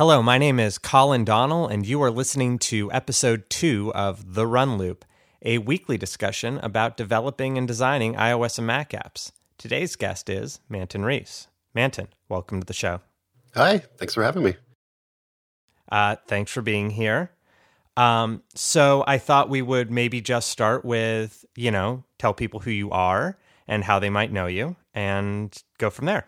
Hello, 0.00 0.22
my 0.22 0.38
name 0.38 0.58
is 0.58 0.78
Collin 0.78 1.26
Donnell, 1.26 1.68
and 1.68 1.86
you 1.86 2.02
are 2.02 2.10
listening 2.10 2.58
to 2.60 2.90
episode 2.90 3.50
two 3.50 3.92
of 3.94 4.32
The 4.32 4.46
Run 4.46 4.78
Loop, 4.78 5.04
a 5.42 5.58
weekly 5.58 5.98
discussion 5.98 6.56
about 6.62 6.96
developing 6.96 7.58
and 7.58 7.68
designing 7.68 8.14
iOS 8.14 8.56
and 8.56 8.66
Mac 8.66 8.92
apps. 8.92 9.30
Today's 9.58 9.96
guest 9.96 10.30
is 10.30 10.58
Manton 10.70 11.04
Reece. 11.04 11.48
Manton, 11.74 12.08
welcome 12.30 12.60
to 12.60 12.66
the 12.66 12.72
show. 12.72 13.00
Hi, 13.54 13.82
thanks 13.98 14.14
for 14.14 14.22
having 14.22 14.42
me. 14.42 14.56
Uh, 15.92 16.16
thanks 16.26 16.50
for 16.50 16.62
being 16.62 16.88
here. 16.88 17.32
Um, 17.94 18.42
so 18.54 19.04
I 19.06 19.18
thought 19.18 19.50
we 19.50 19.60
would 19.60 19.90
maybe 19.90 20.22
just 20.22 20.48
start 20.48 20.82
with, 20.82 21.44
you 21.54 21.70
know, 21.70 22.04
tell 22.18 22.32
people 22.32 22.60
who 22.60 22.70
you 22.70 22.90
are 22.90 23.36
and 23.68 23.84
how 23.84 23.98
they 23.98 24.08
might 24.08 24.32
know 24.32 24.46
you 24.46 24.76
and 24.94 25.54
go 25.76 25.90
from 25.90 26.06
there. 26.06 26.26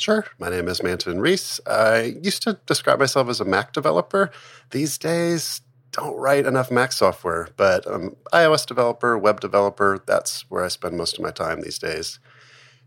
Sure. 0.00 0.24
My 0.38 0.48
name 0.48 0.66
is 0.66 0.82
Manton 0.82 1.20
Reece. 1.20 1.60
I 1.66 2.16
used 2.22 2.42
to 2.44 2.58
describe 2.64 2.98
myself 2.98 3.28
as 3.28 3.38
a 3.38 3.44
Mac 3.44 3.74
developer. 3.74 4.30
These 4.70 4.96
days, 4.96 5.60
don't 5.92 6.16
write 6.16 6.46
enough 6.46 6.70
Mac 6.70 6.92
software, 6.92 7.48
but 7.58 7.86
I'm 7.86 8.16
iOS 8.32 8.64
developer, 8.64 9.18
web 9.18 9.42
developer. 9.42 10.02
That's 10.06 10.50
where 10.50 10.64
I 10.64 10.68
spend 10.68 10.96
most 10.96 11.18
of 11.18 11.22
my 11.22 11.30
time 11.30 11.60
these 11.60 11.78
days. 11.78 12.18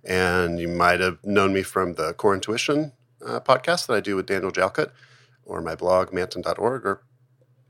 And 0.04 0.59
you 0.59 0.68
might 0.68 1.02
have 1.02 1.20
known 1.23 1.54
me 1.54 1.62
from 1.62 1.94
the 1.94 2.13
Core 2.13 2.34
Intuition 2.34 2.94
uh, 3.23 3.40
podcast 3.41 3.85
that 3.85 3.93
I 3.93 3.99
do 3.99 4.16
with 4.16 4.26
Daniel 4.26 4.52
Jalkut 4.52 4.90
or 5.45 5.62
my 5.62 5.76
blog, 5.76 6.13
manton.org, 6.13 6.84
or 6.84 7.04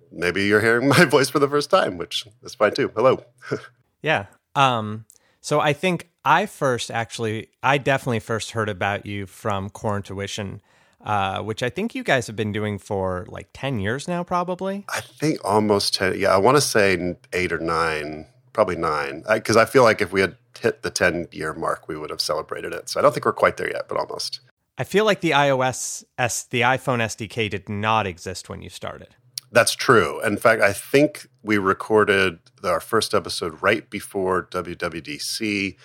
maybe 0.10 0.46
you're 0.46 0.62
hearing 0.62 0.88
my 0.98 1.04
voice 1.04 1.30
for 1.30 1.40
the 1.40 1.50
first 1.50 1.70
time, 1.70 1.98
which 1.98 2.26
is 2.44 2.56
fine 2.56 2.74
too. 2.74 2.94
Hello. 2.96 3.26
yeah. 4.02 4.28
Um, 4.56 5.04
so 5.42 5.60
I 5.60 5.74
think 5.74 6.13
I 6.26 6.46
first 6.46 6.90
actually, 6.90 7.50
I 7.62 7.78
definitely 7.78 8.20
first 8.20 8.52
heard 8.52 8.70
about 8.70 9.06
you 9.06 9.26
from 9.26 9.70
Core 9.70 9.98
Intuition, 9.98 10.62
uh, 11.02 11.42
which 11.42 11.62
I 11.62 11.70
think 11.70 11.96
you 11.96 12.04
guys 12.04 12.28
have 12.28 12.36
been 12.36 12.52
doing 12.52 12.78
for 12.78 13.26
like 13.28 13.50
10 13.54 13.80
years 13.80 14.08
now, 14.08 14.24
probably. 14.24 14.86
I 14.90 15.02
think 15.02 15.40
almost 15.44 15.94
10. 15.96 16.20
Yeah, 16.20 16.34
I 16.34 16.38
want 16.38 16.56
to 16.56 16.62
say 16.62 17.16
eight 17.34 17.52
or 17.52 17.60
nine, 17.60 18.28
probably 18.54 18.78
nine. 18.78 19.24
Because 19.30 19.58
I, 19.58 19.64
I 19.64 19.66
feel 19.66 19.84
like 19.84 20.02
if 20.02 20.14
we 20.14 20.22
had 20.22 20.38
hit 20.60 20.82
the 20.82 20.90
10 20.90 21.28
year 21.32 21.54
mark, 21.54 21.88
we 21.88 21.98
would 21.98 22.10
have 22.10 22.22
celebrated 22.22 22.74
it. 22.74 22.90
So 22.90 23.00
I 23.00 23.04
don't 23.04 23.14
think 23.14 23.26
we're 23.26 23.34
quite 23.34 23.58
there 23.58 23.70
yet, 23.70 23.90
but 23.90 23.98
almost. 23.98 24.40
I 24.78 24.86
feel 24.86 25.06
like 25.06 25.22
the 25.22 25.32
iOS, 25.32 26.04
S, 26.18 26.44
the 26.46 26.62
iPhone 26.62 27.00
SDK 27.00 27.50
did 27.50 27.70
not 27.70 28.08
exist 28.08 28.50
when 28.50 28.62
you 28.62 28.70
started. 28.70 29.16
That's 29.52 29.76
true. 29.76 30.20
In 30.22 30.38
fact, 30.38 30.64
I 30.64 30.74
think 30.74 31.28
we 31.44 31.60
recorded 31.60 32.40
our 32.64 32.80
first 32.80 33.14
episode 33.14 33.62
right 33.62 33.88
before 33.88 34.48
WWDC, 34.50 35.76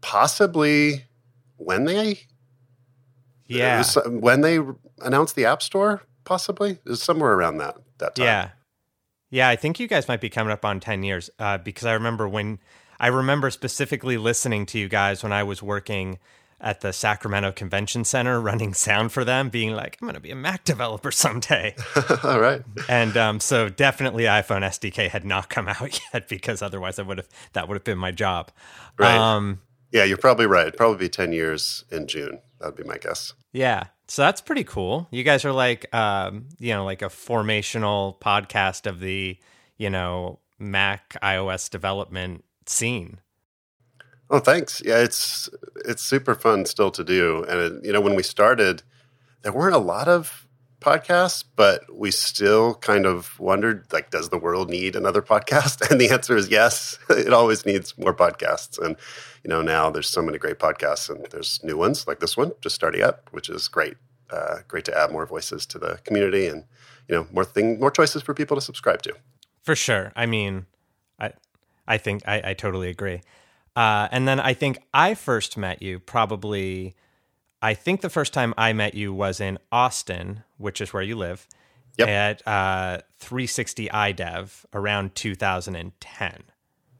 possibly 0.00 1.04
when 1.56 1.84
they 1.84 2.20
yeah 3.46 3.78
was, 3.78 3.98
when 4.06 4.40
they 4.40 4.58
announced 5.00 5.36
the 5.36 5.44
App 5.44 5.62
Store, 5.62 6.02
possibly 6.24 6.72
it 6.72 6.84
was 6.84 7.02
somewhere 7.02 7.32
around 7.32 7.58
that 7.58 7.76
that 7.98 8.14
time. 8.14 8.24
Yeah, 8.24 8.50
yeah. 9.30 9.48
I 9.48 9.56
think 9.56 9.80
you 9.80 9.86
guys 9.86 10.08
might 10.08 10.20
be 10.20 10.30
coming 10.30 10.52
up 10.52 10.64
on 10.64 10.80
ten 10.80 11.02
years 11.02 11.30
uh, 11.38 11.58
because 11.58 11.86
I 11.86 11.92
remember 11.92 12.28
when 12.28 12.58
I 12.98 13.08
remember 13.08 13.50
specifically 13.50 14.18
listening 14.18 14.66
to 14.66 14.78
you 14.78 14.88
guys 14.88 15.22
when 15.22 15.32
I 15.32 15.42
was 15.42 15.62
working 15.62 16.18
at 16.60 16.82
the 16.82 16.92
Sacramento 16.92 17.52
Convention 17.52 18.04
Center 18.04 18.40
running 18.40 18.74
sound 18.74 19.12
for 19.12 19.24
them, 19.24 19.48
being 19.48 19.72
like, 19.72 19.96
I'm 20.00 20.06
going 20.06 20.14
to 20.14 20.20
be 20.20 20.30
a 20.30 20.36
Mac 20.36 20.64
developer 20.64 21.10
someday. 21.10 21.74
All 22.22 22.40
right. 22.40 22.62
And 22.88 23.16
um, 23.16 23.40
so 23.40 23.68
definitely 23.68 24.24
iPhone 24.24 24.62
SDK 24.62 25.08
had 25.08 25.24
not 25.24 25.48
come 25.48 25.68
out 25.80 26.00
yet 26.12 26.28
because 26.28 26.62
otherwise 26.62 26.98
I 26.98 27.02
would 27.02 27.18
have 27.18 27.28
that 27.54 27.68
would 27.68 27.74
have 27.74 27.84
been 27.84 27.98
my 27.98 28.10
job. 28.10 28.50
Right. 28.98 29.16
Um, 29.16 29.60
yeah, 29.92 30.04
you're 30.04 30.16
probably 30.16 30.46
right. 30.46 30.66
It'd 30.66 30.76
probably 30.76 30.98
be 30.98 31.08
10 31.08 31.32
years 31.32 31.84
in 31.90 32.06
June. 32.06 32.40
That'd 32.60 32.76
be 32.76 32.84
my 32.84 32.98
guess. 32.98 33.34
Yeah. 33.52 33.84
So 34.08 34.22
that's 34.22 34.40
pretty 34.40 34.64
cool. 34.64 35.08
You 35.10 35.22
guys 35.22 35.44
are 35.44 35.52
like, 35.52 35.92
um, 35.94 36.48
you 36.58 36.72
know, 36.72 36.84
like 36.84 37.02
a 37.02 37.06
formational 37.06 38.18
podcast 38.20 38.86
of 38.86 39.00
the, 39.00 39.38
you 39.78 39.90
know, 39.90 40.40
Mac 40.58 41.16
iOS 41.22 41.70
development 41.70 42.44
scene. 42.66 43.18
Oh, 44.28 44.38
thanks. 44.38 44.80
Yeah, 44.84 44.98
it's 44.98 45.48
it's 45.84 46.02
super 46.02 46.34
fun 46.34 46.64
still 46.66 46.90
to 46.92 47.02
do. 47.02 47.44
And 47.48 47.60
it, 47.60 47.84
you 47.84 47.92
know, 47.92 48.00
when 48.00 48.14
we 48.14 48.22
started, 48.22 48.82
there 49.42 49.52
weren't 49.52 49.74
a 49.74 49.78
lot 49.78 50.06
of 50.06 50.46
podcasts, 50.80 51.44
but 51.56 51.94
we 51.94 52.10
still 52.10 52.74
kind 52.76 53.06
of 53.06 53.38
wondered 53.38 53.86
like 53.92 54.10
does 54.10 54.30
the 54.30 54.38
world 54.38 54.70
need 54.70 54.96
another 54.96 55.22
podcast? 55.22 55.80
And 55.90 56.00
the 56.00 56.10
answer 56.10 56.36
is 56.36 56.48
yes. 56.48 56.98
It 57.10 57.32
always 57.32 57.66
needs 57.66 57.96
more 57.98 58.14
podcasts. 58.14 58.78
And 58.78 58.96
you 59.44 59.48
know, 59.48 59.62
now 59.62 59.90
there's 59.90 60.08
so 60.08 60.22
many 60.22 60.38
great 60.38 60.58
podcasts 60.58 61.08
and 61.10 61.26
there's 61.30 61.62
new 61.62 61.76
ones 61.76 62.06
like 62.06 62.20
this 62.20 62.36
one 62.36 62.52
just 62.60 62.74
starting 62.74 63.02
up, 63.02 63.28
which 63.32 63.48
is 63.48 63.68
great. 63.68 63.96
Uh, 64.30 64.58
great 64.68 64.84
to 64.84 64.96
add 64.96 65.10
more 65.10 65.26
voices 65.26 65.66
to 65.66 65.78
the 65.78 65.98
community 66.04 66.46
and 66.46 66.64
you 67.08 67.14
know, 67.16 67.26
more 67.32 67.44
thing 67.44 67.78
more 67.80 67.90
choices 67.90 68.22
for 68.22 68.34
people 68.34 68.56
to 68.56 68.60
subscribe 68.60 69.02
to. 69.02 69.14
For 69.62 69.76
sure. 69.76 70.12
I 70.16 70.26
mean, 70.26 70.66
I 71.18 71.32
I 71.86 71.98
think 71.98 72.22
I, 72.26 72.50
I 72.50 72.54
totally 72.54 72.88
agree. 72.88 73.22
Uh, 73.76 74.08
and 74.10 74.26
then 74.26 74.40
I 74.40 74.54
think 74.54 74.78
I 74.94 75.14
first 75.14 75.56
met 75.56 75.82
you 75.82 75.98
probably. 76.00 76.94
I 77.62 77.74
think 77.74 78.00
the 78.00 78.10
first 78.10 78.32
time 78.32 78.54
I 78.56 78.72
met 78.72 78.94
you 78.94 79.12
was 79.12 79.40
in 79.40 79.58
Austin, 79.70 80.44
which 80.56 80.80
is 80.80 80.92
where 80.92 81.02
you 81.02 81.16
live, 81.16 81.46
yep. 81.98 82.08
at 82.08 82.48
uh, 82.48 83.02
360 83.18 83.88
iDev 83.88 84.64
around 84.72 85.14
2010. 85.14 86.42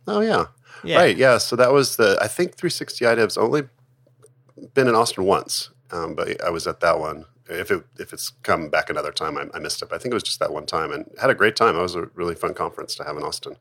Oh 0.06 0.20
yeah. 0.20 0.46
yeah, 0.82 0.96
right. 0.98 1.16
Yeah, 1.16 1.38
so 1.38 1.56
that 1.56 1.72
was 1.72 1.96
the. 1.96 2.18
I 2.20 2.26
think 2.26 2.56
360 2.56 3.04
iDev's 3.04 3.36
only 3.36 3.62
been 4.74 4.88
in 4.88 4.94
Austin 4.94 5.24
once, 5.24 5.70
um, 5.90 6.14
but 6.14 6.42
I 6.44 6.50
was 6.50 6.66
at 6.66 6.80
that 6.80 6.98
one. 6.98 7.26
If 7.48 7.70
it 7.70 7.84
if 7.98 8.12
it's 8.12 8.30
come 8.42 8.68
back 8.68 8.90
another 8.90 9.12
time, 9.12 9.36
I, 9.36 9.46
I 9.54 9.58
missed 9.58 9.82
it. 9.82 9.88
But 9.88 9.96
I 9.96 9.98
think 9.98 10.12
it 10.12 10.14
was 10.14 10.22
just 10.22 10.40
that 10.40 10.52
one 10.52 10.66
time, 10.66 10.92
and 10.92 11.10
had 11.20 11.30
a 11.30 11.34
great 11.34 11.56
time. 11.56 11.76
It 11.76 11.82
was 11.82 11.94
a 11.94 12.06
really 12.14 12.34
fun 12.34 12.54
conference 12.54 12.94
to 12.96 13.04
have 13.04 13.16
in 13.16 13.22
Austin. 13.22 13.56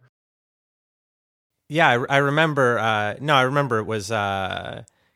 Yeah, 1.68 1.88
I, 1.88 2.16
I 2.16 2.18
remember. 2.18 2.80
Uh, 2.80 3.16
no, 3.20 3.36
I 3.36 3.42
remember 3.44 3.80
it 3.80 3.86
was 3.86 4.12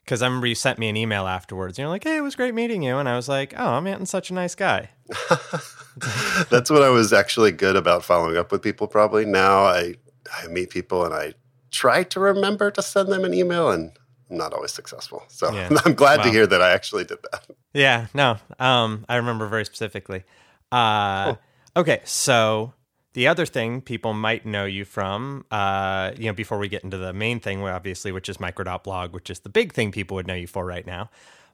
because 0.04 0.22
I 0.22 0.28
remember 0.28 0.48
you 0.48 0.56
sent 0.56 0.80
me 0.80 0.90
an 0.90 0.98
email 0.98 1.28
afterwards. 1.28 1.78
You're 1.78 1.88
like, 1.88 2.04
"Hey, 2.04 2.18
it 2.18 2.22
was 2.22 2.36
great 2.36 2.54
meeting 2.54 2.84
you," 2.84 2.98
and 2.98 3.08
I 3.08 3.16
was 3.16 3.30
like, 3.30 3.54
"Oh, 3.58 3.80
Manton's 3.82 4.10
such 4.10 4.30
a 4.30 4.34
nice 4.34 4.56
guy." 4.56 4.90
That's 6.50 6.70
what 6.70 6.82
I 6.82 6.90
was 6.90 7.14
actually 7.14 7.52
good 7.52 7.76
about 7.76 8.04
following 8.04 8.38
up 8.38 8.52
with 8.52 8.62
people. 8.62 8.88
Probably 8.88 9.26
now, 9.26 9.64
I 9.64 9.96
I 10.32 10.48
meet 10.48 10.70
people 10.70 11.06
and 11.06 11.14
I 11.14 11.34
try 11.72 12.04
to 12.04 12.20
remember 12.20 12.72
to 12.72 12.82
send 12.82 13.10
them 13.10 13.26
an 13.26 13.34
email, 13.34 13.72
and 13.72 13.92
I'm 14.30 14.38
not 14.38 14.54
always 14.54 14.72
successful. 14.72 15.24
So 15.28 15.52
yeah. 15.52 15.70
I'm 15.86 15.94
glad 15.94 16.24
to 16.24 16.30
hear 16.30 16.48
that 16.48 16.62
I 16.62 16.72
actually 16.72 17.06
did 17.06 17.20
that. 17.32 17.48
Yeah, 17.74 18.08
no, 18.14 18.38
um, 18.60 19.06
I 19.10 19.16
remember 19.16 19.48
very 19.48 19.66
specifically. 19.66 20.24
Uh, 20.72 21.26
cool. 21.26 21.40
Okay, 21.76 22.02
so 22.04 22.74
the 23.14 23.28
other 23.28 23.46
thing 23.46 23.82
people 23.82 24.14
might 24.14 24.46
know 24.46 24.66
you 24.66 24.86
from, 24.86 25.46
uh, 25.52 26.12
you 26.18 26.26
know, 26.26 26.34
before 26.34 26.58
we 26.58 26.68
get 26.68 26.84
into 26.84 26.98
the 26.98 27.14
main 27.14 27.40
thing, 27.40 27.62
obviously, 27.64 28.12
which 28.12 28.28
is 28.28 28.40
micro.blog, 28.40 29.14
which 29.14 29.30
is 29.30 29.40
the 29.40 29.50
big 29.50 29.74
thing 29.74 29.92
people 29.92 30.16
would 30.16 30.28
know 30.28 30.34
you 30.34 30.48
for 30.48 30.66
right 30.66 30.86
now. 30.86 31.10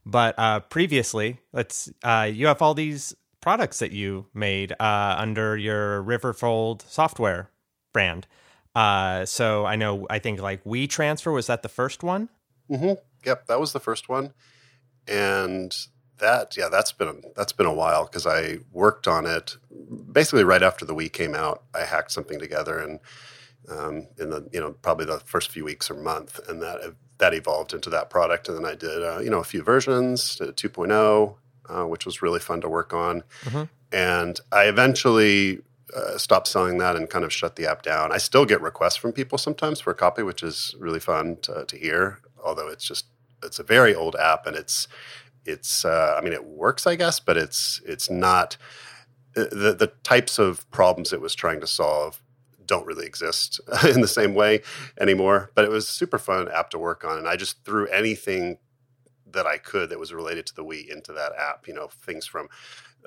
But 0.05 0.35
uh, 0.37 0.61
previously, 0.61 1.39
let's 1.51 1.91
uh, 2.03 2.29
you 2.31 2.47
have 2.47 2.61
all 2.61 2.73
these 2.73 3.13
products 3.41 3.79
that 3.79 3.91
you 3.91 4.27
made 4.33 4.71
uh, 4.79 5.15
under 5.17 5.57
your 5.57 6.03
Riverfold 6.03 6.81
software 6.89 7.49
brand. 7.93 8.27
Uh, 8.75 9.25
so 9.25 9.65
I 9.65 9.75
know, 9.75 10.07
I 10.09 10.19
think 10.19 10.41
like 10.41 10.63
Wii 10.63 10.89
Transfer 10.89 11.31
was 11.31 11.47
that 11.47 11.63
the 11.63 11.69
first 11.69 12.03
one? 12.03 12.29
Mm-hmm. 12.69 12.93
Yep, 13.25 13.47
that 13.47 13.59
was 13.59 13.73
the 13.73 13.79
first 13.79 14.07
one, 14.07 14.33
and 15.07 15.75
that 16.19 16.55
yeah 16.57 16.69
that's 16.69 16.91
been 16.91 17.23
that's 17.35 17.53
been 17.53 17.65
a 17.65 17.73
while 17.73 18.03
because 18.05 18.27
i 18.27 18.57
worked 18.71 19.07
on 19.07 19.25
it 19.25 19.57
basically 20.11 20.43
right 20.43 20.63
after 20.63 20.85
the 20.85 20.95
Wii 20.95 21.11
came 21.11 21.35
out. 21.35 21.63
I 21.73 21.83
hacked 21.85 22.11
something 22.11 22.39
together 22.39 22.79
and 22.79 22.99
um, 23.69 24.07
in 24.17 24.29
the 24.29 24.47
you 24.51 24.59
know 24.59 24.71
probably 24.81 25.05
the 25.05 25.19
first 25.19 25.51
few 25.51 25.63
weeks 25.63 25.89
or 25.91 25.95
month 25.95 26.39
and 26.47 26.61
that 26.61 26.95
that 27.19 27.33
evolved 27.33 27.73
into 27.73 27.89
that 27.89 28.09
product. 28.09 28.47
And 28.47 28.57
then 28.57 28.65
i 28.65 28.75
did 28.75 29.03
uh, 29.03 29.19
you 29.19 29.29
know 29.29 29.39
a 29.39 29.43
few 29.43 29.63
versions 29.63 30.37
2.0 30.37 31.35
uh, 31.69 31.85
which 31.85 32.05
was 32.05 32.21
really 32.21 32.39
fun 32.39 32.61
to 32.61 32.69
work 32.69 32.93
on. 32.93 33.23
Mm-hmm. 33.43 33.63
and 33.91 34.39
i 34.51 34.63
eventually 34.65 35.61
uh, 35.95 36.17
stopped 36.17 36.47
selling 36.47 36.77
that 36.77 36.95
and 36.95 37.09
kind 37.09 37.25
of 37.25 37.33
shut 37.33 37.55
the 37.55 37.65
app 37.65 37.81
down. 37.81 38.11
I 38.11 38.19
still 38.19 38.45
get 38.45 38.61
requests 38.61 38.95
from 38.95 39.11
people 39.11 39.39
sometimes 39.39 39.79
for 39.79 39.89
a 39.89 39.95
copy 39.95 40.21
which 40.21 40.43
is 40.43 40.75
really 40.77 40.99
fun 40.99 41.37
to, 41.43 41.65
to 41.65 41.77
hear 41.77 42.19
although 42.43 42.67
it's 42.67 42.85
just 42.85 43.05
it's 43.43 43.59
a 43.59 43.63
very 43.63 43.95
old 43.95 44.15
app 44.15 44.45
and 44.45 44.55
it's 44.55 44.87
it's 45.49 45.85
uh, 45.85 46.15
I 46.17 46.21
mean 46.21 46.33
it 46.33 46.45
works 46.45 46.87
I 46.87 46.95
guess, 46.95 47.19
but 47.19 47.37
it's 47.37 47.81
it's 47.85 48.09
not 48.09 48.57
uh, 49.35 49.45
the 49.51 49.75
the 49.77 49.91
types 50.03 50.39
of 50.39 50.69
problems 50.71 51.13
it 51.13 51.21
was 51.21 51.35
trying 51.35 51.61
to 51.61 51.67
solve 51.67 52.21
don't 52.65 52.85
really 52.85 53.05
exist 53.05 53.59
in 53.83 54.01
the 54.01 54.07
same 54.07 54.33
way 54.33 54.61
anymore. 54.99 55.51
But 55.55 55.65
it 55.65 55.71
was 55.71 55.87
super 55.87 56.17
fun 56.17 56.47
app 56.49 56.69
to 56.69 56.79
work 56.79 57.03
on, 57.03 57.17
and 57.17 57.27
I 57.27 57.35
just 57.35 57.65
threw 57.65 57.87
anything 57.87 58.59
that 59.31 59.45
I 59.45 59.57
could 59.57 59.89
that 59.89 59.99
was 59.99 60.13
related 60.13 60.45
to 60.47 60.55
the 60.55 60.63
Wii 60.63 60.89
into 60.89 61.11
that 61.13 61.33
app. 61.37 61.67
You 61.67 61.73
know, 61.73 61.87
things 61.87 62.25
from 62.25 62.47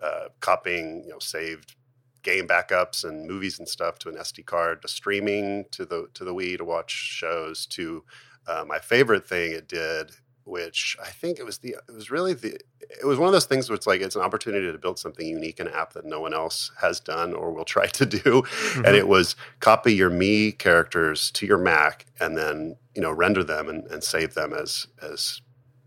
uh, 0.02 0.28
copying, 0.40 1.04
you 1.04 1.10
know, 1.10 1.18
saved 1.18 1.74
game 2.22 2.46
backups 2.46 3.04
and 3.04 3.26
movies 3.26 3.58
and 3.58 3.68
stuff 3.68 3.98
to 4.00 4.08
an 4.08 4.16
SD 4.16 4.44
card, 4.46 4.82
to 4.82 4.88
streaming 4.88 5.64
to 5.70 5.84
the 5.84 6.08
to 6.14 6.24
the 6.24 6.34
Wii 6.34 6.58
to 6.58 6.64
watch 6.64 6.90
shows. 6.90 7.66
To 7.66 8.04
uh, 8.46 8.64
my 8.66 8.78
favorite 8.78 9.26
thing 9.26 9.52
it 9.52 9.68
did 9.68 10.12
which 10.44 10.96
I 11.02 11.10
think 11.10 11.38
it 11.38 11.44
was 11.44 11.58
the 11.58 11.76
it 11.88 11.92
was 11.92 12.10
really 12.10 12.34
the 12.34 12.58
it 12.80 13.06
was 13.06 13.18
one 13.18 13.26
of 13.26 13.32
those 13.32 13.46
things 13.46 13.68
where 13.68 13.76
it's 13.76 13.86
like 13.86 14.00
it's 14.00 14.16
an 14.16 14.22
opportunity 14.22 14.70
to 14.70 14.78
build 14.78 14.98
something 14.98 15.26
unique 15.26 15.60
in 15.60 15.66
an 15.66 15.72
app 15.72 15.92
that 15.94 16.04
no 16.04 16.20
one 16.20 16.34
else 16.34 16.70
has 16.80 17.00
done 17.00 17.32
or 17.32 17.52
will 17.52 17.64
try 17.64 17.86
to 17.86 18.06
do. 18.06 18.18
Mm-hmm. 18.18 18.84
And 18.84 18.96
it 18.96 19.08
was 19.08 19.36
copy 19.60 19.94
your 19.94 20.10
Mii 20.10 20.58
characters 20.58 21.30
to 21.32 21.46
your 21.46 21.58
Mac 21.58 22.06
and 22.20 22.36
then 22.36 22.76
you 22.94 23.02
know 23.02 23.12
render 23.12 23.44
them 23.44 23.68
and, 23.68 23.86
and 23.86 24.02
save 24.02 24.34
them 24.34 24.52
as 24.52 24.86
as 25.00 25.40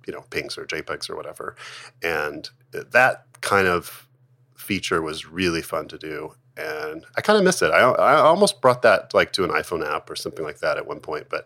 you 0.07 0.13
know 0.13 0.21
pings 0.29 0.57
or 0.57 0.65
JPEGs 0.65 1.09
or 1.09 1.15
whatever. 1.15 1.55
And 2.01 2.49
that 2.71 3.25
kind 3.41 3.67
of 3.67 4.07
feature 4.55 5.01
was 5.01 5.27
really 5.27 5.61
fun 5.61 5.87
to 5.89 5.97
do 5.97 6.33
and 6.57 7.05
I 7.17 7.21
kind 7.21 7.37
of 7.37 7.43
miss 7.43 7.61
it. 7.61 7.71
I, 7.71 7.79
I 7.79 8.15
almost 8.15 8.61
brought 8.61 8.81
that 8.83 9.13
like 9.13 9.33
to 9.33 9.43
an 9.43 9.49
iPhone 9.49 9.85
app 9.85 10.09
or 10.09 10.15
something 10.15 10.45
like 10.45 10.59
that 10.59 10.77
at 10.77 10.87
one 10.87 10.99
point, 10.99 11.27
but 11.29 11.45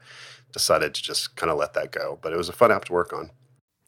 decided 0.52 0.94
to 0.96 1.02
just 1.02 1.36
kind 1.36 1.52
of 1.52 1.58
let 1.58 1.74
that 1.74 1.92
go. 1.92 2.20
But 2.22 2.34
it 2.34 2.38
was 2.38 2.50
a 2.50 2.54
fun 2.54 2.72
app 2.72 2.86
to 2.86 2.94
work 2.94 3.14
on. 3.14 3.32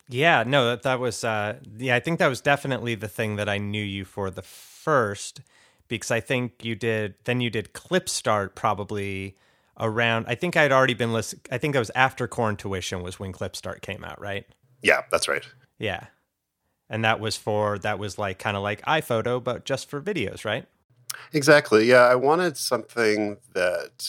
Yeah, 0.10 0.44
no, 0.46 0.68
that 0.68 0.84
that 0.84 1.00
was 1.00 1.24
uh, 1.24 1.58
yeah, 1.78 1.96
I 1.96 2.00
think 2.00 2.20
that 2.20 2.28
was 2.28 2.42
definitely 2.42 2.96
the 2.96 3.08
thing 3.08 3.38
that 3.38 3.48
I 3.48 3.58
knew 3.58 3.84
you 3.84 4.04
for 4.04 4.30
the 4.30 4.42
first 4.42 5.42
because 5.88 6.12
I 6.12 6.20
think 6.20 6.66
you 6.66 6.76
did 6.76 7.16
then 7.24 7.40
you 7.40 7.50
did 7.50 7.74
Clip 7.74 8.10
Start 8.10 8.56
probably 8.56 9.38
around 9.80 10.26
I 10.28 10.36
think 10.36 10.58
I'd 10.58 10.72
already 10.72 10.94
been 10.94 11.14
listening 11.14 11.44
I 11.50 11.58
think 11.58 11.74
that 11.74 11.80
was 11.80 11.92
after 11.96 12.28
Core 12.28 12.50
Intuition 12.50 13.02
was 13.02 13.20
when 13.20 13.32
Clip 13.32 13.56
Start 13.56 13.82
came 13.82 14.04
out, 14.04 14.20
right? 14.20 14.46
Yeah, 14.82 15.04
that's 15.12 15.30
right. 15.30 15.46
Yeah. 15.80 16.08
And 16.90 17.06
that 17.06 17.22
was 17.22 17.38
for 17.38 17.80
that 17.80 17.98
was 17.98 18.18
like 18.18 18.38
kind 18.38 18.58
of 18.58 18.64
like 18.64 18.82
iPhoto 18.82 19.42
but 19.42 19.64
just 19.64 19.90
for 19.90 20.02
videos, 20.02 20.44
right? 20.44 20.66
Exactly. 21.32 21.86
Yeah, 21.86 22.04
I 22.04 22.16
wanted 22.16 22.58
something 22.58 23.38
that 23.54 24.06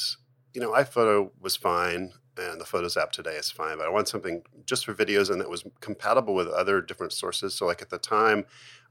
you 0.53 0.61
know, 0.61 0.73
iPhoto 0.73 1.31
was 1.41 1.57
fine 1.57 2.13
and 2.37 2.61
the 2.61 2.65
Photos 2.65 2.97
app 2.97 3.13
today 3.13 3.37
is 3.37 3.51
fine, 3.51 3.79
but 3.79 3.87
I 3.87 3.91
want 3.91 4.09
something 4.09 4.43
just 4.65 4.85
for 4.85 4.95
videos 4.95 5.31
and 5.31 5.41
that 5.41 5.51
was 5.51 5.65
compatible 5.81 6.35
with 6.35 6.49
other 6.49 6.81
different 6.81 7.13
sources. 7.13 7.55
So, 7.55 7.67
like 7.67 7.83
at 7.83 7.91
the 7.91 7.99
time, 7.99 8.47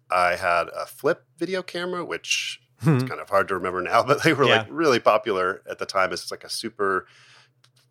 I 0.10 0.36
had 0.36 0.68
a 0.70 0.86
flip 0.86 1.26
video 1.38 1.64
camera, 1.64 2.06
which 2.06 2.62
hmm. 2.80 2.98
is 2.98 3.04
kind 3.04 3.22
of 3.22 3.30
hard 3.30 3.48
to 3.48 3.56
remember 3.56 3.82
now, 3.82 4.04
but 4.08 4.24
they 4.24 4.34
were 4.34 4.46
yeah. 4.46 4.60
like 4.60 4.68
really 4.70 5.00
popular 5.00 5.62
at 5.70 5.80
the 5.80 5.86
time. 5.86 6.12
It's 6.12 6.30
like 6.32 6.44
a 6.44 6.50
super, 6.50 7.08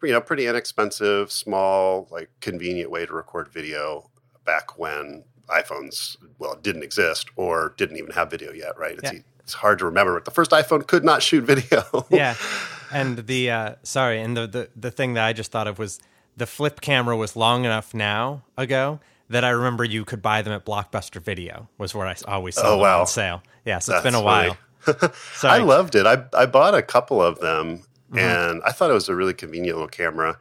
you 0.02 0.12
know, 0.12 0.20
pretty 0.20 0.46
inexpensive, 0.46 1.32
small, 1.32 2.08
like 2.10 2.30
convenient 2.40 2.90
way 2.90 3.06
to 3.06 3.12
record 3.12 3.48
video 3.48 4.10
back 4.44 4.78
when 4.78 5.24
iPhones, 5.48 6.16
well, 6.38 6.56
didn't 6.56 6.84
exist 6.84 7.28
or 7.36 7.74
didn't 7.76 7.96
even 7.96 8.12
have 8.12 8.30
video 8.30 8.52
yet, 8.52 8.78
right? 8.78 8.96
It's, 9.02 9.12
yeah. 9.12 9.20
it's 9.40 9.54
hard 9.54 9.80
to 9.80 9.84
remember, 9.84 10.14
but 10.14 10.24
the 10.24 10.30
first 10.30 10.52
iPhone 10.52 10.86
could 10.86 11.04
not 11.04 11.22
shoot 11.22 11.44
video. 11.44 11.84
yeah 12.08 12.34
and 12.92 13.26
the 13.26 13.50
uh, 13.50 13.74
sorry, 13.82 14.20
and 14.20 14.36
the, 14.36 14.46
the 14.46 14.68
the 14.76 14.90
thing 14.90 15.14
that 15.14 15.24
I 15.24 15.32
just 15.32 15.50
thought 15.50 15.66
of 15.66 15.78
was 15.78 16.00
the 16.36 16.46
flip 16.46 16.80
camera 16.80 17.16
was 17.16 17.36
long 17.36 17.64
enough 17.64 17.94
now 17.94 18.42
ago 18.56 19.00
that 19.28 19.44
I 19.44 19.50
remember 19.50 19.84
you 19.84 20.04
could 20.04 20.20
buy 20.20 20.42
them 20.42 20.52
at 20.52 20.66
Blockbuster 20.66 21.22
Video 21.22 21.68
was 21.78 21.94
where 21.94 22.06
I 22.06 22.16
always 22.26 22.56
saw 22.56 22.68
oh, 22.68 22.70
them 22.72 22.80
wow. 22.80 23.00
on 23.00 23.06
sale. 23.06 23.42
Yeah, 23.64 23.78
so 23.78 23.94
it's 23.94 24.02
been 24.02 24.14
a 24.14 24.22
while. 24.22 24.56
I 25.42 25.58
loved 25.58 25.94
it. 25.94 26.06
I 26.06 26.24
I 26.34 26.46
bought 26.46 26.74
a 26.74 26.82
couple 26.82 27.22
of 27.22 27.40
them, 27.40 27.78
mm-hmm. 28.10 28.18
and 28.18 28.62
I 28.64 28.72
thought 28.72 28.90
it 28.90 28.94
was 28.94 29.08
a 29.08 29.14
really 29.14 29.34
convenient 29.34 29.76
little 29.76 29.88
camera. 29.88 30.38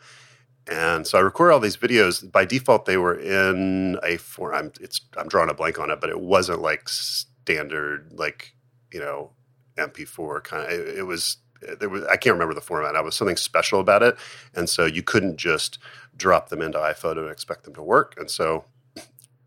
And 0.72 1.08
so 1.08 1.18
I 1.18 1.22
record 1.22 1.52
all 1.52 1.60
these 1.60 1.78
videos. 1.78 2.32
By 2.32 2.46
default, 2.46 2.86
they 2.86 2.98
were 2.98 3.18
in 3.18 3.98
a 4.04 4.18
form. 4.18 4.54
I'm 4.56 4.72
it's 4.80 5.02
I'm 5.18 5.28
drawing 5.28 5.50
a 5.50 5.54
blank 5.54 5.80
on 5.80 5.90
it, 5.90 6.00
but 6.00 6.10
it 6.10 6.20
wasn't 6.20 6.62
like 6.62 6.88
standard 6.88 8.12
like 8.14 8.54
you 8.92 9.00
know 9.00 9.32
MP4 9.78 10.44
kind 10.44 10.64
of. 10.64 10.72
It, 10.72 11.00
it 11.00 11.04
was 11.04 11.38
there 11.80 11.90
was 11.90 12.04
I 12.06 12.18
can't 12.18 12.34
remember 12.34 12.54
the 12.54 12.62
format. 12.62 12.96
I 12.96 13.02
was 13.02 13.16
something 13.16 13.38
special 13.38 13.80
about 13.80 14.04
it, 14.04 14.18
and 14.56 14.70
so 14.70 14.86
you 14.86 15.04
couldn't 15.04 15.38
just 15.38 15.80
drop 16.16 16.50
them 16.50 16.62
into 16.62 16.78
iPhoto 16.78 17.20
and 17.20 17.32
expect 17.32 17.64
them 17.64 17.74
to 17.76 17.84
work. 17.84 18.16
And 18.18 18.30
so 18.30 18.66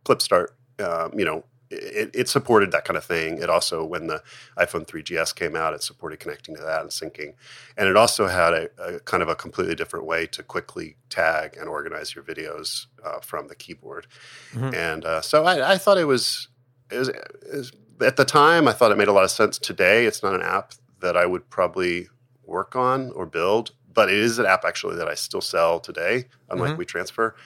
ClipStart, 0.05 0.49
um, 0.81 1.19
you 1.19 1.25
know, 1.25 1.44
it, 1.70 2.11
it, 2.14 2.29
supported 2.29 2.70
that 2.73 2.85
kind 2.85 2.97
of 2.97 3.05
thing. 3.05 3.38
It 3.38 3.49
also, 3.49 3.85
when 3.85 4.06
the 4.06 4.23
iPhone 4.59 4.87
3GS 4.87 5.35
came 5.35 5.56
out, 5.56 5.73
it 5.75 5.82
supported 5.82 6.20
connecting 6.20 6.55
to 6.56 6.62
that 6.62 6.82
and 6.82 6.91
syncing, 6.91 7.35
and 7.76 7.88
it 7.88 7.97
also 7.97 8.26
had 8.26 8.53
a, 8.53 8.69
a 8.79 9.00
kind 9.00 9.23
of 9.23 9.29
a 9.29 9.35
completely 9.35 9.75
different 9.75 10.06
way 10.06 10.26
to 10.29 10.43
quickly 10.43 10.97
tag 11.09 11.56
and 11.59 11.69
organize 11.69 12.14
your 12.14 12.25
videos 12.25 12.87
uh, 13.05 13.20
from 13.20 13.49
the 13.49 13.55
keyboard. 13.55 14.06
Mm-hmm. 14.53 14.75
And 14.75 15.05
uh, 15.05 15.20
so 15.23 15.44
I, 15.44 15.73
I, 15.73 15.79
thought 15.79 15.99
it 15.99 16.05
was, 16.05 16.49
it 16.91 16.99
was, 16.99 17.09
it 17.09 17.23
was 17.50 17.73
at 18.03 18.17
the 18.17 18.25
time, 18.25 18.69
I 18.69 18.73
thought 18.73 18.93
it 18.93 18.99
made 18.99 19.09
a 19.09 19.12
lot 19.12 19.25
of 19.25 19.31
sense. 19.31 19.59
Today, 19.59 20.06
it's 20.06 20.23
not 20.23 20.35
an 20.35 20.43
app 20.43 20.75
that 21.02 21.16
I 21.16 21.26
would 21.26 21.50
probably 21.50 22.08
work 22.44 22.75
on 22.75 23.12
or 23.12 23.26
build, 23.26 23.72
but 23.93 24.08
it 24.08 24.16
is 24.19 24.38
an 24.38 24.46
app 24.46 24.64
actually 24.64 24.96
that 24.96 25.08
I 25.08 25.14
still 25.14 25.40
sell 25.40 25.78
today, 25.78 26.26
unlike 26.49 26.72
mm-hmm. 26.72 26.81
Wii 26.81 26.87
Transfer. 26.87 27.37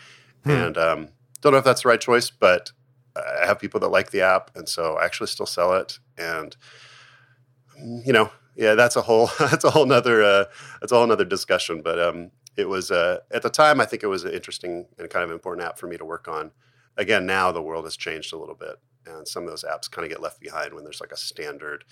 Hmm. 0.45 0.51
And 0.51 0.79
um, 0.79 1.09
don't 1.41 1.53
know 1.53 1.59
if 1.59 1.65
that's 1.65 1.83
the 1.83 1.89
right 1.89 2.01
choice, 2.01 2.31
but 2.31 2.71
I 3.17 3.47
have 3.47 3.59
people 3.59 3.81
that 3.81 3.89
like 3.89 4.11
the 4.11 4.23
app, 4.23 4.51
and 4.55 4.69
so 4.69 4.97
I 4.97 5.05
actually 5.05 5.29
still 5.29 5.47
sell 5.47 5.75
it. 5.75 5.99
And 6.19 6.57
you 8.05 8.13
know, 8.13 8.31
yeah, 8.57 8.75
that's 8.75 8.97
a 8.97 9.03
whole 9.03 9.31
that's 9.39 9.65
a 9.65 9.71
whole 9.71 9.87
nother 9.87 10.23
uh, 10.23 10.45
that's 10.81 10.93
a 10.93 10.97
whole 10.97 11.07
nother 11.07 11.25
discussion. 11.25 11.83
But 11.83 11.99
um, 11.99 12.31
it 12.57 12.69
was 12.69 12.91
uh, 12.91 13.21
at 13.31 13.43
the 13.43 13.51
time 13.51 13.81
I 13.81 13.87
think 13.87 14.03
it 14.03 14.09
was 14.09 14.25
an 14.25 14.33
interesting 14.33 14.87
and 14.99 15.11
kind 15.11 15.25
of 15.25 15.31
important 15.31 15.67
app 15.67 15.79
for 15.79 15.87
me 15.87 15.97
to 15.97 16.05
work 16.05 16.29
on. 16.29 16.53
Again, 16.97 17.27
now 17.27 17.53
the 17.53 17.63
world 17.63 17.85
has 17.85 17.97
changed 17.97 18.33
a 18.33 18.39
little 18.39 18.55
bit, 18.55 18.77
and 19.07 19.29
some 19.29 19.43
of 19.43 19.51
those 19.51 19.65
apps 19.65 19.91
kind 19.91 20.05
of 20.05 20.11
get 20.11 20.23
left 20.23 20.41
behind 20.41 20.73
when 20.73 20.85
there's 20.85 21.01
like 21.01 21.13
a 21.13 21.17
standard 21.17 21.85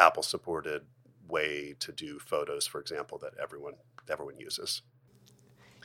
Apple 0.00 0.22
supported 0.22 0.82
way 1.28 1.74
to 1.78 1.92
do 1.92 2.18
photos, 2.18 2.66
for 2.66 2.80
example, 2.80 3.18
that 3.18 3.34
everyone 3.40 3.74
everyone 4.10 4.38
uses. 4.38 4.82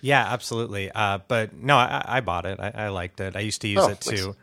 Yeah, 0.01 0.25
absolutely. 0.27 0.91
Uh, 0.91 1.19
but 1.27 1.53
no, 1.53 1.77
I, 1.77 2.03
I 2.05 2.21
bought 2.21 2.45
it. 2.45 2.59
I, 2.59 2.71
I, 2.75 2.87
liked 2.89 3.19
it. 3.19 3.35
I 3.35 3.39
used 3.39 3.61
to 3.61 3.67
use 3.67 3.83
oh, 3.83 3.89
it 3.89 4.01
too. 4.01 4.27
Nice. 4.27 4.35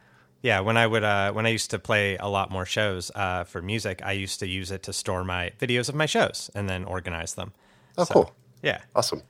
Yeah, 0.42 0.60
when 0.60 0.76
I 0.76 0.86
would 0.86 1.04
uh, 1.04 1.32
when 1.32 1.46
I 1.46 1.50
used 1.50 1.70
to 1.70 1.78
play 1.78 2.16
a 2.16 2.28
lot 2.28 2.50
more 2.50 2.66
shows 2.66 3.10
uh, 3.14 3.44
for 3.44 3.62
music, 3.62 4.02
I 4.04 4.12
used 4.12 4.40
to 4.40 4.46
use 4.46 4.70
it 4.70 4.82
to 4.84 4.92
store 4.92 5.24
my 5.24 5.52
videos 5.60 5.88
of 5.88 5.94
my 5.94 6.06
shows 6.06 6.50
and 6.54 6.68
then 6.68 6.84
organize 6.84 7.34
them. 7.34 7.52
Oh, 7.96 8.04
so, 8.04 8.14
cool! 8.14 8.34
Yeah, 8.62 8.80
awesome. 8.94 9.22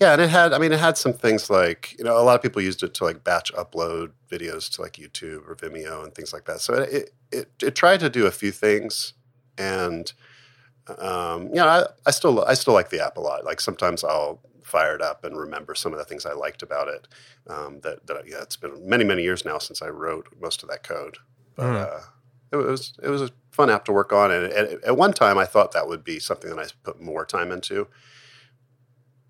Yeah, 0.00 0.12
and 0.12 0.20
it 0.20 0.28
had, 0.28 0.52
I 0.52 0.58
mean, 0.58 0.72
it 0.72 0.78
had 0.78 0.98
some 0.98 1.14
things 1.14 1.48
like, 1.48 1.96
you 1.98 2.04
know, 2.04 2.20
a 2.20 2.20
lot 2.20 2.34
of 2.34 2.42
people 2.42 2.60
used 2.60 2.82
it 2.82 2.92
to 2.94 3.04
like 3.04 3.24
batch 3.24 3.50
upload 3.54 4.10
videos 4.30 4.68
to 4.74 4.82
like 4.82 4.94
YouTube 4.94 5.48
or 5.48 5.56
Vimeo 5.56 6.04
and 6.04 6.14
things 6.14 6.34
like 6.34 6.44
that. 6.44 6.60
So 6.60 6.74
it, 6.74 7.14
it, 7.32 7.50
it 7.62 7.74
tried 7.74 8.00
to 8.00 8.10
do 8.10 8.26
a 8.26 8.30
few 8.30 8.52
things 8.52 9.14
and 9.58 10.12
um, 10.98 11.48
you 11.48 11.56
know, 11.56 11.66
I, 11.66 11.84
I, 12.06 12.10
still 12.10 12.44
I 12.44 12.54
still 12.54 12.74
like 12.74 12.90
the 12.90 13.04
app 13.04 13.16
a 13.16 13.20
lot. 13.20 13.44
Like 13.44 13.60
sometimes 13.60 14.04
I'll 14.04 14.40
fire 14.62 14.94
it 14.94 15.02
up 15.02 15.24
and 15.24 15.36
remember 15.36 15.74
some 15.74 15.92
of 15.92 15.98
the 15.98 16.04
things 16.04 16.24
I 16.24 16.32
liked 16.32 16.62
about 16.62 16.88
it. 16.88 17.08
Um, 17.48 17.80
that 17.80 18.06
that 18.06 18.24
yeah, 18.26 18.42
it's 18.42 18.56
been 18.56 18.88
many 18.88 19.04
many 19.04 19.22
years 19.22 19.44
now 19.44 19.58
since 19.58 19.82
I 19.82 19.88
wrote 19.88 20.28
most 20.40 20.62
of 20.62 20.68
that 20.68 20.82
code, 20.82 21.18
but 21.56 21.64
mm. 21.64 21.86
uh, 21.86 22.00
it 22.52 22.56
was 22.56 22.94
it 23.02 23.08
was 23.08 23.22
a 23.22 23.30
fun 23.50 23.70
app 23.70 23.84
to 23.86 23.92
work 23.92 24.12
on. 24.12 24.30
And 24.30 24.52
at, 24.52 24.84
at 24.84 24.96
one 24.96 25.12
time, 25.12 25.38
I 25.38 25.44
thought 25.44 25.72
that 25.72 25.88
would 25.88 26.04
be 26.04 26.18
something 26.20 26.50
that 26.50 26.58
I 26.58 26.66
put 26.84 27.00
more 27.00 27.24
time 27.24 27.50
into. 27.50 27.88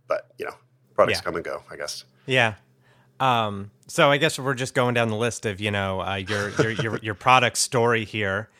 But 0.08 0.32
you 0.38 0.44
know, 0.46 0.54
products 0.94 1.18
yeah. 1.18 1.22
come 1.22 1.36
and 1.36 1.44
go. 1.44 1.62
I 1.70 1.76
guess. 1.76 2.04
Yeah. 2.26 2.54
Um, 3.18 3.70
so 3.86 4.10
I 4.10 4.18
guess 4.18 4.38
we're 4.38 4.52
just 4.52 4.74
going 4.74 4.92
down 4.92 5.08
the 5.08 5.16
list 5.16 5.46
of 5.46 5.58
you 5.58 5.70
know 5.70 6.00
uh, 6.00 6.16
your, 6.16 6.50
your 6.50 6.70
your 6.70 6.98
your 6.98 7.14
product 7.14 7.56
story 7.56 8.04
here 8.04 8.50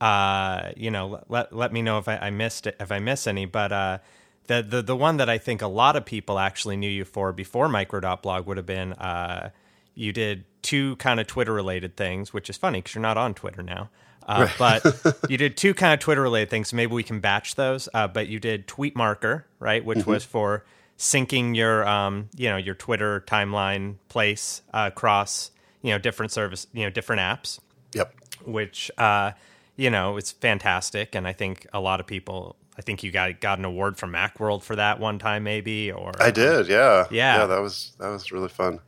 uh, 0.00 0.72
you 0.76 0.90
know, 0.90 1.22
let 1.28 1.52
let 1.54 1.72
me 1.72 1.82
know 1.82 1.98
if 1.98 2.08
I, 2.08 2.16
I 2.16 2.30
missed 2.30 2.66
it, 2.66 2.76
if 2.80 2.90
I 2.92 2.98
miss 2.98 3.26
any. 3.26 3.46
But 3.46 3.72
uh, 3.72 3.98
the 4.46 4.62
the 4.62 4.82
the 4.82 4.96
one 4.96 5.16
that 5.18 5.28
I 5.28 5.38
think 5.38 5.62
a 5.62 5.66
lot 5.66 5.96
of 5.96 6.04
people 6.04 6.38
actually 6.38 6.76
knew 6.76 6.90
you 6.90 7.04
for 7.04 7.32
before 7.32 7.68
Micro.blog 7.68 8.46
would 8.46 8.56
have 8.56 8.66
been 8.66 8.92
uh, 8.94 9.50
you 9.94 10.12
did 10.12 10.44
two 10.62 10.96
kind 10.96 11.20
of 11.20 11.26
Twitter 11.26 11.52
related 11.52 11.96
things, 11.96 12.32
which 12.32 12.50
is 12.50 12.56
funny 12.56 12.80
because 12.80 12.94
you're 12.94 13.02
not 13.02 13.16
on 13.16 13.34
Twitter 13.34 13.62
now. 13.62 13.90
Uh, 14.26 14.48
right. 14.58 14.82
but 14.92 15.16
you 15.28 15.36
did 15.36 15.56
two 15.56 15.74
kind 15.74 15.92
of 15.94 16.00
Twitter 16.00 16.22
related 16.22 16.50
things. 16.50 16.68
So 16.68 16.76
maybe 16.76 16.92
we 16.92 17.02
can 17.02 17.20
batch 17.20 17.54
those. 17.54 17.88
Uh, 17.94 18.08
but 18.08 18.28
you 18.28 18.40
did 18.40 18.66
Tweet 18.66 18.96
Marker, 18.96 19.46
right, 19.58 19.84
which 19.84 19.98
mm-hmm. 19.98 20.10
was 20.10 20.24
for 20.24 20.64
syncing 20.98 21.56
your 21.56 21.86
um, 21.86 22.28
you 22.36 22.48
know 22.48 22.56
your 22.56 22.74
Twitter 22.74 23.24
timeline 23.26 23.96
place 24.08 24.62
uh, 24.72 24.90
across 24.92 25.50
you 25.82 25.90
know 25.90 25.98
different 25.98 26.32
service 26.32 26.66
you 26.72 26.84
know 26.84 26.90
different 26.90 27.20
apps. 27.20 27.60
Yep. 27.92 28.14
Which 28.44 28.90
uh, 28.98 29.32
you 29.76 29.90
know, 29.90 30.16
it's 30.16 30.32
fantastic. 30.32 31.14
And 31.14 31.26
I 31.26 31.32
think 31.32 31.66
a 31.72 31.80
lot 31.80 32.00
of 32.00 32.06
people, 32.06 32.56
I 32.78 32.82
think 32.82 33.02
you 33.02 33.10
got 33.10 33.40
got 33.40 33.58
an 33.58 33.64
award 33.64 33.96
from 33.96 34.12
MacWorld 34.12 34.62
for 34.62 34.76
that 34.76 35.00
one 35.00 35.18
time, 35.18 35.44
maybe. 35.44 35.90
Or 35.90 36.12
I 36.20 36.30
did, 36.30 36.68
yeah, 36.68 37.06
yeah, 37.10 37.38
yeah. 37.38 37.46
That 37.46 37.60
was 37.60 37.92
that 37.98 38.08
was 38.08 38.32
really 38.32 38.48
fun. 38.48 38.80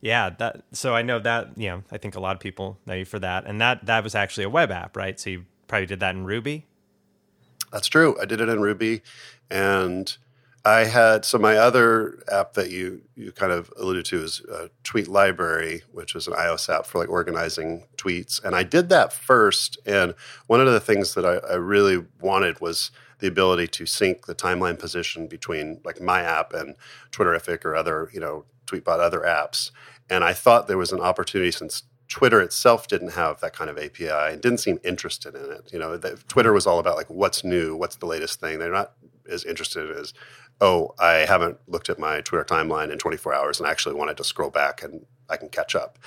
Yeah, 0.00 0.30
that. 0.38 0.64
So 0.72 0.94
I 0.94 1.02
know 1.02 1.18
that 1.20 1.56
you 1.56 1.68
know, 1.68 1.82
I 1.90 1.98
think 1.98 2.14
a 2.14 2.20
lot 2.20 2.36
of 2.36 2.40
people 2.40 2.78
know 2.86 2.94
you 2.94 3.04
for 3.04 3.18
that, 3.18 3.46
and 3.46 3.60
that 3.60 3.86
that 3.86 4.04
was 4.04 4.14
actually 4.14 4.44
a 4.44 4.50
web 4.50 4.70
app, 4.70 4.96
right? 4.96 5.18
So 5.18 5.30
you 5.30 5.44
probably 5.66 5.86
did 5.86 6.00
that 6.00 6.14
in 6.14 6.24
Ruby. 6.24 6.66
That's 7.72 7.88
true. 7.88 8.16
I 8.20 8.24
did 8.24 8.40
it 8.40 8.48
in 8.48 8.60
Ruby, 8.60 9.02
and 9.50 10.16
I 10.66 10.84
had 10.84 11.26
so 11.26 11.36
my 11.36 11.56
other 11.56 12.22
app 12.32 12.54
that 12.54 12.70
you 12.70 13.02
you 13.14 13.32
kind 13.32 13.52
of 13.52 13.70
alluded 13.78 14.06
to 14.06 14.22
is 14.22 14.40
uh, 14.50 14.68
Tweet 14.82 15.08
Library, 15.08 15.82
which 15.92 16.14
is 16.14 16.26
an 16.26 16.32
iOS 16.32 16.74
app 16.74 16.86
for 16.86 16.98
like 16.98 17.10
organizing 17.10 17.84
tweets. 17.98 18.42
And 18.42 18.56
I 18.56 18.62
did 18.62 18.88
that 18.88 19.12
first. 19.12 19.78
And 19.84 20.14
one 20.46 20.60
of 20.60 20.72
the 20.72 20.80
things 20.80 21.14
that 21.14 21.26
I, 21.26 21.36
I 21.52 21.56
really 21.56 22.04
wanted 22.20 22.60
was 22.60 22.90
the 23.18 23.26
ability 23.26 23.68
to 23.68 23.86
sync 23.86 24.24
the 24.24 24.34
timeline 24.34 24.78
position 24.78 25.26
between 25.26 25.80
like 25.84 26.00
my 26.00 26.22
app 26.22 26.54
and 26.54 26.76
Twitterrific 27.12 27.64
or 27.66 27.76
other 27.76 28.08
you 28.14 28.20
know 28.20 28.46
Tweetbot 28.66 29.00
other 29.00 29.20
apps. 29.20 29.70
And 30.08 30.24
I 30.24 30.32
thought 30.32 30.66
there 30.66 30.78
was 30.78 30.92
an 30.92 31.00
opportunity 31.00 31.50
since 31.50 31.82
Twitter 32.08 32.40
itself 32.40 32.86
didn't 32.88 33.12
have 33.12 33.40
that 33.40 33.54
kind 33.54 33.70
of 33.70 33.78
API 33.78 34.08
and 34.08 34.40
didn't 34.40 34.58
seem 34.58 34.78
interested 34.84 35.34
in 35.34 35.50
it. 35.52 35.70
You 35.72 35.78
know, 35.78 35.96
the, 35.96 36.16
Twitter 36.28 36.52
was 36.52 36.66
all 36.66 36.78
about 36.78 36.96
like 36.96 37.08
what's 37.08 37.44
new, 37.44 37.76
what's 37.76 37.96
the 37.96 38.06
latest 38.06 38.40
thing. 38.40 38.58
They're 38.58 38.70
not 38.70 38.92
as 39.30 39.44
interested 39.44 39.90
as, 39.90 40.12
oh, 40.60 40.94
I 40.98 41.24
haven't 41.26 41.58
looked 41.66 41.88
at 41.88 41.98
my 41.98 42.20
Twitter 42.20 42.44
timeline 42.44 42.92
in 42.92 42.98
24 42.98 43.34
hours 43.34 43.58
and 43.58 43.66
I 43.66 43.70
actually 43.70 43.94
wanted 43.94 44.16
to 44.18 44.24
scroll 44.24 44.50
back 44.50 44.82
and 44.82 45.06
I 45.28 45.36
can 45.36 45.48
catch 45.48 45.74
up. 45.74 45.98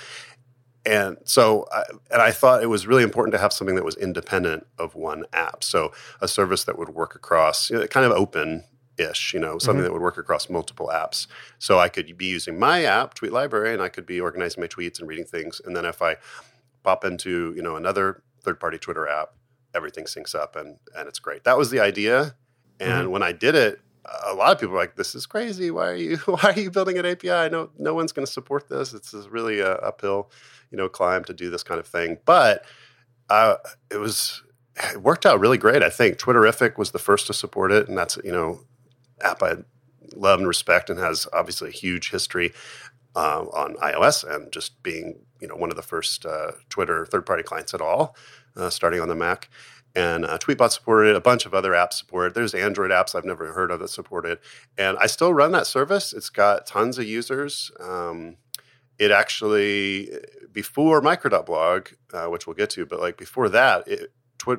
And 0.86 1.18
so, 1.24 1.66
I, 1.72 1.82
and 2.10 2.22
I 2.22 2.30
thought 2.30 2.62
it 2.62 2.68
was 2.68 2.86
really 2.86 3.02
important 3.02 3.32
to 3.32 3.38
have 3.38 3.52
something 3.52 3.74
that 3.76 3.84
was 3.84 3.96
independent 3.96 4.66
of 4.78 4.94
one 4.94 5.24
app. 5.32 5.62
So, 5.62 5.92
a 6.20 6.28
service 6.28 6.64
that 6.64 6.78
would 6.78 6.90
work 6.90 7.14
across, 7.14 7.68
you 7.68 7.78
know, 7.78 7.86
kind 7.88 8.06
of 8.06 8.12
open 8.12 8.64
ish, 8.98 9.32
you 9.32 9.40
know, 9.40 9.58
something 9.58 9.78
mm-hmm. 9.78 9.84
that 9.84 9.92
would 9.92 10.02
work 10.02 10.18
across 10.18 10.50
multiple 10.50 10.90
apps. 10.92 11.26
So 11.58 11.78
I 11.78 11.88
could 11.88 12.16
be 12.16 12.26
using 12.26 12.58
my 12.58 12.84
app, 12.84 13.14
Tweet 13.14 13.32
Library, 13.32 13.72
and 13.72 13.82
I 13.82 13.88
could 13.88 14.06
be 14.06 14.20
organizing 14.20 14.60
my 14.60 14.66
tweets 14.66 14.98
and 14.98 15.08
reading 15.08 15.24
things. 15.24 15.60
And 15.64 15.74
then 15.76 15.84
if 15.84 16.02
I 16.02 16.16
pop 16.82 17.04
into, 17.04 17.52
you 17.56 17.62
know, 17.62 17.76
another 17.76 18.22
third 18.42 18.60
party 18.60 18.78
Twitter 18.78 19.08
app, 19.08 19.34
everything 19.74 20.04
syncs 20.04 20.34
up 20.34 20.56
and 20.56 20.78
and 20.96 21.08
it's 21.08 21.18
great. 21.18 21.44
That 21.44 21.58
was 21.58 21.70
the 21.70 21.80
idea. 21.80 22.34
And 22.80 22.90
mm-hmm. 22.90 23.10
when 23.10 23.22
I 23.22 23.32
did 23.32 23.54
it, 23.54 23.80
a 24.24 24.34
lot 24.34 24.52
of 24.52 24.58
people 24.58 24.72
were 24.72 24.80
like, 24.80 24.96
"This 24.96 25.14
is 25.14 25.26
crazy. 25.26 25.70
Why 25.70 25.88
are 25.88 25.96
you 25.96 26.16
why 26.26 26.52
are 26.54 26.60
you 26.60 26.70
building 26.70 26.98
an 26.98 27.06
API? 27.06 27.50
No 27.50 27.70
no 27.78 27.94
one's 27.94 28.12
going 28.12 28.26
to 28.26 28.32
support 28.32 28.68
this. 28.68 28.94
It's 28.94 29.14
really 29.30 29.60
a 29.60 29.72
uphill, 29.74 30.30
you 30.70 30.78
know, 30.78 30.88
climb 30.88 31.24
to 31.24 31.34
do 31.34 31.50
this 31.50 31.62
kind 31.62 31.80
of 31.80 31.86
thing." 31.86 32.18
But 32.24 32.64
uh, 33.28 33.56
it 33.90 33.98
was 33.98 34.42
it 34.92 35.02
worked 35.02 35.26
out 35.26 35.40
really 35.40 35.58
great. 35.58 35.82
I 35.82 35.90
think 35.90 36.18
Twitterrific 36.18 36.78
was 36.78 36.92
the 36.92 36.98
first 36.98 37.26
to 37.26 37.34
support 37.34 37.72
it, 37.72 37.88
and 37.88 37.98
that's 37.98 38.18
you 38.24 38.32
know 38.32 38.60
app 39.22 39.42
I 39.42 39.56
love 40.14 40.38
and 40.38 40.48
respect 40.48 40.90
and 40.90 40.98
has 40.98 41.26
obviously 41.32 41.68
a 41.68 41.72
huge 41.72 42.10
history 42.10 42.52
uh, 43.14 43.44
on 43.52 43.74
iOS 43.76 44.24
and 44.28 44.52
just 44.52 44.82
being 44.82 45.20
you 45.40 45.48
know 45.48 45.56
one 45.56 45.70
of 45.70 45.76
the 45.76 45.82
first 45.82 46.24
uh, 46.26 46.52
Twitter 46.68 47.06
third 47.06 47.26
party 47.26 47.42
clients 47.42 47.74
at 47.74 47.80
all, 47.80 48.16
uh, 48.56 48.70
starting 48.70 49.00
on 49.00 49.08
the 49.08 49.14
Mac. 49.14 49.48
And 49.94 50.24
uh, 50.26 50.38
Tweetbot 50.38 50.70
supported. 50.70 51.16
A 51.16 51.20
bunch 51.20 51.46
of 51.46 51.54
other 51.54 51.72
apps 51.72 51.94
support 51.94 52.28
it. 52.28 52.34
There's 52.34 52.54
Android 52.54 52.90
apps 52.90 53.14
I've 53.14 53.24
never 53.24 53.52
heard 53.52 53.70
of 53.70 53.80
that 53.80 53.88
support 53.88 54.26
it. 54.26 54.40
And 54.76 54.96
I 54.98 55.06
still 55.06 55.32
run 55.32 55.50
that 55.52 55.66
service. 55.66 56.12
It's 56.12 56.30
got 56.30 56.66
tons 56.66 56.98
of 56.98 57.06
users. 57.06 57.72
Um, 57.80 58.36
it 58.98 59.10
actually, 59.10 60.10
before 60.52 61.00
Micro.blog, 61.00 61.88
uh, 62.12 62.26
which 62.26 62.46
we'll 62.46 62.54
get 62.54 62.70
to, 62.70 62.84
but 62.84 63.00
like 63.00 63.16
before 63.16 63.48
that, 63.48 63.88
it, 63.88 64.12
Twi- 64.38 64.58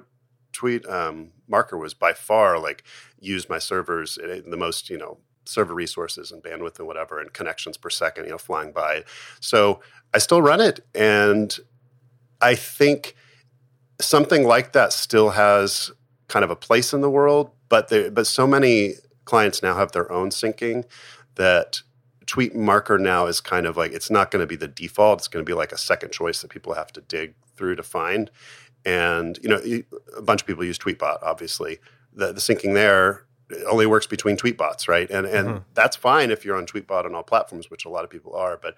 tweet 0.52 0.86
um, 0.88 1.32
marker 1.50 1.78
was 1.78 1.94
by 1.94 2.14
far 2.14 2.60
like 2.60 2.84
used 3.20 3.50
my 3.50 3.60
servers 3.60 4.18
eh, 4.24 4.42
the 4.46 4.58
most 4.58 4.90
you 4.90 4.98
know 4.98 5.18
server 5.46 5.74
resources 5.74 6.32
and 6.32 6.44
bandwidth 6.44 6.78
and 6.78 6.88
whatever 6.88 7.20
and 7.20 7.34
connections 7.34 7.76
per 7.78 7.90
second 7.90 8.26
you 8.26 8.32
know 8.32 8.38
flying 8.38 8.72
by. 8.72 9.04
So 9.40 9.82
i 10.14 10.18
still 10.18 10.42
run 10.42 10.62
it 10.62 10.80
and 10.96 11.58
i 12.42 12.56
think 12.56 13.16
something 14.00 14.44
like 14.44 14.72
that 14.74 14.94
still 14.94 15.32
has 15.32 15.92
kind 16.28 16.44
of 16.44 16.52
a 16.52 16.56
place 16.56 16.94
in 16.94 17.02
the 17.02 17.10
world 17.10 17.52
but 17.68 17.90
there, 17.90 18.10
but 18.10 18.26
so 18.26 18.48
many 18.48 18.94
clients 19.26 19.62
now 19.62 19.76
have 19.76 19.92
their 19.92 20.12
own 20.12 20.30
syncing 20.30 20.86
that 21.36 21.82
tweet 22.26 22.56
marker 22.56 22.98
now 22.98 23.26
is 23.26 23.42
kind 23.42 23.66
of 23.66 23.76
like 23.76 23.92
it's 23.92 24.12
not 24.12 24.32
going 24.32 24.40
to 24.40 24.48
be 24.48 24.56
the 24.56 24.68
default 24.68 25.20
it's 25.20 25.28
going 25.28 25.44
to 25.44 25.50
be 25.50 25.56
like 25.56 25.72
a 25.72 25.78
second 25.78 26.12
choice 26.12 26.42
that 26.42 26.50
people 26.50 26.74
have 26.74 26.92
to 26.92 27.02
dig 27.02 27.34
through 27.56 27.76
to 27.76 27.84
find 27.84 28.32
and 28.90 29.38
you 29.44 29.50
know, 29.50 29.62
a 30.18 30.22
bunch 30.22 30.42
of 30.42 30.48
people 30.48 30.64
use 30.64 30.80
Tweetbot. 30.80 31.20
Obviously, 31.22 31.78
the, 32.14 32.34
the 32.34 32.42
syncing 32.42 32.74
there 32.74 33.26
only 33.68 33.86
works 33.86 34.08
between 34.08 34.36
Tweetbots, 34.36 34.88
right? 34.88 35.10
And 35.10 35.28
and 35.28 35.48
mm-hmm. 35.48 35.64
that's 35.76 35.96
fine 35.96 36.32
if 36.32 36.44
you're 36.44 36.58
on 36.58 36.66
Tweetbot 36.66 37.06
on 37.06 37.14
all 37.14 37.24
platforms, 37.24 37.70
which 37.70 37.86
a 37.86 37.90
lot 37.90 38.04
of 38.04 38.10
people 38.10 38.34
are. 38.36 38.58
But 38.58 38.76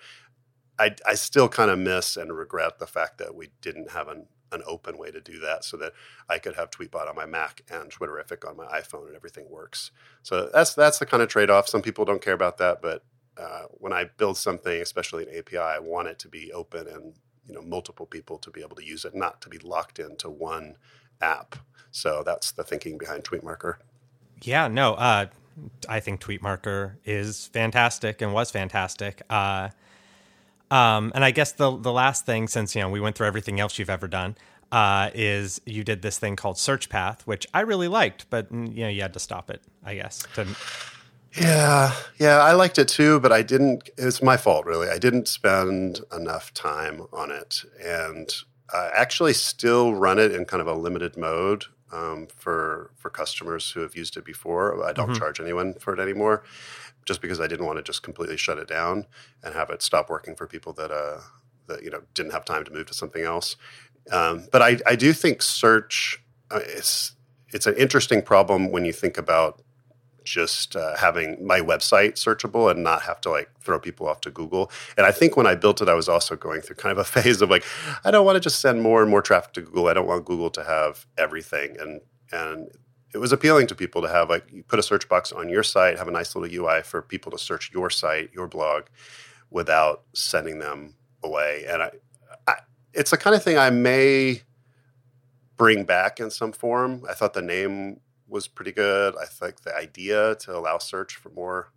I, 0.78 0.96
I 1.08 1.14
still 1.16 1.48
kind 1.48 1.72
of 1.72 1.80
miss 1.80 2.18
and 2.18 2.36
regret 2.36 2.80
the 2.80 2.88
fact 2.88 3.20
that 3.20 3.36
we 3.36 3.50
didn't 3.62 3.92
have 3.92 4.08
an 4.08 4.28
an 4.54 4.62
open 4.68 4.98
way 4.98 5.10
to 5.10 5.22
do 5.22 5.40
that 5.40 5.64
so 5.64 5.78
that 5.78 5.94
I 6.28 6.38
could 6.38 6.56
have 6.56 6.72
Tweetbot 6.72 7.08
on 7.08 7.16
my 7.16 7.26
Mac 7.26 7.62
and 7.70 7.90
Twitterrific 7.90 8.46
on 8.46 8.58
my 8.58 8.66
iPhone 8.66 9.08
and 9.08 9.16
everything 9.16 9.50
works. 9.50 9.92
So 10.24 10.50
that's 10.54 10.74
that's 10.74 11.00
the 11.00 11.06
kind 11.06 11.24
of 11.24 11.30
trade 11.30 11.50
off. 11.50 11.70
Some 11.70 11.82
people 11.82 12.04
don't 12.04 12.22
care 12.22 12.34
about 12.34 12.58
that, 12.58 12.82
but 12.82 13.06
uh, 13.38 13.64
when 13.72 13.94
I 13.94 14.06
build 14.18 14.38
something, 14.38 14.82
especially 14.82 15.24
an 15.24 15.38
API, 15.38 15.58
I 15.58 15.80
want 15.80 16.10
it 16.10 16.20
to 16.20 16.28
be 16.28 16.52
open 16.52 16.88
and 16.88 17.14
you 17.48 17.56
know 17.56 17.62
multiple 17.62 18.06
people 18.06 18.38
to 18.40 18.50
be 18.52 18.62
able 18.62 18.76
to 18.76 18.86
use 18.86 19.06
it, 19.06 19.16
not 19.16 19.42
to 19.42 19.50
be 19.50 19.58
locked 19.58 20.00
into 20.00 20.30
one 20.30 20.78
app. 21.22 21.56
So 21.92 22.24
that's 22.26 22.52
the 22.52 22.64
thinking 22.64 22.98
behind 22.98 23.24
TweetMarker. 23.24 23.76
Yeah, 24.42 24.68
no, 24.68 24.94
uh, 24.94 25.28
I 25.88 26.00
think 26.00 26.22
TweetMarker 26.22 26.96
is 27.06 27.48
fantastic 27.48 28.22
and 28.22 28.34
was 28.34 28.52
fantastic. 28.52 29.22
Uh, 29.30 29.70
um, 30.70 31.12
and 31.14 31.26
I 31.26 31.32
guess 31.32 31.52
the 31.52 31.76
the 31.78 31.92
last 31.92 32.26
thing, 32.26 32.48
since 32.48 32.76
you 32.76 32.82
know 32.82 32.90
we 32.90 33.00
went 33.00 33.16
through 33.16 33.28
everything 33.28 33.60
else 33.60 33.78
you've 33.78 33.90
ever 33.90 34.08
done, 34.08 34.36
uh, 34.72 35.10
is 35.14 35.60
you 35.66 35.84
did 35.84 36.02
this 36.02 36.18
thing 36.18 36.36
called 36.36 36.58
Search 36.58 36.90
Path, 36.90 37.28
which 37.28 37.46
I 37.54 37.62
really 37.62 37.90
liked, 37.90 38.30
but 38.30 38.50
you 38.52 38.84
know 38.84 38.88
you 38.88 39.02
had 39.02 39.14
to 39.14 39.20
stop 39.20 39.50
it, 39.50 39.62
I 39.84 39.96
guess. 39.96 40.26
To, 40.36 40.48
yeah, 41.40 41.94
yeah, 42.18 42.40
I 42.40 42.54
liked 42.54 42.78
it 42.78 42.88
too, 42.88 43.20
but 43.20 43.32
I 43.32 43.42
didn't. 43.42 43.90
It's 43.98 44.22
my 44.22 44.38
fault, 44.38 44.66
really. 44.66 44.90
I 44.90 44.98
didn't 44.98 45.28
spend 45.28 46.02
enough 46.16 46.54
time 46.54 47.04
on 47.14 47.32
it, 47.32 47.64
and 47.82 48.34
I 48.74 48.90
actually 48.94 49.34
still 49.34 49.96
run 49.96 50.20
it 50.20 50.34
in 50.34 50.46
kind 50.46 50.62
of 50.62 50.68
a 50.68 50.74
limited 50.74 51.16
mode 51.16 51.66
um, 51.92 52.28
for 52.36 52.92
for 52.98 53.10
customers 53.10 53.72
who 53.72 53.82
have 53.82 53.96
used 53.96 54.18
it 54.18 54.26
before. 54.26 54.84
I 54.86 54.94
don't 54.94 55.10
mm-hmm. 55.10 55.20
charge 55.20 55.40
anyone 55.40 55.74
for 55.76 55.94
it 55.94 56.00
anymore, 56.00 56.44
just 57.06 57.22
because 57.22 57.40
I 57.40 57.48
didn't 57.48 57.66
want 57.66 57.78
to 57.78 57.84
just 57.84 58.04
completely 58.04 58.38
shut 58.38 58.58
it 58.58 58.68
down 58.68 59.06
and 59.44 59.54
have 59.54 59.70
it 59.70 59.82
stop 59.82 60.10
working 60.10 60.36
for 60.36 60.48
people 60.48 60.74
that 60.74 60.92
uh, 60.92 61.22
that 61.68 61.84
you 61.84 61.90
know 61.90 62.02
didn't 62.14 62.32
have 62.32 62.46
time 62.46 62.66
to 62.66 62.72
move 62.72 62.88
to 62.88 62.94
something 62.94 63.24
else. 63.24 63.56
Um, 64.12 64.48
but 64.52 64.62
I, 64.62 64.80
I 64.86 64.96
do 64.96 65.14
think 65.14 65.42
search 65.42 66.22
uh, 66.50 66.60
it's 66.64 67.16
it's 67.50 67.68
an 67.68 67.76
interesting 67.76 68.22
problem 68.22 68.72
when 68.72 68.86
you 68.86 68.94
think 68.94 69.18
about 69.18 69.62
just 70.24 70.76
uh, 70.76 70.96
having 70.98 71.46
my 71.46 71.60
website 71.60 72.14
searchable 72.14 72.70
and 72.70 72.84
not 72.84 73.04
have 73.04 73.22
to 73.22 73.30
like 73.30 73.50
throw 73.60 73.80
people 73.80 74.08
off 74.08 74.22
to 74.22 74.32
Google. 74.32 74.72
And 74.98 75.06
I 75.06 75.12
think 75.12 75.36
when 75.36 75.48
I 75.48 75.56
built 75.56 75.82
it, 75.82 75.90
I 75.90 75.94
was 75.94 76.08
also 76.08 76.36
going 76.36 76.62
through 76.62 76.78
kind 76.78 76.92
of 76.92 76.98
a 76.98 77.04
phase 77.22 77.42
of 77.42 77.50
like, 77.50 77.64
I 78.04 78.12
don't 78.12 78.26
want 78.26 78.36
to 78.36 78.40
just 78.40 78.60
send 78.60 78.82
more 78.82 79.02
and 79.02 79.10
more 79.10 79.22
traffic 79.22 79.54
to 79.54 79.62
Google. 79.62 79.88
I 79.88 79.94
don't 79.94 80.08
want 80.08 80.26
Google 80.26 80.50
to 80.52 80.64
have 80.64 81.06
everything. 81.18 81.78
And 81.80 82.02
and 82.32 82.70
it 83.14 83.18
was 83.18 83.34
appealing 83.34 83.68
to 83.68 83.76
people 83.76 84.02
to 84.02 84.08
have 84.08 84.30
like 84.30 84.46
you 84.52 84.64
put 84.64 84.80
a 84.80 84.84
search 84.84 85.10
box 85.10 85.32
on 85.32 85.50
your 85.50 85.64
site, 85.64 85.98
have 85.98 86.08
a 86.08 86.12
nice 86.12 86.36
little 86.36 86.54
UI 86.54 86.82
for 86.82 87.02
people 87.02 87.32
to 87.32 87.38
search 87.38 87.72
your 87.74 87.90
site, 87.90 88.32
your 88.34 88.48
blog, 88.48 88.84
without 89.50 90.04
sending 90.14 90.60
them 90.60 90.96
away. 91.24 91.66
And 91.68 91.84
I, 91.84 91.92
I 92.48 92.56
it's 92.94 93.12
the 93.12 93.18
kind 93.18 93.36
of 93.36 93.44
thing 93.44 93.58
I 93.58 93.70
may 93.70 94.44
bring 95.58 95.84
back 95.84 96.20
in 96.20 96.32
some 96.32 96.52
form. 96.52 97.04
I 97.10 97.14
thought 97.14 97.34
the 97.34 97.42
name 97.42 98.00
was 98.32 98.48
pretty 98.48 98.72
good. 98.72 99.16
I 99.22 99.26
think 99.26 99.62
the 99.62 99.76
idea 99.76 100.36
to 100.36 100.56
allow 100.56 100.78
search 100.78 101.16
for 101.16 101.30
more 101.30 101.72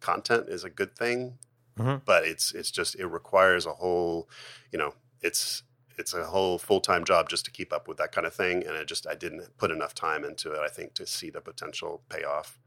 content 0.00 0.48
is 0.48 0.62
a 0.62 0.70
good 0.70 0.94
thing, 0.94 1.38
mm-hmm. 1.78 1.96
but 2.04 2.24
it's 2.24 2.52
it's 2.52 2.70
just 2.70 2.94
it 2.96 3.06
requires 3.06 3.66
a 3.66 3.72
whole, 3.72 4.28
you 4.70 4.78
know, 4.78 4.94
it's 5.22 5.62
it's 5.96 6.12
a 6.12 6.24
whole 6.24 6.58
full 6.58 6.80
time 6.80 7.04
job 7.04 7.28
just 7.28 7.44
to 7.46 7.50
keep 7.50 7.72
up 7.72 7.88
with 7.88 7.96
that 7.96 8.12
kind 8.12 8.26
of 8.26 8.34
thing, 8.34 8.64
and 8.64 8.76
I 8.76 8.84
just 8.84 9.06
I 9.06 9.14
didn't 9.14 9.56
put 9.56 9.70
enough 9.70 9.94
time 9.94 10.24
into 10.24 10.52
it. 10.52 10.60
I 10.60 10.68
think 10.68 10.94
to 10.94 11.06
see 11.06 11.30
the 11.30 11.40
potential 11.40 12.02
payoff. 12.08 12.58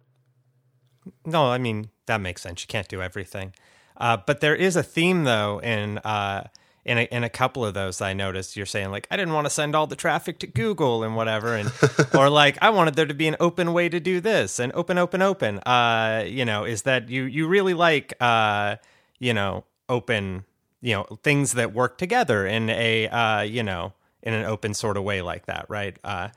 No, 1.26 1.46
I 1.46 1.58
mean 1.58 1.92
that 2.08 2.20
makes 2.20 2.42
sense. 2.42 2.62
You 2.64 2.68
can't 2.68 2.88
do 2.88 3.02
everything, 3.02 3.54
uh, 3.98 4.18
but 4.26 4.42
there 4.42 4.56
is 4.56 4.76
a 4.76 4.84
theme 4.84 5.24
though 5.24 5.62
in. 5.62 6.00
Uh, 6.00 6.48
in 6.88 6.98
a, 6.98 7.02
in 7.12 7.24
a 7.26 7.30
couple 7.30 7.66
of 7.66 7.74
those 7.74 8.02
I 8.02 8.14
noticed 8.14 8.56
you're 8.56 8.66
saying 8.66 8.92
like 8.92 9.08
I 9.12 9.18
didn't 9.18 9.34
want 9.34 9.46
to 9.46 9.50
send 9.50 9.76
all 9.76 9.88
the 9.88 9.96
traffic 9.98 10.40
to 10.40 10.48
Google 10.48 11.04
and 11.04 11.16
whatever 11.18 11.54
and 11.54 11.70
or 12.16 12.30
like 12.30 12.58
I 12.62 12.70
wanted 12.70 12.96
there 12.96 13.06
to 13.06 13.14
be 13.14 13.28
an 13.28 13.36
open 13.42 13.74
way 13.74 13.90
to 13.90 14.00
do 14.00 14.22
this 14.22 14.58
and 14.58 14.72
open 14.74 14.98
open 14.98 15.22
open 15.22 15.60
uh 15.60 16.24
you 16.26 16.46
know 16.46 16.64
is 16.64 16.84
that 16.84 17.10
you 17.10 17.24
you 17.24 17.48
really 17.48 17.74
like 17.74 18.14
uh 18.22 18.78
you 19.20 19.34
know 19.34 19.66
open 19.90 20.46
you 20.82 20.94
know 20.94 21.04
things 21.24 21.52
that 21.54 21.74
work 21.74 21.98
together 21.98 22.48
in 22.48 22.70
a 22.70 23.10
uh 23.10 23.42
you 23.42 23.64
know 23.64 23.94
in 24.24 24.34
an 24.34 24.46
open 24.46 24.74
sort 24.74 24.96
of 24.96 25.04
way 25.04 25.22
like 25.22 25.46
that 25.46 25.66
right? 25.68 25.98
Uh 26.06 26.30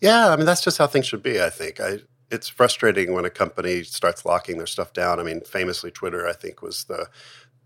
yeah 0.00 0.28
I 0.28 0.36
mean 0.36 0.44
that's 0.46 0.62
just 0.62 0.76
how 0.76 0.86
things 0.86 1.06
should 1.06 1.22
be 1.22 1.42
I 1.42 1.48
think. 1.48 1.80
I 1.80 2.00
it's 2.30 2.48
frustrating 2.48 3.14
when 3.14 3.24
a 3.24 3.30
company 3.30 3.82
starts 3.84 4.24
locking 4.24 4.58
their 4.58 4.66
stuff 4.66 4.92
down. 4.92 5.20
I 5.20 5.22
mean 5.22 5.40
famously 5.40 5.90
Twitter 5.90 6.28
I 6.28 6.34
think 6.34 6.60
was 6.60 6.84
the 6.84 7.08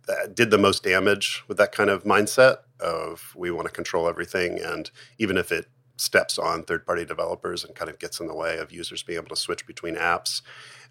that 0.09 0.35
did 0.35 0.51
the 0.51 0.59
most 0.59 0.83
damage 0.83 1.45
with 1.47 1.57
that 1.59 1.71
kind 1.71 1.91
of 1.91 2.03
mindset 2.03 2.59
of 2.81 3.33
we 3.37 3.51
want 3.51 3.69
to 3.69 3.73
control 3.73 4.09
everything 4.09 4.59
and 4.61 4.91
even 5.19 5.37
if 5.37 5.53
it 5.53 5.67
steps 5.97 6.39
on 6.39 6.63
third 6.65 6.85
party 6.87 7.05
developers 7.05 7.65
and 7.65 7.75
kind 7.75 7.91
of 7.91 7.99
gets 7.99 8.21
in 8.21 8.27
the 8.27 8.35
way 8.35 8.59
of 8.59 8.73
users 8.73 9.03
being 9.03 9.19
able 9.19 9.29
to 9.29 9.37
switch 9.37 9.67
between 9.67 9.97
apps 9.97 10.43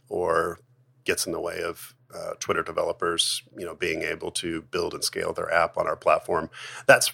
or 0.09 0.59
gets 1.05 1.25
in 1.25 1.31
the 1.31 1.39
way 1.39 1.61
of 1.61 1.95
uh, 2.13 2.33
Twitter 2.39 2.63
developers, 2.63 3.43
you 3.57 3.65
know, 3.65 3.75
being 3.75 4.01
able 4.01 4.31
to 4.31 4.61
build 4.63 4.93
and 4.93 5.03
scale 5.03 5.33
their 5.33 5.51
app 5.51 5.77
on 5.77 5.87
our 5.87 5.95
platform. 5.95 6.49
That's 6.85 7.13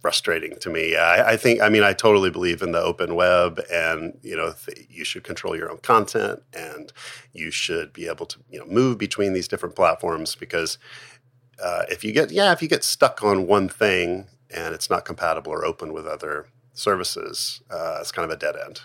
frustrating 0.00 0.56
to 0.58 0.68
me. 0.68 0.96
I, 0.96 1.32
I, 1.32 1.36
think, 1.36 1.60
I 1.60 1.68
mean, 1.68 1.84
I 1.84 1.92
totally 1.92 2.30
believe 2.30 2.60
in 2.60 2.72
the 2.72 2.80
open 2.80 3.14
web, 3.14 3.60
and 3.72 4.18
you 4.22 4.36
know, 4.36 4.52
th- 4.52 4.86
you 4.90 5.04
should 5.04 5.22
control 5.22 5.56
your 5.56 5.70
own 5.70 5.78
content, 5.78 6.42
and 6.52 6.92
you 7.32 7.52
should 7.52 7.92
be 7.92 8.08
able 8.08 8.26
to, 8.26 8.38
you 8.50 8.58
know, 8.58 8.66
move 8.66 8.98
between 8.98 9.32
these 9.32 9.46
different 9.46 9.76
platforms 9.76 10.34
because 10.34 10.76
uh, 11.62 11.84
if 11.88 12.04
you 12.04 12.12
get, 12.12 12.30
yeah, 12.30 12.52
if 12.52 12.62
you 12.62 12.68
get 12.68 12.84
stuck 12.84 13.22
on 13.22 13.46
one 13.46 13.68
thing 13.68 14.28
and 14.50 14.74
it's 14.74 14.88
not 14.88 15.04
compatible 15.04 15.52
or 15.52 15.64
open 15.64 15.92
with 15.92 16.06
other 16.06 16.46
services, 16.74 17.62
uh, 17.70 17.98
it's 18.00 18.12
kind 18.12 18.30
of 18.30 18.30
a 18.30 18.38
dead 18.38 18.54
end. 18.56 18.82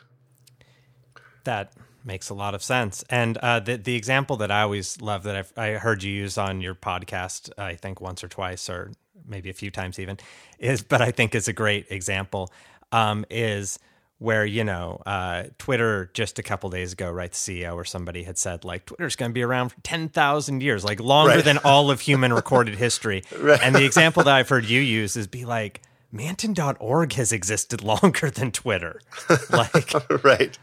That 1.43 1.74
makes 2.03 2.29
a 2.29 2.33
lot 2.33 2.55
of 2.55 2.63
sense. 2.63 3.03
And 3.09 3.38
uh, 3.38 3.59
the 3.59 3.77
the 3.77 3.95
example 3.95 4.38
that 4.38 4.51
I 4.51 4.62
always 4.62 5.01
love 5.01 5.24
that 5.24 5.36
I've, 5.36 5.53
I 5.57 5.71
heard 5.71 6.03
you 6.03 6.12
use 6.12 6.38
on 6.38 6.62
your 6.62 6.75
podcast, 6.75 7.51
I 7.57 7.75
think 7.75 8.01
once 8.01 8.24
or 8.24 8.27
twice, 8.27 8.69
or 8.69 8.91
maybe 9.25 9.50
a 9.50 9.53
few 9.53 9.69
times 9.69 10.00
even, 10.00 10.17
is 10.59 10.81
but 10.81 11.01
I 11.01 11.12
think 11.12 11.36
is 11.36 11.47
a 11.47 11.53
great 11.53 11.86
example. 11.89 12.51
Um, 12.91 13.25
is 13.29 13.79
where 14.19 14.45
you 14.45 14.63
know 14.63 15.01
uh, 15.05 15.43
Twitter 15.57 16.09
just 16.13 16.39
a 16.39 16.43
couple 16.43 16.69
days 16.69 16.93
ago, 16.93 17.09
right? 17.12 17.31
The 17.31 17.38
CEO 17.38 17.75
or 17.75 17.86
somebody 17.86 18.24
had 18.24 18.38
said 18.38 18.63
like 18.63 18.86
Twitter's 18.86 19.15
going 19.15 19.31
to 19.31 19.33
be 19.33 19.43
around 19.43 19.69
for 19.69 19.79
ten 19.81 20.09
thousand 20.09 20.62
years, 20.62 20.83
like 20.83 21.00
longer 21.00 21.36
right. 21.36 21.45
than 21.45 21.59
all 21.59 21.91
of 21.91 22.01
human 22.01 22.33
recorded 22.41 22.75
history. 22.75 23.24
right. 23.38 23.59
And 23.62 23.75
the 23.75 23.86
example 23.86 24.24
that 24.24 24.33
I've 24.33 24.50
heard 24.50 24.65
you 24.65 24.81
use 24.81 25.15
is 25.15 25.27
be 25.27 25.45
like. 25.45 25.81
Manton.org 26.09 27.12
has 27.13 27.33
existed 27.33 27.83
longer 27.83 28.31
than 28.31 28.50
Twitter. 28.51 29.01
Like, 29.50 29.91
right. 30.24 30.57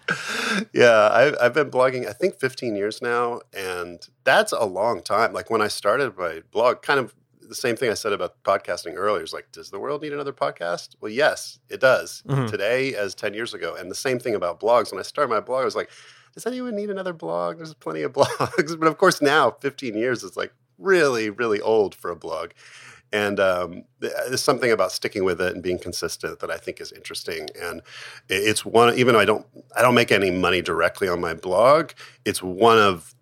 Yeah. 0.73 1.11
I've, 1.12 1.37
I've 1.38 1.52
been 1.52 1.70
blogging, 1.70 2.08
I 2.08 2.14
think 2.14 2.40
15 2.40 2.75
years 2.75 3.02
now. 3.02 3.42
And 3.52 4.00
that's 4.25 4.52
a 4.52 4.64
long 4.64 5.02
time. 5.02 5.34
Like 5.34 5.50
when 5.50 5.61
I 5.61 5.68
started 5.68 6.16
my 6.16 6.42
blog, 6.50 6.80
kind 6.80 6.99
of 6.99 7.14
the 7.54 7.61
same 7.61 7.76
thing 7.76 7.90
I 7.90 7.94
said 7.94 8.12
about 8.12 8.42
podcasting 8.42 8.94
earlier. 8.96 9.23
Is 9.23 9.32
like, 9.32 9.52
does 9.52 9.70
the 9.70 9.78
world 9.78 10.02
need 10.02 10.12
another 10.12 10.32
podcast? 10.32 10.96
Well, 11.00 11.12
yes, 11.12 11.58
it 11.68 11.80
does. 11.80 12.23
Mm-hmm. 12.26 12.46
Today, 12.46 12.94
as 12.94 13.14
ten 13.14 13.34
years 13.34 13.54
ago, 13.54 13.75
and 13.75 13.90
the 13.90 13.94
same 13.94 14.18
thing 14.18 14.34
about 14.34 14.61
blogs. 14.61 14.90
When 14.90 14.99
I 14.99 15.02
started 15.02 15.30
my 15.30 15.40
blog, 15.40 15.62
I 15.62 15.64
was 15.64 15.76
like, 15.76 15.90
does 16.34 16.46
anyone 16.46 16.75
need 16.75 16.90
another 16.90 17.12
blog? 17.12 17.58
There's 17.58 17.75
plenty 17.75 18.02
of 18.02 18.12
blogs, 18.14 18.78
but 18.78 18.88
of 18.88 18.99
course 18.99 19.23
now, 19.23 19.52
15 19.52 19.96
years 19.96 20.23
is 20.23 20.37
like 20.37 20.52
really, 20.78 21.30
really 21.30 21.61
old 21.61 21.94
for 21.94 22.11
a 22.11 22.16
blog. 22.16 22.50
And 23.12 23.38
um, 23.38 23.84
there's 24.00 24.42
something 24.42 24.73
about 24.73 24.90
sticking 24.90 25.23
with 25.23 25.40
it 25.40 25.54
and 25.54 25.62
being 25.62 25.78
consistent 25.78 26.40
that 26.40 26.50
I 26.50 26.56
think 26.56 26.80
is 26.80 26.90
interesting. 26.90 27.49
And 27.62 27.80
it's 28.28 28.64
one, 28.64 28.99
even 28.99 29.14
though 29.14 29.20
I 29.20 29.25
don't, 29.25 29.46
I 29.76 29.82
don't 29.82 29.94
make 29.94 30.11
any 30.11 30.32
money 30.32 30.62
directly 30.62 31.06
on 31.06 31.20
my 31.20 31.32
blog. 31.32 31.92
It's 32.25 32.42
one 32.42 32.78
of 32.78 33.14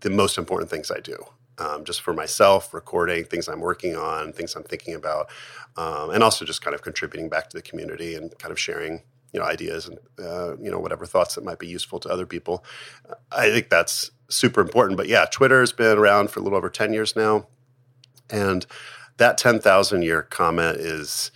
the 0.00 0.10
most 0.10 0.38
important 0.38 0.70
things 0.70 0.92
I 0.92 1.00
do 1.00 1.16
um, 1.60 1.84
just 1.84 2.00
for 2.00 2.12
myself, 2.14 2.72
recording 2.74 3.24
things 3.24 3.48
I'm 3.48 3.60
working 3.60 3.96
on, 3.96 4.32
things 4.32 4.54
I'm 4.54 4.64
thinking 4.64 4.94
about, 4.94 5.30
um, 5.76 6.10
and 6.10 6.22
also 6.22 6.44
just 6.44 6.62
kind 6.62 6.74
of 6.74 6.82
contributing 6.82 7.28
back 7.28 7.50
to 7.50 7.56
the 7.56 7.62
community 7.62 8.14
and 8.14 8.36
kind 8.38 8.50
of 8.50 8.58
sharing 8.58 9.02
you 9.32 9.38
know 9.38 9.46
ideas 9.46 9.86
and 9.86 9.98
uh, 10.18 10.56
you 10.56 10.70
know 10.70 10.80
whatever 10.80 11.06
thoughts 11.06 11.34
that 11.34 11.44
might 11.44 11.58
be 11.58 11.68
useful 11.68 12.00
to 12.00 12.08
other 12.08 12.26
people. 12.26 12.64
I 13.30 13.50
think 13.50 13.68
that's 13.68 14.10
super 14.28 14.60
important. 14.60 14.96
But 14.96 15.08
yeah, 15.08 15.26
Twitter 15.30 15.60
has 15.60 15.72
been 15.72 15.98
around 15.98 16.30
for 16.30 16.40
a 16.40 16.42
little 16.42 16.58
over 16.58 16.70
ten 16.70 16.92
years 16.92 17.14
now, 17.14 17.46
and 18.30 18.66
that 19.18 19.38
ten 19.38 19.60
thousand 19.60 20.02
year 20.02 20.22
comment 20.22 20.78
is 20.78 21.30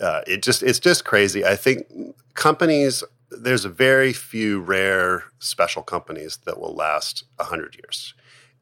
uh, 0.00 0.20
it 0.26 0.42
just 0.42 0.62
it's 0.62 0.78
just 0.78 1.04
crazy. 1.04 1.44
I 1.44 1.56
think 1.56 1.86
companies 2.34 3.02
there's 3.30 3.64
a 3.64 3.70
very 3.70 4.12
few 4.12 4.60
rare 4.60 5.24
special 5.38 5.82
companies 5.82 6.38
that 6.46 6.58
will 6.58 6.74
last 6.74 7.22
100 7.36 7.76
years 7.76 8.12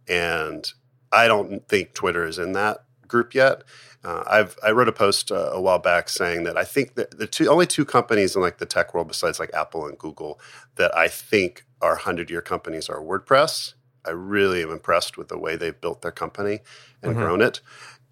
and 0.07 0.73
I 1.13 1.29
don't 1.29 1.67
think 1.69 1.95
Twitter 1.95 2.27
is 2.27 2.39
in 2.39 2.53
that 2.53 2.85
group 3.07 3.35
yet. 3.35 3.63
Uh, 4.05 4.23
I've 4.27 4.57
I 4.65 4.71
wrote 4.71 4.89
a 4.89 4.93
post 4.93 5.33
uh, 5.33 5.51
a 5.53 5.61
while 5.61 5.79
back 5.79 6.09
saying 6.09 6.45
that 6.45 6.57
I 6.57 6.65
think 6.65 6.95
that 6.95 7.19
the 7.19 7.27
two 7.27 7.49
only 7.49 7.67
two 7.67 7.85
companies 7.85 8.37
in 8.37 8.43
like 8.43 8.59
the 8.59 8.67
tech 8.67 8.95
world 8.95 9.09
besides 9.09 9.41
like 9.41 9.53
Apple 9.53 9.87
and 9.87 9.99
Google 9.99 10.39
that 10.77 10.97
I 10.97 11.09
think 11.09 11.65
are 11.81 11.97
hundred 11.97 12.31
year 12.31 12.41
companies 12.41 12.89
are 12.89 13.01
WordPress. 13.01 13.75
I 14.05 14.11
really 14.11 14.63
am 14.63 14.71
impressed 14.71 15.19
with 15.19 15.29
the 15.29 15.39
way 15.39 15.57
they've 15.57 15.79
built 15.79 16.03
their 16.03 16.13
company 16.13 16.61
and 17.03 17.13
mm-hmm. 17.13 17.21
grown 17.21 17.43
it. 17.43 17.61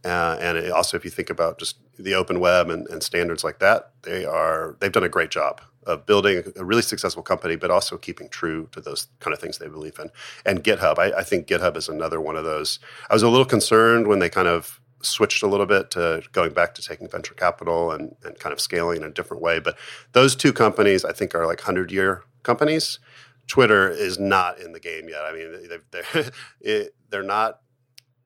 Uh, 0.04 0.36
and 0.40 0.58
it, 0.58 0.70
also, 0.70 0.96
if 0.96 1.04
you 1.04 1.10
think 1.10 1.30
about 1.30 1.58
just 1.58 1.78
the 1.98 2.14
open 2.14 2.40
web 2.40 2.68
and, 2.68 2.86
and 2.88 3.02
standards 3.02 3.42
like 3.42 3.60
that, 3.60 3.92
they 4.02 4.24
are 4.24 4.76
they've 4.80 4.92
done 4.92 5.04
a 5.04 5.08
great 5.08 5.30
job 5.30 5.60
of 5.86 6.04
building 6.04 6.42
a 6.56 6.64
really 6.64 6.82
successful 6.82 7.22
company, 7.22 7.56
but 7.56 7.70
also 7.70 7.96
keeping 7.96 8.28
true 8.28 8.68
to 8.72 8.80
those 8.80 9.08
kind 9.20 9.32
of 9.32 9.40
things 9.40 9.58
they 9.58 9.68
believe 9.68 9.98
in. 9.98 10.10
And 10.44 10.62
GitHub, 10.62 10.98
I, 10.98 11.18
I, 11.18 11.22
think 11.22 11.46
GitHub 11.46 11.76
is 11.76 11.88
another 11.88 12.20
one 12.20 12.36
of 12.36 12.44
those. 12.44 12.80
I 13.08 13.14
was 13.14 13.22
a 13.22 13.28
little 13.28 13.46
concerned 13.46 14.08
when 14.08 14.18
they 14.18 14.28
kind 14.28 14.48
of 14.48 14.80
switched 15.02 15.42
a 15.42 15.46
little 15.46 15.66
bit 15.66 15.90
to 15.92 16.22
going 16.32 16.52
back 16.52 16.74
to 16.74 16.82
taking 16.82 17.08
venture 17.08 17.34
capital 17.34 17.92
and, 17.92 18.16
and 18.24 18.38
kind 18.38 18.52
of 18.52 18.60
scaling 18.60 18.98
in 18.98 19.04
a 19.04 19.10
different 19.10 19.42
way. 19.42 19.60
But 19.60 19.78
those 20.12 20.34
two 20.34 20.52
companies, 20.52 21.04
I 21.04 21.12
think, 21.12 21.34
are 21.34 21.46
like 21.46 21.60
100 21.60 21.92
year 21.92 22.24
companies. 22.42 22.98
Twitter 23.46 23.88
is 23.88 24.18
not 24.18 24.58
in 24.58 24.72
the 24.72 24.80
game 24.80 25.08
yet. 25.08 25.22
I 25.24 25.32
mean, 25.32 25.68
they're, 25.92 26.30
it, 26.60 26.94
they're 27.10 27.22
not 27.22 27.60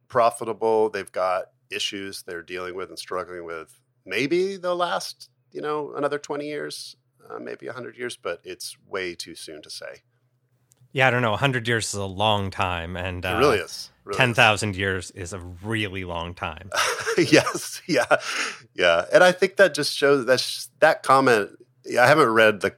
profitable. 0.09 0.89
They've 0.89 1.13
got 1.13 1.47
issues 1.71 2.23
they're 2.23 2.43
dealing 2.43 2.75
with 2.75 2.89
and 2.89 2.99
struggling 2.99 3.45
with. 3.45 3.79
Maybe 4.07 4.57
they'll 4.57 4.77
last, 4.77 5.29
you 5.53 5.61
know, 5.61 5.93
another 5.95 6.19
20 6.19 6.47
years 6.47 6.97
uh, 7.31 7.39
maybe 7.39 7.67
100 7.67 7.97
years, 7.97 8.17
but 8.17 8.41
it's 8.45 8.77
way 8.89 9.15
too 9.15 9.35
soon 9.35 9.63
to 9.63 9.71
say. 9.71 10.03
Yeah, 10.93 11.07
I 11.07 11.11
don't 11.11 11.23
know. 11.23 11.31
100 11.31 11.69
years 11.69 11.89
is 11.89 11.95
a 11.95 12.05
long 12.05 12.51
time. 12.51 12.97
And 12.97 13.25
uh, 13.25 13.29
it 13.29 13.39
really 13.39 13.59
is. 13.59 13.91
Really 14.05 14.17
10,000 14.17 14.77
years 14.77 15.11
is 15.13 15.33
a 15.33 15.39
really 15.39 16.05
long 16.05 16.35
time. 16.35 16.71
yes. 17.19 17.81
Yeah. 17.87 18.17
Yeah. 18.75 19.05
And 19.13 19.23
I 19.23 19.33
think 19.33 19.57
that 19.57 19.75
just 19.75 19.97
shows 19.97 20.27
that 20.27 20.67
that 20.81 21.03
comment. 21.03 21.51
I 21.99 22.07
haven't 22.07 22.29
read 22.29 22.61
the 22.61 22.75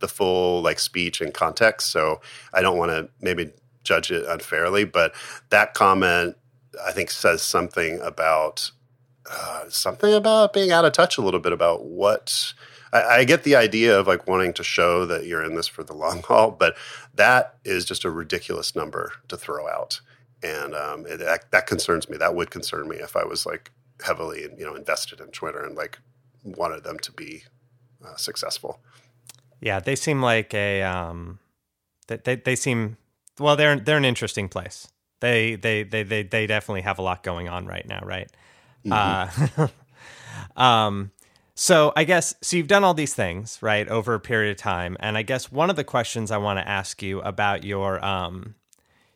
the 0.00 0.08
full 0.08 0.62
like 0.62 0.78
speech 0.78 1.20
and 1.20 1.34
context, 1.34 1.90
so 1.90 2.20
I 2.54 2.62
don't 2.62 2.78
want 2.78 2.90
to 2.90 3.10
maybe 3.20 3.52
judge 3.84 4.10
it 4.10 4.24
unfairly. 4.26 4.84
But 4.84 5.14
that 5.50 5.74
comment, 5.74 6.36
I 6.84 6.92
think, 6.92 7.10
says 7.10 7.42
something 7.42 8.00
about 8.00 8.70
uh, 9.30 9.64
something 9.68 10.14
about 10.14 10.52
being 10.52 10.72
out 10.72 10.84
of 10.84 10.92
touch 10.92 11.18
a 11.18 11.22
little 11.22 11.40
bit 11.40 11.52
about 11.52 11.84
what 11.84 12.54
I, 12.92 13.02
I, 13.02 13.24
get 13.24 13.44
the 13.44 13.56
idea 13.56 13.98
of 13.98 14.06
like 14.06 14.26
wanting 14.26 14.52
to 14.54 14.64
show 14.64 15.06
that 15.06 15.26
you're 15.26 15.44
in 15.44 15.54
this 15.54 15.68
for 15.68 15.82
the 15.82 15.94
long 15.94 16.22
haul, 16.26 16.50
but 16.50 16.76
that 17.14 17.56
is 17.64 17.84
just 17.84 18.04
a 18.04 18.10
ridiculous 18.10 18.74
number 18.74 19.12
to 19.28 19.36
throw 19.36 19.68
out, 19.68 20.00
and 20.42 20.74
um, 20.74 21.06
it, 21.06 21.18
that, 21.18 21.50
that 21.50 21.66
concerns 21.66 22.08
me. 22.08 22.16
That 22.16 22.34
would 22.34 22.50
concern 22.50 22.88
me 22.88 22.96
if 22.96 23.16
I 23.16 23.24
was 23.24 23.46
like 23.46 23.70
heavily 24.04 24.42
you 24.58 24.64
know 24.64 24.74
invested 24.74 25.20
in 25.20 25.28
Twitter 25.28 25.62
and 25.62 25.76
like 25.76 25.98
wanted 26.42 26.84
them 26.84 26.98
to 26.98 27.12
be 27.12 27.44
uh, 28.04 28.16
successful. 28.16 28.80
Yeah, 29.60 29.80
they 29.80 29.96
seem 29.96 30.22
like 30.22 30.54
a 30.54 30.82
um, 30.82 31.38
they, 32.06 32.16
they 32.16 32.36
they 32.36 32.56
seem 32.56 32.96
well. 33.38 33.56
They're 33.56 33.78
they're 33.78 33.98
an 33.98 34.04
interesting 34.04 34.48
place. 34.48 34.88
They 35.20 35.56
they 35.56 35.82
they 35.82 36.02
they 36.02 36.22
they 36.22 36.46
definitely 36.46 36.82
have 36.82 36.98
a 36.98 37.02
lot 37.02 37.22
going 37.22 37.48
on 37.48 37.66
right 37.66 37.86
now, 37.86 38.00
right? 38.02 38.30
Mm-hmm. 38.84 39.62
Uh, 39.62 39.68
um, 40.62 41.10
so 41.60 41.92
I 41.94 42.04
guess 42.04 42.34
so 42.40 42.56
you've 42.56 42.68
done 42.68 42.84
all 42.84 42.94
these 42.94 43.12
things, 43.12 43.58
right, 43.60 43.86
over 43.86 44.14
a 44.14 44.18
period 44.18 44.50
of 44.52 44.56
time. 44.56 44.96
And 44.98 45.18
I 45.18 45.22
guess 45.22 45.52
one 45.52 45.68
of 45.68 45.76
the 45.76 45.84
questions 45.84 46.30
I 46.30 46.38
want 46.38 46.58
to 46.58 46.66
ask 46.66 47.02
you 47.02 47.20
about 47.20 47.64
your 47.64 48.02
um 48.02 48.54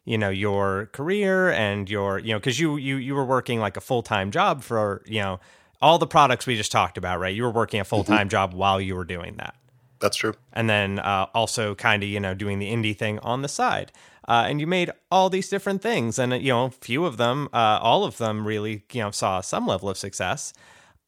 you 0.04 0.18
know, 0.18 0.28
your 0.28 0.90
career 0.92 1.50
and 1.50 1.88
your, 1.88 2.18
you 2.18 2.34
know, 2.34 2.40
cuz 2.40 2.60
you 2.60 2.76
you 2.76 2.96
you 2.96 3.14
were 3.14 3.24
working 3.24 3.60
like 3.60 3.78
a 3.78 3.80
full-time 3.80 4.30
job 4.30 4.62
for, 4.62 5.02
you 5.06 5.22
know, 5.22 5.40
all 5.80 5.98
the 5.98 6.06
products 6.06 6.46
we 6.46 6.54
just 6.54 6.70
talked 6.70 6.98
about, 6.98 7.18
right? 7.18 7.34
You 7.34 7.44
were 7.44 7.50
working 7.50 7.80
a 7.80 7.84
full-time 7.84 8.18
mm-hmm. 8.18 8.28
job 8.28 8.52
while 8.52 8.78
you 8.78 8.94
were 8.94 9.06
doing 9.06 9.36
that. 9.38 9.54
That's 10.00 10.18
true. 10.18 10.34
And 10.52 10.68
then 10.68 10.98
uh, 10.98 11.28
also 11.32 11.74
kind 11.74 12.02
of, 12.02 12.10
you 12.10 12.20
know, 12.20 12.34
doing 12.34 12.58
the 12.58 12.70
indie 12.70 12.94
thing 12.94 13.20
on 13.20 13.40
the 13.40 13.48
side. 13.48 13.90
Uh, 14.28 14.44
and 14.46 14.60
you 14.60 14.66
made 14.66 14.90
all 15.10 15.30
these 15.30 15.48
different 15.48 15.80
things. 15.80 16.18
And, 16.18 16.34
you 16.34 16.52
know, 16.52 16.66
a 16.66 16.70
few 16.70 17.06
of 17.06 17.16
them, 17.16 17.48
uh, 17.54 17.78
all 17.80 18.04
of 18.04 18.18
them 18.18 18.46
really, 18.46 18.84
you 18.92 19.00
know, 19.00 19.10
saw 19.12 19.40
some 19.40 19.66
level 19.66 19.88
of 19.88 19.96
success. 19.96 20.52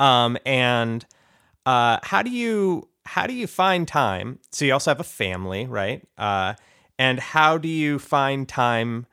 Um, 0.00 0.38
and 0.46 1.04
uh, 1.66 1.98
how 2.02 2.22
do 2.22 2.30
you 2.30 2.88
how 3.04 3.26
do 3.26 3.34
you 3.34 3.46
find 3.46 3.86
time? 3.86 4.38
So 4.50 4.64
you 4.64 4.72
also 4.72 4.90
have 4.90 5.00
a 5.00 5.04
family, 5.04 5.66
right? 5.66 6.06
Uh, 6.16 6.54
and 6.98 7.20
how 7.20 7.58
do 7.58 7.68
you 7.68 7.98
find 7.98 8.48
time 8.48 9.06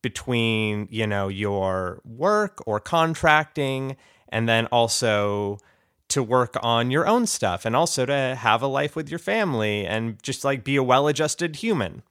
between 0.00 0.88
you 0.90 1.06
know 1.06 1.28
your 1.28 2.00
work 2.04 2.62
or 2.66 2.80
contracting, 2.80 3.96
and 4.28 4.48
then 4.48 4.66
also 4.66 5.58
to 6.08 6.22
work 6.22 6.56
on 6.62 6.90
your 6.90 7.06
own 7.06 7.26
stuff, 7.26 7.66
and 7.66 7.76
also 7.76 8.06
to 8.06 8.34
have 8.38 8.62
a 8.62 8.66
life 8.66 8.96
with 8.96 9.10
your 9.10 9.18
family, 9.18 9.84
and 9.84 10.22
just 10.22 10.44
like 10.44 10.64
be 10.64 10.76
a 10.76 10.82
well-adjusted 10.82 11.56
human? 11.56 12.02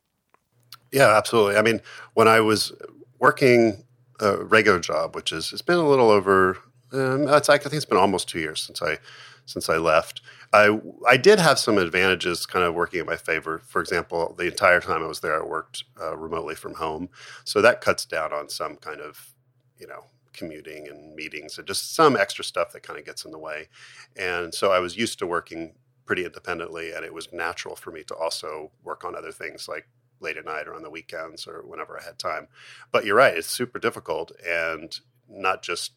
Yeah, 0.92 1.18
absolutely. 1.18 1.58
I 1.58 1.62
mean, 1.62 1.82
when 2.14 2.28
I 2.28 2.40
was 2.42 2.72
working 3.20 3.84
a 4.20 4.44
regular 4.44 4.80
job, 4.80 5.16
which 5.16 5.32
is 5.32 5.52
it's 5.52 5.62
been 5.62 5.78
a 5.78 5.88
little 5.88 6.10
over, 6.12 6.58
um, 6.94 7.28
I 7.28 7.40
think 7.40 7.66
it's 7.66 7.86
been 7.86 7.98
almost 7.98 8.30
two 8.30 8.40
years 8.40 8.62
since 8.62 8.82
I 8.82 9.00
since 9.48 9.70
I 9.70 9.78
left. 9.78 10.22
I 10.54 10.80
I 11.08 11.18
did 11.18 11.40
have 11.40 11.58
some 11.58 11.80
advantages, 11.80 12.46
kind 12.46 12.64
of 12.64 12.76
working 12.76 13.00
in 13.00 13.08
my 13.08 13.16
favor. 13.16 13.60
For 13.66 13.82
example, 13.82 14.36
the 14.38 14.46
entire 14.46 14.80
time 14.80 15.02
I 15.02 15.08
was 15.08 15.22
there, 15.22 15.42
I 15.42 15.46
worked 15.46 15.86
uh, 16.00 16.16
remotely 16.16 16.54
from 16.54 16.76
home, 16.76 17.10
so 17.44 17.62
that 17.62 17.82
cuts 17.82 18.06
down 18.06 18.32
on 18.32 18.50
some 18.50 18.76
kind 18.76 19.02
of 19.02 19.34
you 19.80 19.88
know 19.88 20.04
commuting 20.34 20.88
and 20.88 21.16
meetings 21.16 21.58
and 21.58 21.66
just 21.66 21.96
some 21.96 22.16
extra 22.16 22.44
stuff 22.44 22.72
that 22.72 22.84
kind 22.84 23.00
of 23.00 23.06
gets 23.06 23.26
in 23.26 23.32
the 23.32 23.40
way. 23.40 23.68
And 24.16 24.54
so 24.54 24.72
I 24.72 24.80
was 24.80 24.96
used 24.96 25.18
to 25.20 25.26
working 25.28 25.74
pretty 26.06 26.26
independently, 26.26 26.92
and 26.92 27.04
it 27.04 27.14
was 27.14 27.34
natural 27.34 27.76
for 27.76 27.92
me 27.92 28.04
to 28.04 28.16
also 28.16 28.72
work 28.84 29.04
on 29.04 29.16
other 29.16 29.32
things 29.32 29.68
like 29.68 29.88
late 30.20 30.38
at 30.38 30.46
night 30.46 30.68
or 30.68 30.74
on 30.74 30.84
the 30.84 30.90
weekends 30.90 31.48
or 31.48 31.64
whenever 31.66 32.00
I 32.00 32.04
had 32.04 32.20
time. 32.20 32.48
But 32.92 33.06
you're 33.06 33.16
right, 33.16 33.36
it's 33.36 33.48
super 33.48 33.80
difficult 33.80 34.32
and 34.48 34.98
not 35.30 35.62
just 35.62 35.94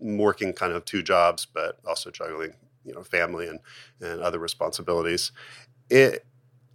working 0.00 0.52
kind 0.52 0.72
of 0.72 0.84
two 0.84 1.02
jobs, 1.02 1.46
but 1.46 1.78
also 1.86 2.10
juggling, 2.10 2.54
you 2.84 2.92
know, 2.92 3.02
family 3.02 3.48
and, 3.48 3.60
and 4.00 4.20
other 4.20 4.38
responsibilities. 4.38 5.32
It, 5.90 6.26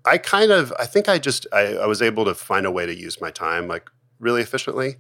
I 0.05 0.17
kind 0.17 0.51
of, 0.51 0.73
I 0.79 0.85
think 0.85 1.09
I 1.09 1.17
just, 1.17 1.47
I, 1.51 1.75
I 1.75 1.85
was 1.85 2.01
able 2.01 2.25
to 2.25 2.33
find 2.33 2.65
a 2.65 2.71
way 2.71 2.85
to 2.85 2.95
use 2.95 3.19
my 3.19 3.31
time 3.31 3.67
like 3.67 3.89
really 4.19 4.41
efficiently. 4.41 4.97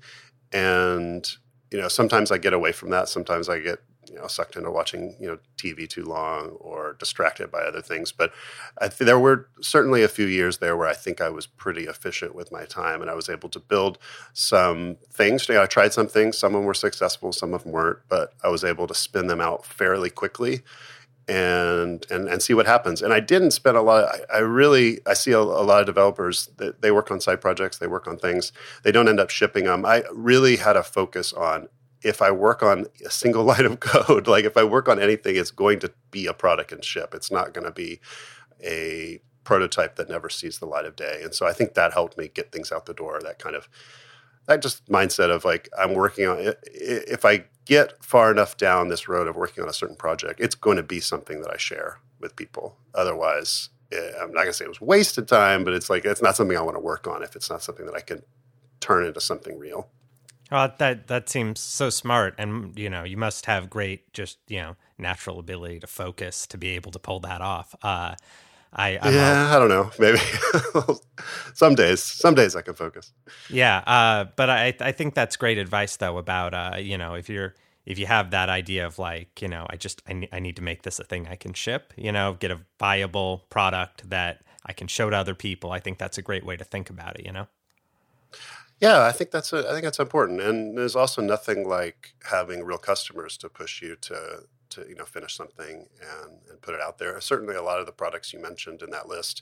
And, 0.51 1.27
you 1.71 1.77
know, 1.77 1.87
sometimes 1.87 2.31
I 2.31 2.37
get 2.37 2.53
away 2.53 2.71
from 2.71 2.89
that. 2.89 3.09
Sometimes 3.09 3.49
I 3.49 3.59
get 3.59 3.79
you 4.09 4.15
know 4.15 4.27
sucked 4.27 4.55
into 4.55 4.71
watching 4.71 5.15
you 5.19 5.27
know 5.27 5.37
TV 5.57 5.87
too 5.87 6.03
long 6.03 6.49
or 6.59 6.95
distracted 6.99 7.51
by 7.51 7.61
other 7.61 7.81
things. 7.81 8.11
But 8.11 8.31
th- 8.79 8.97
there 8.97 9.19
were 9.19 9.49
certainly 9.61 10.03
a 10.03 10.07
few 10.07 10.25
years 10.25 10.57
there 10.57 10.75
where 10.77 10.87
I 10.87 10.93
think 10.93 11.21
I 11.21 11.29
was 11.29 11.47
pretty 11.47 11.85
efficient 11.85 12.35
with 12.35 12.51
my 12.51 12.65
time, 12.65 13.01
and 13.01 13.09
I 13.09 13.15
was 13.15 13.29
able 13.29 13.49
to 13.49 13.59
build 13.59 13.97
some 14.33 14.97
things. 15.11 15.47
You 15.47 15.55
know, 15.55 15.63
I 15.63 15.65
tried 15.65 15.93
some 15.93 16.07
things. 16.07 16.37
Some 16.37 16.55
of 16.55 16.59
them 16.59 16.65
were 16.65 16.73
successful, 16.73 17.31
some 17.31 17.53
of 17.53 17.63
them 17.63 17.71
weren't, 17.71 17.99
but 18.09 18.33
I 18.43 18.49
was 18.49 18.63
able 18.63 18.87
to 18.87 18.95
spin 18.95 19.27
them 19.27 19.41
out 19.41 19.65
fairly 19.65 20.09
quickly. 20.09 20.61
And, 21.29 22.05
and 22.09 22.29
and 22.29 22.41
see 22.41 22.53
what 22.53 22.67
happens. 22.67 23.01
And 23.01 23.11
I 23.11 23.19
didn't 23.19 23.51
spend 23.51 23.75
a 23.75 23.81
lot. 23.81 24.05
I, 24.05 24.37
I 24.37 24.39
really 24.39 25.01
I 25.05 25.13
see 25.13 25.33
a, 25.33 25.39
a 25.39 25.41
lot 25.41 25.81
of 25.81 25.85
developers 25.85 26.47
that 26.55 26.81
they 26.81 26.89
work 26.89 27.11
on 27.11 27.19
side 27.19 27.41
projects, 27.41 27.79
they 27.79 27.87
work 27.87 28.07
on 28.07 28.17
things, 28.17 28.53
they 28.83 28.93
don't 28.93 29.09
end 29.09 29.19
up 29.19 29.29
shipping 29.29 29.65
them. 29.65 29.85
I 29.85 30.05
really 30.13 30.55
had 30.55 30.77
a 30.77 30.83
focus 30.83 31.33
on 31.33 31.67
if 32.01 32.21
I 32.21 32.31
work 32.31 32.63
on 32.63 32.85
a 33.05 33.09
single 33.09 33.43
line 33.51 33.65
of 33.65 33.79
code, 33.79 34.27
like 34.27 34.45
if 34.45 34.57
I 34.57 34.63
work 34.63 34.87
on 34.87 35.01
anything, 35.01 35.35
it's 35.35 35.51
going 35.51 35.79
to 35.79 35.91
be 36.11 36.27
a 36.27 36.33
product 36.33 36.71
and 36.71 36.83
ship. 36.83 37.13
It's 37.13 37.31
not 37.31 37.53
going 37.53 37.65
to 37.65 37.71
be 37.71 37.99
a 38.63 39.19
prototype 39.43 39.95
that 39.95 40.09
never 40.09 40.29
sees 40.29 40.59
the 40.59 40.65
light 40.65 40.85
of 40.85 40.95
day. 40.95 41.21
And 41.23 41.33
so 41.33 41.45
I 41.45 41.53
think 41.53 41.73
that 41.73 41.93
helped 41.93 42.17
me 42.17 42.27
get 42.27 42.51
things 42.51 42.71
out 42.71 42.85
the 42.85 42.93
door. 42.93 43.19
That 43.21 43.39
kind 43.39 43.55
of 43.55 43.69
that 44.47 44.61
just 44.61 44.85
mindset 44.87 45.29
of 45.29 45.45
like 45.45 45.69
I'm 45.77 45.93
working 45.93 46.27
on. 46.27 46.53
If 46.63 47.25
I 47.25 47.45
get 47.65 48.03
far 48.03 48.31
enough 48.31 48.57
down 48.57 48.87
this 48.87 49.07
road 49.07 49.27
of 49.27 49.35
working 49.35 49.63
on 49.63 49.69
a 49.69 49.73
certain 49.73 49.95
project, 49.95 50.39
it's 50.39 50.55
going 50.55 50.77
to 50.77 50.83
be 50.83 50.99
something 50.99 51.41
that 51.41 51.51
I 51.51 51.57
share 51.57 51.99
with 52.19 52.35
people. 52.35 52.77
Otherwise, 52.95 53.69
eh, 53.91 54.11
I'm 54.19 54.31
not 54.31 54.41
going 54.41 54.47
to 54.47 54.53
say 54.53 54.65
it 54.65 54.69
was 54.69 54.81
wasted 54.81 55.27
time, 55.27 55.63
but 55.63 55.73
it's 55.73 55.89
like 55.89 56.05
it's 56.05 56.21
not 56.21 56.35
something 56.35 56.57
I 56.57 56.61
want 56.61 56.77
to 56.77 56.81
work 56.81 57.07
on 57.07 57.23
if 57.23 57.35
it's 57.35 57.49
not 57.49 57.61
something 57.61 57.85
that 57.85 57.95
I 57.95 58.01
can 58.01 58.23
turn 58.79 59.05
into 59.05 59.21
something 59.21 59.59
real. 59.59 59.89
Well, 60.49 60.73
that 60.77 61.07
that 61.07 61.27
seems 61.27 61.59
so 61.59 61.89
smart, 61.89 62.35
and 62.37 62.77
you 62.79 62.89
know, 62.89 63.03
you 63.03 63.17
must 63.17 63.47
have 63.47 63.69
great, 63.69 64.13
just 64.13 64.37
you 64.47 64.59
know, 64.59 64.75
natural 64.97 65.39
ability 65.39 65.81
to 65.81 65.87
focus 65.87 66.47
to 66.47 66.57
be 66.57 66.69
able 66.69 66.91
to 66.91 66.99
pull 66.99 67.19
that 67.21 67.41
off. 67.41 67.75
Uh, 67.81 68.15
I 68.73 68.99
I'm 69.01 69.13
yeah, 69.13 69.55
I 69.55 69.59
don't 69.59 69.69
know, 69.69 69.91
maybe 69.97 70.19
some 71.53 71.75
days, 71.75 72.01
some 72.03 72.35
days 72.35 72.55
I 72.55 72.61
can 72.61 72.73
focus. 72.73 73.11
Yeah, 73.49 73.77
uh, 73.79 74.25
but 74.35 74.49
I 74.49 74.73
I 74.79 74.91
think 74.91 75.15
that's 75.15 75.35
great 75.35 75.57
advice 75.57 75.95
though 75.97 76.17
about 76.17 76.53
uh, 76.53 76.77
you 76.77 76.97
know 76.97 77.13
if 77.13 77.29
you're 77.29 77.55
if 77.85 77.97
you 77.97 78.05
have 78.05 78.31
that 78.31 78.49
idea 78.49 78.85
of 78.85 78.99
like 78.99 79.41
you 79.41 79.47
know 79.47 79.65
I 79.69 79.77
just 79.77 80.01
I, 80.07 80.13
ne- 80.13 80.29
I 80.31 80.39
need 80.39 80.57
to 80.57 80.61
make 80.61 80.83
this 80.83 80.99
a 80.99 81.03
thing 81.03 81.27
I 81.27 81.35
can 81.35 81.53
ship, 81.53 81.93
you 81.95 82.11
know, 82.11 82.35
get 82.39 82.51
a 82.51 82.59
viable 82.79 83.45
product 83.49 84.09
that 84.09 84.41
I 84.65 84.73
can 84.73 84.87
show 84.87 85.09
to 85.09 85.15
other 85.15 85.35
people. 85.35 85.71
I 85.71 85.79
think 85.79 85.97
that's 85.97 86.17
a 86.17 86.21
great 86.21 86.45
way 86.45 86.57
to 86.57 86.63
think 86.63 86.89
about 86.89 87.19
it. 87.19 87.25
You 87.25 87.31
know. 87.31 87.47
Yeah, 88.79 89.05
I 89.05 89.11
think 89.11 89.31
that's 89.31 89.53
a, 89.53 89.67
I 89.67 89.71
think 89.71 89.83
that's 89.85 89.99
important, 89.99 90.41
and 90.41 90.77
there's 90.77 90.95
also 90.95 91.21
nothing 91.21 91.67
like 91.67 92.13
having 92.29 92.63
real 92.63 92.77
customers 92.77 93.35
to 93.37 93.49
push 93.49 93.81
you 93.81 93.95
to 94.01 94.43
to 94.69 94.85
you 94.87 94.95
know 94.95 95.05
finish 95.05 95.35
something 95.35 95.87
and 96.01 96.31
and 96.49 96.61
put 96.61 96.75
it 96.75 96.81
out 96.81 96.97
there. 96.97 97.19
Certainly, 97.21 97.55
a 97.55 97.63
lot 97.63 97.79
of 97.79 97.85
the 97.85 97.91
products 97.91 98.33
you 98.33 98.39
mentioned 98.39 98.81
in 98.81 98.89
that 98.91 99.07
list, 99.07 99.41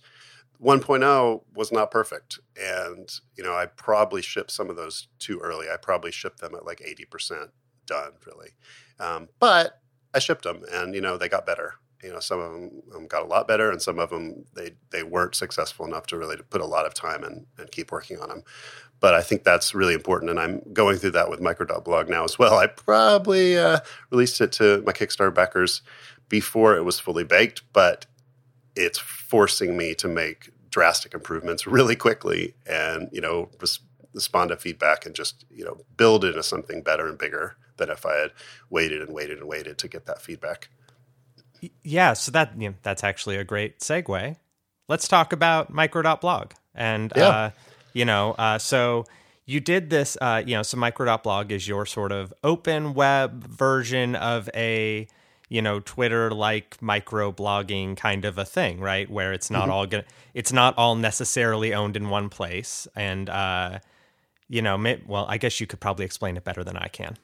1.0 0.61 1.41
was 1.53 1.71
not 1.71 1.91
perfect, 1.91 2.39
and 2.59 3.09
you 3.37 3.43
know 3.43 3.53
I 3.53 3.65
probably 3.65 4.21
shipped 4.21 4.51
some 4.51 4.69
of 4.69 4.75
those 4.75 5.07
too 5.19 5.39
early. 5.39 5.67
I 5.69 5.77
probably 5.77 6.11
shipped 6.11 6.39
them 6.39 6.55
at 6.55 6.65
like 6.65 6.81
80 6.85 7.05
percent 7.05 7.49
done, 7.85 8.13
really, 8.25 8.51
um, 8.99 9.29
but 9.39 9.79
I 10.13 10.19
shipped 10.19 10.43
them, 10.43 10.63
and 10.71 10.95
you 10.95 11.01
know 11.01 11.17
they 11.17 11.29
got 11.29 11.45
better 11.45 11.75
you 12.05 12.13
know 12.13 12.19
some 12.19 12.39
of 12.39 12.51
them 12.51 12.83
um, 12.95 13.07
got 13.07 13.23
a 13.23 13.25
lot 13.25 13.47
better 13.47 13.71
and 13.71 13.81
some 13.81 13.99
of 13.99 14.09
them 14.11 14.45
they 14.53 14.71
they 14.91 15.03
weren't 15.03 15.35
successful 15.35 15.85
enough 15.85 16.05
to 16.07 16.17
really 16.17 16.37
put 16.49 16.61
a 16.61 16.65
lot 16.65 16.85
of 16.85 16.93
time 16.93 17.23
and, 17.23 17.45
and 17.57 17.71
keep 17.71 17.91
working 17.91 18.19
on 18.19 18.29
them 18.29 18.43
but 18.99 19.15
i 19.15 19.21
think 19.21 19.43
that's 19.43 19.73
really 19.73 19.95
important 19.95 20.29
and 20.29 20.39
i'm 20.39 20.61
going 20.71 20.97
through 20.97 21.11
that 21.11 21.29
with 21.29 21.41
micro.blog 21.41 22.07
now 22.07 22.23
as 22.23 22.37
well. 22.37 22.57
I 22.57 22.67
probably 22.67 23.57
uh, 23.57 23.79
released 24.11 24.39
it 24.39 24.51
to 24.53 24.83
my 24.85 24.91
kickstarter 24.91 25.33
backers 25.33 25.81
before 26.29 26.77
it 26.77 26.83
was 26.83 26.99
fully 26.99 27.23
baked 27.23 27.63
but 27.73 28.05
it's 28.75 28.99
forcing 28.99 29.75
me 29.75 29.95
to 29.95 30.07
make 30.07 30.51
drastic 30.69 31.13
improvements 31.13 31.65
really 31.65 31.95
quickly 31.95 32.53
and 32.67 33.09
you 33.11 33.21
know 33.21 33.49
res- 33.59 33.79
respond 34.13 34.49
to 34.49 34.57
feedback 34.57 35.05
and 35.05 35.15
just 35.15 35.45
you 35.49 35.65
know 35.65 35.77
build 35.97 36.23
into 36.23 36.43
something 36.43 36.81
better 36.83 37.07
and 37.07 37.17
bigger 37.17 37.55
than 37.77 37.89
if 37.89 38.05
i 38.05 38.13
had 38.15 38.31
waited 38.69 39.01
and 39.01 39.13
waited 39.13 39.39
and 39.39 39.47
waited 39.47 39.77
to 39.77 39.87
get 39.87 40.05
that 40.05 40.21
feedback 40.21 40.69
yeah, 41.83 42.13
so 42.13 42.31
that 42.31 42.53
you 42.59 42.69
know, 42.69 42.75
that's 42.83 43.03
actually 43.03 43.37
a 43.37 43.43
great 43.43 43.79
segue. 43.79 44.35
Let's 44.87 45.07
talk 45.07 45.33
about 45.33 45.71
micro.blog. 45.71 46.51
And 46.73 47.11
yeah. 47.15 47.27
uh, 47.27 47.49
you 47.93 48.05
know, 48.05 48.33
uh, 48.33 48.57
so 48.57 49.05
you 49.45 49.59
did 49.59 49.89
this 49.89 50.17
uh, 50.21 50.43
you 50.45 50.55
know, 50.55 50.63
so 50.63 50.77
micro.blog 50.77 51.51
is 51.51 51.67
your 51.67 51.85
sort 51.85 52.11
of 52.11 52.33
open 52.43 52.93
web 52.93 53.43
version 53.45 54.15
of 54.15 54.49
a 54.53 55.07
you 55.49 55.61
know 55.61 55.79
Twitter 55.79 56.31
like 56.31 56.81
micro 56.81 57.31
blogging 57.31 57.95
kind 57.95 58.25
of 58.25 58.37
a 58.37 58.45
thing, 58.45 58.79
right? 58.79 59.09
Where 59.09 59.33
it's 59.33 59.49
not 59.49 59.63
mm-hmm. 59.63 59.71
all 59.71 59.85
gonna 59.87 60.05
it's 60.33 60.51
not 60.51 60.77
all 60.77 60.95
necessarily 60.95 61.73
owned 61.73 61.95
in 61.95 62.09
one 62.09 62.29
place 62.29 62.87
and 62.95 63.29
uh 63.29 63.79
you 64.47 64.61
know, 64.61 64.77
may, 64.77 65.01
well, 65.07 65.25
I 65.27 65.37
guess 65.37 65.59
you 65.59 65.67
could 65.67 65.79
probably 65.79 66.05
explain 66.05 66.37
it 66.37 66.43
better 66.43 66.63
than 66.63 66.77
I 66.77 66.87
can. 66.87 67.17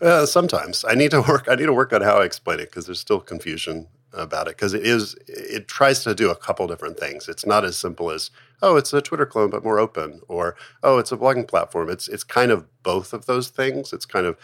Uh, 0.00 0.26
sometimes 0.26 0.84
I 0.88 0.94
need 0.94 1.10
to 1.12 1.22
work. 1.28 1.46
I 1.48 1.54
need 1.54 1.66
to 1.66 1.72
work 1.72 1.92
on 1.92 2.02
how 2.02 2.18
I 2.18 2.24
explain 2.24 2.60
it 2.60 2.70
because 2.70 2.86
there's 2.86 3.00
still 3.00 3.20
confusion 3.20 3.88
about 4.12 4.48
it 4.48 4.56
because 4.56 4.74
it 4.74 4.84
is. 4.84 5.14
It 5.26 5.68
tries 5.68 6.02
to 6.04 6.14
do 6.14 6.30
a 6.30 6.36
couple 6.36 6.66
different 6.66 6.98
things. 6.98 7.28
It's 7.28 7.46
not 7.46 7.64
as 7.64 7.76
simple 7.76 8.10
as 8.10 8.30
oh, 8.62 8.76
it's 8.76 8.92
a 8.92 9.00
Twitter 9.00 9.26
clone 9.26 9.50
but 9.50 9.64
more 9.64 9.78
open, 9.78 10.20
or 10.28 10.56
oh, 10.82 10.98
it's 10.98 11.12
a 11.12 11.16
blogging 11.16 11.46
platform. 11.46 11.88
It's 11.88 12.08
it's 12.08 12.24
kind 12.24 12.50
of 12.50 12.66
both 12.82 13.12
of 13.12 13.26
those 13.26 13.48
things. 13.48 13.92
It's 13.92 14.06
kind 14.06 14.26
of 14.26 14.36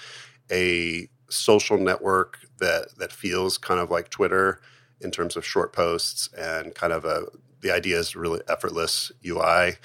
a 0.51 1.09
social 1.29 1.79
network 1.79 2.39
that 2.59 2.97
that 2.99 3.13
feels 3.13 3.59
kind 3.59 3.81
of 3.81 3.91
like 3.91 4.09
Twitter 4.11 4.61
in 5.01 5.11
terms 5.11 5.37
of 5.37 5.45
short 5.45 5.73
posts 5.73 6.29
and 6.39 6.75
kind 6.75 6.93
of 6.93 7.05
a 7.05 7.25
the 7.61 7.73
idea 7.73 7.99
is 7.99 8.15
really 8.15 8.41
effortless 8.49 9.11
UI 9.27 9.77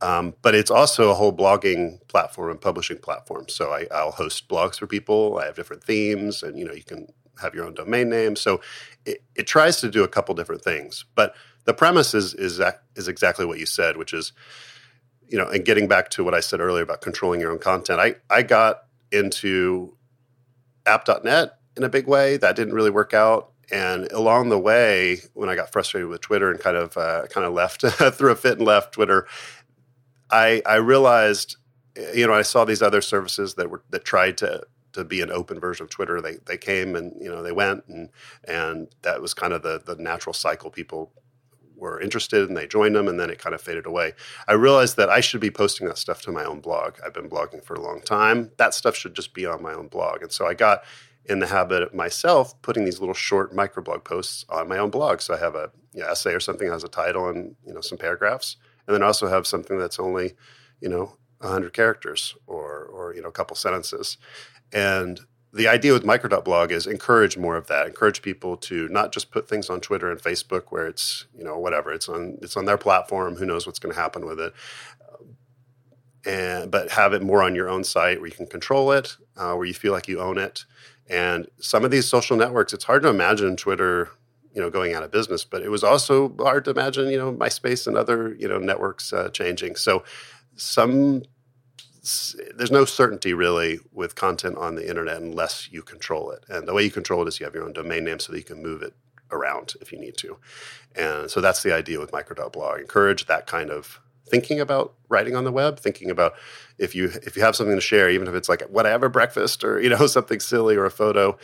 um, 0.00 0.34
but 0.42 0.54
it's 0.54 0.70
also 0.70 1.10
a 1.10 1.14
whole 1.14 1.32
blogging 1.32 2.06
platform 2.08 2.50
and 2.50 2.60
publishing 2.60 2.98
platform. 2.98 3.46
So 3.48 3.70
I, 3.70 4.04
will 4.04 4.12
host 4.12 4.48
blogs 4.48 4.78
for 4.78 4.86
people. 4.86 5.38
I 5.38 5.46
have 5.46 5.56
different 5.56 5.84
themes, 5.84 6.42
and 6.42 6.58
you 6.58 6.64
know 6.64 6.72
you 6.72 6.84
can 6.84 7.08
have 7.40 7.54
your 7.54 7.64
own 7.64 7.74
domain 7.74 8.08
name. 8.08 8.36
So 8.36 8.60
it, 9.04 9.22
it 9.34 9.46
tries 9.46 9.80
to 9.80 9.90
do 9.90 10.04
a 10.04 10.08
couple 10.08 10.34
different 10.34 10.62
things. 10.62 11.04
But 11.14 11.34
the 11.64 11.74
premise 11.74 12.14
is 12.14 12.34
is 12.34 12.60
is 12.96 13.08
exactly 13.08 13.44
what 13.44 13.58
you 13.58 13.66
said, 13.66 13.96
which 13.96 14.12
is 14.12 14.32
you 15.28 15.38
know, 15.38 15.48
and 15.48 15.64
getting 15.64 15.88
back 15.88 16.10
to 16.10 16.24
what 16.24 16.34
I 16.34 16.40
said 16.40 16.60
earlier 16.60 16.82
about 16.82 17.00
controlling 17.00 17.40
your 17.40 17.50
own 17.50 17.58
content. 17.58 18.00
I 18.00 18.16
I 18.30 18.42
got 18.42 18.84
into 19.10 19.96
app.net 20.86 21.58
in 21.76 21.82
a 21.82 21.88
big 21.88 22.06
way. 22.06 22.36
That 22.36 22.56
didn't 22.56 22.74
really 22.74 22.90
work 22.90 23.14
out. 23.14 23.50
And 23.72 24.12
along 24.12 24.50
the 24.50 24.58
way, 24.58 25.18
when 25.32 25.48
I 25.48 25.54
got 25.54 25.72
frustrated 25.72 26.08
with 26.08 26.20
Twitter 26.20 26.50
and 26.50 26.60
kind 26.60 26.76
of 26.76 26.96
uh, 26.96 27.26
kind 27.28 27.46
of 27.46 27.54
left, 27.54 27.80
threw 28.14 28.30
a 28.30 28.36
fit 28.36 28.58
and 28.58 28.66
left 28.66 28.92
Twitter, 28.92 29.26
I 30.30 30.62
I 30.66 30.76
realized, 30.76 31.56
you 32.14 32.26
know, 32.26 32.34
I 32.34 32.42
saw 32.42 32.64
these 32.64 32.82
other 32.82 33.00
services 33.00 33.54
that 33.54 33.70
were 33.70 33.82
that 33.90 34.04
tried 34.04 34.38
to 34.38 34.66
to 34.92 35.04
be 35.04 35.20
an 35.20 35.30
open 35.30 35.60
version 35.60 35.84
of 35.84 35.90
Twitter. 35.90 36.20
They 36.20 36.36
they 36.46 36.56
came 36.56 36.96
and 36.96 37.12
you 37.20 37.28
know 37.28 37.42
they 37.42 37.52
went 37.52 37.84
and 37.88 38.10
and 38.44 38.88
that 39.02 39.20
was 39.20 39.34
kind 39.34 39.52
of 39.52 39.62
the 39.62 39.80
the 39.84 39.96
natural 39.96 40.32
cycle. 40.32 40.70
People 40.70 41.12
were 41.76 42.00
interested 42.00 42.48
and 42.48 42.56
they 42.56 42.66
joined 42.66 42.94
them 42.94 43.08
and 43.08 43.18
then 43.18 43.28
it 43.30 43.38
kind 43.38 43.54
of 43.54 43.60
faded 43.60 43.84
away. 43.84 44.12
I 44.48 44.52
realized 44.54 44.96
that 44.96 45.10
I 45.10 45.20
should 45.20 45.40
be 45.40 45.50
posting 45.50 45.86
that 45.88 45.98
stuff 45.98 46.22
to 46.22 46.32
my 46.32 46.44
own 46.44 46.60
blog. 46.60 46.94
I've 47.04 47.12
been 47.12 47.28
blogging 47.28 47.62
for 47.62 47.74
a 47.74 47.80
long 47.80 48.00
time. 48.00 48.52
That 48.56 48.74
stuff 48.74 48.96
should 48.96 49.14
just 49.14 49.34
be 49.34 49.44
on 49.44 49.62
my 49.62 49.74
own 49.74 49.88
blog. 49.88 50.22
And 50.22 50.32
so 50.32 50.46
I 50.46 50.54
got 50.54 50.84
in 51.26 51.40
the 51.40 51.46
habit 51.46 51.82
of 51.82 51.94
myself 51.94 52.60
putting 52.62 52.84
these 52.84 53.00
little 53.00 53.14
short 53.14 53.54
microblog 53.54 54.04
posts 54.04 54.44
on 54.48 54.68
my 54.68 54.78
own 54.78 54.90
blog. 54.90 55.20
So 55.20 55.34
I 55.34 55.38
have 55.38 55.54
a 55.54 55.72
you 55.92 56.00
know, 56.00 56.08
essay 56.08 56.32
or 56.32 56.40
something 56.40 56.68
that 56.68 56.74
has 56.74 56.84
a 56.84 56.88
title 56.88 57.28
and 57.28 57.56
you 57.66 57.74
know 57.74 57.80
some 57.80 57.98
paragraphs 57.98 58.56
and 58.86 58.94
then 58.94 59.02
also 59.02 59.28
have 59.28 59.46
something 59.46 59.78
that's 59.78 59.98
only, 59.98 60.34
you 60.80 60.88
know, 60.88 61.16
100 61.40 61.72
characters 61.72 62.36
or, 62.46 62.84
or 62.84 63.14
you 63.14 63.22
know, 63.22 63.28
a 63.28 63.32
couple 63.32 63.56
sentences. 63.56 64.18
And 64.72 65.20
the 65.52 65.68
idea 65.68 65.92
with 65.92 66.04
micro.blog 66.04 66.72
is 66.72 66.86
encourage 66.86 67.36
more 67.38 67.56
of 67.56 67.68
that. 67.68 67.86
Encourage 67.86 68.22
people 68.22 68.56
to 68.58 68.88
not 68.88 69.12
just 69.12 69.30
put 69.30 69.48
things 69.48 69.70
on 69.70 69.80
Twitter 69.80 70.10
and 70.10 70.20
Facebook 70.20 70.64
where 70.70 70.86
it's, 70.86 71.26
you 71.36 71.44
know, 71.44 71.58
whatever, 71.58 71.92
it's 71.92 72.08
on 72.08 72.38
it's 72.42 72.56
on 72.56 72.64
their 72.64 72.78
platform, 72.78 73.36
who 73.36 73.46
knows 73.46 73.66
what's 73.66 73.78
going 73.78 73.94
to 73.94 74.00
happen 74.00 74.26
with 74.26 74.40
it. 74.40 74.52
and 76.26 76.70
but 76.70 76.90
have 76.90 77.12
it 77.12 77.22
more 77.22 77.42
on 77.42 77.54
your 77.54 77.68
own 77.68 77.84
site 77.84 78.20
where 78.20 78.28
you 78.28 78.34
can 78.34 78.46
control 78.46 78.92
it, 78.92 79.16
uh, 79.36 79.54
where 79.54 79.66
you 79.66 79.74
feel 79.74 79.92
like 79.92 80.08
you 80.08 80.20
own 80.20 80.38
it. 80.38 80.64
And 81.08 81.48
some 81.58 81.84
of 81.84 81.90
these 81.90 82.06
social 82.06 82.36
networks, 82.36 82.72
it's 82.72 82.84
hard 82.84 83.02
to 83.02 83.08
imagine 83.08 83.56
Twitter, 83.56 84.10
you 84.54 84.60
know, 84.60 84.70
going 84.70 84.94
out 84.94 85.02
of 85.02 85.10
business, 85.10 85.44
but 85.44 85.62
it 85.62 85.70
was 85.70 85.82
also 85.82 86.34
hard 86.38 86.64
to 86.64 86.70
imagine, 86.70 87.08
you 87.08 87.18
know, 87.18 87.32
MySpace 87.32 87.86
and 87.86 87.96
other, 87.96 88.34
you 88.38 88.48
know, 88.48 88.58
networks 88.58 89.12
uh, 89.12 89.28
changing. 89.30 89.76
So 89.76 90.04
some 90.56 91.22
there's 92.54 92.70
no 92.70 92.84
certainty 92.84 93.32
really 93.32 93.80
with 93.90 94.14
content 94.14 94.58
on 94.58 94.74
the 94.74 94.86
internet 94.86 95.16
unless 95.16 95.72
you 95.72 95.82
control 95.82 96.30
it. 96.30 96.44
And 96.50 96.68
the 96.68 96.74
way 96.74 96.84
you 96.84 96.90
control 96.90 97.22
it 97.22 97.28
is 97.28 97.40
you 97.40 97.46
have 97.46 97.54
your 97.54 97.64
own 97.64 97.72
domain 97.72 98.04
name 98.04 98.18
so 98.18 98.30
that 98.32 98.38
you 98.38 98.44
can 98.44 98.62
move 98.62 98.82
it 98.82 98.94
around 99.30 99.72
if 99.80 99.90
you 99.90 99.98
need 99.98 100.18
to. 100.18 100.36
And 100.94 101.30
so 101.30 101.40
that's 101.40 101.62
the 101.62 101.74
idea 101.74 101.98
with 101.98 102.12
micro.blog. 102.12 102.78
Encourage 102.78 103.24
that 103.26 103.46
kind 103.46 103.70
of 103.70 104.00
thinking 104.26 104.60
about 104.60 104.94
writing 105.08 105.34
on 105.34 105.44
the 105.44 105.52
web, 105.52 105.78
thinking 105.78 106.10
about 106.10 106.34
if 106.78 106.94
you 106.94 107.06
if 107.22 107.36
you 107.36 107.42
have 107.42 107.56
something 107.56 107.74
to 107.74 107.80
share, 107.80 108.10
even 108.10 108.28
if 108.28 108.34
it's 108.34 108.48
like 108.48 108.60
what 108.62 108.84
I 108.86 108.90
have 108.90 109.00
whatever 109.00 109.08
breakfast 109.08 109.64
or 109.64 109.80
you 109.80 109.88
know 109.88 110.06
something 110.06 110.40
silly 110.40 110.76
or 110.76 110.84
a 110.84 110.90
photo, 110.90 111.38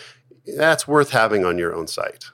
that's 0.56 0.86
worth 0.86 1.10
having 1.10 1.44
on 1.44 1.58
your 1.58 1.74
own 1.74 1.86
site. 1.86 2.26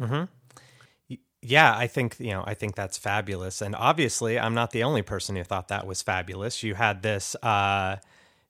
Mm-hmm. 0.00 1.16
Yeah, 1.42 1.76
I 1.76 1.86
think 1.86 2.16
you 2.18 2.30
know 2.32 2.42
I 2.44 2.54
think 2.54 2.74
that's 2.74 2.98
fabulous, 2.98 3.62
and 3.62 3.76
obviously 3.76 4.38
I'm 4.38 4.54
not 4.54 4.72
the 4.72 4.82
only 4.82 5.02
person 5.02 5.36
who 5.36 5.44
thought 5.44 5.68
that 5.68 5.86
was 5.86 6.02
fabulous. 6.02 6.62
You 6.62 6.74
had 6.74 7.02
this 7.02 7.36
uh, 7.36 7.96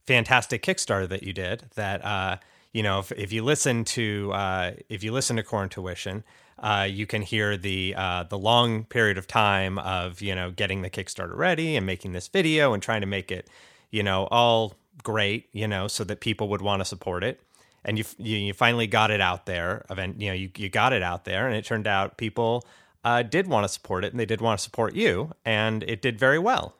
fantastic 0.06 0.62
Kickstarter 0.62 1.08
that 1.08 1.22
you 1.22 1.32
did 1.32 1.64
that 1.74 2.04
uh, 2.04 2.36
you 2.72 2.82
know 2.82 3.00
if, 3.00 3.12
if 3.12 3.32
you 3.32 3.44
listen 3.44 3.84
to 3.84 4.32
uh, 4.32 4.72
if 4.88 5.04
you 5.04 5.12
listen 5.12 5.36
to 5.36 5.42
Core 5.42 5.64
Intuition 5.64 6.24
uh, 6.58 6.88
you 6.90 7.06
can 7.06 7.22
hear 7.22 7.56
the 7.56 7.94
uh, 7.96 8.22
the 8.24 8.38
long 8.38 8.84
period 8.84 9.18
of 9.18 9.26
time 9.26 9.78
of 9.78 10.22
you 10.22 10.34
know 10.34 10.50
getting 10.50 10.82
the 10.82 10.90
Kickstarter 10.90 11.36
ready 11.36 11.76
and 11.76 11.84
making 11.84 12.12
this 12.12 12.28
video 12.28 12.72
and 12.72 12.82
trying 12.82 13.00
to 13.02 13.06
make 13.06 13.30
it 13.30 13.48
you 13.90 14.02
know 14.02 14.26
all 14.30 14.74
great 15.02 15.48
you 15.52 15.68
know 15.68 15.88
so 15.88 16.04
that 16.04 16.20
people 16.20 16.48
would 16.48 16.62
want 16.62 16.80
to 16.80 16.84
support 16.84 17.22
it 17.22 17.40
and 17.86 17.98
you, 17.98 18.04
you, 18.18 18.52
finally 18.52 18.86
got 18.86 19.10
it 19.10 19.20
out 19.20 19.46
there 19.46 19.86
event 19.88 20.20
you 20.20 20.28
know 20.28 20.34
you, 20.34 20.50
you 20.56 20.68
got 20.68 20.92
it 20.92 21.02
out 21.02 21.24
there 21.24 21.46
and 21.46 21.56
it 21.56 21.64
turned 21.64 21.86
out 21.86 22.18
people 22.18 22.66
uh, 23.04 23.22
did 23.22 23.46
want 23.46 23.64
to 23.64 23.68
support 23.68 24.04
it 24.04 24.12
and 24.12 24.20
they 24.20 24.26
did 24.26 24.40
want 24.40 24.58
to 24.58 24.62
support 24.62 24.94
you 24.94 25.32
and 25.44 25.82
it 25.84 26.02
did 26.02 26.18
very 26.18 26.38
well 26.38 26.76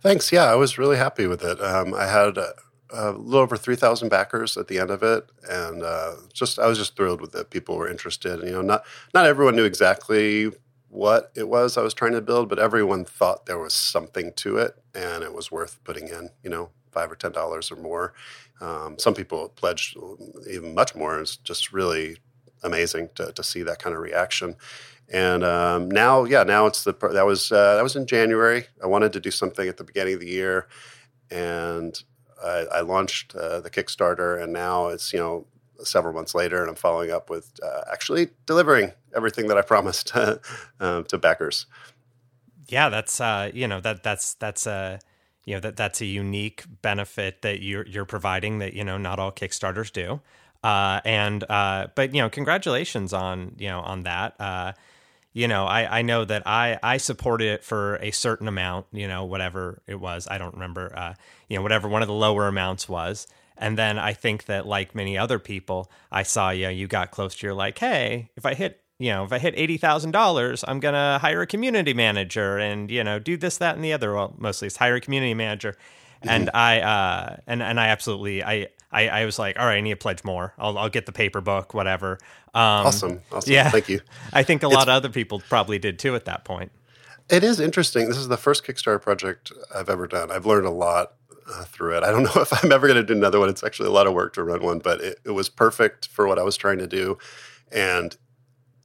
thanks 0.00 0.30
yeah 0.30 0.44
i 0.44 0.54
was 0.54 0.78
really 0.78 0.96
happy 0.96 1.26
with 1.26 1.42
it 1.42 1.60
um, 1.60 1.92
i 1.94 2.06
had 2.06 2.38
a 2.90 3.12
little 3.12 3.40
over 3.40 3.56
3,000 3.56 4.08
backers 4.08 4.56
at 4.56 4.68
the 4.68 4.78
end 4.78 4.90
of 4.90 5.02
it. 5.02 5.30
And 5.48 5.82
uh, 5.82 6.14
just, 6.32 6.58
I 6.58 6.66
was 6.66 6.78
just 6.78 6.96
thrilled 6.96 7.20
with 7.20 7.32
that 7.32 7.50
people 7.50 7.76
were 7.76 7.86
interested. 7.86 8.40
And, 8.40 8.48
you 8.48 8.52
know, 8.52 8.62
not, 8.62 8.82
not 9.12 9.26
everyone 9.26 9.56
knew 9.56 9.64
exactly 9.64 10.50
what 10.88 11.30
it 11.34 11.48
was 11.48 11.76
I 11.76 11.82
was 11.82 11.94
trying 11.94 12.12
to 12.12 12.20
build, 12.20 12.48
but 12.48 12.58
everyone 12.58 13.04
thought 13.04 13.46
there 13.46 13.58
was 13.58 13.74
something 13.74 14.32
to 14.36 14.56
it 14.56 14.74
and 14.94 15.22
it 15.22 15.34
was 15.34 15.50
worth 15.50 15.82
putting 15.84 16.08
in, 16.08 16.30
you 16.42 16.50
know, 16.50 16.70
five 16.98 17.12
or 17.12 17.16
ten 17.16 17.32
dollars 17.32 17.70
or 17.70 17.76
more. 17.76 18.12
Um, 18.60 18.98
some 18.98 19.14
people 19.14 19.50
pledged 19.50 19.96
even 20.50 20.74
much 20.74 20.94
more. 20.94 21.20
It's 21.20 21.36
just 21.36 21.72
really 21.72 22.18
amazing 22.62 23.10
to, 23.14 23.32
to 23.32 23.42
see 23.42 23.62
that 23.62 23.78
kind 23.78 23.94
of 23.94 24.02
reaction. 24.02 24.56
And 25.10 25.44
um, 25.44 25.88
now, 25.88 26.24
yeah, 26.24 26.42
now 26.42 26.66
it's 26.66 26.84
the 26.84 26.92
that 26.92 27.24
was 27.24 27.52
uh, 27.52 27.76
that 27.76 27.82
was 27.82 27.96
in 27.96 28.06
January. 28.06 28.66
I 28.82 28.86
wanted 28.86 29.12
to 29.14 29.20
do 29.20 29.30
something 29.30 29.68
at 29.68 29.76
the 29.76 29.84
beginning 29.84 30.14
of 30.14 30.20
the 30.20 30.28
year, 30.28 30.66
and 31.30 32.02
I, 32.44 32.66
I 32.72 32.80
launched 32.80 33.34
uh, 33.34 33.60
the 33.60 33.70
Kickstarter, 33.70 34.42
and 34.42 34.52
now 34.52 34.88
it's 34.88 35.12
you 35.12 35.18
know 35.18 35.46
several 35.82 36.12
months 36.12 36.34
later, 36.34 36.60
and 36.60 36.68
I'm 36.68 36.74
following 36.74 37.10
up 37.10 37.30
with 37.30 37.58
uh, 37.62 37.82
actually 37.90 38.30
delivering 38.44 38.92
everything 39.16 39.46
that 39.48 39.56
I 39.56 39.62
promised 39.62 40.14
uh, 40.80 41.02
to 41.02 41.18
backers. 41.18 41.66
Yeah, 42.66 42.90
that's 42.90 43.18
uh, 43.18 43.50
you 43.54 43.66
know 43.66 43.80
that 43.80 44.02
that's 44.02 44.34
that's 44.34 44.66
a 44.66 45.00
you 45.48 45.54
know 45.54 45.60
that 45.60 45.76
that's 45.76 46.00
a 46.00 46.06
unique 46.06 46.64
benefit 46.82 47.42
that 47.42 47.62
you're 47.62 47.86
you're 47.86 48.04
providing 48.04 48.58
that 48.58 48.74
you 48.74 48.84
know 48.84 48.98
not 48.98 49.18
all 49.18 49.32
Kickstarters 49.32 49.90
do. 49.92 50.20
Uh, 50.62 51.00
and 51.04 51.44
uh, 51.48 51.86
but 51.94 52.14
you 52.14 52.20
know 52.20 52.28
congratulations 52.28 53.12
on 53.12 53.54
you 53.58 53.68
know 53.68 53.80
on 53.80 54.02
that 54.02 54.38
uh, 54.40 54.72
you 55.32 55.46
know, 55.46 55.66
I, 55.66 55.98
I 55.98 56.02
know 56.02 56.24
that 56.24 56.42
I, 56.46 56.80
I 56.82 56.96
supported 56.96 57.46
it 57.46 57.64
for 57.64 57.94
a 57.96 58.10
certain 58.10 58.48
amount, 58.48 58.86
you 58.90 59.06
know, 59.06 59.24
whatever 59.24 59.80
it 59.86 60.00
was. 60.00 60.26
I 60.28 60.36
don't 60.36 60.54
remember, 60.54 60.92
uh, 60.96 61.14
you 61.48 61.56
know, 61.56 61.62
whatever 61.62 61.86
one 61.86 62.02
of 62.02 62.08
the 62.08 62.14
lower 62.14 62.48
amounts 62.48 62.88
was. 62.88 63.28
And 63.56 63.78
then 63.78 63.98
I 63.98 64.14
think 64.14 64.46
that, 64.46 64.66
like 64.66 64.96
many 64.96 65.16
other 65.16 65.38
people, 65.38 65.92
I 66.10 66.24
saw, 66.24 66.50
you 66.50 66.64
know, 66.64 66.70
you 66.70 66.88
got 66.88 67.12
close 67.12 67.36
to, 67.36 67.46
you're 67.46 67.54
like, 67.54 67.78
hey, 67.78 68.30
if 68.36 68.46
I 68.46 68.54
hit, 68.54 68.80
you 68.98 69.10
know, 69.10 69.24
if 69.24 69.32
I 69.32 69.38
hit 69.38 69.54
$80,000, 69.56 70.64
I'm 70.66 70.80
going 70.80 70.94
to 70.94 71.18
hire 71.20 71.42
a 71.42 71.46
community 71.46 71.94
manager 71.94 72.58
and, 72.58 72.90
you 72.90 73.04
know, 73.04 73.18
do 73.18 73.36
this, 73.36 73.58
that, 73.58 73.76
and 73.76 73.84
the 73.84 73.92
other. 73.92 74.14
Well, 74.14 74.34
mostly 74.38 74.66
it's 74.66 74.76
hire 74.76 74.96
a 74.96 75.00
community 75.00 75.34
manager. 75.34 75.72
Mm-hmm. 75.72 76.28
And 76.28 76.50
I, 76.52 76.80
uh, 76.80 77.36
and, 77.46 77.62
and 77.62 77.78
I 77.78 77.88
absolutely, 77.88 78.42
I, 78.42 78.68
I, 78.90 79.08
I 79.08 79.24
was 79.24 79.38
like, 79.38 79.58
all 79.58 79.66
right, 79.66 79.76
I 79.76 79.80
need 79.80 79.90
to 79.90 79.96
pledge 79.96 80.24
more. 80.24 80.52
I'll, 80.58 80.76
I'll 80.76 80.88
get 80.88 81.06
the 81.06 81.12
paper 81.12 81.40
book, 81.40 81.74
whatever. 81.74 82.18
Um, 82.54 82.86
awesome. 82.86 83.22
Awesome. 83.30 83.52
Yeah. 83.52 83.70
Thank 83.70 83.88
you. 83.88 84.00
I 84.32 84.42
think 84.42 84.64
a 84.64 84.66
it's, 84.66 84.74
lot 84.74 84.88
of 84.88 84.94
other 84.94 85.10
people 85.10 85.42
probably 85.48 85.78
did 85.78 86.00
too 86.00 86.16
at 86.16 86.24
that 86.24 86.44
point. 86.44 86.72
It 87.30 87.44
is 87.44 87.60
interesting. 87.60 88.08
This 88.08 88.16
is 88.16 88.28
the 88.28 88.36
first 88.36 88.64
Kickstarter 88.64 89.00
project 89.00 89.52
I've 89.72 89.88
ever 89.88 90.08
done. 90.08 90.32
I've 90.32 90.46
learned 90.46 90.66
a 90.66 90.70
lot 90.70 91.12
uh, 91.48 91.64
through 91.64 91.98
it. 91.98 92.02
I 92.02 92.10
don't 92.10 92.22
know 92.34 92.42
if 92.42 92.64
I'm 92.64 92.72
ever 92.72 92.88
going 92.88 92.96
to 92.96 93.04
do 93.04 93.12
another 93.12 93.38
one. 93.38 93.48
It's 93.48 93.62
actually 93.62 93.88
a 93.88 93.92
lot 93.92 94.08
of 94.08 94.12
work 94.12 94.32
to 94.34 94.42
run 94.42 94.62
one, 94.62 94.80
but 94.80 95.00
it, 95.00 95.20
it 95.24 95.30
was 95.30 95.48
perfect 95.48 96.08
for 96.08 96.26
what 96.26 96.38
I 96.38 96.42
was 96.42 96.56
trying 96.56 96.78
to 96.78 96.88
do. 96.88 97.16
And 97.70 98.16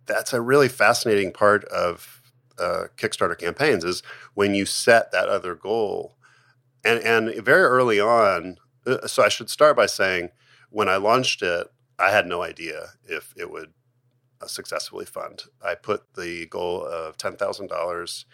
that's 0.05 0.33
a 0.33 0.41
really 0.41 0.69
fascinating 0.69 1.31
part 1.31 1.63
of 1.65 2.21
uh, 2.59 2.85
Kickstarter 2.97 3.37
campaigns 3.37 3.83
is 3.83 4.03
when 4.33 4.53
you 4.53 4.65
set 4.65 5.11
that 5.11 5.29
other 5.29 5.55
goal. 5.55 6.15
And, 6.85 6.99
and 6.99 7.43
very 7.43 7.63
early 7.63 7.99
on, 7.99 8.57
uh, 8.85 9.07
so 9.07 9.23
I 9.23 9.29
should 9.29 9.49
start 9.49 9.75
by 9.75 9.85
saying 9.85 10.29
when 10.69 10.89
I 10.89 10.97
launched 10.97 11.41
it, 11.41 11.67
I 11.97 12.11
had 12.11 12.27
no 12.27 12.41
idea 12.41 12.89
if 13.05 13.33
it 13.37 13.49
would 13.51 13.73
uh, 14.41 14.47
successfully 14.47 15.05
fund. 15.05 15.43
I 15.63 15.75
put 15.75 16.15
the 16.15 16.47
goal 16.47 16.85
of 16.85 17.17
ten 17.17 17.35
thousand 17.35 17.67
dollars, 17.67 18.25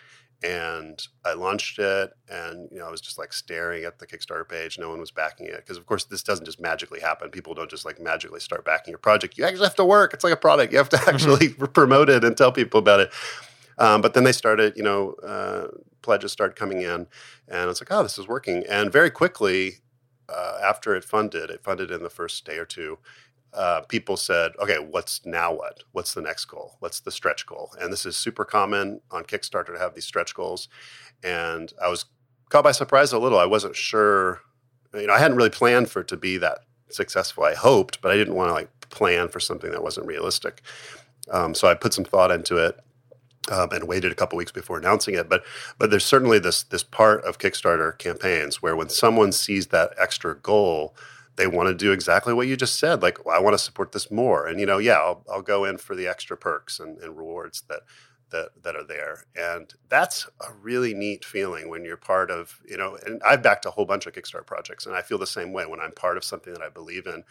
and 0.41 1.01
I 1.25 1.33
launched 1.33 1.79
it, 1.79 2.11
and 2.29 2.69
you 2.71 2.79
know 2.79 2.87
I 2.87 2.91
was 2.91 3.01
just 3.01 3.17
like 3.17 3.33
staring 3.33 3.83
at 3.83 3.99
the 3.99 4.07
Kickstarter 4.07 4.47
page. 4.47 4.79
No 4.79 4.89
one 4.89 4.99
was 4.99 5.11
backing 5.11 5.47
it 5.47 5.57
because, 5.57 5.77
of 5.77 5.85
course, 5.85 6.05
this 6.05 6.23
doesn't 6.23 6.45
just 6.45 6.61
magically 6.61 6.99
happen. 6.99 7.29
People 7.29 7.53
don't 7.53 7.69
just 7.69 7.85
like 7.85 7.99
magically 7.99 8.39
start 8.39 8.63
backing 8.63 8.91
your 8.91 8.99
project. 8.99 9.37
You 9.37 9.43
actually 9.43 9.65
have 9.65 9.75
to 9.75 9.85
work. 9.85 10.13
It's 10.13 10.23
like 10.23 10.33
a 10.33 10.37
product. 10.37 10.71
You 10.71 10.77
have 10.77 10.89
to 10.89 10.97
mm-hmm. 10.97 11.09
actually 11.09 11.49
promote 11.73 12.09
it 12.09 12.23
and 12.23 12.37
tell 12.37 12.51
people 12.51 12.79
about 12.79 13.01
it. 13.01 13.11
Um, 13.77 14.01
but 14.01 14.13
then 14.13 14.25
they 14.25 14.33
started, 14.33 14.73
you 14.75 14.83
know, 14.83 15.13
uh, 15.25 15.67
pledges 16.01 16.31
started 16.31 16.55
coming 16.55 16.81
in, 16.81 17.07
and 17.47 17.69
it's 17.69 17.81
like, 17.81 17.91
oh, 17.91 18.03
this 18.03 18.17
is 18.17 18.27
working. 18.27 18.63
And 18.69 18.91
very 18.91 19.09
quickly, 19.09 19.75
uh, 20.29 20.59
after 20.63 20.95
it 20.95 21.03
funded, 21.03 21.49
it 21.49 21.63
funded 21.63 21.91
in 21.91 22.03
the 22.03 22.09
first 22.09 22.45
day 22.45 22.57
or 22.57 22.65
two. 22.65 22.99
Uh, 23.53 23.81
people 23.81 24.15
said, 24.15 24.51
okay, 24.59 24.77
what's 24.77 25.25
now 25.25 25.51
what? 25.51 25.83
What's 25.91 26.13
the 26.13 26.21
next 26.21 26.45
goal? 26.45 26.75
What's 26.79 26.99
the 26.99 27.11
stretch 27.11 27.45
goal? 27.45 27.73
And 27.79 27.91
this 27.91 28.05
is 28.05 28.15
super 28.15 28.45
common 28.45 29.01
on 29.09 29.23
Kickstarter 29.23 29.73
to 29.73 29.79
have 29.79 29.95
these 29.95 30.05
stretch 30.05 30.35
goals. 30.35 30.69
And 31.23 31.73
I 31.83 31.89
was 31.89 32.05
caught 32.49 32.63
by 32.63 32.71
surprise 32.71 33.11
a 33.11 33.19
little. 33.19 33.39
I 33.39 33.45
wasn't 33.45 33.75
sure, 33.75 34.41
you 34.93 35.07
know, 35.07 35.13
I 35.13 35.19
hadn't 35.19 35.37
really 35.37 35.49
planned 35.49 35.89
for 35.89 36.01
it 36.01 36.07
to 36.09 36.17
be 36.17 36.37
that 36.37 36.59
successful. 36.89 37.43
I 37.43 37.55
hoped, 37.55 38.01
but 38.01 38.11
I 38.11 38.17
didn't 38.17 38.35
want 38.35 38.49
to 38.49 38.53
like 38.53 38.89
plan 38.89 39.29
for 39.29 39.39
something 39.39 39.71
that 39.71 39.83
wasn't 39.83 40.07
realistic. 40.07 40.61
Um, 41.31 41.53
so 41.53 41.67
I 41.67 41.73
put 41.73 41.93
some 41.93 42.05
thought 42.05 42.31
into 42.31 42.57
it 42.57 42.79
um, 43.51 43.69
and 43.71 43.87
waited 43.87 44.11
a 44.11 44.15
couple 44.15 44.37
weeks 44.37 44.51
before 44.51 44.77
announcing 44.77 45.15
it. 45.15 45.29
But 45.29 45.43
but 45.77 45.89
there's 45.89 46.05
certainly 46.05 46.39
this 46.39 46.63
this 46.63 46.83
part 46.83 47.23
of 47.23 47.37
Kickstarter 47.37 47.97
campaigns 47.97 48.61
where 48.61 48.75
when 48.75 48.89
someone 48.89 49.31
sees 49.31 49.67
that 49.67 49.93
extra 49.97 50.35
goal, 50.35 50.95
they 51.39 51.47
want 51.47 51.69
to 51.69 51.73
do 51.73 51.93
exactly 51.93 52.33
what 52.33 52.47
you 52.47 52.57
just 52.57 52.77
said. 52.77 53.01
Like 53.01 53.25
well, 53.25 53.35
I 53.35 53.39
want 53.39 53.53
to 53.53 53.63
support 53.63 53.93
this 53.93 54.11
more, 54.11 54.45
and 54.45 54.59
you 54.59 54.65
know, 54.65 54.77
yeah, 54.77 54.97
I'll, 54.97 55.25
I'll 55.31 55.41
go 55.41 55.63
in 55.63 55.77
for 55.77 55.95
the 55.95 56.05
extra 56.05 56.35
perks 56.35 56.79
and, 56.79 56.97
and 56.99 57.17
rewards 57.17 57.63
that 57.69 57.81
that 58.31 58.49
that 58.61 58.75
are 58.75 58.83
there 58.83 59.25
and 59.35 59.73
that's 59.87 60.27
a 60.47 60.53
really 60.53 60.93
neat 60.93 61.25
feeling 61.25 61.67
when 61.67 61.83
you're 61.83 61.97
part 61.97 62.29
of 62.29 62.59
you 62.63 62.77
know 62.77 62.95
and 63.03 63.19
i've 63.25 63.41
backed 63.41 63.65
a 63.65 63.71
whole 63.71 63.85
bunch 63.85 64.05
of 64.05 64.13
kickstarter 64.13 64.45
projects 64.45 64.85
and 64.85 64.95
i 64.95 65.01
feel 65.01 65.17
the 65.17 65.25
same 65.25 65.51
way 65.51 65.65
when 65.65 65.79
i'm 65.79 65.91
part 65.91 66.15
of 66.15 66.23
something 66.23 66.53
that 66.53 66.61
i 66.61 66.69
believe 66.69 67.07
in 67.07 67.23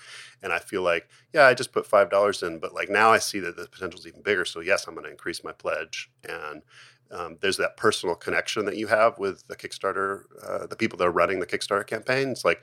and 0.42 0.53
i 0.53 0.59
feel 0.59 0.83
like 0.83 1.09
yeah 1.33 1.47
i 1.47 1.55
just 1.55 1.71
put 1.71 1.87
five 1.87 2.11
dollars 2.11 2.42
in 2.42 2.59
but 2.59 2.75
like 2.75 2.88
now 2.88 3.12
i 3.12 3.18
see 3.18 3.38
that 3.38 3.57
the 3.57 3.68
potential 3.68 4.01
is 4.01 4.09
even 4.09 4.23
bigger 4.23 4.44
so 4.44 4.59
yes 4.59 4.88
i'm 4.88 4.94
going 4.94 5.05
to 5.05 5.11
increase 5.11 5.44
my 5.44 5.53
pledge 5.53 6.11
and 6.29 6.62
um, 7.11 7.38
there's 7.40 7.57
that 7.57 7.77
personal 7.77 8.14
connection 8.14 8.64
that 8.66 8.77
you 8.77 8.87
have 8.88 9.18
with 9.18 9.47
the 9.47 9.57
Kickstarter, 9.57 10.25
uh, 10.47 10.66
the 10.66 10.77
people 10.77 10.99
that 10.99 11.07
are 11.07 11.11
running 11.11 11.40
the 11.40 11.47
Kickstarter 11.47 11.87
campaign. 11.87 12.29
It's 12.29 12.44
like 12.44 12.62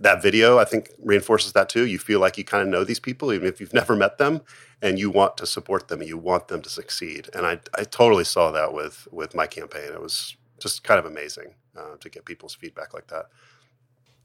that 0.00 0.22
video 0.22 0.58
i 0.58 0.64
think 0.64 0.90
reinforces 1.02 1.52
that 1.52 1.68
too. 1.68 1.86
You 1.86 1.98
feel 1.98 2.20
like 2.20 2.38
you 2.38 2.44
kind 2.44 2.62
of 2.62 2.68
know 2.68 2.84
these 2.84 3.00
people 3.00 3.32
even 3.32 3.48
if 3.48 3.60
you've 3.60 3.74
never 3.80 3.96
met 3.96 4.18
them 4.18 4.42
and 4.80 4.98
you 4.98 5.10
want 5.10 5.36
to 5.38 5.46
support 5.46 5.88
them 5.88 6.02
you 6.02 6.18
want 6.18 6.48
them 6.48 6.62
to 6.62 6.70
succeed. 6.70 7.28
And 7.34 7.46
i, 7.46 7.60
I 7.76 7.84
totally 7.84 8.24
saw 8.24 8.50
that 8.52 8.72
with 8.72 9.08
with 9.10 9.34
my 9.34 9.46
campaign. 9.46 9.92
It 9.92 10.00
was 10.00 10.36
just 10.60 10.84
kind 10.84 10.98
of 10.98 11.06
amazing 11.06 11.54
uh, 11.76 11.96
to 12.00 12.08
get 12.08 12.24
people's 12.24 12.54
feedback 12.54 12.94
like 12.94 13.08
that. 13.08 13.26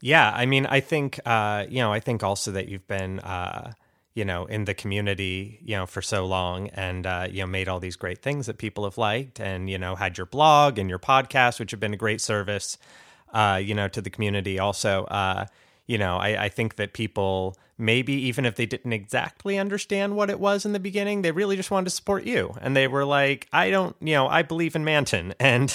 Yeah 0.01 0.31
i 0.35 0.45
mean 0.45 0.65
i 0.67 0.79
think 0.79 1.19
uh, 1.25 1.65
you 1.67 1.79
know 1.79 1.91
i 1.91 1.99
think 1.99 2.23
also 2.23 2.51
that 2.51 2.67
you've 2.67 2.87
been 2.87 3.19
uh, 3.19 3.73
you 4.17 4.25
know 4.25 4.45
in 4.45 4.65
the 4.65 4.73
community 4.73 5.59
you 5.63 5.75
know 5.75 5.85
for 5.85 6.01
so 6.01 6.25
long 6.25 6.69
and 6.69 7.05
uh, 7.05 7.27
you 7.29 7.41
know 7.41 7.47
made 7.47 7.67
all 7.69 7.79
these 7.79 7.95
great 7.95 8.21
things 8.23 8.47
that 8.47 8.57
people 8.57 8.83
have 8.83 8.97
liked 8.97 9.39
and 9.39 9.69
you 9.69 9.77
know 9.77 9.95
had 9.95 10.17
your 10.17 10.25
blog 10.25 10.79
and 10.79 10.89
your 10.89 10.99
podcast 10.99 11.59
which 11.59 11.69
have 11.69 11.79
been 11.79 11.93
a 11.93 11.97
great 11.97 12.19
service 12.19 12.79
uh, 13.33 13.59
you 13.63 13.73
know, 13.73 13.87
to 13.87 14.01
the 14.01 14.09
community. 14.09 14.59
Also, 14.59 15.05
uh, 15.05 15.45
you 15.85 15.97
know, 15.97 16.17
I, 16.17 16.45
I 16.45 16.49
think 16.49 16.75
that 16.75 16.93
people 16.93 17.55
maybe 17.77 18.13
even 18.13 18.45
if 18.45 18.55
they 18.55 18.65
didn't 18.65 18.93
exactly 18.93 19.57
understand 19.57 20.15
what 20.15 20.29
it 20.29 20.39
was 20.39 20.65
in 20.65 20.73
the 20.73 20.79
beginning, 20.79 21.21
they 21.21 21.31
really 21.31 21.55
just 21.55 21.69
wanted 21.71 21.85
to 21.85 21.91
support 21.91 22.23
you. 22.25 22.55
And 22.59 22.75
they 22.75 22.87
were 22.87 23.05
like, 23.05 23.47
I 23.53 23.69
don't, 23.69 23.95
you 23.99 24.13
know, 24.13 24.27
I 24.27 24.41
believe 24.41 24.75
in 24.75 24.83
Manton. 24.83 25.33
And 25.47 25.73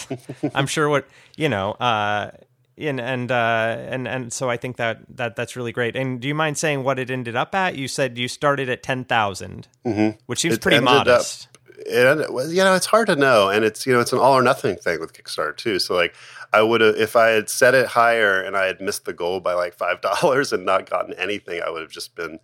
I'm 0.55 0.67
sure 0.67 0.89
what, 0.89 1.07
you 1.37 1.49
know, 1.49 1.73
uh, 1.73 2.33
and 2.77 3.01
and 3.01 3.31
uh, 3.31 3.77
and 3.79 4.09
and 4.09 4.33
so 4.33 4.51
I 4.51 4.57
think 4.57 4.77
that 4.77 5.01
that 5.17 5.37
that's 5.37 5.57
really 5.57 5.73
great. 5.73 5.97
And 5.97 6.21
do 6.21 6.29
you 6.29 6.35
mind 6.35 6.59
saying 6.59 6.85
what 6.85 6.99
it 6.99 7.11
ended 7.11 7.37
up 7.37 7.55
at? 7.55 7.77
You 7.77 7.89
said 7.89 8.19
you 8.19 8.29
started 8.29 8.69
at 8.69 8.83
ten 8.83 9.05
thousand, 9.05 9.69
mm-hmm. 9.85 10.19
which 10.27 10.41
seems 10.41 10.55
it 10.55 10.61
pretty 10.61 10.81
modest. 10.81 11.47
Up, 11.47 11.52
it, 11.87 12.51
you 12.51 12.65
know, 12.65 12.75
it's 12.75 12.87
hard 12.87 13.07
to 13.09 13.17
know, 13.17 13.49
and 13.49 13.65
it's 13.65 13.87
you 13.87 13.93
know, 13.93 14.01
it's 14.01 14.13
an 14.13 14.19
all 14.19 14.35
or 14.35 14.43
nothing 14.43 14.77
thing 14.77 15.01
with 15.01 15.13
Kickstarter 15.13 15.57
too. 15.57 15.79
So 15.79 15.95
like, 15.95 16.15
I 16.53 16.63
would 16.63 16.81
have 16.81 16.97
if 16.97 17.17
I 17.17 17.29
had 17.29 17.49
set 17.49 17.75
it 17.75 17.87
higher 17.87 18.41
and 18.41 18.57
I 18.57 18.67
had 18.67 18.81
missed 18.81 19.05
the 19.05 19.13
goal 19.13 19.41
by 19.41 19.55
like 19.55 19.75
five 19.75 20.01
dollars 20.03 20.53
and 20.53 20.65
not 20.65 20.89
gotten 20.89 21.15
anything, 21.15 21.63
I 21.65 21.71
would 21.71 21.83
have 21.83 21.91
just 21.91 22.15
been 22.15 22.39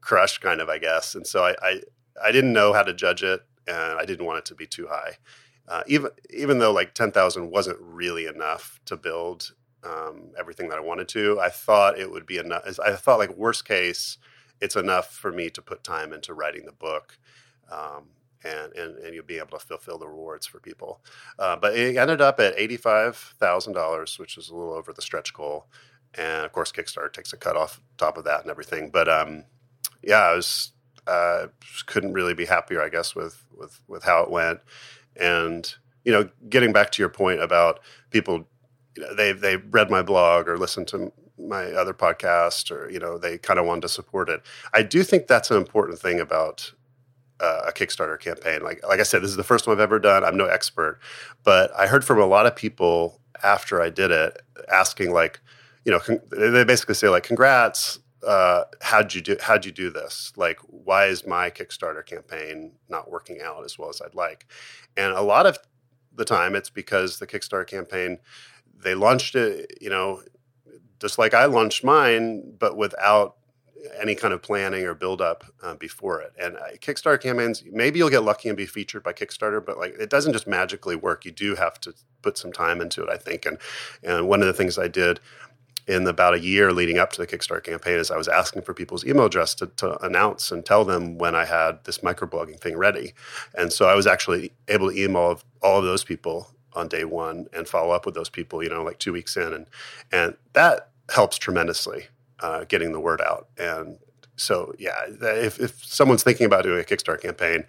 crushed, 0.00 0.40
kind 0.40 0.60
of, 0.60 0.68
I 0.68 0.78
guess. 0.78 1.14
And 1.14 1.26
so 1.26 1.44
I, 1.44 1.54
I 1.62 1.80
I 2.22 2.32
didn't 2.32 2.52
know 2.52 2.72
how 2.72 2.82
to 2.82 2.94
judge 2.94 3.22
it, 3.22 3.42
and 3.66 3.98
I 3.98 4.04
didn't 4.04 4.26
want 4.26 4.38
it 4.38 4.44
to 4.46 4.54
be 4.54 4.66
too 4.66 4.86
high 4.88 5.18
uh, 5.68 5.82
even 5.86 6.10
even 6.30 6.58
though 6.58 6.72
like 6.72 6.94
ten 6.94 7.10
thousand 7.10 7.50
wasn't 7.50 7.78
really 7.80 8.26
enough 8.26 8.80
to 8.86 8.96
build 8.96 9.52
um, 9.84 10.30
everything 10.38 10.68
that 10.68 10.78
I 10.78 10.80
wanted 10.80 11.08
to, 11.08 11.40
I 11.40 11.48
thought 11.48 11.98
it 11.98 12.10
would 12.10 12.26
be 12.26 12.38
enough. 12.38 12.62
I 12.84 12.92
thought 12.92 13.18
like 13.18 13.36
worst 13.36 13.64
case, 13.64 14.18
it's 14.60 14.76
enough 14.76 15.12
for 15.12 15.32
me 15.32 15.50
to 15.50 15.62
put 15.62 15.84
time 15.84 16.12
into 16.12 16.34
writing 16.34 16.66
the 16.66 16.72
book. 16.72 17.18
Um, 17.70 18.08
and, 18.44 18.72
and, 18.74 18.96
and 18.98 19.14
you'll 19.14 19.24
be 19.24 19.38
able 19.38 19.58
to 19.58 19.64
fulfill 19.64 19.98
the 19.98 20.08
rewards 20.08 20.46
for 20.46 20.60
people. 20.60 21.00
Uh, 21.38 21.56
but 21.56 21.76
it 21.76 21.96
ended 21.96 22.20
up 22.20 22.40
at 22.40 22.56
$85,000, 22.56 24.18
which 24.18 24.36
is 24.36 24.48
a 24.48 24.54
little 24.54 24.74
over 24.74 24.92
the 24.92 25.02
stretch 25.02 25.32
goal. 25.32 25.66
And 26.14 26.44
of 26.44 26.52
course, 26.52 26.72
Kickstarter 26.72 27.12
takes 27.12 27.32
a 27.32 27.36
cut 27.36 27.56
off 27.56 27.80
top 27.98 28.16
of 28.16 28.24
that 28.24 28.42
and 28.42 28.50
everything. 28.50 28.90
But 28.90 29.08
um, 29.08 29.44
yeah, 30.02 30.20
I 30.20 30.34
was, 30.34 30.72
uh, 31.06 31.46
couldn't 31.86 32.14
really 32.14 32.34
be 32.34 32.46
happier, 32.46 32.82
I 32.82 32.88
guess, 32.88 33.14
with, 33.14 33.44
with, 33.56 33.80
with 33.86 34.04
how 34.04 34.22
it 34.22 34.30
went. 34.30 34.60
And 35.14 35.74
you 36.06 36.12
know, 36.12 36.30
getting 36.48 36.72
back 36.72 36.92
to 36.92 37.02
your 37.02 37.08
point 37.08 37.42
about 37.42 37.80
people, 38.10 38.46
you 38.96 39.02
know, 39.02 39.14
they 39.14 39.32
they 39.32 39.56
read 39.56 39.90
my 39.90 40.02
blog 40.02 40.48
or 40.48 40.56
listened 40.56 40.86
to 40.88 41.12
my 41.36 41.64
other 41.72 41.92
podcast, 41.92 42.70
or 42.70 42.88
you 42.88 43.00
know, 43.00 43.18
they 43.18 43.36
kind 43.36 43.58
of 43.58 43.66
wanted 43.66 43.82
to 43.82 43.88
support 43.88 44.30
it. 44.30 44.40
I 44.72 44.82
do 44.82 45.02
think 45.02 45.26
that's 45.26 45.50
an 45.50 45.56
important 45.56 45.98
thing 45.98 46.20
about 46.20 46.72
uh, 47.40 47.62
a 47.66 47.72
Kickstarter 47.72 48.18
campaign. 48.18 48.62
Like 48.62 48.86
like 48.86 49.00
I 49.00 49.04
said, 49.04 49.22
this 49.22 49.30
is 49.30 49.36
the 49.36 49.44
first 49.44 49.66
one 49.66 49.76
I've 49.76 49.80
ever 49.80 49.98
done. 49.98 50.24
I'm 50.24 50.36
no 50.36 50.46
expert, 50.46 51.00
but 51.44 51.70
I 51.76 51.86
heard 51.86 52.04
from 52.04 52.20
a 52.20 52.26
lot 52.26 52.46
of 52.46 52.56
people 52.56 53.20
after 53.42 53.82
I 53.82 53.90
did 53.90 54.10
it 54.10 54.40
asking 54.72 55.12
like, 55.12 55.40
you 55.84 55.92
know, 55.92 56.00
con- 56.00 56.20
they 56.30 56.64
basically 56.64 56.94
say 56.94 57.08
like, 57.08 57.24
"Congrats, 57.24 57.98
uh, 58.26 58.64
how'd 58.80 59.14
you 59.14 59.20
do 59.20 59.36
how'd 59.40 59.64
you 59.64 59.70
do 59.70 59.88
this 59.88 60.32
like 60.36 60.58
why 60.66 61.06
is 61.06 61.26
my 61.26 61.48
kickstarter 61.48 62.04
campaign 62.04 62.72
not 62.88 63.10
working 63.10 63.40
out 63.42 63.64
as 63.64 63.78
well 63.78 63.88
as 63.88 64.00
i'd 64.02 64.14
like 64.14 64.46
and 64.96 65.12
a 65.12 65.22
lot 65.22 65.46
of 65.46 65.58
the 66.14 66.24
time 66.24 66.56
it's 66.56 66.70
because 66.70 67.18
the 67.18 67.26
kickstarter 67.26 67.66
campaign 67.66 68.18
they 68.74 68.94
launched 68.94 69.36
it 69.36 69.78
you 69.80 69.88
know 69.88 70.22
just 70.98 71.18
like 71.18 71.34
i 71.34 71.44
launched 71.44 71.84
mine 71.84 72.42
but 72.58 72.76
without 72.76 73.36
any 74.00 74.14
kind 74.14 74.32
of 74.34 74.42
planning 74.42 74.84
or 74.84 74.94
build 74.94 75.20
up 75.20 75.44
uh, 75.62 75.74
before 75.74 76.20
it 76.20 76.32
and 76.40 76.56
uh, 76.56 76.70
kickstarter 76.80 77.20
campaigns 77.20 77.62
maybe 77.70 77.98
you'll 77.98 78.10
get 78.10 78.22
lucky 78.22 78.48
and 78.48 78.56
be 78.56 78.66
featured 78.66 79.02
by 79.02 79.12
kickstarter 79.12 79.64
but 79.64 79.78
like 79.78 79.94
it 79.98 80.10
doesn't 80.10 80.32
just 80.32 80.46
magically 80.46 80.96
work 80.96 81.24
you 81.24 81.30
do 81.30 81.54
have 81.54 81.78
to 81.80 81.94
put 82.22 82.36
some 82.38 82.52
time 82.52 82.80
into 82.80 83.02
it 83.02 83.08
i 83.10 83.16
think 83.16 83.46
and 83.46 83.58
and 84.02 84.28
one 84.28 84.40
of 84.40 84.46
the 84.46 84.52
things 84.52 84.78
i 84.78 84.88
did 84.88 85.20
in 85.86 86.06
about 86.06 86.34
a 86.34 86.40
year 86.40 86.72
leading 86.72 86.98
up 86.98 87.12
to 87.12 87.20
the 87.20 87.26
Kickstarter 87.26 87.62
campaign 87.62 87.94
is 87.94 88.10
I 88.10 88.16
was 88.16 88.28
asking 88.28 88.62
for 88.62 88.74
people's 88.74 89.04
email 89.04 89.26
address 89.26 89.54
to, 89.56 89.66
to, 89.76 90.04
announce 90.04 90.50
and 90.50 90.64
tell 90.64 90.84
them 90.84 91.16
when 91.16 91.34
I 91.34 91.44
had 91.44 91.84
this 91.84 91.98
microblogging 91.98 92.60
thing 92.60 92.76
ready. 92.76 93.14
And 93.56 93.72
so 93.72 93.88
I 93.88 93.94
was 93.94 94.06
actually 94.06 94.52
able 94.68 94.90
to 94.90 95.00
email 95.00 95.40
all 95.62 95.78
of 95.78 95.84
those 95.84 96.02
people 96.02 96.50
on 96.72 96.88
day 96.88 97.04
one 97.04 97.46
and 97.52 97.68
follow 97.68 97.92
up 97.92 98.04
with 98.04 98.14
those 98.14 98.28
people, 98.28 98.62
you 98.62 98.68
know, 98.68 98.82
like 98.82 98.98
two 98.98 99.12
weeks 99.12 99.36
in. 99.36 99.52
And, 99.52 99.66
and 100.10 100.36
that 100.54 100.90
helps 101.08 101.38
tremendously 101.38 102.08
uh, 102.40 102.64
getting 102.64 102.92
the 102.92 103.00
word 103.00 103.20
out. 103.20 103.48
And 103.58 103.98
so, 104.36 104.74
yeah, 104.78 104.94
if, 105.08 105.58
if 105.58 105.84
someone's 105.84 106.22
thinking 106.22 106.46
about 106.46 106.64
doing 106.64 106.80
a 106.80 106.84
Kickstarter 106.84 107.20
campaign, 107.20 107.64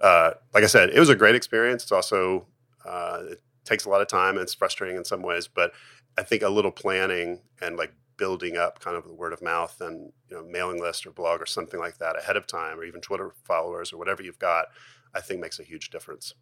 uh, 0.00 0.32
like 0.52 0.64
I 0.64 0.66
said, 0.66 0.90
it 0.90 0.98
was 0.98 1.08
a 1.08 1.16
great 1.16 1.34
experience. 1.34 1.84
It's 1.84 1.92
also, 1.92 2.46
uh, 2.84 3.22
it 3.30 3.40
takes 3.64 3.84
a 3.84 3.88
lot 3.88 4.00
of 4.00 4.08
time 4.08 4.34
and 4.34 4.42
it's 4.42 4.54
frustrating 4.54 4.96
in 4.96 5.04
some 5.04 5.22
ways, 5.22 5.48
but 5.48 5.72
I 6.18 6.22
think 6.22 6.42
a 6.42 6.48
little 6.48 6.72
planning 6.72 7.40
and 7.60 7.76
like 7.76 7.94
building 8.16 8.56
up 8.56 8.80
kind 8.80 8.96
of 8.96 9.04
the 9.04 9.12
word 9.12 9.32
of 9.32 9.42
mouth 9.42 9.80
and 9.80 10.12
you 10.28 10.36
know 10.36 10.44
mailing 10.44 10.80
list 10.80 11.06
or 11.06 11.10
blog 11.10 11.40
or 11.40 11.46
something 11.46 11.80
like 11.80 11.98
that 11.98 12.18
ahead 12.18 12.36
of 12.36 12.46
time 12.46 12.78
or 12.78 12.84
even 12.84 13.00
Twitter 13.00 13.32
followers 13.44 13.92
or 13.92 13.96
whatever 13.96 14.22
you've 14.22 14.38
got, 14.38 14.66
I 15.14 15.20
think 15.20 15.40
makes 15.40 15.58
a 15.58 15.64
huge 15.64 15.90
difference. 15.90 16.34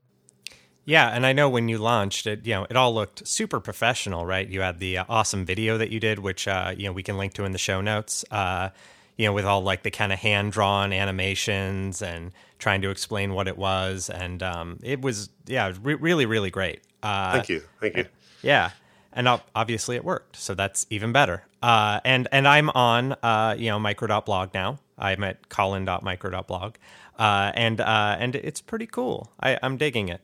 Yeah, 0.90 1.07
and 1.11 1.24
I 1.24 1.33
know 1.33 1.48
when 1.48 1.68
you 1.68 1.79
launched 1.79 2.26
it, 2.26 2.44
you 2.44 2.53
know, 2.53 2.66
it 2.68 2.76
all 2.76 2.92
looked 2.92 3.24
super 3.24 3.61
professional, 3.61 4.26
right? 4.26 4.48
You 4.48 4.62
had 4.62 4.81
the 4.81 4.98
uh, 4.98 5.05
awesome 5.09 5.44
video 5.44 5.79
that 5.79 5.90
you 5.90 6.00
did, 6.00 6.18
which 6.18 6.48
uh, 6.48 6.74
you 6.76 6.87
know 6.87 6.92
we 6.92 7.05
can 7.05 7.16
link 7.16 7.33
to 7.35 7.44
in 7.44 7.53
the 7.53 7.59
show 7.59 7.81
notes. 7.81 8.24
Uh, 8.29 8.70
you 9.16 9.24
know, 9.24 9.33
with 9.33 9.44
all 9.44 9.62
like 9.62 9.85
the 9.85 9.92
kind 9.92 10.12
of 10.12 10.18
hand 10.18 10.50
drawn 10.50 10.92
animations 10.92 12.03
and 12.03 12.33
trying 12.59 12.83
to 12.83 12.90
explain 12.90 13.35
what 13.35 13.46
it 13.46 13.57
was, 13.57 14.11
and 14.11 14.42
um, 14.42 14.81
it 14.83 15.00
was 15.00 15.31
yeah, 15.46 15.72
re- 15.81 15.94
really 15.94 16.26
really 16.26 16.50
great. 16.50 16.81
Uh, 17.05 17.35
Thank 17.35 17.50
you, 17.50 17.62
thank 17.81 17.96
you. 17.96 18.07
Yeah, 18.42 18.70
and 19.12 19.29
obviously 19.55 19.94
it 19.94 20.05
worked, 20.05 20.35
so 20.35 20.55
that's 20.55 20.88
even 20.90 21.12
better. 21.12 21.44
Uh, 21.62 22.00
and 22.05 22.26
and 22.33 22.48
I'm 22.48 22.68
on 22.70 23.12
uh, 23.22 23.55
you 23.57 23.68
know 23.68 23.79
micro.blog 23.79 24.55
now. 24.55 24.81
I'm 24.98 25.22
at 25.22 25.48
collin.micro.blog, 25.50 26.74
uh, 27.16 27.53
and 27.55 27.81
uh, 27.81 28.16
and 28.18 28.35
it's 28.35 28.61
pretty 28.61 28.87
cool. 28.87 29.31
I, 29.38 29.57
I'm 29.62 29.76
digging 29.76 30.09
it. 30.09 30.20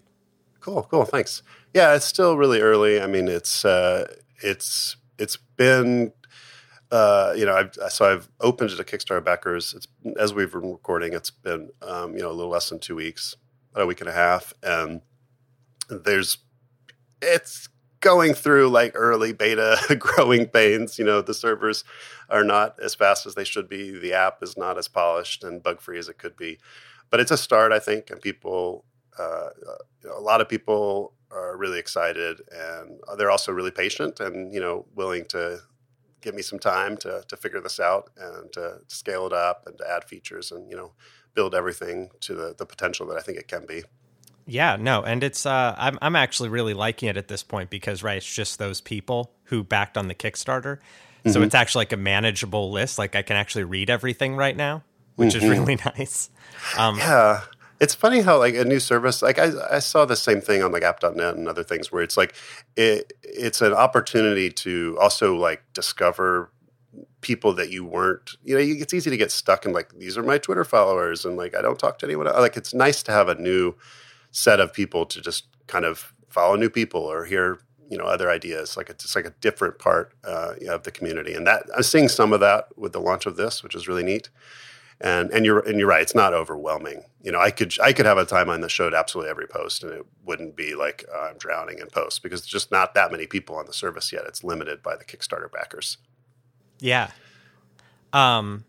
Cool, 0.66 0.82
cool. 0.90 1.04
Thanks. 1.04 1.44
Yeah, 1.72 1.94
it's 1.94 2.04
still 2.04 2.36
really 2.36 2.60
early. 2.60 3.00
I 3.00 3.06
mean, 3.06 3.28
it's 3.28 3.64
uh, 3.64 4.12
it's 4.42 4.96
it's 5.16 5.36
been 5.36 6.12
uh, 6.90 7.34
you 7.36 7.46
know, 7.46 7.54
I've, 7.54 7.92
so 7.92 8.12
I've 8.12 8.28
opened 8.40 8.72
it 8.72 8.76
to 8.76 8.82
Kickstarter 8.82 9.24
backers. 9.24 9.74
It's 9.74 9.86
as 10.18 10.34
we've 10.34 10.50
been 10.50 10.72
recording, 10.72 11.12
it's 11.12 11.30
been 11.30 11.70
um, 11.82 12.14
you 12.16 12.20
know 12.20 12.32
a 12.32 12.32
little 12.32 12.50
less 12.50 12.68
than 12.68 12.80
two 12.80 12.96
weeks, 12.96 13.36
about 13.70 13.84
a 13.84 13.86
week 13.86 14.00
and 14.00 14.10
a 14.10 14.12
half, 14.12 14.52
and 14.60 15.02
there's 15.88 16.38
it's 17.22 17.68
going 18.00 18.34
through 18.34 18.68
like 18.68 18.90
early 18.96 19.32
beta 19.32 19.78
growing 20.00 20.46
pains. 20.46 20.98
You 20.98 21.04
know, 21.04 21.22
the 21.22 21.32
servers 21.32 21.84
are 22.28 22.42
not 22.42 22.74
as 22.82 22.96
fast 22.96 23.24
as 23.24 23.36
they 23.36 23.44
should 23.44 23.68
be. 23.68 23.96
The 23.96 24.14
app 24.14 24.42
is 24.42 24.56
not 24.56 24.78
as 24.78 24.88
polished 24.88 25.44
and 25.44 25.62
bug 25.62 25.80
free 25.80 26.00
as 26.00 26.08
it 26.08 26.18
could 26.18 26.36
be. 26.36 26.58
But 27.08 27.20
it's 27.20 27.30
a 27.30 27.36
start, 27.36 27.70
I 27.70 27.78
think, 27.78 28.10
and 28.10 28.20
people, 28.20 28.84
uh, 29.18 29.48
you 30.02 30.08
know, 30.08 30.18
a 30.18 30.20
lot 30.20 30.40
of 30.40 30.48
people 30.48 31.12
are 31.30 31.56
really 31.56 31.78
excited, 31.78 32.40
and 32.50 33.00
they're 33.16 33.30
also 33.30 33.52
really 33.52 33.70
patient 33.70 34.20
and 34.20 34.52
you 34.52 34.60
know 34.60 34.86
willing 34.94 35.24
to 35.26 35.60
give 36.20 36.34
me 36.34 36.42
some 36.42 36.58
time 36.58 36.96
to 36.98 37.22
to 37.28 37.36
figure 37.36 37.60
this 37.60 37.78
out 37.78 38.10
and 38.16 38.52
to 38.52 38.78
scale 38.88 39.26
it 39.26 39.32
up 39.32 39.64
and 39.66 39.78
to 39.78 39.88
add 39.88 40.04
features 40.04 40.50
and 40.50 40.70
you 40.70 40.76
know 40.76 40.92
build 41.34 41.54
everything 41.54 42.10
to 42.20 42.34
the 42.34 42.54
the 42.56 42.66
potential 42.66 43.06
that 43.06 43.16
I 43.16 43.20
think 43.20 43.38
it 43.38 43.48
can 43.48 43.66
be. 43.66 43.82
Yeah, 44.46 44.76
no, 44.76 45.02
and 45.02 45.24
it's 45.24 45.44
uh, 45.44 45.74
I'm 45.76 45.98
I'm 46.00 46.16
actually 46.16 46.48
really 46.48 46.74
liking 46.74 47.08
it 47.08 47.16
at 47.16 47.28
this 47.28 47.42
point 47.42 47.68
because 47.68 48.02
right, 48.02 48.16
it's 48.16 48.34
just 48.34 48.58
those 48.58 48.80
people 48.80 49.32
who 49.44 49.64
backed 49.64 49.96
on 49.96 50.06
the 50.06 50.14
Kickstarter, 50.14 50.78
mm-hmm. 50.78 51.30
so 51.30 51.42
it's 51.42 51.54
actually 51.54 51.80
like 51.80 51.92
a 51.92 51.96
manageable 51.96 52.70
list. 52.70 52.96
Like 52.96 53.16
I 53.16 53.22
can 53.22 53.36
actually 53.36 53.64
read 53.64 53.90
everything 53.90 54.36
right 54.36 54.56
now, 54.56 54.84
which 55.16 55.34
mm-hmm. 55.34 55.52
is 55.52 55.58
really 55.58 55.76
nice. 55.98 56.30
Um, 56.78 56.98
yeah, 56.98 57.42
it's 57.80 57.94
funny 57.94 58.20
how 58.20 58.38
like 58.38 58.54
a 58.54 58.64
new 58.64 58.80
service, 58.80 59.22
like 59.22 59.38
I 59.38 59.52
I 59.70 59.78
saw 59.80 60.04
the 60.04 60.16
same 60.16 60.40
thing 60.40 60.62
on 60.62 60.72
like 60.72 60.82
App.net 60.82 61.36
and 61.36 61.48
other 61.48 61.62
things 61.62 61.92
where 61.92 62.02
it's 62.02 62.16
like 62.16 62.34
it 62.76 63.12
it's 63.22 63.60
an 63.60 63.72
opportunity 63.72 64.50
to 64.50 64.96
also 65.00 65.36
like 65.36 65.62
discover 65.74 66.50
people 67.20 67.52
that 67.52 67.70
you 67.70 67.84
weren't 67.84 68.36
you 68.44 68.54
know 68.54 68.60
it's 68.60 68.94
easy 68.94 69.10
to 69.10 69.16
get 69.16 69.30
stuck 69.30 69.66
in 69.66 69.72
like 69.72 69.90
these 69.98 70.16
are 70.16 70.22
my 70.22 70.38
twitter 70.38 70.64
followers 70.64 71.24
and 71.24 71.36
like 71.36 71.56
i 71.56 71.60
don't 71.60 71.78
talk 71.78 71.98
to 71.98 72.06
anyone 72.06 72.26
like 72.26 72.56
it's 72.56 72.72
nice 72.72 73.02
to 73.02 73.10
have 73.10 73.28
a 73.28 73.34
new 73.34 73.74
set 74.30 74.60
of 74.60 74.72
people 74.72 75.04
to 75.04 75.20
just 75.20 75.46
kind 75.66 75.84
of 75.84 76.14
follow 76.28 76.56
new 76.56 76.70
people 76.70 77.00
or 77.00 77.24
hear 77.24 77.58
you 77.90 77.98
know 77.98 78.04
other 78.04 78.30
ideas 78.30 78.76
like 78.76 78.88
it's 78.88 79.04
just 79.04 79.16
like 79.16 79.24
a 79.24 79.34
different 79.40 79.78
part 79.78 80.12
uh, 80.24 80.54
of 80.68 80.82
the 80.84 80.90
community. 80.90 81.34
And 81.34 81.46
that 81.46 81.64
i'm 81.76 81.82
seeing 81.82 82.08
some 82.08 82.32
of 82.32 82.40
that 82.40 82.68
with 82.76 82.92
the 82.92 83.00
launch 83.00 83.26
of 83.26 83.36
this 83.36 83.62
which 83.62 83.74
is 83.74 83.88
really 83.88 84.04
neat 84.04 84.30
and 85.00 85.30
and 85.30 85.44
you're 85.44 85.60
and 85.60 85.78
you're 85.78 85.88
right 85.88 86.02
it's 86.02 86.14
not 86.14 86.32
overwhelming 86.32 87.04
you 87.22 87.30
know 87.30 87.40
i 87.40 87.50
could 87.50 87.74
i 87.82 87.92
could 87.92 88.06
have 88.06 88.18
a 88.18 88.24
timeline 88.24 88.60
that 88.60 88.70
showed 88.70 88.94
absolutely 88.94 89.30
every 89.30 89.46
post 89.46 89.82
and 89.82 89.92
it 89.92 90.06
wouldn't 90.24 90.56
be 90.56 90.74
like 90.74 91.04
uh, 91.14 91.28
i'm 91.30 91.38
drowning 91.38 91.78
in 91.78 91.86
posts 91.88 92.18
because 92.18 92.40
there's 92.40 92.50
just 92.50 92.72
not 92.72 92.94
that 92.94 93.10
many 93.10 93.26
people 93.26 93.56
on 93.56 93.66
the 93.66 93.72
service 93.72 94.12
yet 94.12 94.24
it's 94.26 94.42
limited 94.42 94.82
by 94.82 94.96
the 94.96 95.04
kickstarter 95.04 95.50
backers 95.52 95.98
yeah 96.80 97.10
um 98.12 98.64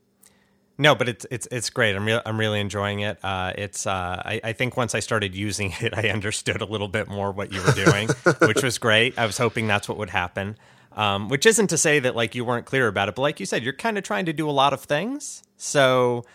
no, 0.79 0.93
but 0.93 1.09
it's 1.09 1.25
it's 1.31 1.47
it's 1.51 1.69
great. 1.71 1.95
I'm 1.95 2.05
re- 2.05 2.21
I'm 2.25 2.39
really 2.39 2.59
enjoying 2.59 2.99
it. 2.99 3.17
Uh, 3.23 3.51
it's 3.57 3.87
uh, 3.87 4.21
I, 4.23 4.39
I 4.43 4.53
think 4.53 4.77
once 4.77 4.93
I 4.93 4.99
started 4.99 5.33
using 5.33 5.73
it, 5.79 5.97
I 5.97 6.09
understood 6.09 6.61
a 6.61 6.65
little 6.65 6.87
bit 6.87 7.07
more 7.07 7.31
what 7.31 7.51
you 7.51 7.61
were 7.63 7.71
doing, 7.71 8.07
which 8.47 8.61
was 8.61 8.77
great. 8.77 9.17
I 9.17 9.25
was 9.25 9.37
hoping 9.37 9.67
that's 9.67 9.89
what 9.89 9.97
would 9.97 10.11
happen. 10.11 10.57
Um, 10.97 11.29
which 11.29 11.45
isn't 11.45 11.67
to 11.67 11.77
say 11.77 11.99
that 11.99 12.15
like 12.15 12.33
you 12.33 12.43
weren't 12.43 12.65
clear 12.65 12.87
about 12.87 13.07
it, 13.07 13.13
but 13.13 13.21
like 13.21 13.39
you 13.39 13.45
said, 13.45 13.63
you're 13.63 13.71
kind 13.71 13.99
of 13.99 14.03
trying 14.03 14.25
to 14.25 14.33
do 14.33 14.49
a 14.49 14.51
lot 14.51 14.73
of 14.73 14.81
things. 14.81 15.43
So 15.55 16.25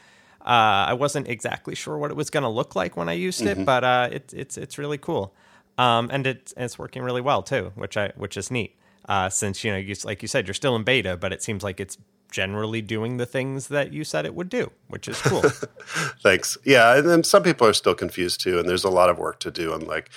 uh, 0.40 0.86
I 0.88 0.94
wasn't 0.94 1.26
exactly 1.26 1.74
sure 1.74 1.98
what 1.98 2.12
it 2.12 2.16
was 2.16 2.30
going 2.30 2.44
to 2.44 2.48
look 2.48 2.76
like 2.76 2.96
when 2.96 3.08
I 3.08 3.14
used 3.14 3.40
mm-hmm. 3.40 3.62
it, 3.62 3.64
but 3.64 3.82
uh, 3.82 4.08
it, 4.12 4.32
it's 4.32 4.56
it's 4.56 4.78
really 4.78 4.98
cool, 4.98 5.34
um, 5.78 6.10
and 6.12 6.26
it's 6.28 6.54
it's 6.56 6.78
working 6.78 7.02
really 7.02 7.20
well 7.20 7.42
too, 7.42 7.72
which 7.74 7.96
I 7.96 8.12
which 8.16 8.36
is 8.36 8.52
neat. 8.52 8.76
Uh, 9.08 9.28
since 9.28 9.64
you 9.64 9.72
know, 9.72 9.78
you, 9.78 9.96
like 10.04 10.22
you 10.22 10.28
said, 10.28 10.46
you're 10.46 10.54
still 10.54 10.76
in 10.76 10.84
beta, 10.84 11.16
but 11.16 11.32
it 11.32 11.42
seems 11.42 11.64
like 11.64 11.80
it's 11.80 11.98
generally 12.30 12.80
doing 12.80 13.16
the 13.18 13.26
things 13.26 13.68
that 13.68 13.92
you 13.92 14.04
said 14.04 14.24
it 14.24 14.34
would 14.34 14.48
do, 14.48 14.70
which 14.88 15.08
is 15.08 15.20
cool. 15.20 15.42
Thanks. 16.22 16.56
Yeah, 16.64 16.96
and 16.96 17.08
then 17.08 17.24
some 17.24 17.42
people 17.42 17.66
are 17.66 17.72
still 17.72 17.94
confused 17.94 18.40
too, 18.40 18.58
and 18.58 18.68
there's 18.68 18.84
a 18.84 18.90
lot 18.90 19.10
of 19.10 19.18
work 19.18 19.38
to 19.40 19.50
do 19.50 19.72
on 19.72 19.80
like 19.80 20.08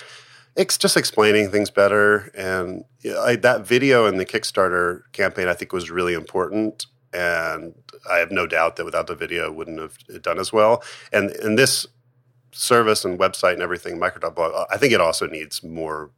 it's 0.55 0.77
just 0.77 0.95
explaining 0.95 1.51
things 1.51 1.69
better. 1.69 2.31
And 2.35 2.85
I, 3.19 3.35
that 3.37 3.67
video 3.67 4.05
in 4.05 4.17
the 4.17 4.25
Kickstarter 4.25 5.01
campaign, 5.11 5.47
I 5.47 5.53
think, 5.53 5.73
was 5.73 5.91
really 5.91 6.13
important. 6.13 6.85
And 7.13 7.75
I 8.09 8.17
have 8.17 8.31
no 8.31 8.47
doubt 8.47 8.75
that 8.75 8.85
without 8.85 9.07
the 9.07 9.15
video, 9.15 9.45
it 9.45 9.55
wouldn't 9.55 9.79
have 9.79 10.21
done 10.21 10.39
as 10.39 10.51
well. 10.51 10.83
And 11.13 11.31
and 11.31 11.57
this 11.57 11.85
service 12.51 13.03
and 13.03 13.19
website 13.19 13.53
and 13.53 13.61
everything, 13.61 13.99
micro.blog, 13.99 14.53
uh, 14.53 14.65
I 14.71 14.77
think 14.77 14.93
it 14.93 15.01
also 15.01 15.27
needs 15.27 15.63
more 15.63 16.11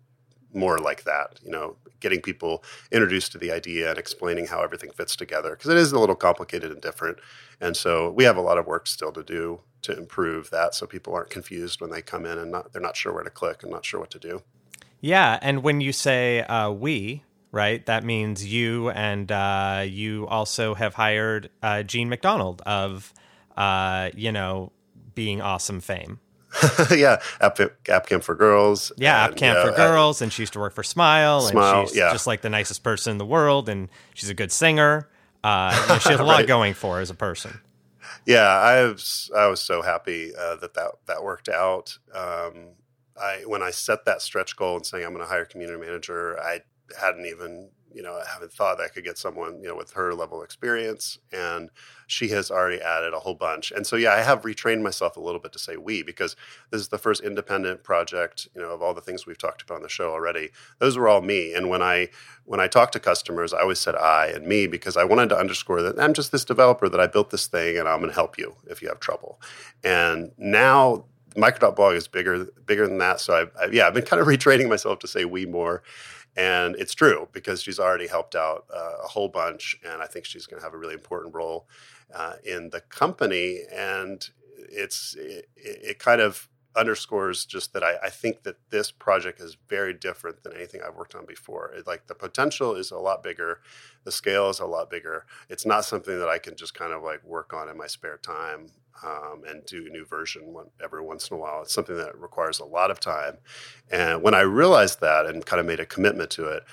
more 0.54 0.78
like 0.78 1.04
that. 1.04 1.40
You 1.44 1.52
know, 1.52 1.78
getting 2.00 2.22
people 2.22 2.64
introduced 2.92 3.32
to 3.34 3.38
the 3.38 3.52
idea 3.52 3.90
and 3.90 4.00
explaining 4.00 4.48
how 4.48 4.62
everything 4.62 4.92
fits 4.92 5.16
together 5.16 5.52
because 5.52 5.70
it 5.70 5.78
is 5.78 5.92
a 5.92 6.00
little 6.00 6.16
complicated 6.16 6.72
and 6.72 6.82
different. 6.82 7.18
And 7.60 7.76
so 7.76 8.12
we 8.12 8.24
have 8.24 8.38
a 8.38 8.42
lot 8.42 8.58
of 8.58 8.66
work 8.66 8.88
still 8.88 9.12
to 9.12 9.24
do 9.24 9.62
to 9.84 9.98
improve 9.98 10.50
that 10.50 10.76
so 10.76 10.86
people 10.86 11.14
aren't 11.14 11.30
confused 11.30 11.82
when 11.82 11.90
they 11.90 12.02
come 12.02 12.26
in 12.26 12.38
and 12.38 12.52
not, 12.52 12.74
they're 12.74 12.82
not 12.82 12.96
sure 12.96 13.14
where 13.14 13.24
to 13.24 13.30
click 13.30 13.64
and 13.64 13.72
not 13.72 13.86
sure 13.86 14.00
what 14.00 14.12
to 14.12 14.20
do. 14.20 14.42
Yeah, 15.00 15.38
and 15.42 15.64
when 15.64 15.82
you 15.82 15.92
say 15.92 16.42
uh, 16.42 16.72
we, 16.72 17.24
right, 17.52 17.86
that 17.86 18.04
means 18.04 18.46
you 18.46 18.90
and 18.90 19.32
uh, 19.32 19.86
you 19.88 20.28
also 20.28 20.74
have 20.74 20.96
hired 20.96 21.50
uh, 21.62 21.84
Jean 21.84 22.10
MacDonald 22.10 22.62
of, 22.66 23.14
uh, 23.56 24.10
you 24.16 24.32
know, 24.32 24.72
being 25.14 25.42
awesome 25.42 25.82
fame. 25.82 26.20
yeah, 26.92 27.22
App, 27.42 27.60
App 27.90 28.08
Camp 28.08 28.24
for 28.24 28.34
Girls. 28.34 28.92
Yeah, 28.98 29.24
and, 29.24 29.34
App 29.34 29.38
Camp 29.38 29.60
for 29.68 29.76
Girls, 29.76 30.22
and 30.22 30.34
she 30.34 30.42
used 30.42 30.54
to 30.54 30.60
work 30.60 30.74
for 30.74 30.84
Smile, 30.84 31.42
Smile 31.42 31.82
and 31.82 31.90
she's 31.90 31.98
yeah. 31.98 32.12
just 32.12 32.26
like 32.26 32.42
the 32.42 32.50
nicest 32.50 32.84
person 32.84 33.12
in 33.12 33.18
the 33.18 33.26
world, 33.26 33.70
and 33.70 33.90
she's 34.14 34.30
a 34.30 34.34
good 34.34 34.52
singer. 34.52 35.08
Uh, 35.44 35.78
you 35.82 35.88
know, 35.88 36.00
she 36.00 36.10
has 36.10 36.20
a 36.20 36.24
lot 36.26 36.48
going 36.48 36.74
for 36.74 36.96
her 36.96 37.02
as 37.02 37.10
a 37.10 37.16
person. 37.16 37.60
Yeah, 38.28 38.48
I 38.50 38.84
was 38.86 39.32
I 39.38 39.48
was 39.48 39.62
so 39.62 39.84
happy 39.84 40.34
uh, 40.38 40.58
that 40.58 40.76
that 40.76 40.92
that 41.08 41.24
worked 41.24 41.50
out. 41.50 41.98
Um, 42.14 42.76
I 43.22 43.44
when 43.48 43.64
I 43.64 43.72
set 43.72 44.06
that 44.06 44.22
stretch 44.24 44.58
goal 44.58 44.78
and 44.78 44.88
saying 44.88 45.06
I'm 45.06 45.14
going 45.14 45.26
to 45.26 45.30
hire 45.30 45.44
a 45.44 45.48
community 45.48 45.80
manager, 45.82 46.40
I 46.42 46.62
hadn't 47.00 47.28
even 47.28 47.72
you 47.98 48.04
know, 48.04 48.14
I 48.14 48.30
haven't 48.32 48.54
thought 48.54 48.78
that 48.78 48.84
I 48.84 48.88
could 48.90 49.04
get 49.04 49.18
someone, 49.18 49.60
you 49.60 49.68
know, 49.68 49.76
with 49.76 49.94
her 49.94 50.14
level 50.14 50.38
of 50.38 50.46
experience. 50.46 51.18
And 51.34 51.72
she 52.06 52.28
has 52.28 52.52
already 52.52 52.80
added 52.80 53.12
a 53.12 53.20
whole 53.20 53.34
bunch. 53.34 53.72
And 53.72 53.88
so, 53.88 53.96
yeah, 53.96 54.12
I 54.12 54.22
have 54.22 54.44
retrained 54.44 54.84
myself 54.84 55.18
a 55.18 55.20
little 55.20 55.40
bit 55.40 55.52
to 55.54 55.60
say 55.60 55.78
we 55.78 56.04
because 56.04 56.36
this 56.70 56.80
is 56.80 56.90
the 56.90 57.00
first 57.00 57.24
independent 57.24 57.84
project, 57.84 58.50
you 58.54 58.62
know, 58.62 58.70
of 58.70 58.84
all 58.84 58.94
the 58.94 59.02
things 59.02 59.26
we've 59.26 59.40
talked 59.40 59.64
about 59.64 59.78
on 59.78 59.82
the 59.82 59.90
show 59.90 60.12
already. 60.12 60.52
Those 60.78 60.96
were 60.96 61.08
all 61.08 61.22
me. 61.22 61.56
And 61.56 61.70
when 61.70 61.82
I 61.82 62.10
when 62.46 62.60
I 62.60 62.68
talk 62.68 62.92
to 62.92 63.00
customers, 63.00 63.52
I 63.52 63.62
always 63.62 63.80
said 63.80 63.96
I 63.96 64.28
and 64.28 64.46
me 64.46 64.68
because 64.68 64.96
I 64.96 65.04
wanted 65.04 65.30
to 65.30 65.38
underscore 65.40 65.82
that 65.82 66.00
I'm 66.00 66.14
just 66.14 66.32
this 66.32 66.46
developer 66.46 66.88
that 66.90 67.00
I 67.00 67.08
built 67.08 67.32
this 67.32 67.48
thing 67.48 67.80
and 67.80 67.90
I'm 67.90 67.98
going 67.98 68.12
to 68.12 68.16
help 68.16 68.38
you 68.38 68.56
if 68.70 68.80
you 68.84 68.90
have 68.90 69.00
trouble. 69.00 69.42
And 69.84 70.32
now 70.38 71.06
micro.blog 71.36 71.96
is 71.96 72.08
bigger 72.08 72.46
bigger 72.66 72.88
than 72.88 73.00
that. 73.00 73.20
So 73.22 73.34
I've, 73.34 73.52
I've 73.60 73.74
yeah, 73.74 73.88
I've 73.88 73.96
been 73.96 74.06
kind 74.06 74.22
of 74.22 74.28
retraining 74.34 74.70
myself 74.70 75.00
to 75.00 75.08
say 75.08 75.26
we 75.26 75.48
more. 75.48 75.82
And 76.38 76.76
it's 76.76 76.94
true 76.94 77.28
because 77.34 77.64
she's 77.64 77.80
already 77.80 78.08
helped 78.08 78.36
out 78.36 78.66
uh, 78.74 79.04
a 79.04 79.08
whole 79.08 79.28
bunch, 79.28 79.76
and 79.84 80.04
I 80.04 80.06
think 80.06 80.26
she's 80.26 80.46
going 80.46 80.60
to 80.60 80.64
have 80.64 80.76
a 80.76 80.78
really 80.78 80.94
important 80.94 81.34
role 81.34 81.68
uh, 82.14 82.34
in 82.46 82.70
the 82.70 82.82
company. 82.82 83.64
And 83.74 84.26
it's 84.70 85.16
it, 85.18 85.50
it, 85.56 85.98
kind 85.98 86.22
of 86.22 86.48
underscores 86.76 87.46
just 87.46 87.74
that 87.74 87.84
I, 87.84 87.96
I, 88.04 88.10
think 88.10 88.44
that 88.44 88.58
this 88.70 88.92
project 88.92 89.40
is 89.40 89.58
very 89.68 89.94
different 89.94 90.44
than 90.44 90.54
anything 90.54 90.82
I've 90.86 90.96
worked 90.96 91.16
on 91.16 91.26
before. 91.26 91.74
It, 91.76 91.88
like 91.88 92.06
the 92.06 92.16
potential 92.16 92.76
is 92.76 92.92
a 92.92 92.98
lot 92.98 93.24
bigger, 93.24 93.62
the 94.04 94.12
scale 94.12 94.50
is 94.50 94.60
a 94.60 94.66
lot 94.66 94.90
bigger. 94.90 95.26
It's 95.50 95.66
not 95.66 95.86
something 95.86 96.20
that 96.20 96.30
I 96.30 96.38
can 96.38 96.56
just 96.56 96.76
kind 96.76 96.94
of 96.94 97.02
like 97.02 97.24
work 97.24 97.54
on 97.54 97.68
in 97.70 97.78
my 97.78 97.88
spare 97.88 98.18
time 98.18 98.68
um, 99.04 99.44
and 99.48 99.66
do 99.66 99.86
a 99.86 99.90
new 99.90 100.06
version 100.06 100.54
one, 100.54 100.68
every 100.84 101.02
once 101.02 101.30
in 101.30 101.38
a 101.38 101.40
while. 101.40 101.62
It's 101.62 101.74
something 101.74 101.98
that 101.98 102.18
requires 102.20 102.60
a 102.60 102.66
lot 102.66 102.92
of 102.92 103.00
time. 103.00 103.38
And 103.92 104.22
when 104.24 104.34
I 104.34 104.42
realized 104.42 105.02
that 105.02 105.26
and 105.26 105.46
kind 105.46 105.60
of 105.60 105.66
made 105.66 105.80
a 105.80 105.86
commitment 105.86 106.30
to 106.32 106.48
it, 106.48 106.64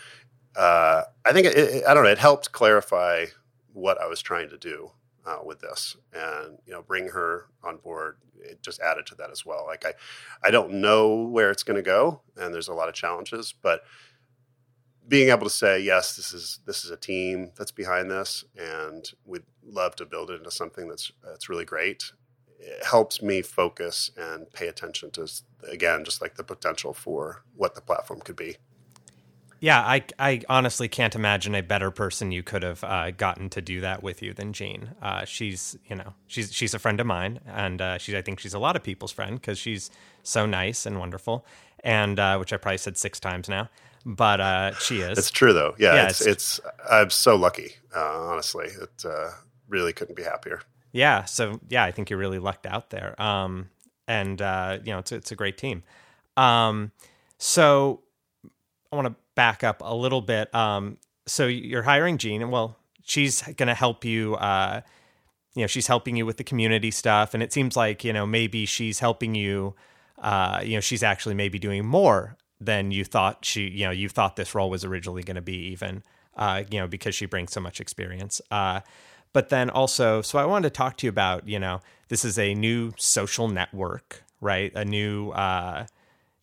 uh, 0.56 1.02
I 1.24 1.32
think 1.32 1.46
it, 1.46 1.56
it, 1.56 1.84
I 1.86 1.94
don't 1.94 2.04
know. 2.04 2.10
It 2.10 2.18
helped 2.18 2.52
clarify 2.52 3.26
what 3.72 4.00
I 4.00 4.06
was 4.06 4.22
trying 4.22 4.48
to 4.50 4.58
do 4.58 4.92
uh, 5.26 5.38
with 5.44 5.60
this, 5.60 5.96
and 6.12 6.58
you 6.66 6.72
know, 6.72 6.82
bring 6.82 7.08
her 7.08 7.46
on 7.62 7.78
board. 7.78 8.18
It 8.40 8.62
just 8.62 8.80
added 8.80 9.06
to 9.06 9.14
that 9.16 9.30
as 9.30 9.44
well. 9.44 9.64
Like 9.66 9.84
I, 9.84 9.94
I 10.42 10.50
don't 10.50 10.74
know 10.74 11.22
where 11.22 11.50
it's 11.50 11.62
going 11.62 11.76
to 11.76 11.82
go, 11.82 12.20
and 12.36 12.54
there's 12.54 12.68
a 12.68 12.74
lot 12.74 12.88
of 12.88 12.94
challenges, 12.94 13.54
but 13.62 13.82
being 15.08 15.30
able 15.30 15.44
to 15.44 15.50
say 15.50 15.78
yes 15.78 16.16
this 16.16 16.32
is 16.32 16.60
this 16.66 16.84
is 16.84 16.90
a 16.90 16.96
team 16.96 17.50
that's 17.56 17.72
behind 17.72 18.10
this 18.10 18.44
and 18.56 19.10
we'd 19.24 19.42
love 19.64 19.94
to 19.96 20.06
build 20.06 20.30
it 20.30 20.34
into 20.34 20.50
something 20.50 20.88
that's 20.88 21.12
that's 21.22 21.48
really 21.48 21.64
great 21.64 22.12
it 22.58 22.84
helps 22.84 23.20
me 23.20 23.42
focus 23.42 24.10
and 24.16 24.50
pay 24.52 24.68
attention 24.68 25.10
to 25.10 25.28
again 25.68 26.04
just 26.04 26.22
like 26.22 26.36
the 26.36 26.44
potential 26.44 26.92
for 26.92 27.42
what 27.54 27.74
the 27.74 27.80
platform 27.80 28.20
could 28.20 28.36
be 28.36 28.56
yeah 29.60 29.80
i 29.80 30.02
i 30.18 30.40
honestly 30.48 30.88
can't 30.88 31.14
imagine 31.14 31.54
a 31.54 31.62
better 31.62 31.90
person 31.90 32.32
you 32.32 32.42
could 32.42 32.62
have 32.62 32.82
uh, 32.84 33.10
gotten 33.10 33.50
to 33.50 33.60
do 33.60 33.80
that 33.80 34.02
with 34.02 34.22
you 34.22 34.32
than 34.32 34.52
Jean. 34.52 34.90
Uh, 35.02 35.24
she's 35.24 35.76
you 35.86 35.96
know 35.96 36.14
she's 36.26 36.52
she's 36.52 36.72
a 36.72 36.78
friend 36.78 37.00
of 37.00 37.06
mine 37.06 37.40
and 37.46 37.80
uh, 37.82 37.98
she's 37.98 38.14
i 38.14 38.22
think 38.22 38.40
she's 38.40 38.54
a 38.54 38.58
lot 38.58 38.76
of 38.76 38.82
people's 38.82 39.12
friend 39.12 39.40
because 39.40 39.58
she's 39.58 39.90
so 40.22 40.46
nice 40.46 40.86
and 40.86 40.98
wonderful 40.98 41.44
and 41.80 42.18
uh, 42.18 42.36
which 42.38 42.52
i 42.52 42.56
probably 42.56 42.78
said 42.78 42.96
six 42.96 43.20
times 43.20 43.48
now 43.48 43.68
but 44.04 44.40
uh, 44.40 44.74
she 44.74 45.00
is. 45.00 45.18
It's 45.18 45.30
true 45.30 45.52
though. 45.52 45.74
Yeah, 45.78 45.94
yeah 45.94 46.08
it's, 46.08 46.20
it's, 46.20 46.58
it's 46.58 46.60
I'm 46.90 47.10
so 47.10 47.36
lucky. 47.36 47.72
Uh, 47.94 48.28
honestly, 48.30 48.66
it 48.66 49.04
uh, 49.04 49.30
really 49.68 49.92
couldn't 49.92 50.16
be 50.16 50.22
happier. 50.22 50.60
Yeah. 50.92 51.24
So 51.24 51.60
yeah, 51.68 51.84
I 51.84 51.90
think 51.90 52.10
you're 52.10 52.18
really 52.18 52.38
lucked 52.38 52.66
out 52.66 52.90
there. 52.90 53.20
Um, 53.20 53.70
and 54.06 54.40
uh, 54.40 54.78
you 54.84 54.92
know, 54.92 54.98
it's 54.98 55.12
it's 55.12 55.32
a 55.32 55.36
great 55.36 55.58
team. 55.58 55.82
Um, 56.36 56.92
so 57.38 58.02
I 58.92 58.96
want 58.96 59.08
to 59.08 59.14
back 59.34 59.64
up 59.64 59.82
a 59.84 59.94
little 59.94 60.20
bit. 60.20 60.54
Um, 60.54 60.98
so 61.26 61.46
you're 61.46 61.82
hiring 61.82 62.18
Jean, 62.18 62.42
and 62.42 62.52
well, 62.52 62.76
she's 63.02 63.42
going 63.42 63.68
to 63.68 63.74
help 63.74 64.04
you. 64.04 64.34
Uh, 64.36 64.82
you 65.54 65.62
know, 65.62 65.66
she's 65.66 65.86
helping 65.86 66.16
you 66.16 66.26
with 66.26 66.36
the 66.36 66.44
community 66.44 66.90
stuff, 66.90 67.32
and 67.32 67.42
it 67.42 67.52
seems 67.52 67.76
like 67.76 68.04
you 68.04 68.12
know 68.12 68.26
maybe 68.26 68.66
she's 68.66 68.98
helping 68.98 69.34
you. 69.34 69.74
Uh, 70.18 70.60
you 70.62 70.74
know, 70.74 70.80
she's 70.80 71.02
actually 71.02 71.34
maybe 71.34 71.58
doing 71.58 71.84
more 71.84 72.36
than 72.60 72.90
you 72.90 73.04
thought 73.04 73.44
she 73.44 73.68
you 73.68 73.84
know 73.84 73.90
you 73.90 74.08
thought 74.08 74.36
this 74.36 74.54
role 74.54 74.70
was 74.70 74.84
originally 74.84 75.22
going 75.22 75.36
to 75.36 75.42
be 75.42 75.56
even 75.56 76.02
uh, 76.36 76.62
you 76.70 76.78
know 76.78 76.86
because 76.86 77.14
she 77.14 77.26
brings 77.26 77.52
so 77.52 77.60
much 77.60 77.80
experience. 77.80 78.40
Uh, 78.50 78.80
but 79.32 79.48
then 79.48 79.68
also 79.68 80.22
so 80.22 80.38
i 80.38 80.44
wanted 80.44 80.68
to 80.68 80.70
talk 80.70 80.96
to 80.96 81.06
you 81.06 81.10
about 81.10 81.48
you 81.48 81.58
know 81.58 81.80
this 82.08 82.24
is 82.24 82.38
a 82.38 82.54
new 82.54 82.92
social 82.96 83.48
network 83.48 84.24
right? 84.44 84.72
A 84.76 84.84
new 84.84 85.30
uh, 85.30 85.86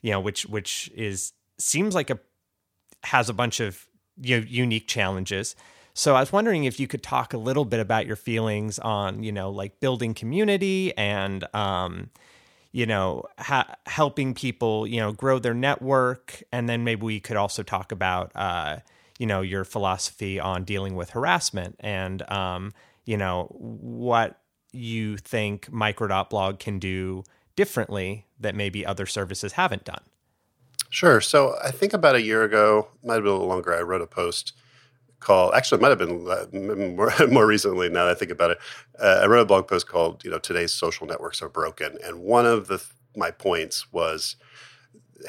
you 0.02 0.12
know 0.12 0.20
which 0.20 0.46
which 0.48 0.92
is 0.96 1.32
seems 1.58 1.96
like 1.96 2.10
a 2.10 2.20
has 3.04 3.30
a 3.30 3.34
bunch 3.34 3.60
of 3.60 3.88
you 4.20 4.40
know, 4.40 4.46
unique 4.48 4.88
challenges. 4.88 5.56
So 5.94 6.16
i 6.16 6.20
was 6.20 6.32
wondering 6.32 6.64
if 6.64 6.80
you 6.80 6.88
could 6.88 7.04
talk 7.04 7.34
a 7.34 7.38
little 7.38 7.66
bit 7.66 7.80
about 7.80 8.08
your 8.08 8.16
feelings 8.16 8.80
on 8.80 9.24
you 9.24 9.32
know 9.32 9.50
like 9.50 9.80
building 9.80 10.14
community 10.14 10.96
and 10.98 11.44
um, 11.54 12.10
you 12.72 12.86
know, 12.86 13.24
ha- 13.38 13.76
helping 13.86 14.34
people, 14.34 14.88
you 14.88 15.00
know, 15.00 15.12
grow 15.12 15.40
their 15.40 15.54
network. 15.54 16.42
And 16.52 16.70
then 16.70 16.84
maybe 16.84 17.04
we 17.04 17.20
could 17.20 17.38
also 17.38 17.64
talk 17.64 17.92
about, 17.92 18.32
uh, 18.36 18.78
you 19.20 19.26
know, 19.26 19.42
your 19.42 19.64
philosophy 19.64 20.40
on 20.40 20.64
dealing 20.64 20.96
with 20.96 21.12
harassment 21.12 21.76
and, 21.80 22.22
um, 22.32 22.74
you 23.06 23.18
know, 23.18 23.48
what 23.52 24.40
you 24.72 25.18
think 25.18 25.72
micro.blog 25.72 26.60
can 26.60 26.80
do 26.80 27.24
differently 27.56 28.26
that 28.40 28.56
maybe 28.56 28.86
other 28.86 29.06
services 29.06 29.54
haven't 29.54 29.84
done. 29.84 30.02
Sure. 30.90 31.22
So 31.22 31.56
I 31.64 31.72
think 31.72 31.94
about 31.94 32.16
a 32.16 32.22
year 32.22 32.44
ago, 32.44 32.90
might 33.04 33.16
have 33.16 33.24
been 33.24 33.32
a 33.32 33.36
little 33.36 33.48
longer, 33.48 33.74
I 33.74 33.82
wrote 33.82 34.02
a 34.02 34.08
post 34.08 34.54
called 35.22 35.54
actually 35.54 35.78
it 35.78 35.82
might 35.82 35.90
have 35.90 36.00
been 36.00 36.28
uh, 36.28 36.90
more, 36.96 37.14
more 37.32 37.48
recently 37.48 37.88
now 37.88 38.06
that 38.06 38.12
I 38.12 38.16
think 38.16 38.32
about 38.32 38.52
it. 38.52 38.60
Uh, 39.00 39.22
I 39.24 39.28
wrote 39.28 39.42
a 39.42 39.46
blog 39.46 39.68
post 39.68 39.88
called 39.88 40.24
"You 40.26 40.32
know 40.32 40.40
Today's 40.40 40.74
Social 40.74 41.08
Networks 41.08 41.42
Are 41.42 41.50
Broken," 41.50 41.98
and 42.04 42.20
one 42.20 42.46
of 42.46 42.68
the 42.68 42.84
my 43.16 43.32
points 43.32 43.92
was 43.94 44.36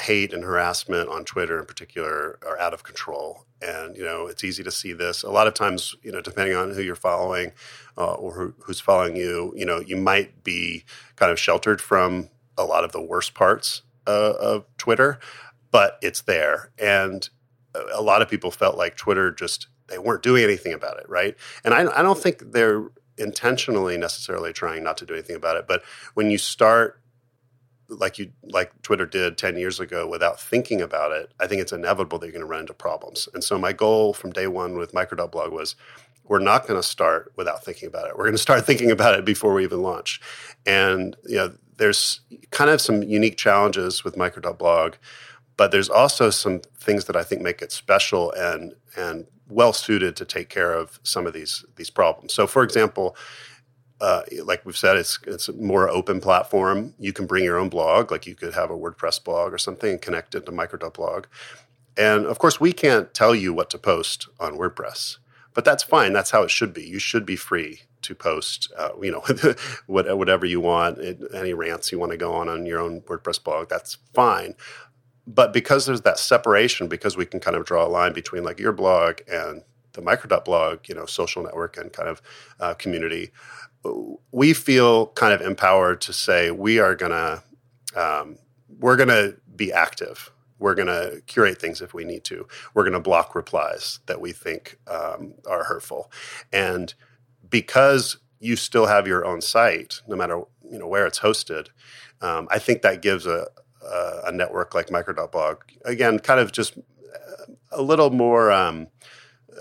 hate 0.00 0.32
and 0.32 0.42
harassment 0.42 1.08
on 1.08 1.24
Twitter 1.24 1.58
in 1.60 1.66
particular 1.66 2.38
are 2.46 2.58
out 2.58 2.74
of 2.74 2.82
control. 2.82 3.44
And 3.60 3.96
you 3.96 4.04
know 4.04 4.26
it's 4.26 4.42
easy 4.42 4.64
to 4.64 4.72
see 4.72 4.92
this. 4.92 5.22
A 5.22 5.30
lot 5.30 5.46
of 5.46 5.54
times, 5.54 5.94
you 6.02 6.10
know, 6.10 6.20
depending 6.20 6.56
on 6.56 6.74
who 6.74 6.82
you're 6.82 6.96
following 6.96 7.52
uh, 7.96 8.14
or 8.14 8.34
who, 8.34 8.54
who's 8.64 8.80
following 8.80 9.14
you, 9.14 9.52
you 9.56 9.64
know, 9.64 9.78
you 9.78 9.96
might 9.96 10.42
be 10.42 10.84
kind 11.14 11.30
of 11.30 11.38
sheltered 11.38 11.80
from 11.80 12.28
a 12.58 12.64
lot 12.64 12.82
of 12.82 12.92
the 12.92 13.00
worst 13.00 13.34
parts 13.34 13.82
uh, 14.06 14.32
of 14.40 14.64
Twitter, 14.78 15.20
but 15.70 15.98
it's 16.02 16.22
there. 16.22 16.70
And 16.78 17.28
a 17.94 18.02
lot 18.02 18.22
of 18.22 18.28
people 18.28 18.50
felt 18.50 18.76
like 18.76 18.96
Twitter 18.96 19.30
just 19.30 19.68
they 19.92 19.98
weren't 19.98 20.22
doing 20.22 20.42
anything 20.42 20.72
about 20.72 20.98
it, 20.98 21.08
right? 21.08 21.36
And 21.64 21.74
I, 21.74 21.80
I 21.98 22.02
don't 22.02 22.18
think 22.18 22.52
they're 22.52 22.90
intentionally 23.18 23.98
necessarily 23.98 24.52
trying 24.52 24.82
not 24.82 24.96
to 24.96 25.06
do 25.06 25.12
anything 25.12 25.36
about 25.36 25.56
it, 25.56 25.68
but 25.68 25.82
when 26.14 26.30
you 26.30 26.38
start 26.38 26.98
like 27.88 28.18
you 28.18 28.32
like 28.42 28.72
Twitter 28.80 29.04
did 29.04 29.36
10 29.36 29.58
years 29.58 29.78
ago 29.78 30.08
without 30.08 30.40
thinking 30.40 30.80
about 30.80 31.12
it, 31.12 31.32
I 31.38 31.46
think 31.46 31.60
it's 31.60 31.72
inevitable 31.72 32.18
that 32.18 32.26
you're 32.26 32.32
going 32.32 32.40
to 32.40 32.46
run 32.46 32.60
into 32.60 32.72
problems. 32.72 33.28
And 33.34 33.44
so 33.44 33.58
my 33.58 33.74
goal 33.74 34.14
from 34.14 34.32
day 34.32 34.46
one 34.46 34.78
with 34.78 34.94
micro.blog 34.94 35.52
was 35.52 35.76
we're 36.24 36.38
not 36.38 36.66
going 36.66 36.78
to 36.80 36.86
start 36.86 37.32
without 37.36 37.62
thinking 37.62 37.88
about 37.88 38.08
it. 38.08 38.16
We're 38.16 38.24
going 38.24 38.32
to 38.34 38.38
start 38.38 38.64
thinking 38.66 38.90
about 38.90 39.18
it 39.18 39.26
before 39.26 39.52
we 39.52 39.64
even 39.64 39.82
launch. 39.82 40.20
And 40.64 41.16
you 41.24 41.36
know, 41.36 41.54
there's 41.76 42.20
kind 42.50 42.70
of 42.70 42.80
some 42.80 43.02
unique 43.02 43.36
challenges 43.36 44.04
with 44.04 44.16
micro.blog, 44.16 44.94
but 45.56 45.70
there's 45.70 45.90
also 45.90 46.30
some 46.30 46.60
things 46.78 47.04
that 47.06 47.16
I 47.16 47.22
think 47.22 47.42
make 47.42 47.60
it 47.60 47.72
special 47.72 48.32
and 48.32 48.74
and 48.96 49.26
well 49.52 49.72
suited 49.72 50.16
to 50.16 50.24
take 50.24 50.48
care 50.48 50.72
of 50.72 50.98
some 51.02 51.26
of 51.26 51.32
these 51.32 51.64
these 51.76 51.90
problems. 51.90 52.32
So 52.34 52.46
for 52.46 52.62
example, 52.62 53.16
uh, 54.00 54.22
like 54.44 54.66
we've 54.66 54.76
said, 54.76 54.96
it's 54.96 55.18
it's 55.26 55.48
a 55.48 55.52
more 55.52 55.88
open 55.88 56.20
platform. 56.20 56.94
You 56.98 57.12
can 57.12 57.26
bring 57.26 57.44
your 57.44 57.58
own 57.58 57.68
blog, 57.68 58.10
like 58.10 58.26
you 58.26 58.34
could 58.34 58.54
have 58.54 58.70
a 58.70 58.76
WordPress 58.76 59.22
blog 59.22 59.52
or 59.52 59.58
something, 59.58 59.90
and 59.90 60.02
connect 60.02 60.34
it 60.34 60.44
to 60.46 60.52
micro.blog. 60.52 61.26
And 61.96 62.26
of 62.26 62.38
course, 62.38 62.60
we 62.60 62.72
can't 62.72 63.12
tell 63.14 63.34
you 63.34 63.52
what 63.52 63.70
to 63.70 63.78
post 63.78 64.28
on 64.40 64.58
WordPress, 64.58 65.18
but 65.54 65.64
that's 65.64 65.82
fine. 65.82 66.12
That's 66.12 66.30
how 66.30 66.42
it 66.42 66.50
should 66.50 66.72
be. 66.72 66.82
You 66.82 66.98
should 66.98 67.24
be 67.24 67.36
free 67.36 67.82
to 68.02 68.14
post, 68.14 68.72
uh, 68.76 68.90
you 69.00 69.12
know, 69.12 69.54
whatever 69.86 70.46
you 70.46 70.60
want, 70.60 70.98
any 71.32 71.54
rants 71.54 71.92
you 71.92 71.98
want 71.98 72.12
to 72.12 72.18
go 72.18 72.34
on 72.34 72.48
on 72.48 72.66
your 72.66 72.80
own 72.80 73.02
WordPress 73.02 73.42
blog. 73.42 73.68
That's 73.68 73.98
fine. 74.14 74.54
But 75.26 75.52
because 75.52 75.86
there's 75.86 76.02
that 76.02 76.18
separation, 76.18 76.88
because 76.88 77.16
we 77.16 77.26
can 77.26 77.40
kind 77.40 77.56
of 77.56 77.64
draw 77.64 77.86
a 77.86 77.88
line 77.88 78.12
between 78.12 78.42
like 78.42 78.58
your 78.58 78.72
blog 78.72 79.20
and 79.30 79.62
the 79.92 80.00
microdot 80.00 80.30
micro.blog, 80.30 80.88
you 80.88 80.94
know, 80.94 81.06
social 81.06 81.42
network 81.42 81.76
and 81.76 81.92
kind 81.92 82.08
of 82.08 82.22
uh, 82.60 82.74
community, 82.74 83.30
we 84.30 84.52
feel 84.52 85.08
kind 85.08 85.32
of 85.32 85.40
empowered 85.40 86.00
to 86.02 86.12
say 86.12 86.50
we 86.50 86.78
are 86.78 86.94
gonna 86.94 87.42
um, 87.96 88.38
we're 88.78 88.96
gonna 88.96 89.34
be 89.54 89.72
active. 89.72 90.30
We're 90.58 90.74
gonna 90.74 91.20
curate 91.26 91.60
things 91.60 91.80
if 91.80 91.92
we 91.92 92.04
need 92.04 92.24
to. 92.24 92.46
We're 92.74 92.84
gonna 92.84 93.00
block 93.00 93.34
replies 93.34 94.00
that 94.06 94.20
we 94.20 94.32
think 94.32 94.78
um, 94.88 95.34
are 95.48 95.64
hurtful, 95.64 96.10
and 96.52 96.94
because 97.48 98.18
you 98.38 98.56
still 98.56 98.86
have 98.86 99.06
your 99.06 99.24
own 99.24 99.40
site, 99.40 100.00
no 100.06 100.16
matter 100.16 100.42
you 100.70 100.78
know 100.78 100.86
where 100.86 101.06
it's 101.06 101.20
hosted, 101.20 101.68
um, 102.20 102.46
I 102.50 102.58
think 102.58 102.82
that 102.82 103.02
gives 103.02 103.26
a, 103.26 103.48
a, 103.84 104.22
a 104.26 104.32
network 104.32 104.74
like 104.74 104.90
Micro.blog 104.90 105.58
again, 105.84 106.18
kind 106.18 106.40
of 106.40 106.52
just 106.52 106.78
a 107.70 107.82
little 107.82 108.10
more 108.10 108.52
um, 108.52 108.88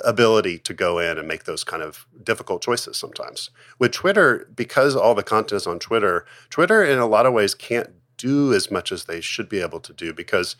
ability 0.03 0.59
to 0.59 0.73
go 0.73 0.99
in 0.99 1.17
and 1.17 1.27
make 1.27 1.45
those 1.45 1.63
kind 1.63 1.83
of 1.83 2.05
difficult 2.23 2.61
choices 2.61 2.97
sometimes. 2.97 3.49
With 3.79 3.91
Twitter, 3.91 4.49
because 4.55 4.95
all 4.95 5.15
the 5.15 5.23
content 5.23 5.53
is 5.53 5.67
on 5.67 5.79
Twitter, 5.79 6.25
Twitter 6.49 6.83
in 6.83 6.99
a 6.99 7.07
lot 7.07 7.25
of 7.25 7.33
ways 7.33 7.53
can't 7.53 7.89
do 8.17 8.53
as 8.53 8.69
much 8.69 8.91
as 8.91 9.05
they 9.05 9.21
should 9.21 9.49
be 9.49 9.61
able 9.61 9.79
to 9.79 9.93
do 9.93 10.13
because 10.13 10.55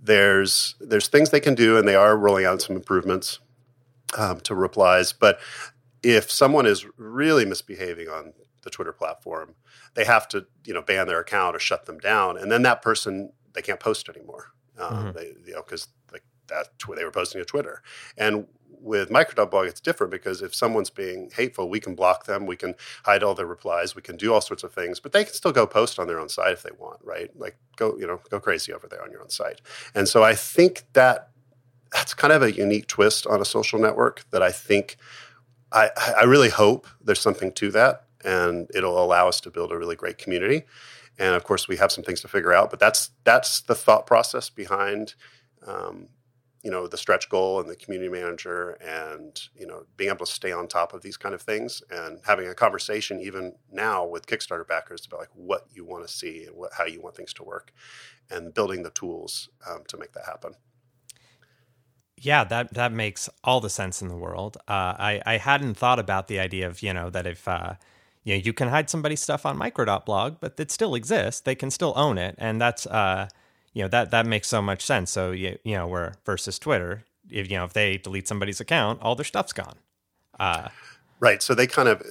there's 0.00 0.76
there's 0.80 1.08
things 1.08 1.30
they 1.30 1.40
can 1.40 1.54
do 1.54 1.76
and 1.76 1.88
they 1.88 1.94
are 1.96 2.16
rolling 2.16 2.44
out 2.44 2.62
some 2.62 2.76
improvements 2.76 3.40
um, 4.16 4.40
to 4.40 4.54
replies. 4.54 5.12
But 5.12 5.40
if 6.02 6.30
someone 6.30 6.66
is 6.66 6.86
really 6.96 7.44
misbehaving 7.44 8.08
on 8.08 8.32
the 8.62 8.70
Twitter 8.70 8.92
platform, 8.92 9.54
they 9.94 10.04
have 10.04 10.28
to 10.28 10.46
you 10.64 10.74
know 10.74 10.82
ban 10.82 11.06
their 11.06 11.20
account 11.20 11.56
or 11.56 11.58
shut 11.58 11.86
them 11.86 11.98
down, 11.98 12.36
and 12.36 12.50
then 12.50 12.62
that 12.62 12.82
person 12.82 13.32
they 13.54 13.62
can't 13.62 13.80
post 13.80 14.08
anymore. 14.08 14.52
Um, 14.78 14.92
mm-hmm. 14.92 15.16
they, 15.16 15.32
you 15.46 15.54
know, 15.54 15.62
because 15.62 15.88
like 16.12 16.24
that 16.48 16.68
they 16.96 17.04
were 17.04 17.10
posting 17.10 17.40
to 17.40 17.44
Twitter. 17.44 17.82
And 18.16 18.46
with 18.80 19.10
micro.blog, 19.10 19.66
it's 19.66 19.80
different 19.80 20.10
because 20.10 20.42
if 20.42 20.54
someone's 20.54 20.90
being 20.90 21.30
hateful, 21.34 21.70
we 21.70 21.80
can 21.80 21.94
block 21.94 22.26
them, 22.26 22.44
we 22.44 22.56
can 22.56 22.74
hide 23.04 23.22
all 23.22 23.34
their 23.34 23.46
replies, 23.46 23.96
we 23.96 24.02
can 24.02 24.16
do 24.16 24.34
all 24.34 24.42
sorts 24.42 24.62
of 24.62 24.74
things, 24.74 25.00
but 25.00 25.12
they 25.12 25.24
can 25.24 25.32
still 25.32 25.52
go 25.52 25.66
post 25.66 25.98
on 25.98 26.06
their 26.06 26.20
own 26.20 26.28
site 26.28 26.52
if 26.52 26.62
they 26.62 26.70
want, 26.78 27.00
right? 27.02 27.30
Like 27.38 27.56
go, 27.76 27.96
you 27.96 28.06
know, 28.06 28.20
go 28.28 28.38
crazy 28.40 28.72
over 28.72 28.86
there 28.86 29.02
on 29.02 29.10
your 29.10 29.22
own 29.22 29.30
site. 29.30 29.62
And 29.94 30.06
so 30.06 30.22
I 30.22 30.34
think 30.34 30.84
that 30.92 31.30
that's 31.92 32.12
kind 32.12 32.32
of 32.32 32.42
a 32.42 32.52
unique 32.52 32.86
twist 32.86 33.26
on 33.26 33.40
a 33.40 33.44
social 33.44 33.78
network 33.78 34.26
that 34.32 34.42
I 34.42 34.50
think 34.50 34.96
I, 35.72 35.90
I 36.18 36.24
really 36.24 36.50
hope 36.50 36.86
there's 37.02 37.20
something 37.20 37.52
to 37.52 37.70
that 37.70 38.04
and 38.24 38.68
it'll 38.74 39.02
allow 39.02 39.28
us 39.28 39.40
to 39.42 39.50
build 39.50 39.72
a 39.72 39.78
really 39.78 39.96
great 39.96 40.18
community. 40.18 40.62
And 41.18 41.34
of 41.34 41.44
course, 41.44 41.68
we 41.68 41.76
have 41.76 41.92
some 41.92 42.02
things 42.02 42.20
to 42.22 42.28
figure 42.28 42.52
out, 42.52 42.70
but 42.70 42.80
that's 42.80 43.10
that's 43.24 43.60
the 43.60 43.74
thought 43.74 44.06
process 44.06 44.50
behind 44.50 45.14
um, 45.66 46.08
you 46.64 46.70
know 46.70 46.88
the 46.88 46.96
stretch 46.96 47.28
goal 47.28 47.60
and 47.60 47.68
the 47.68 47.76
community 47.76 48.10
manager 48.10 48.70
and 48.80 49.42
you 49.54 49.66
know 49.66 49.84
being 49.96 50.10
able 50.10 50.24
to 50.24 50.32
stay 50.32 50.50
on 50.50 50.66
top 50.66 50.94
of 50.94 51.02
these 51.02 51.16
kind 51.16 51.34
of 51.34 51.42
things 51.42 51.82
and 51.90 52.18
having 52.26 52.48
a 52.48 52.54
conversation 52.54 53.20
even 53.20 53.54
now 53.70 54.04
with 54.04 54.26
kickstarter 54.26 54.66
backers 54.66 55.06
about 55.06 55.20
like 55.20 55.28
what 55.34 55.66
you 55.70 55.84
want 55.84 56.06
to 56.06 56.12
see 56.12 56.44
and 56.46 56.56
what, 56.56 56.72
how 56.76 56.84
you 56.84 57.00
want 57.00 57.14
things 57.14 57.34
to 57.34 57.44
work 57.44 57.72
and 58.30 58.54
building 58.54 58.82
the 58.82 58.90
tools 58.90 59.50
um, 59.68 59.82
to 59.86 59.98
make 59.98 60.12
that 60.12 60.24
happen 60.24 60.54
yeah 62.16 62.42
that 62.44 62.72
that 62.72 62.92
makes 62.92 63.28
all 63.44 63.60
the 63.60 63.70
sense 63.70 64.00
in 64.00 64.08
the 64.08 64.16
world 64.16 64.56
uh, 64.66 64.96
I, 64.98 65.20
I 65.26 65.36
hadn't 65.36 65.74
thought 65.74 65.98
about 65.98 66.28
the 66.28 66.40
idea 66.40 66.66
of 66.66 66.82
you 66.82 66.94
know 66.94 67.10
that 67.10 67.26
if 67.26 67.46
uh, 67.46 67.74
you 68.24 68.34
know 68.34 68.40
you 68.42 68.52
can 68.52 68.68
hide 68.68 68.90
somebody's 68.90 69.20
stuff 69.20 69.46
on 69.46 69.56
micro.blog 69.56 70.36
but 70.40 70.58
it 70.58 70.70
still 70.70 70.94
exists 70.94 71.40
they 71.42 71.54
can 71.54 71.70
still 71.70 71.92
own 71.96 72.18
it 72.18 72.34
and 72.38 72.60
that's 72.60 72.86
uh, 72.86 73.28
you 73.74 73.82
know 73.82 73.88
that 73.88 74.10
that 74.12 74.24
makes 74.24 74.48
so 74.48 74.62
much 74.62 74.82
sense. 74.82 75.10
So 75.10 75.32
you 75.32 75.58
you 75.64 75.74
know 75.74 75.86
where 75.86 76.14
versus 76.24 76.58
Twitter, 76.58 77.04
if 77.28 77.50
you 77.50 77.58
know 77.58 77.64
if 77.64 77.74
they 77.74 77.98
delete 77.98 78.26
somebody's 78.26 78.60
account, 78.60 79.02
all 79.02 79.14
their 79.16 79.24
stuff's 79.24 79.52
gone. 79.52 79.76
Uh, 80.40 80.68
right. 81.20 81.42
So 81.42 81.54
they 81.54 81.66
kind 81.66 81.88
of 81.88 82.02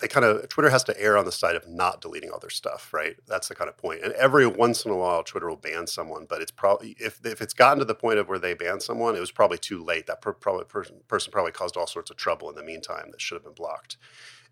they 0.00 0.08
kind 0.08 0.26
of 0.26 0.48
Twitter 0.48 0.70
has 0.70 0.82
to 0.84 1.00
err 1.00 1.16
on 1.16 1.24
the 1.24 1.32
side 1.32 1.54
of 1.54 1.68
not 1.68 2.00
deleting 2.00 2.30
all 2.30 2.40
their 2.40 2.50
stuff, 2.50 2.92
right? 2.92 3.16
That's 3.26 3.48
the 3.48 3.54
kind 3.54 3.68
of 3.68 3.76
point. 3.76 4.02
And 4.02 4.12
every 4.14 4.46
once 4.46 4.84
in 4.84 4.90
a 4.90 4.96
while, 4.96 5.22
Twitter 5.22 5.48
will 5.48 5.56
ban 5.56 5.86
someone, 5.86 6.26
but 6.28 6.42
it's 6.42 6.50
probably 6.50 6.96
if 6.98 7.24
if 7.24 7.40
it's 7.40 7.54
gotten 7.54 7.78
to 7.78 7.84
the 7.84 7.94
point 7.94 8.18
of 8.18 8.28
where 8.28 8.40
they 8.40 8.54
ban 8.54 8.80
someone, 8.80 9.14
it 9.14 9.20
was 9.20 9.30
probably 9.30 9.58
too 9.58 9.82
late. 9.82 10.08
That 10.08 10.20
per, 10.20 10.32
probably 10.32 10.64
person 10.64 10.96
person 11.06 11.30
probably 11.30 11.52
caused 11.52 11.76
all 11.76 11.86
sorts 11.86 12.10
of 12.10 12.16
trouble 12.16 12.50
in 12.50 12.56
the 12.56 12.64
meantime 12.64 13.12
that 13.12 13.20
should 13.20 13.36
have 13.36 13.44
been 13.44 13.54
blocked. 13.54 13.96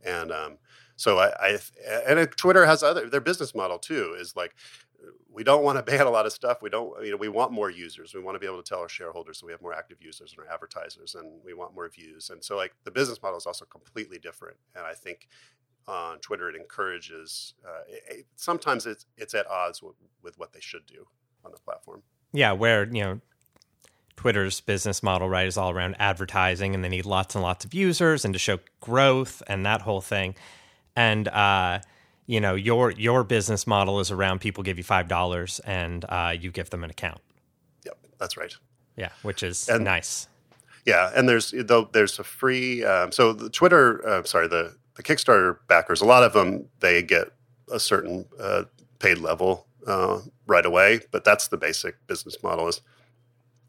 And 0.05 0.31
um, 0.31 0.59
so 0.97 1.19
I, 1.19 1.33
I 1.41 1.59
and 2.07 2.31
Twitter 2.33 2.67
has 2.67 2.83
other 2.83 3.09
their 3.09 3.21
business 3.21 3.55
model 3.55 3.79
too 3.79 4.17
is 4.19 4.35
like 4.35 4.55
we 5.37 5.45
don't 5.45 5.63
want 5.63 5.77
to 5.77 5.83
ban 5.83 6.07
a 6.07 6.11
lot 6.11 6.25
of 6.25 6.33
stuff. 6.33 6.63
We 6.63 6.71
don't, 6.71 7.05
you 7.05 7.11
know, 7.11 7.19
we 7.19 7.29
want 7.29 7.53
more 7.53 7.71
users. 7.71 8.15
We 8.15 8.21
want 8.21 8.37
to 8.37 8.39
be 8.39 8.47
able 8.47 8.63
to 8.63 8.69
tell 8.69 8.81
our 8.81 8.89
shareholders 8.89 9.41
that 9.41 9.47
we 9.47 9.53
have 9.53 9.61
more 9.61 9.75
active 9.75 9.99
users 10.01 10.33
and 10.33 10.47
our 10.47 10.53
advertisers, 10.53 11.15
and 11.15 11.31
we 11.45 11.53
want 11.53 11.75
more 11.75 11.89
views. 11.89 12.31
And 12.31 12.43
so, 12.43 12.57
like, 12.57 12.75
the 12.85 12.91
business 12.91 13.21
model 13.23 13.37
is 13.37 13.47
also 13.47 13.67
completely 13.67 14.19
different. 14.19 14.57
And 14.75 14.87
I 14.87 14.95
think 14.95 15.29
on 15.87 16.19
Twitter, 16.21 16.49
it 16.49 16.57
encourages. 16.57 17.53
Uh, 17.65 17.83
it, 17.87 18.27
sometimes 18.37 18.87
it's 18.87 19.05
it's 19.19 19.35
at 19.35 19.47
odds 19.47 19.83
with, 19.83 19.97
with 20.23 20.39
what 20.39 20.53
they 20.53 20.61
should 20.61 20.87
do 20.87 21.07
on 21.45 21.53
the 21.53 21.59
platform. 21.59 22.03
Yeah, 22.33 22.53
where 22.53 22.85
you 22.85 23.03
know 23.03 23.21
Twitter's 24.17 24.63
business 24.63 25.03
model, 25.03 25.29
right, 25.29 25.47
is 25.47 25.59
all 25.59 25.71
around 25.71 25.97
advertising, 25.99 26.75
and 26.75 26.83
they 26.83 26.89
need 26.89 27.05
lots 27.05 27.35
and 27.35 27.43
lots 27.43 27.65
of 27.65 27.75
users 27.75 28.25
and 28.25 28.33
to 28.33 28.39
show 28.39 28.59
growth 28.81 29.43
and 29.47 29.67
that 29.67 29.83
whole 29.83 30.01
thing. 30.01 30.35
And 30.97 31.29
uh, 31.29 31.81
you 32.27 32.41
know 32.41 32.55
your 32.55 32.91
your 32.91 33.23
business 33.23 33.67
model 33.67 34.01
is 34.01 34.11
around 34.11 34.41
people 34.41 34.65
give 34.65 34.79
you 34.79 34.85
five 34.85 35.09
dollars 35.09 35.61
and 35.61 36.05
uh, 36.09 36.35
you 36.39 36.51
give 36.51 36.71
them 36.71 36.83
an 36.83 36.91
account. 36.91 37.21
Yep, 37.85 37.99
that's 38.19 38.37
right. 38.37 38.55
Yeah, 38.97 39.11
which 39.23 39.43
is 39.43 39.69
and, 39.69 39.85
nice. 39.85 40.29
Yeah, 40.85 41.13
and 41.15 41.29
there's 41.29 41.55
there's 41.93 42.19
a 42.19 42.25
free. 42.25 42.85
Um, 42.85 43.13
so 43.13 43.33
the 43.33 43.51
Twitter, 43.51 44.07
uh, 44.07 44.23
sorry, 44.25 44.49
the 44.49 44.77
the 44.95 45.03
Kickstarter 45.03 45.59
backers, 45.69 46.01
a 46.01 46.07
lot 46.07 46.23
of 46.23 46.33
them 46.33 46.69
they 46.81 47.03
get 47.03 47.29
a 47.71 47.79
certain 47.79 48.25
uh, 48.41 48.65
paid 48.99 49.19
level 49.19 49.67
uh, 49.87 50.21
right 50.47 50.65
away, 50.65 51.01
but 51.11 51.25
that's 51.25 51.49
the 51.49 51.57
basic 51.57 52.07
business 52.07 52.43
model. 52.43 52.69
Is 52.69 52.81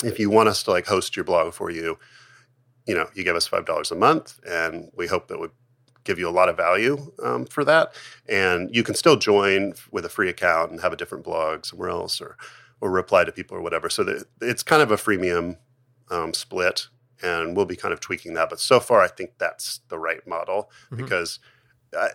if 0.04 0.20
you 0.20 0.30
want 0.30 0.50
us 0.50 0.64
to 0.64 0.72
like 0.72 0.88
host 0.88 1.16
your 1.16 1.26
blog 1.26 1.54
for 1.54 1.70
you, 1.70 1.98
you 2.86 2.96
know, 2.96 3.08
you 3.14 3.24
give 3.24 3.36
us 3.36 3.48
five 3.48 3.66
dollars 3.66 3.92
a 3.92 3.96
month, 3.96 4.40
and 4.48 4.92
we 4.96 5.08
hope 5.08 5.28
that 5.28 5.40
we 5.40 5.48
give 6.08 6.18
you 6.18 6.28
a 6.28 6.32
lot 6.32 6.50
of 6.50 6.58
value 6.58 7.12
um, 7.22 7.46
for 7.46 7.64
that. 7.66 7.94
And 8.28 8.74
you 8.74 8.82
can 8.82 8.96
still 8.96 9.18
join 9.18 9.74
with 9.92 10.06
a 10.06 10.10
free 10.10 10.30
account 10.30 10.72
and 10.72 10.82
have 10.82 10.94
a 10.94 10.96
different 10.96 11.24
blog 11.24 11.66
somewhere 11.66 11.90
else 11.90 12.20
or 12.22 12.38
or 12.80 12.92
reply 12.92 13.24
to 13.24 13.32
people 13.32 13.58
or 13.58 13.62
whatever. 13.62 13.90
So 13.90 14.06
it's 14.42 14.64
kind 14.64 14.82
of 14.82 14.92
a 14.92 14.98
freemium 14.98 15.58
um, 16.12 16.34
split, 16.34 16.88
and 17.24 17.56
we'll 17.56 17.66
be 17.66 17.76
kind 17.76 17.92
of 17.92 18.00
tweaking 18.00 18.36
that. 18.36 18.50
But 18.50 18.60
so 18.60 18.80
far, 18.80 19.02
I 19.02 19.08
think 19.08 19.32
that's 19.40 19.82
the 19.90 19.98
right 19.98 20.26
model 20.28 20.70
mm-hmm. 20.86 21.04
because 21.04 21.40
I, 21.98 22.10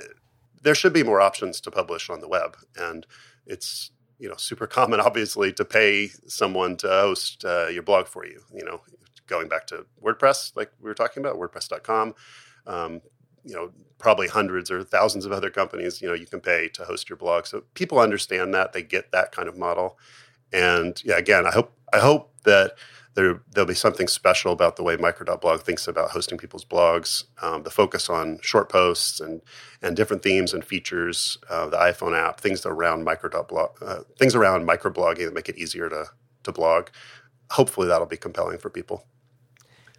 there 0.63 0.75
should 0.75 0.93
be 0.93 1.03
more 1.03 1.21
options 1.21 1.61
to 1.63 1.71
publish 1.71 2.09
on 2.09 2.21
the 2.21 2.29
web, 2.29 2.57
and 2.77 3.07
it's 3.47 3.91
you 4.19 4.29
know 4.29 4.37
super 4.37 4.67
common, 4.67 5.01
obviously, 5.09 5.53
to 5.55 5.65
pay 5.65 6.11
someone 6.27 6.77
to 6.79 6.89
host 6.89 7.45
uh, 7.45 7.67
your 7.67 7.83
blog 7.83 8.07
for 8.07 8.25
you. 8.25 8.43
You 8.55 8.65
know, 8.65 8.81
going 9.27 9.49
back 9.49 9.67
to 9.69 9.87
WordPress, 10.03 10.57
like 10.57 10.71
we 10.81 10.89
were 10.89 10.95
talking 10.95 11.25
about, 11.25 11.37
WordPress.com. 11.37 12.15
Um, 12.67 13.01
you 13.45 13.55
know 13.55 13.71
probably 13.99 14.29
hundreds 14.29 14.71
or 14.71 14.83
thousands 14.83 15.25
of 15.25 15.33
other 15.33 15.51
companies 15.51 16.01
you 16.03 16.09
know 16.09 16.15
you 16.15 16.27
can 16.27 16.41
pay 16.41 16.69
to 16.69 16.85
host 16.85 17.09
your 17.09 17.17
blog 17.17 17.47
so 17.47 17.63
people 17.75 17.99
understand 18.01 18.53
that 18.55 18.73
they 18.73 18.83
get 18.83 19.13
that 19.13 19.33
kind 19.33 19.49
of 19.49 19.57
model 19.57 19.99
And 20.53 21.03
yeah, 21.05 21.17
again, 21.19 21.47
I 21.47 21.51
hope 21.51 21.73
I 21.93 21.99
hope 21.99 22.33
that 22.45 22.73
there 23.15 23.43
there'll 23.53 23.69
be 23.69 23.75
something 23.75 24.09
special 24.09 24.53
about 24.53 24.77
the 24.77 24.83
way 24.83 24.97
micro.blog 24.97 25.63
thinks 25.63 25.87
about 25.89 26.11
hosting 26.11 26.39
people's 26.39 26.65
blogs. 26.65 27.25
Um, 27.43 27.63
the 27.63 27.71
focus 27.71 28.09
on 28.11 28.39
short 28.43 28.69
posts 28.69 29.21
and 29.21 29.43
and 29.83 29.97
different 29.97 30.23
themes 30.23 30.53
and 30.55 30.65
features, 30.65 31.39
uh, 31.51 31.69
the 31.69 31.77
iPhone 31.79 32.17
app, 32.19 32.41
things 32.41 32.65
around 32.67 33.05
micro.blog, 33.05 33.71
uh, 33.83 34.01
things 34.19 34.35
around 34.35 34.67
microblogging 34.69 35.25
that 35.27 35.35
make 35.35 35.49
it 35.49 35.59
easier 35.59 35.89
to 35.89 36.07
to 36.45 36.53
blog. 36.53 36.89
Hopefully, 37.53 37.89
that'll 37.89 38.07
be 38.07 38.17
compelling 38.17 38.59
for 38.59 38.71
people. 38.71 39.07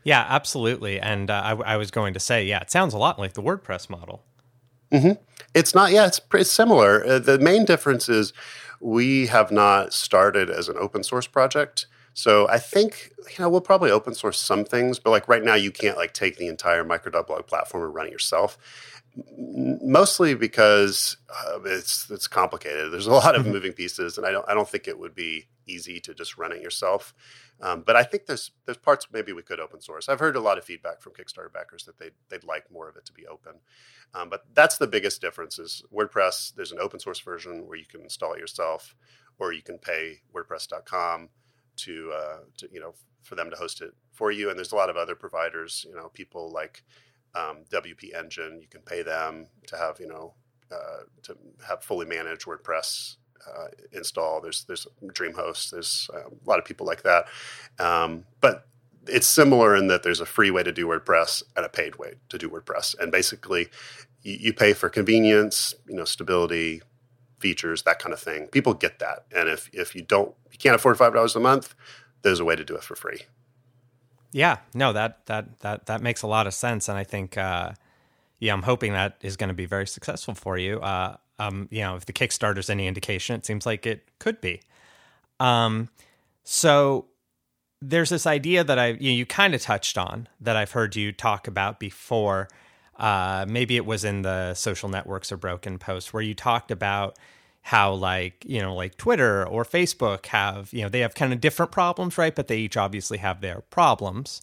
Yeah, 0.04 0.26
absolutely. 0.28 1.00
And 1.00 1.30
uh, 1.30 1.42
I, 1.44 1.74
I, 1.74 1.78
was 1.78 1.92
going 1.92 2.14
to 2.14 2.20
say, 2.20 2.46
yeah, 2.46 2.60
it 2.60 2.72
sounds 2.72 2.94
a 2.94 2.98
lot 2.98 3.18
like 3.18 3.34
the 3.34 3.42
WordPress 3.42 3.90
model. 3.90 4.24
Mm-hmm. 4.92 5.22
It's 5.54 5.74
not. 5.74 5.92
Yeah, 5.92 6.08
it's, 6.08 6.22
it's 6.34 6.52
similar. 6.52 7.06
Uh, 7.06 7.20
the 7.20 7.40
main 7.40 7.66
difference 7.66 8.10
is 8.10 8.34
we 8.80 9.28
have 9.28 9.52
not 9.52 9.94
started 9.94 10.50
as 10.50 10.70
an 10.70 10.76
open 10.78 11.04
source 11.04 11.26
project. 11.26 11.88
So 12.14 12.48
I 12.48 12.60
think 12.60 13.12
you 13.30 13.44
know 13.44 13.50
we'll 13.50 13.62
probably 13.62 13.90
open 13.90 14.14
source 14.14 14.40
some 14.40 14.66
things, 14.66 15.00
but 15.00 15.10
like 15.10 15.28
right 15.28 15.44
now 15.44 15.56
you 15.56 15.72
can't 15.72 15.98
like 15.98 16.14
take 16.14 16.38
the 16.38 16.48
entire 16.48 16.84
micro.blog 16.84 17.48
platform 17.48 17.84
and 17.84 17.96
run 17.96 18.08
it 18.08 18.12
yourself. 18.12 18.58
Mostly 19.16 20.34
because 20.34 21.18
uh, 21.30 21.60
it's 21.66 22.10
it's 22.10 22.28
complicated. 22.28 22.92
There's 22.92 23.06
a 23.06 23.12
lot 23.12 23.36
of 23.36 23.44
mm-hmm. 23.44 23.52
moving 23.52 23.74
pieces, 23.74 24.18
and 24.18 24.26
I 24.26 24.32
don't 24.32 24.48
I 24.50 24.56
don't 24.56 24.68
think 24.68 24.88
it 24.88 24.98
would 24.98 25.14
be 25.14 25.46
easy 25.68 26.00
to 26.00 26.14
just 26.16 26.38
run 26.38 26.52
it 26.52 26.62
yourself. 26.62 27.14
Um, 27.62 27.84
but 27.86 27.96
I 27.96 28.04
think 28.04 28.26
there's 28.26 28.52
there's 28.66 28.78
parts 28.78 29.08
maybe 29.14 29.32
we 29.32 29.44
could 29.44 29.60
open 29.60 29.82
source. 29.82 30.10
I've 30.10 30.20
heard 30.20 30.36
a 30.36 30.42
lot 30.42 30.58
of 30.58 30.66
feedback 30.66 31.02
from 31.02 31.14
Kickstarter 31.14 31.54
backers 31.54 31.86
that 31.86 32.00
they 32.00 32.10
they'd 32.30 32.44
like 32.44 32.72
more 32.72 32.90
of 32.90 32.96
it 32.96 33.06
to 33.06 33.14
be 33.14 33.28
open. 33.28 33.54
Um, 34.16 34.30
but 34.30 34.46
that's 34.54 34.78
the 34.78 34.88
biggest 34.88 35.22
difference 35.22 35.60
is 35.60 35.84
WordPress. 35.94 36.56
There's 36.56 36.72
an 36.72 36.80
open 36.80 37.00
source 37.00 37.20
version 37.20 37.68
where 37.68 37.78
you 37.78 37.86
can 37.86 38.02
install 38.02 38.34
it 38.34 38.40
yourself, 38.40 38.96
or 39.38 39.54
you 39.54 39.62
can 39.62 39.78
pay 39.78 40.22
WordPress.com 40.34 41.30
to, 41.76 42.12
uh, 42.16 42.38
to 42.58 42.70
you 42.72 42.80
know 42.80 42.96
for 43.22 43.36
them 43.36 43.50
to 43.50 43.56
host 43.56 43.82
it 43.82 43.94
for 44.12 44.32
you. 44.32 44.50
And 44.50 44.58
there's 44.58 44.72
a 44.72 44.76
lot 44.76 44.90
of 44.90 44.98
other 44.98 45.16
providers. 45.16 45.86
You 45.88 45.96
know, 45.96 46.10
people 46.10 46.52
like 46.52 46.84
um, 47.36 47.60
WP 47.72 48.16
Engine. 48.16 48.60
You 48.62 48.68
can 48.68 48.82
pay 48.82 49.02
them 49.04 49.48
to 49.68 49.78
have 49.78 50.00
you 50.00 50.08
know 50.08 50.34
uh, 50.72 51.04
to 51.24 51.38
have 51.68 51.84
fully 51.84 52.06
managed 52.06 52.46
WordPress 52.46 53.18
uh, 53.48 53.68
install. 53.92 54.42
There's 54.42 54.64
there's 54.66 54.88
DreamHost. 55.04 55.72
There's 55.72 56.10
uh, 56.14 56.30
a 56.30 56.50
lot 56.50 56.60
of 56.60 56.66
people 56.66 56.86
like 56.86 57.04
that. 57.04 57.26
Um, 57.80 58.26
but 58.42 58.68
it's 59.08 59.28
similar 59.28 59.76
in 59.76 59.88
that 59.88 60.04
there's 60.04 60.22
a 60.22 60.26
free 60.26 60.52
way 60.52 60.64
to 60.64 60.72
do 60.72 60.88
WordPress 60.88 61.44
and 61.56 61.66
a 61.66 61.70
paid 61.70 61.98
way 61.98 62.16
to 62.30 62.38
do 62.38 62.50
WordPress. 62.50 62.98
And 63.00 63.12
basically, 63.12 63.68
you, 64.22 64.38
you 64.40 64.54
pay 64.54 64.74
for 64.74 64.90
convenience, 64.90 65.76
you 65.88 65.96
know, 65.96 66.06
stability, 66.06 66.82
features, 67.40 67.84
that 67.84 68.00
kind 68.00 68.14
of 68.14 68.20
thing. 68.20 68.48
People 68.48 68.74
get 68.74 69.00
that. 69.00 69.26
And 69.36 69.50
if 69.50 69.70
if 69.74 69.96
you 69.96 70.02
don't 70.02 70.34
you 70.52 70.58
can't 70.58 70.76
afford 70.76 70.98
five 70.98 71.14
dollars 71.14 71.36
a 71.36 71.40
month, 71.40 71.76
there's 72.22 72.40
a 72.40 72.46
way 72.46 72.56
to 72.56 72.64
do 72.64 72.76
it 72.76 72.84
for 72.84 72.96
free. 72.96 73.22
Yeah, 74.34 74.58
no, 74.74 74.92
that 74.94 75.26
that 75.28 75.60
that 75.60 75.86
that 75.86 76.02
makes 76.02 76.24
a 76.24 76.28
lot 76.28 76.48
of 76.48 76.54
sense, 76.56 76.90
and 76.90 76.98
I 76.98 77.04
think, 77.04 77.38
uh, 77.38 77.74
yeah, 78.40 78.52
I'm 78.52 78.64
hoping 78.64 78.94
that 78.94 79.18
is 79.22 79.38
going 79.38 79.50
to 79.50 79.54
be 79.54 79.68
very 79.68 79.86
successful 79.88 80.34
for 80.34 80.58
you. 80.58 80.80
Uh, 80.80 81.18
um, 81.40 81.68
you 81.72 81.82
know, 81.82 81.96
if 81.96 82.06
the 82.06 82.14
Kickstarter's 82.14 82.70
any 82.70 82.88
indication, 82.88 83.36
it 83.36 83.46
seems 83.46 83.66
like 83.66 83.86
it 83.86 84.08
could 84.20 84.42
be. 84.42 84.62
Um, 85.40 85.90
so 86.44 87.06
there's 87.80 88.10
this 88.10 88.26
idea 88.26 88.64
that 88.64 88.80
I 88.80 88.88
you, 88.88 89.12
know, 89.12 89.18
you 89.18 89.26
kind 89.26 89.54
of 89.54 89.62
touched 89.62 89.98
on 89.98 90.28
that 90.42 90.56
I've 90.56 90.72
heard 90.72 90.96
you 90.96 91.12
talk 91.12 91.48
about 91.48 91.80
before. 91.80 92.48
Uh, 92.98 93.46
maybe 93.48 93.76
it 93.76 93.86
was 93.86 94.04
in 94.04 94.24
the 94.24 94.54
social 94.56 94.90
networks 94.90 95.32
or 95.32 95.38
broken 95.38 95.78
post 95.78 96.14
where 96.14 96.24
you 96.24 96.34
talked 96.34 96.72
about 96.72 97.18
how 97.64 97.94
like 97.94 98.44
you 98.46 98.62
know 98.62 98.76
like 98.76 98.96
twitter 98.98 99.48
or 99.48 99.64
facebook 99.64 100.26
have 100.28 100.72
you 100.74 100.82
know 100.82 100.90
they 100.90 101.00
have 101.00 101.16
kind 101.16 101.34
of 101.34 101.42
different 101.42 101.72
problems 101.72 102.18
right? 102.18 102.36
But 102.36 102.48
they 102.48 102.58
each 102.58 102.78
obviously 102.78 103.18
have 103.20 103.42
their 103.42 103.62
problems 103.70 104.42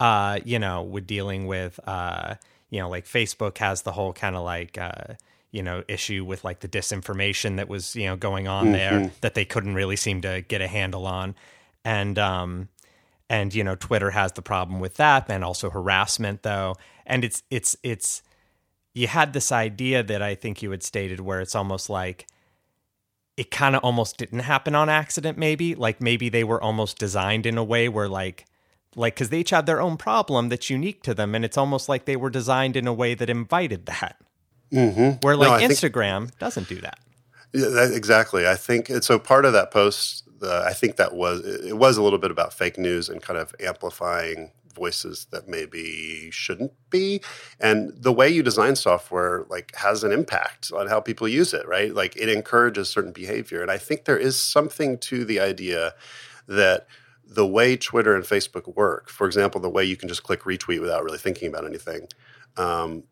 uh 0.00 0.40
you 0.44 0.58
know 0.58 0.82
with 0.82 1.06
dealing 1.06 1.46
with 1.46 1.80
uh 1.86 2.34
you 2.70 2.80
know 2.80 2.90
like 2.90 3.06
facebook 3.06 3.58
has 3.58 3.82
the 3.82 3.92
whole 3.92 4.12
kind 4.12 4.36
of 4.36 4.42
like 4.42 4.76
uh 4.78 5.14
you 5.56 5.62
know 5.62 5.82
issue 5.88 6.22
with 6.22 6.44
like 6.44 6.60
the 6.60 6.68
disinformation 6.68 7.56
that 7.56 7.66
was 7.66 7.96
you 7.96 8.04
know 8.04 8.14
going 8.14 8.46
on 8.46 8.64
mm-hmm. 8.64 8.72
there 8.72 9.12
that 9.22 9.34
they 9.34 9.46
couldn't 9.46 9.74
really 9.74 9.96
seem 9.96 10.20
to 10.20 10.42
get 10.42 10.60
a 10.60 10.68
handle 10.68 11.06
on. 11.06 11.34
And 11.82 12.18
um 12.18 12.68
and 13.30 13.54
you 13.54 13.64
know 13.64 13.74
twitter 13.74 14.10
has 14.10 14.32
the 14.32 14.42
problem 14.42 14.80
with 14.80 14.96
that 14.96 15.30
and 15.30 15.42
also 15.42 15.70
harassment 15.70 16.42
though. 16.42 16.74
And 17.06 17.24
it's 17.24 17.42
it's 17.50 17.74
it's 17.82 18.22
you 18.92 19.06
had 19.06 19.32
this 19.32 19.50
idea 19.50 20.02
that 20.02 20.22
i 20.22 20.34
think 20.34 20.62
you 20.62 20.70
had 20.70 20.82
stated 20.82 21.20
where 21.20 21.40
it's 21.40 21.54
almost 21.54 21.88
like 21.88 22.26
it 23.36 23.50
kind 23.50 23.76
of 23.76 23.84
almost 23.84 24.16
didn't 24.16 24.40
happen 24.40 24.74
on 24.74 24.88
accident 24.88 25.36
maybe. 25.38 25.74
Like 25.74 26.00
maybe 26.00 26.28
they 26.28 26.44
were 26.44 26.62
almost 26.62 26.98
designed 26.98 27.46
in 27.46 27.58
a 27.58 27.64
way 27.64 27.88
where 27.88 28.08
like 28.08 28.46
like 28.94 29.14
because 29.14 29.28
they 29.28 29.40
each 29.40 29.50
have 29.50 29.66
their 29.66 29.80
own 29.80 29.96
problem 29.96 30.48
that's 30.48 30.70
unique 30.70 31.02
to 31.02 31.14
them 31.14 31.34
and 31.34 31.44
it's 31.44 31.58
almost 31.58 31.88
like 31.88 32.06
they 32.06 32.16
were 32.16 32.30
designed 32.30 32.76
in 32.76 32.86
a 32.86 32.94
way 32.94 33.14
that 33.14 33.30
invited 33.30 33.86
that. 33.86 34.16
Mm-hmm. 34.72 35.24
where 35.24 35.36
like 35.36 35.62
no, 35.62 35.68
instagram 35.68 36.24
think, 36.24 36.38
doesn't 36.38 36.68
do 36.68 36.80
that. 36.80 36.98
Yeah, 37.54 37.68
that, 37.68 37.92
exactly. 37.92 38.48
I 38.48 38.56
think 38.56 38.88
so 39.02 39.16
part 39.16 39.44
of 39.44 39.52
that 39.52 39.70
post 39.70 40.24
uh, 40.42 40.64
i 40.66 40.72
think 40.72 40.96
that 40.96 41.14
was 41.14 41.40
it 41.40 41.76
was 41.76 41.96
a 41.96 42.02
little 42.02 42.18
bit 42.18 42.30
about 42.30 42.52
fake 42.52 42.78
news 42.78 43.08
and 43.08 43.22
kind 43.22 43.38
of 43.38 43.54
amplifying 43.60 44.50
voices 44.76 45.26
that 45.32 45.48
maybe 45.48 46.30
shouldn't 46.30 46.72
be. 46.90 47.20
And 47.58 47.92
the 47.96 48.12
way 48.12 48.28
you 48.28 48.42
design 48.44 48.76
software 48.76 49.46
like 49.50 49.74
has 49.74 50.04
an 50.04 50.12
impact 50.12 50.70
on 50.78 50.86
how 50.86 51.00
people 51.00 51.26
use 51.26 51.52
it 51.52 51.66
right? 51.66 51.92
Like 51.92 52.16
it 52.16 52.28
encourages 52.28 52.88
certain 52.88 53.12
behavior. 53.12 53.62
And 53.62 53.70
i 53.70 53.78
think 53.78 54.04
there 54.04 54.18
is 54.18 54.38
something 54.38 54.98
to 54.98 55.24
the 55.24 55.40
idea 55.40 55.94
that 56.46 56.86
the 57.24 57.46
way 57.46 57.76
twitter 57.76 58.14
and 58.14 58.24
facebook 58.24 58.76
work 58.76 59.08
for 59.08 59.26
example 59.26 59.60
the 59.60 59.68
way 59.68 59.84
you 59.84 59.96
can 59.96 60.08
just 60.08 60.22
click 60.22 60.42
retweet 60.42 60.80
without 60.80 61.02
really 61.02 61.18
thinking 61.18 61.48
about 61.48 61.64
anything 61.64 62.06
um, 62.56 63.02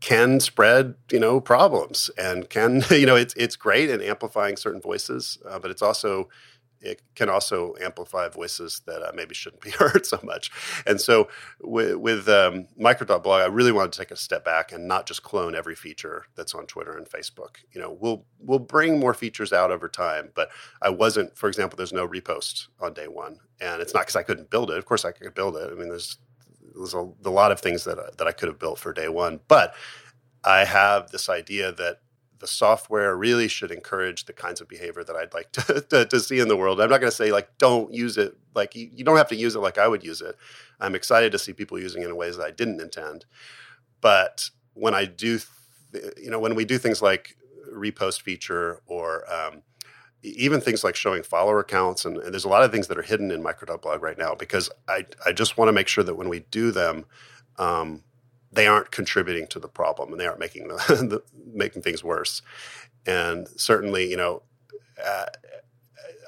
can 0.00 0.40
spread 0.40 0.94
you 1.10 1.18
know 1.18 1.40
problems 1.40 2.10
and 2.18 2.48
can 2.48 2.82
you 2.90 3.06
know 3.06 3.16
it's 3.16 3.34
it's 3.34 3.56
great 3.56 3.90
in 3.90 4.00
amplifying 4.00 4.56
certain 4.56 4.80
voices 4.80 5.38
uh, 5.48 5.58
but 5.58 5.70
it's 5.70 5.82
also 5.82 6.28
it 6.86 7.02
can 7.14 7.28
also 7.28 7.74
amplify 7.82 8.28
voices 8.28 8.82
that 8.86 9.02
uh, 9.02 9.10
maybe 9.14 9.34
shouldn't 9.34 9.62
be 9.62 9.70
heard 9.78 10.06
so 10.06 10.18
much. 10.22 10.50
And 10.86 11.00
so 11.00 11.28
with, 11.60 11.96
with 11.96 12.28
um, 12.28 12.68
Micro.blog, 12.78 13.42
I 13.42 13.46
really 13.46 13.72
wanted 13.72 13.92
to 13.92 13.98
take 13.98 14.10
a 14.12 14.16
step 14.16 14.44
back 14.44 14.72
and 14.72 14.86
not 14.86 15.06
just 15.06 15.22
clone 15.22 15.54
every 15.54 15.74
feature 15.74 16.26
that's 16.36 16.54
on 16.54 16.66
Twitter 16.66 16.96
and 16.96 17.08
Facebook. 17.08 17.56
You 17.72 17.80
know, 17.80 17.96
we'll 18.00 18.24
we'll 18.38 18.58
bring 18.58 19.00
more 19.00 19.14
features 19.14 19.52
out 19.52 19.70
over 19.70 19.88
time, 19.88 20.30
but 20.34 20.50
I 20.80 20.90
wasn't, 20.90 21.36
for 21.36 21.48
example, 21.48 21.76
there's 21.76 21.92
no 21.92 22.06
repost 22.06 22.68
on 22.80 22.94
day 22.94 23.08
one, 23.08 23.40
and 23.60 23.82
it's 23.82 23.92
not 23.92 24.02
because 24.02 24.16
I 24.16 24.22
couldn't 24.22 24.50
build 24.50 24.70
it. 24.70 24.78
Of 24.78 24.86
course, 24.86 25.04
I 25.04 25.12
could 25.12 25.34
build 25.34 25.56
it. 25.56 25.70
I 25.70 25.74
mean, 25.74 25.88
there's 25.88 26.18
there's 26.74 26.94
a, 26.94 27.08
a 27.24 27.30
lot 27.30 27.52
of 27.52 27.60
things 27.60 27.84
that 27.84 28.18
that 28.18 28.26
I 28.26 28.32
could 28.32 28.48
have 28.48 28.58
built 28.58 28.78
for 28.78 28.92
day 28.92 29.08
one, 29.08 29.40
but 29.48 29.74
I 30.44 30.64
have 30.64 31.10
this 31.10 31.28
idea 31.28 31.72
that 31.72 32.00
the 32.38 32.46
software 32.46 33.16
really 33.16 33.48
should 33.48 33.70
encourage 33.70 34.24
the 34.24 34.32
kinds 34.32 34.60
of 34.60 34.68
behavior 34.68 35.04
that 35.04 35.16
I'd 35.16 35.34
like 35.34 35.52
to, 35.52 35.80
to, 35.80 36.04
to 36.06 36.20
see 36.20 36.38
in 36.38 36.48
the 36.48 36.56
world. 36.56 36.80
I'm 36.80 36.90
not 36.90 37.00
going 37.00 37.10
to 37.10 37.16
say 37.16 37.32
like 37.32 37.58
don't 37.58 37.92
use 37.92 38.18
it 38.18 38.36
like 38.54 38.74
you, 38.74 38.90
you, 38.92 39.04
don't 39.04 39.16
have 39.16 39.28
to 39.28 39.36
use 39.36 39.54
it 39.54 39.60
like 39.60 39.78
I 39.78 39.88
would 39.88 40.04
use 40.04 40.20
it. 40.20 40.36
I'm 40.80 40.94
excited 40.94 41.32
to 41.32 41.38
see 41.38 41.52
people 41.52 41.78
using 41.78 42.02
it 42.02 42.08
in 42.08 42.16
ways 42.16 42.36
that 42.36 42.46
I 42.46 42.50
didn't 42.50 42.80
intend. 42.80 43.24
But 44.00 44.50
when 44.74 44.94
I 44.94 45.04
do, 45.04 45.40
th- 45.92 46.04
you 46.16 46.30
know, 46.30 46.38
when 46.38 46.54
we 46.54 46.64
do 46.64 46.78
things 46.78 47.02
like 47.02 47.36
repost 47.72 48.22
feature 48.22 48.80
or 48.86 49.30
um, 49.32 49.62
even 50.22 50.60
things 50.60 50.84
like 50.84 50.96
showing 50.96 51.22
follower 51.22 51.60
accounts, 51.60 52.04
and, 52.04 52.18
and, 52.18 52.32
there's 52.32 52.44
a 52.44 52.48
lot 52.48 52.62
of 52.62 52.72
things 52.72 52.88
that 52.88 52.98
are 52.98 53.02
hidden 53.02 53.30
in 53.30 53.42
micro.blog 53.42 54.02
right 54.02 54.18
now 54.18 54.34
because 54.34 54.70
I 54.88 55.06
I 55.24 55.32
just 55.32 55.56
want 55.56 55.68
to 55.68 55.72
make 55.72 55.88
sure 55.88 56.04
that 56.04 56.14
when 56.14 56.28
we 56.28 56.40
do 56.50 56.70
them. 56.70 57.04
Um, 57.58 58.02
they 58.52 58.66
aren't 58.66 58.90
contributing 58.90 59.46
to 59.48 59.58
the 59.58 59.68
problem 59.68 60.10
and 60.12 60.20
they 60.20 60.26
aren't 60.26 60.40
making 60.40 60.68
the, 60.68 60.74
the 60.88 61.22
making 61.52 61.82
things 61.82 62.02
worse. 62.02 62.42
And 63.06 63.48
certainly, 63.56 64.10
you 64.10 64.16
know, 64.16 64.42
uh, 65.04 65.26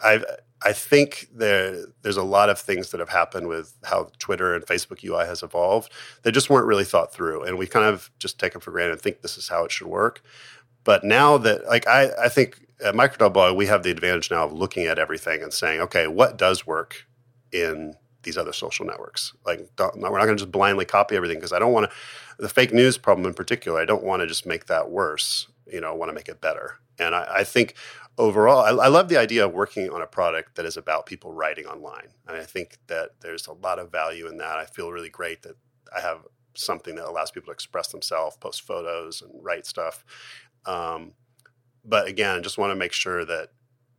I 0.02 0.24
I 0.64 0.72
think 0.72 1.28
there 1.32 1.86
there's 2.02 2.16
a 2.16 2.22
lot 2.22 2.50
of 2.50 2.58
things 2.58 2.90
that 2.90 3.00
have 3.00 3.08
happened 3.08 3.48
with 3.48 3.74
how 3.84 4.10
Twitter 4.18 4.54
and 4.54 4.66
Facebook 4.66 5.04
UI 5.04 5.24
has 5.24 5.42
evolved 5.42 5.92
that 6.22 6.32
just 6.32 6.50
weren't 6.50 6.66
really 6.66 6.84
thought 6.84 7.12
through, 7.12 7.42
and 7.42 7.58
we 7.58 7.66
kind 7.66 7.86
of 7.86 8.10
just 8.18 8.38
take 8.38 8.52
them 8.52 8.60
for 8.60 8.70
granted 8.72 8.92
and 8.92 9.00
think 9.00 9.22
this 9.22 9.38
is 9.38 9.48
how 9.48 9.64
it 9.64 9.72
should 9.72 9.86
work. 9.86 10.22
But 10.84 11.04
now 11.04 11.38
that 11.38 11.66
like 11.66 11.86
I 11.86 12.10
I 12.20 12.28
think 12.28 12.60
at 12.84 12.94
Micro.blog 12.94 13.56
we 13.56 13.66
have 13.66 13.82
the 13.82 13.90
advantage 13.90 14.30
now 14.30 14.44
of 14.44 14.52
looking 14.52 14.86
at 14.86 14.98
everything 14.98 15.42
and 15.42 15.52
saying, 15.52 15.80
okay, 15.80 16.06
what 16.06 16.36
does 16.36 16.66
work 16.66 17.06
in 17.52 17.94
these 18.28 18.36
other 18.36 18.52
social 18.52 18.84
networks. 18.84 19.32
Like, 19.46 19.70
we're 19.78 19.94
not 19.96 20.10
going 20.10 20.36
to 20.36 20.36
just 20.36 20.52
blindly 20.52 20.84
copy 20.84 21.16
everything 21.16 21.38
because 21.38 21.54
I 21.54 21.58
don't 21.58 21.72
want 21.72 21.90
to. 21.90 21.96
The 22.38 22.48
fake 22.48 22.74
news 22.74 22.98
problem 22.98 23.26
in 23.26 23.32
particular, 23.32 23.80
I 23.80 23.86
don't 23.86 24.04
want 24.04 24.20
to 24.20 24.26
just 24.26 24.44
make 24.44 24.66
that 24.66 24.90
worse. 24.90 25.48
You 25.66 25.80
know, 25.80 25.88
I 25.88 25.94
want 25.94 26.10
to 26.10 26.14
make 26.14 26.28
it 26.28 26.42
better. 26.42 26.74
And 26.98 27.14
I, 27.14 27.26
I 27.36 27.44
think 27.44 27.74
overall, 28.18 28.60
I, 28.60 28.84
I, 28.84 28.88
love 28.88 29.08
the 29.08 29.16
idea 29.16 29.46
of 29.46 29.54
working 29.54 29.88
on 29.88 30.02
a 30.02 30.06
product 30.06 30.56
that 30.56 30.66
is 30.66 30.76
about 30.76 31.06
people 31.06 31.32
writing 31.32 31.66
online. 31.66 32.08
And 32.26 32.36
I 32.36 32.44
think 32.44 32.76
that 32.88 33.12
there's 33.20 33.46
a 33.46 33.52
lot 33.52 33.78
of 33.78 33.90
value 33.90 34.26
in 34.26 34.36
that. 34.38 34.58
I 34.58 34.66
feel 34.66 34.92
really 34.92 35.08
great 35.08 35.42
that 35.42 35.56
I 35.96 36.00
have 36.00 36.26
something 36.54 36.96
that 36.96 37.06
allows 37.06 37.30
people 37.30 37.46
to 37.46 37.52
express 37.52 37.88
themselves, 37.88 38.36
post 38.36 38.62
photos, 38.62 39.22
and 39.22 39.32
write 39.42 39.64
stuff. 39.64 40.04
Um, 40.66 41.12
but 41.84 42.06
again, 42.06 42.42
just 42.42 42.58
want 42.58 42.72
to 42.72 42.76
make 42.76 42.92
sure 42.92 43.24
that 43.24 43.50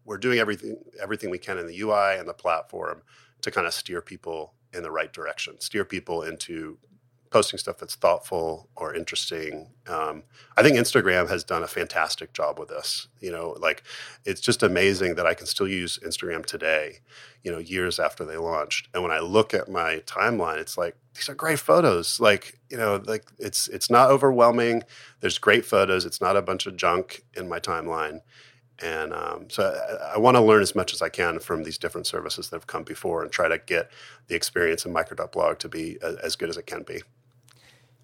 we're 0.05 0.17
doing 0.17 0.39
everything 0.39 0.77
everything 1.01 1.30
we 1.30 1.38
can 1.38 1.57
in 1.57 1.67
the 1.67 1.82
UI 1.82 2.17
and 2.17 2.27
the 2.27 2.34
platform 2.34 3.01
to 3.42 3.52
kind 3.52 3.68
of 3.68 3.74
steer 3.74 4.02
people 4.02 4.54
in 4.74 4.84
the 4.84 4.92
right 4.92 5.12
direction, 5.12 5.60
steer 5.60 5.86
people 5.86 6.22
into 6.24 6.78
posting 7.32 7.60
stuff 7.60 7.78
that's 7.78 7.96
thoughtful 7.96 8.70
or 8.76 8.96
interesting. 8.96 9.68
Um, 9.88 10.24
I 10.58 10.64
think 10.64 10.78
Instagram 10.78 11.30
has 11.30 11.44
done 11.44 11.64
a 11.64 11.68
fantastic 11.68 12.34
job 12.34 12.58
with 12.58 12.70
this. 12.70 13.08
You 13.20 13.32
know, 13.32 13.56
like 13.60 13.84
it's 14.26 14.42
just 14.42 14.64
amazing 14.64 15.16
that 15.16 15.28
I 15.28 15.34
can 15.34 15.46
still 15.46 15.68
use 15.68 16.00
Instagram 16.04 16.46
today, 16.46 17.00
you 17.44 17.52
know, 17.52 17.60
years 17.60 18.00
after 18.00 18.26
they 18.26 18.38
launched. 18.38 18.88
And 18.94 19.04
when 19.04 19.12
I 19.12 19.20
look 19.20 19.54
at 19.54 19.70
my 19.70 20.02
timeline, 20.06 20.58
it's 20.58 20.78
like 20.78 20.96
these 21.14 21.30
are 21.30 21.36
great 21.36 21.60
photos. 21.60 22.20
Like, 22.20 22.60
you 22.70 22.78
know, 22.78 23.02
like 23.06 23.26
it's 23.38 23.68
it's 23.68 23.90
not 23.90 24.10
overwhelming. 24.10 24.84
There's 25.20 25.38
great 25.38 25.66
photos. 25.66 26.06
It's 26.06 26.22
not 26.22 26.36
a 26.38 26.42
bunch 26.42 26.66
of 26.66 26.78
junk 26.78 27.24
in 27.36 27.48
my 27.48 27.60
timeline. 27.60 28.22
And 28.82 29.13
um, 29.13 29.49
so 29.49 29.63
I, 29.63 30.15
I 30.15 30.17
want 30.17 30.36
to 30.36 30.41
learn 30.41 30.61
as 30.61 30.75
much 30.75 30.93
as 30.93 31.01
I 31.01 31.09
can 31.09 31.39
from 31.39 31.63
these 31.63 31.77
different 31.77 32.07
services 32.07 32.49
that 32.49 32.55
have 32.55 32.67
come 32.67 32.84
before 32.84 33.21
and 33.21 33.32
try 33.32 33.47
to 33.47 33.57
get 33.57 33.89
the 34.27 34.36
experience 34.36 34.86
in 34.86 34.93
micro.blog 34.93 35.59
to 35.59 35.69
be 35.69 35.97
a, 36.01 36.15
as 36.23 36.36
good 36.36 36.49
as 36.49 36.57
it 36.57 36.65
can 36.65 36.84
be. 36.84 37.01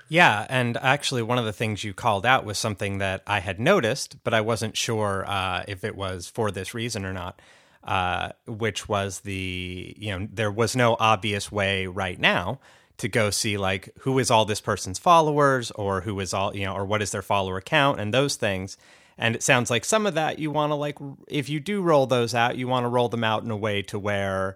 Yeah, 0.08 0.46
and 0.50 0.78
actually, 0.78 1.24
one 1.24 1.40
of 1.40 1.46
the 1.46 1.54
things 1.54 1.84
you 1.84 1.94
called 1.94 2.26
out 2.26 2.46
was 2.46 2.60
something 2.60 3.00
that 3.00 3.24
I 3.26 3.40
had 3.40 3.60
noticed, 3.60 4.24
but 4.24 4.36
I 4.36 4.42
wasn't 4.42 4.78
sure 4.78 5.26
uh, 5.28 5.64
if 5.68 5.84
it 5.84 5.96
was 5.96 6.28
for 6.28 6.52
this 6.52 6.74
reason 6.74 7.06
or 7.06 7.14
not. 7.14 7.42
Uh, 7.84 8.32
which 8.48 8.90
was 8.90 9.20
the 9.20 9.96
you 10.00 10.10
know 10.10 10.28
there 10.34 10.52
was 10.52 10.76
no 10.76 10.98
obvious 11.00 11.52
way 11.52 11.86
right 11.86 12.20
now 12.20 12.60
to 12.98 13.08
go 13.08 13.30
see 13.30 13.58
like 13.58 13.90
who 14.00 14.18
is 14.18 14.32
all 14.32 14.44
this 14.44 14.60
person's 14.60 14.98
followers 14.98 15.70
or 15.70 16.02
who 16.02 16.20
is 16.20 16.34
all 16.34 16.56
you 16.56 16.66
know 16.66 16.74
or 16.74 16.84
what 16.84 17.04
is 17.04 17.12
their 17.12 17.22
follower 17.22 17.62
count 17.62 18.00
and 18.00 18.12
those 18.12 18.38
things 18.38 18.76
and 19.18 19.36
it 19.36 19.44
sounds 19.44 19.70
like 19.70 19.86
some 19.86 20.06
of 20.06 20.14
that 20.16 20.40
you 20.40 20.52
want 20.52 20.72
to 20.72 20.76
like 20.76 20.98
if 21.28 21.50
you 21.50 21.60
do 21.60 21.82
roll 21.82 22.06
those 22.06 22.34
out, 22.34 22.58
you 22.58 22.68
want 22.68 22.84
to 22.84 22.90
roll 22.90 23.10
them 23.10 23.24
out 23.24 23.44
in 23.44 23.52
a 23.52 23.58
way 23.58 23.82
to 23.84 24.00
where 24.00 24.56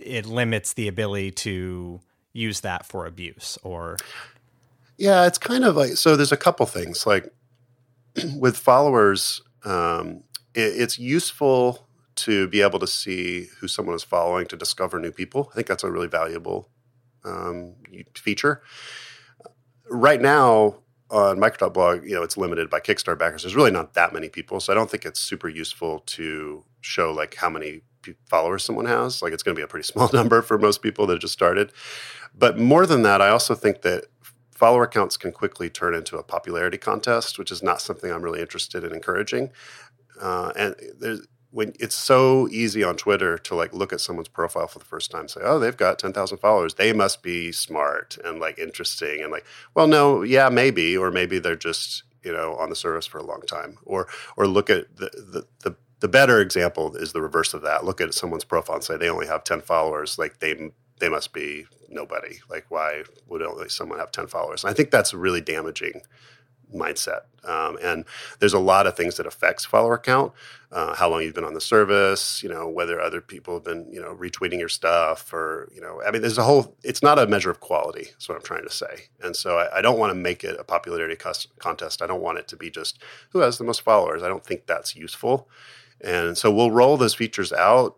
it 0.00 0.26
limits 0.26 0.74
the 0.74 0.88
ability 0.88 1.30
to 1.30 2.00
use 2.32 2.60
that 2.60 2.84
for 2.84 3.06
abuse 3.06 3.56
or 3.62 3.96
yeah 4.98 5.26
it's 5.26 5.38
kind 5.38 5.64
of 5.64 5.74
like 5.74 5.92
so 5.92 6.16
there's 6.16 6.32
a 6.32 6.36
couple 6.36 6.66
things 6.66 7.06
like 7.06 7.32
with 8.38 8.58
followers 8.58 9.40
um, 9.64 10.22
it, 10.54 10.80
it's 10.80 10.98
useful 10.98 11.86
to 12.16 12.48
be 12.48 12.62
able 12.62 12.78
to 12.78 12.86
see 12.86 13.48
who 13.60 13.68
someone 13.68 13.94
is 13.94 14.02
following 14.02 14.46
to 14.46 14.56
discover 14.56 14.98
new 14.98 15.12
people. 15.12 15.48
I 15.52 15.54
think 15.54 15.66
that's 15.66 15.84
a 15.84 15.90
really 15.90 16.08
valuable 16.08 16.70
um, 17.24 17.74
feature. 18.14 18.62
Right 19.88 20.20
now 20.20 20.76
on 21.10 21.38
micro.blog, 21.38 22.04
you 22.04 22.14
know, 22.14 22.22
it's 22.22 22.36
limited 22.36 22.68
by 22.68 22.80
Kickstarter 22.80 23.18
backers. 23.18 23.42
There's 23.42 23.54
really 23.54 23.70
not 23.70 23.94
that 23.94 24.12
many 24.12 24.28
people, 24.28 24.60
so 24.60 24.72
I 24.72 24.76
don't 24.76 24.90
think 24.90 25.04
it's 25.04 25.20
super 25.20 25.48
useful 25.48 26.00
to 26.00 26.64
show 26.80 27.12
like 27.12 27.36
how 27.36 27.48
many 27.48 27.82
followers 28.28 28.64
someone 28.64 28.86
has. 28.86 29.22
Like 29.22 29.32
it's 29.32 29.42
going 29.42 29.54
to 29.54 29.58
be 29.58 29.64
a 29.64 29.68
pretty 29.68 29.86
small 29.92 30.10
number 30.12 30.42
for 30.42 30.58
most 30.58 30.82
people 30.82 31.06
that 31.06 31.20
just 31.20 31.32
started. 31.32 31.72
But 32.36 32.58
more 32.58 32.86
than 32.86 33.02
that, 33.02 33.20
I 33.20 33.28
also 33.28 33.54
think 33.54 33.82
that 33.82 34.06
follower 34.50 34.86
counts 34.86 35.16
can 35.16 35.32
quickly 35.32 35.68
turn 35.68 35.94
into 35.94 36.16
a 36.16 36.22
popularity 36.22 36.78
contest, 36.78 37.38
which 37.38 37.50
is 37.50 37.62
not 37.62 37.80
something 37.80 38.10
I'm 38.10 38.22
really 38.22 38.40
interested 38.40 38.84
in 38.84 38.92
encouraging. 38.92 39.50
Uh, 40.20 40.52
and 40.56 40.74
there's 40.98 41.26
when 41.50 41.72
it's 41.78 41.94
so 41.94 42.48
easy 42.48 42.82
on 42.82 42.96
Twitter 42.96 43.38
to 43.38 43.54
like 43.54 43.72
look 43.72 43.92
at 43.92 44.00
someone's 44.00 44.28
profile 44.28 44.66
for 44.66 44.78
the 44.78 44.84
first 44.84 45.10
time, 45.10 45.28
say, 45.28 45.40
"Oh, 45.42 45.58
they've 45.58 45.76
got 45.76 45.98
ten 45.98 46.12
thousand 46.12 46.38
followers. 46.38 46.74
They 46.74 46.92
must 46.92 47.22
be 47.22 47.52
smart 47.52 48.18
and 48.24 48.38
like 48.40 48.58
interesting." 48.58 49.22
And 49.22 49.32
like, 49.32 49.46
well, 49.74 49.86
no, 49.86 50.22
yeah, 50.22 50.48
maybe, 50.48 50.96
or 50.96 51.10
maybe 51.10 51.38
they're 51.38 51.56
just 51.56 52.02
you 52.22 52.32
know 52.32 52.56
on 52.56 52.70
the 52.70 52.76
service 52.76 53.06
for 53.06 53.18
a 53.18 53.24
long 53.24 53.42
time. 53.42 53.78
Or 53.84 54.08
or 54.36 54.46
look 54.46 54.70
at 54.70 54.96
the 54.96 55.10
the, 55.14 55.46
the 55.70 55.76
the 56.00 56.08
better 56.08 56.40
example 56.40 56.94
is 56.96 57.12
the 57.12 57.22
reverse 57.22 57.54
of 57.54 57.62
that. 57.62 57.84
Look 57.84 58.00
at 58.00 58.12
someone's 58.14 58.44
profile 58.44 58.76
and 58.76 58.84
say 58.84 58.96
they 58.96 59.08
only 59.08 59.26
have 59.26 59.44
10 59.44 59.62
followers. 59.62 60.18
Like 60.18 60.40
they 60.40 60.70
they 61.00 61.08
must 61.08 61.32
be 61.32 61.66
nobody. 61.88 62.40
Like 62.50 62.66
why 62.68 63.04
would 63.28 63.42
only 63.42 63.68
someone 63.68 63.98
have 63.98 64.12
10 64.12 64.26
followers? 64.26 64.64
And 64.64 64.70
I 64.70 64.74
think 64.74 64.90
that's 64.90 65.14
really 65.14 65.40
damaging 65.40 66.02
mindset. 66.74 67.20
Um, 67.44 67.78
and 67.82 68.04
there's 68.40 68.54
a 68.54 68.58
lot 68.58 68.86
of 68.86 68.96
things 68.96 69.16
that 69.16 69.26
affects 69.26 69.64
follower 69.64 69.98
count, 69.98 70.32
uh, 70.72 70.94
how 70.96 71.08
long 71.08 71.22
you've 71.22 71.34
been 71.34 71.44
on 71.44 71.54
the 71.54 71.60
service, 71.60 72.42
you 72.42 72.48
know, 72.48 72.68
whether 72.68 73.00
other 73.00 73.20
people 73.20 73.54
have 73.54 73.64
been, 73.64 73.86
you 73.92 74.00
know, 74.00 74.14
retweeting 74.14 74.58
your 74.58 74.68
stuff 74.68 75.32
or, 75.32 75.70
you 75.72 75.80
know, 75.80 76.02
I 76.04 76.10
mean, 76.10 76.22
there's 76.22 76.38
a 76.38 76.42
whole, 76.42 76.76
it's 76.82 77.02
not 77.02 77.20
a 77.20 77.26
measure 77.26 77.50
of 77.50 77.60
quality 77.60 78.08
is 78.18 78.28
what 78.28 78.36
I'm 78.36 78.42
trying 78.42 78.64
to 78.64 78.70
say. 78.70 79.04
And 79.22 79.36
so 79.36 79.58
I, 79.58 79.78
I 79.78 79.80
don't 79.80 79.98
want 79.98 80.10
to 80.10 80.18
make 80.18 80.42
it 80.42 80.58
a 80.58 80.64
popularity 80.64 81.16
contest. 81.58 82.02
I 82.02 82.06
don't 82.06 82.20
want 82.20 82.38
it 82.38 82.48
to 82.48 82.56
be 82.56 82.68
just 82.68 83.00
who 83.30 83.38
has 83.40 83.58
the 83.58 83.64
most 83.64 83.82
followers. 83.82 84.22
I 84.22 84.28
don't 84.28 84.44
think 84.44 84.66
that's 84.66 84.96
useful. 84.96 85.48
And 86.00 86.36
so 86.36 86.52
we'll 86.52 86.72
roll 86.72 86.96
those 86.96 87.14
features 87.14 87.52
out 87.52 87.96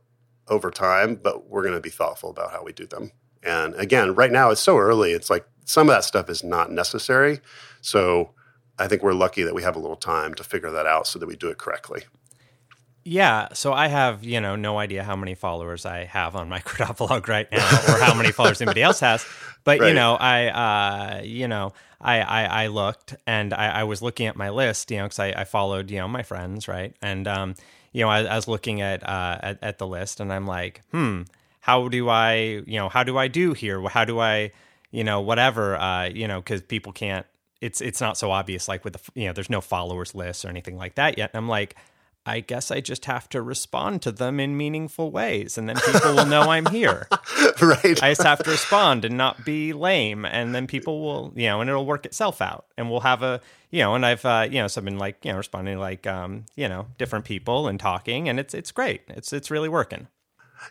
over 0.48 0.70
time, 0.70 1.14
but 1.14 1.48
we're 1.48 1.62
going 1.62 1.74
to 1.74 1.80
be 1.80 1.90
thoughtful 1.90 2.30
about 2.30 2.52
how 2.52 2.62
we 2.62 2.72
do 2.72 2.86
them. 2.86 3.12
And 3.42 3.74
again, 3.76 4.14
right 4.14 4.32
now 4.32 4.50
it's 4.50 4.60
so 4.60 4.78
early. 4.78 5.12
It's 5.12 5.30
like 5.30 5.46
some 5.64 5.88
of 5.88 5.94
that 5.94 6.04
stuff 6.04 6.28
is 6.28 6.44
not 6.44 6.70
necessary. 6.70 7.40
So 7.80 8.34
I 8.78 8.86
think 8.88 9.02
we're 9.02 9.12
lucky 9.12 9.42
that 9.42 9.54
we 9.54 9.62
have 9.62 9.76
a 9.76 9.78
little 9.78 9.96
time 9.96 10.34
to 10.34 10.44
figure 10.44 10.70
that 10.70 10.86
out 10.86 11.06
so 11.06 11.18
that 11.18 11.26
we 11.26 11.36
do 11.36 11.48
it 11.48 11.58
correctly. 11.58 12.04
Yeah, 13.04 13.48
so 13.54 13.72
I 13.72 13.88
have, 13.88 14.22
you 14.22 14.38
know, 14.38 14.54
no 14.54 14.78
idea 14.78 15.02
how 15.02 15.16
many 15.16 15.34
followers 15.34 15.86
I 15.86 16.04
have 16.04 16.36
on 16.36 16.48
micro.blog 16.48 17.26
right 17.28 17.50
now 17.50 17.66
or 17.88 17.98
how 17.98 18.14
many 18.14 18.32
followers 18.32 18.60
anybody 18.60 18.82
else 18.82 19.00
has. 19.00 19.24
But, 19.64 19.80
right. 19.80 19.88
you 19.88 19.94
know, 19.94 20.14
I, 20.14 20.48
uh, 20.48 21.22
you 21.22 21.48
know, 21.48 21.72
I, 22.00 22.20
I, 22.20 22.64
I 22.64 22.66
looked 22.66 23.16
and 23.26 23.54
I, 23.54 23.80
I, 23.80 23.84
was 23.84 24.02
looking 24.02 24.26
at 24.26 24.36
my 24.36 24.50
list, 24.50 24.90
you 24.90 24.98
know, 24.98 25.04
because 25.04 25.18
I, 25.18 25.28
I, 25.28 25.44
followed, 25.44 25.90
you 25.90 25.98
know, 25.98 26.06
my 26.06 26.22
friends, 26.22 26.68
right? 26.68 26.94
And, 27.00 27.26
um, 27.26 27.54
you 27.92 28.02
know, 28.02 28.10
I, 28.10 28.24
I 28.24 28.36
was 28.36 28.46
looking 28.46 28.82
at, 28.82 29.02
uh, 29.08 29.38
at, 29.42 29.58
at 29.62 29.78
the 29.78 29.86
list 29.86 30.20
and 30.20 30.32
I'm 30.32 30.46
like, 30.46 30.82
hmm, 30.90 31.22
how 31.60 31.88
do 31.88 32.08
I, 32.08 32.62
you 32.66 32.78
know, 32.78 32.88
how 32.88 33.04
do 33.04 33.16
I 33.16 33.28
do 33.28 33.52
here? 33.52 33.80
How 33.88 34.04
do 34.04 34.20
I, 34.20 34.52
you 34.90 35.02
know, 35.02 35.20
whatever, 35.22 35.76
uh, 35.76 36.08
you 36.08 36.28
know, 36.28 36.40
because 36.40 36.62
people 36.62 36.92
can't 36.92 37.26
it's 37.60 37.80
it's 37.80 38.00
not 38.00 38.16
so 38.16 38.30
obvious 38.30 38.68
like 38.68 38.84
with 38.84 38.94
the 38.94 39.00
you 39.14 39.26
know 39.26 39.32
there's 39.32 39.50
no 39.50 39.60
followers 39.60 40.14
list 40.14 40.44
or 40.44 40.48
anything 40.48 40.76
like 40.76 40.94
that 40.94 41.18
yet. 41.18 41.30
And 41.32 41.38
i'm 41.38 41.48
like 41.48 41.74
i 42.26 42.40
guess 42.40 42.70
i 42.70 42.80
just 42.80 43.06
have 43.06 43.28
to 43.30 43.40
respond 43.40 44.02
to 44.02 44.12
them 44.12 44.38
in 44.38 44.56
meaningful 44.56 45.10
ways 45.10 45.56
and 45.56 45.68
then 45.68 45.76
people 45.76 46.14
will 46.14 46.26
know 46.26 46.50
i'm 46.50 46.66
here. 46.66 47.08
Right. 47.60 48.00
I 48.00 48.10
just 48.10 48.22
have 48.22 48.40
to 48.44 48.50
respond 48.50 49.04
and 49.04 49.16
not 49.16 49.44
be 49.44 49.72
lame 49.72 50.24
and 50.24 50.54
then 50.54 50.68
people 50.68 51.00
will 51.02 51.32
you 51.34 51.48
know 51.48 51.60
and 51.60 51.68
it'll 51.68 51.86
work 51.86 52.06
itself 52.06 52.40
out. 52.40 52.66
And 52.76 52.88
we'll 52.88 53.00
have 53.00 53.24
a 53.24 53.40
you 53.70 53.80
know 53.80 53.96
and 53.96 54.06
i've 54.06 54.24
uh, 54.24 54.46
you 54.48 54.60
know 54.60 54.68
so 54.68 54.80
i've 54.80 54.84
been 54.84 54.98
like 54.98 55.24
you 55.24 55.32
know 55.32 55.38
responding 55.38 55.74
to 55.74 55.80
like 55.80 56.06
um 56.06 56.44
you 56.54 56.68
know 56.68 56.86
different 56.98 57.24
people 57.24 57.66
and 57.66 57.80
talking 57.80 58.28
and 58.28 58.38
it's 58.38 58.54
it's 58.54 58.70
great. 58.70 59.02
It's 59.08 59.32
it's 59.32 59.50
really 59.50 59.68
working. 59.68 60.06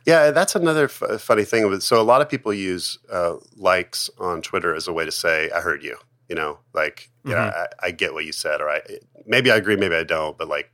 Yeah, 0.05 0.31
that's 0.31 0.55
another 0.55 0.85
f- 0.85 1.21
funny 1.21 1.43
thing. 1.43 1.79
So 1.79 2.01
a 2.01 2.03
lot 2.03 2.21
of 2.21 2.29
people 2.29 2.53
use 2.53 2.99
uh, 3.11 3.35
likes 3.55 4.09
on 4.17 4.41
Twitter 4.41 4.73
as 4.75 4.87
a 4.87 4.93
way 4.93 5.05
to 5.05 5.11
say, 5.11 5.49
"I 5.51 5.61
heard 5.61 5.83
you," 5.83 5.97
You 6.29 6.35
know, 6.35 6.59
like, 6.73 7.09
mm-hmm. 7.25 7.31
yeah, 7.31 7.65
I, 7.81 7.87
I, 7.87 7.91
get 7.91 8.13
what 8.13 8.25
you 8.25 8.33
said, 8.33 8.61
or 8.61 8.69
I 8.69 8.81
maybe 9.25 9.49
I 9.49 9.55
agree, 9.55 9.75
maybe 9.75 9.95
I 9.95 10.03
don't, 10.03 10.37
but 10.37 10.47
like, 10.47 10.71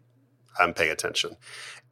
I'm 0.59 0.73
paying 0.73 0.91
attention. 0.91 1.37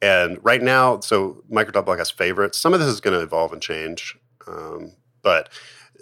And 0.00 0.38
right 0.42 0.62
now, 0.62 0.98
so 1.00 1.44
Microtop 1.48 1.50
micro.blog 1.50 1.98
has 1.98 2.10
favorites. 2.10 2.58
Some 2.58 2.74
of 2.74 2.80
this 2.80 2.88
is 2.88 3.00
going 3.00 3.16
to 3.16 3.22
evolve 3.22 3.52
and 3.52 3.62
change, 3.62 4.18
um, 4.48 4.92
but 5.22 5.48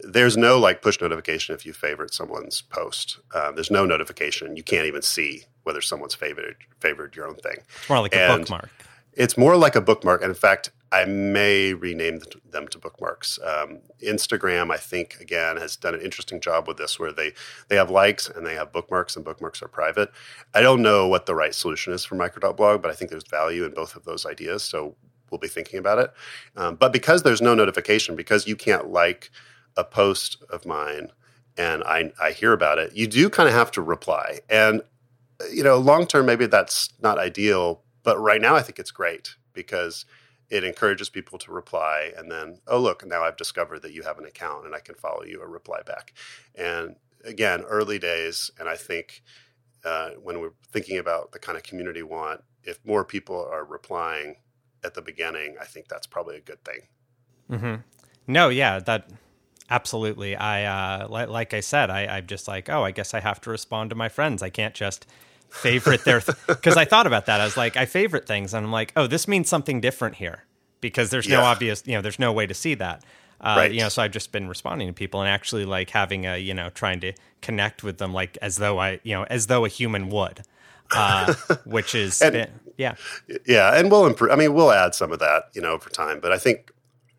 there's 0.02 0.36
no 0.36 0.58
like 0.58 0.80
push 0.82 1.00
notification 1.00 1.54
if 1.54 1.66
you 1.66 1.72
favorite 1.72 2.14
someone's 2.14 2.62
post. 2.62 3.18
Um, 3.34 3.54
there's 3.54 3.70
no 3.70 3.84
notification. 3.84 4.56
You 4.56 4.62
can't 4.62 4.86
even 4.86 5.02
see 5.02 5.44
whether 5.64 5.80
someone's 5.80 6.14
favored 6.14 6.56
favored 6.80 7.14
your 7.14 7.26
own 7.26 7.36
thing. 7.36 7.56
It's 7.58 7.88
more 7.88 8.00
like 8.00 8.14
and 8.14 8.32
a 8.32 8.38
bookmark. 8.38 8.70
It's 9.20 9.36
more 9.36 9.54
like 9.54 9.76
a 9.76 9.82
bookmark. 9.82 10.22
And 10.22 10.30
in 10.30 10.34
fact, 10.34 10.70
I 10.90 11.04
may 11.04 11.74
rename 11.74 12.22
them 12.50 12.66
to 12.68 12.78
bookmarks. 12.78 13.38
Um, 13.44 13.80
Instagram, 14.02 14.72
I 14.72 14.78
think, 14.78 15.16
again, 15.20 15.58
has 15.58 15.76
done 15.76 15.94
an 15.94 16.00
interesting 16.00 16.40
job 16.40 16.66
with 16.66 16.78
this, 16.78 16.98
where 16.98 17.12
they 17.12 17.34
they 17.68 17.76
have 17.76 17.90
likes 17.90 18.30
and 18.30 18.46
they 18.46 18.54
have 18.54 18.72
bookmarks, 18.72 19.16
and 19.16 19.24
bookmarks 19.24 19.62
are 19.62 19.68
private. 19.68 20.10
I 20.54 20.62
don't 20.62 20.80
know 20.80 21.06
what 21.06 21.26
the 21.26 21.34
right 21.34 21.54
solution 21.54 21.92
is 21.92 22.02
for 22.02 22.14
micro.blog, 22.14 22.80
but 22.80 22.90
I 22.90 22.94
think 22.94 23.10
there's 23.10 23.28
value 23.28 23.66
in 23.66 23.74
both 23.74 23.94
of 23.94 24.04
those 24.06 24.24
ideas. 24.24 24.62
So 24.62 24.96
we'll 25.30 25.38
be 25.38 25.48
thinking 25.48 25.78
about 25.78 25.98
it. 25.98 26.12
Um, 26.56 26.76
but 26.76 26.90
because 26.90 27.22
there's 27.22 27.42
no 27.42 27.54
notification, 27.54 28.16
because 28.16 28.46
you 28.46 28.56
can't 28.56 28.88
like 28.90 29.30
a 29.76 29.84
post 29.84 30.42
of 30.48 30.64
mine, 30.64 31.12
and 31.58 31.84
I 31.84 32.10
I 32.18 32.30
hear 32.32 32.54
about 32.54 32.78
it, 32.78 32.96
you 32.96 33.06
do 33.06 33.28
kind 33.28 33.50
of 33.50 33.54
have 33.54 33.70
to 33.72 33.82
reply. 33.82 34.40
And 34.48 34.80
you 35.52 35.62
know, 35.62 35.76
long 35.76 36.06
term, 36.06 36.24
maybe 36.24 36.46
that's 36.46 36.88
not 37.02 37.18
ideal, 37.18 37.82
but 38.02 38.18
right 38.18 38.40
now, 38.40 38.54
I 38.56 38.62
think 38.62 38.78
it's 38.78 38.90
great 38.90 39.34
because 39.52 40.04
it 40.50 40.64
encourages 40.64 41.08
people 41.08 41.38
to 41.38 41.52
reply 41.52 42.12
and 42.16 42.30
then 42.30 42.58
oh 42.66 42.78
look 42.78 43.06
now 43.06 43.22
i've 43.22 43.36
discovered 43.36 43.80
that 43.82 43.92
you 43.92 44.02
have 44.02 44.18
an 44.18 44.24
account 44.24 44.66
and 44.66 44.74
i 44.74 44.80
can 44.80 44.94
follow 44.96 45.22
you 45.22 45.40
or 45.40 45.48
reply 45.48 45.80
back. 45.86 46.12
And 46.56 46.96
again 47.24 47.62
early 47.62 47.98
days 47.98 48.50
and 48.58 48.68
i 48.68 48.76
think 48.76 49.22
uh, 49.82 50.10
when 50.22 50.40
we're 50.40 50.52
thinking 50.72 50.98
about 50.98 51.32
the 51.32 51.38
kind 51.38 51.56
of 51.56 51.64
community 51.64 52.02
we 52.02 52.10
want 52.10 52.42
if 52.64 52.78
more 52.84 53.02
people 53.02 53.48
are 53.50 53.64
replying 53.64 54.36
at 54.84 54.94
the 54.94 55.02
beginning 55.02 55.56
i 55.60 55.64
think 55.64 55.88
that's 55.88 56.06
probably 56.06 56.36
a 56.36 56.40
good 56.40 56.62
thing. 56.64 56.80
Mm-hmm. 57.50 57.74
no 58.26 58.48
yeah 58.48 58.78
that 58.80 59.08
absolutely. 59.70 60.34
I 60.34 60.64
uh, 60.64 61.08
li- 61.08 61.26
like 61.26 61.54
i 61.54 61.60
said 61.60 61.90
I, 61.90 62.06
i'm 62.06 62.26
just 62.26 62.48
like 62.48 62.68
oh 62.68 62.82
i 62.82 62.90
guess 62.90 63.14
i 63.14 63.20
have 63.20 63.40
to 63.42 63.50
respond 63.50 63.90
to 63.90 63.96
my 63.96 64.08
friends. 64.08 64.42
I 64.42 64.50
can't 64.50 64.74
just 64.74 65.06
favorite 65.50 66.04
their 66.04 66.22
because 66.46 66.76
I 66.76 66.84
thought 66.84 67.06
about 67.06 67.26
that. 67.26 67.40
I 67.40 67.44
was 67.44 67.56
like, 67.56 67.76
I 67.76 67.86
favorite 67.86 68.26
things, 68.26 68.54
and 68.54 68.64
I'm 68.66 68.72
like, 68.72 68.92
oh, 68.96 69.06
this 69.06 69.26
means 69.28 69.48
something 69.48 69.80
different 69.80 70.16
here 70.16 70.44
because 70.80 71.10
there's 71.10 71.28
no 71.28 71.42
obvious, 71.42 71.82
you 71.86 71.94
know, 71.94 72.00
there's 72.02 72.18
no 72.18 72.32
way 72.32 72.46
to 72.46 72.54
see 72.54 72.74
that. 72.74 73.04
Uh, 73.40 73.54
Right. 73.56 73.72
You 73.72 73.80
know, 73.80 73.88
so 73.88 74.02
I've 74.02 74.10
just 74.12 74.32
been 74.32 74.48
responding 74.48 74.88
to 74.88 74.92
people 74.94 75.20
and 75.20 75.28
actually 75.28 75.64
like 75.64 75.90
having 75.90 76.26
a, 76.26 76.36
you 76.36 76.52
know, 76.54 76.68
trying 76.70 77.00
to 77.00 77.12
connect 77.40 77.82
with 77.82 77.96
them 77.98 78.12
like 78.12 78.36
as 78.42 78.56
though 78.56 78.78
I, 78.78 79.00
you 79.02 79.14
know, 79.14 79.24
as 79.24 79.46
though 79.46 79.64
a 79.64 79.68
human 79.68 80.10
would, 80.10 80.42
uh, 80.94 81.32
which 81.64 81.94
is, 81.94 82.20
And- 82.20 82.48
yeah, 82.76 82.94
Yeah, 83.46 83.78
and 83.78 83.90
we'll 83.90 84.06
improve. 84.06 84.30
I 84.30 84.36
mean, 84.36 84.52
we'll 84.54 84.72
add 84.72 84.94
some 84.94 85.10
of 85.12 85.18
that, 85.20 85.44
you 85.54 85.60
know, 85.62 85.72
over 85.72 85.88
time. 85.90 86.20
But 86.20 86.32
I 86.32 86.38
think, 86.38 86.70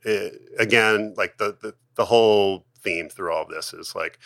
uh, 0.05 0.29
again, 0.59 1.13
like 1.17 1.37
the, 1.37 1.57
the 1.61 1.73
the 1.95 2.05
whole 2.05 2.65
theme 2.81 3.09
through 3.09 3.31
all 3.31 3.43
of 3.43 3.49
this 3.49 3.73
is 3.73 3.93
like 3.95 4.17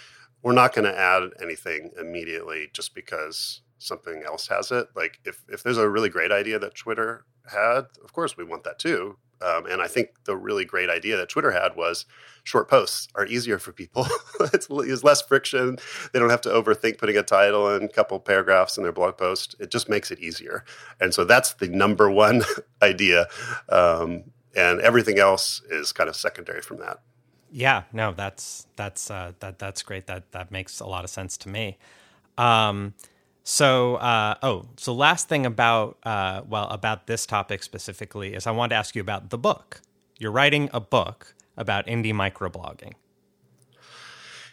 we're 0.43 0.53
not 0.53 0.73
going 0.73 0.85
to 0.85 0.97
add 0.97 1.23
anything 1.41 1.91
immediately 1.99 2.69
just 2.71 2.93
because 2.95 3.61
something 3.77 4.23
else 4.23 4.47
has 4.47 4.71
it. 4.71 4.87
Like 4.95 5.19
if 5.25 5.43
if 5.49 5.63
there's 5.63 5.77
a 5.77 5.89
really 5.89 6.09
great 6.09 6.31
idea 6.31 6.59
that 6.59 6.75
Twitter 6.75 7.25
had, 7.51 7.85
of 8.03 8.13
course 8.13 8.37
we 8.37 8.43
want 8.43 8.63
that 8.63 8.79
too. 8.79 9.17
Um, 9.41 9.65
and 9.65 9.81
I 9.81 9.87
think 9.87 10.11
the 10.23 10.35
really 10.35 10.65
great 10.65 10.89
idea 10.89 11.17
that 11.17 11.29
Twitter 11.29 11.51
had 11.51 11.75
was 11.75 12.05
short 12.43 12.69
posts 12.69 13.09
are 13.15 13.25
easier 13.25 13.59
for 13.59 13.71
people. 13.71 14.07
it's, 14.53 14.67
it's 14.69 15.03
less 15.03 15.21
friction. 15.21 15.77
They 16.13 16.19
don't 16.19 16.29
have 16.29 16.41
to 16.41 16.49
overthink 16.49 16.97
putting 16.97 17.17
a 17.17 17.23
title 17.23 17.67
and 17.73 17.85
a 17.85 17.89
couple 17.89 18.19
paragraphs 18.19 18.77
in 18.77 18.83
their 18.83 18.93
blog 18.93 19.17
post. 19.17 19.55
It 19.59 19.71
just 19.71 19.89
makes 19.89 20.09
it 20.09 20.19
easier. 20.19 20.63
And 21.01 21.13
so 21.13 21.25
that's 21.25 21.53
the 21.53 21.67
number 21.67 22.09
one 22.09 22.43
idea. 22.81 23.27
Um, 23.69 24.23
and 24.55 24.79
everything 24.79 25.19
else 25.19 25.61
is 25.69 25.91
kind 25.91 26.09
of 26.09 26.15
secondary 26.15 26.61
from 26.61 26.77
that. 26.77 27.01
yeah, 27.51 27.83
no, 27.91 28.13
that's, 28.13 28.67
that's, 28.77 29.11
uh, 29.11 29.33
that, 29.41 29.59
that's 29.59 29.83
great. 29.83 30.07
That, 30.07 30.31
that 30.31 30.49
makes 30.49 30.79
a 30.79 30.85
lot 30.85 31.03
of 31.03 31.09
sense 31.09 31.37
to 31.39 31.49
me. 31.49 31.77
Um, 32.37 32.93
so, 33.47 33.95
uh, 33.97 34.35
oh, 34.41 34.65
so 34.75 34.91
last 34.91 35.29
thing 35.29 35.45
about, 35.45 35.99
uh, 36.01 36.41
well, 36.47 36.67
about 36.69 37.05
this 37.05 37.27
topic 37.27 37.61
specifically 37.61 38.33
is 38.33 38.47
I 38.47 38.51
wanted 38.51 38.69
to 38.69 38.75
ask 38.75 38.95
you 38.95 39.01
about 39.01 39.29
the 39.29 39.37
book. 39.37 39.81
You're 40.17 40.31
writing 40.31 40.67
a 40.73 40.79
book 40.79 41.35
about 41.55 41.85
indie 41.85 42.11
microblogging. 42.11 42.93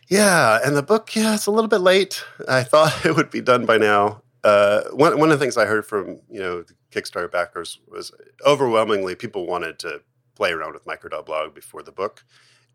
Yeah, 0.08 0.58
and 0.62 0.76
the 0.76 0.82
book, 0.82 1.16
yeah, 1.16 1.34
it's 1.34 1.46
a 1.46 1.50
little 1.50 1.68
bit 1.68 1.78
late. 1.78 2.22
I 2.46 2.62
thought 2.64 3.06
it 3.06 3.16
would 3.16 3.30
be 3.30 3.40
done 3.40 3.64
by 3.64 3.78
now. 3.78 4.20
Uh, 4.44 4.82
one 4.90 5.18
one 5.18 5.30
of 5.30 5.38
the 5.38 5.42
things 5.42 5.56
I 5.56 5.64
heard 5.64 5.86
from 5.86 6.20
you 6.28 6.40
know 6.40 6.64
Kickstarter 6.90 7.30
backers 7.30 7.78
was 7.88 8.12
overwhelmingly 8.44 9.14
people 9.14 9.46
wanted 9.46 9.78
to 9.78 10.02
play 10.34 10.52
around 10.52 10.74
with 10.74 10.86
micro.blog 10.86 11.54
before 11.54 11.82
the 11.82 11.92
book, 11.92 12.24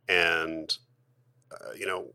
and 0.08 0.76
uh, 1.52 1.74
you 1.78 1.86
know 1.86 2.08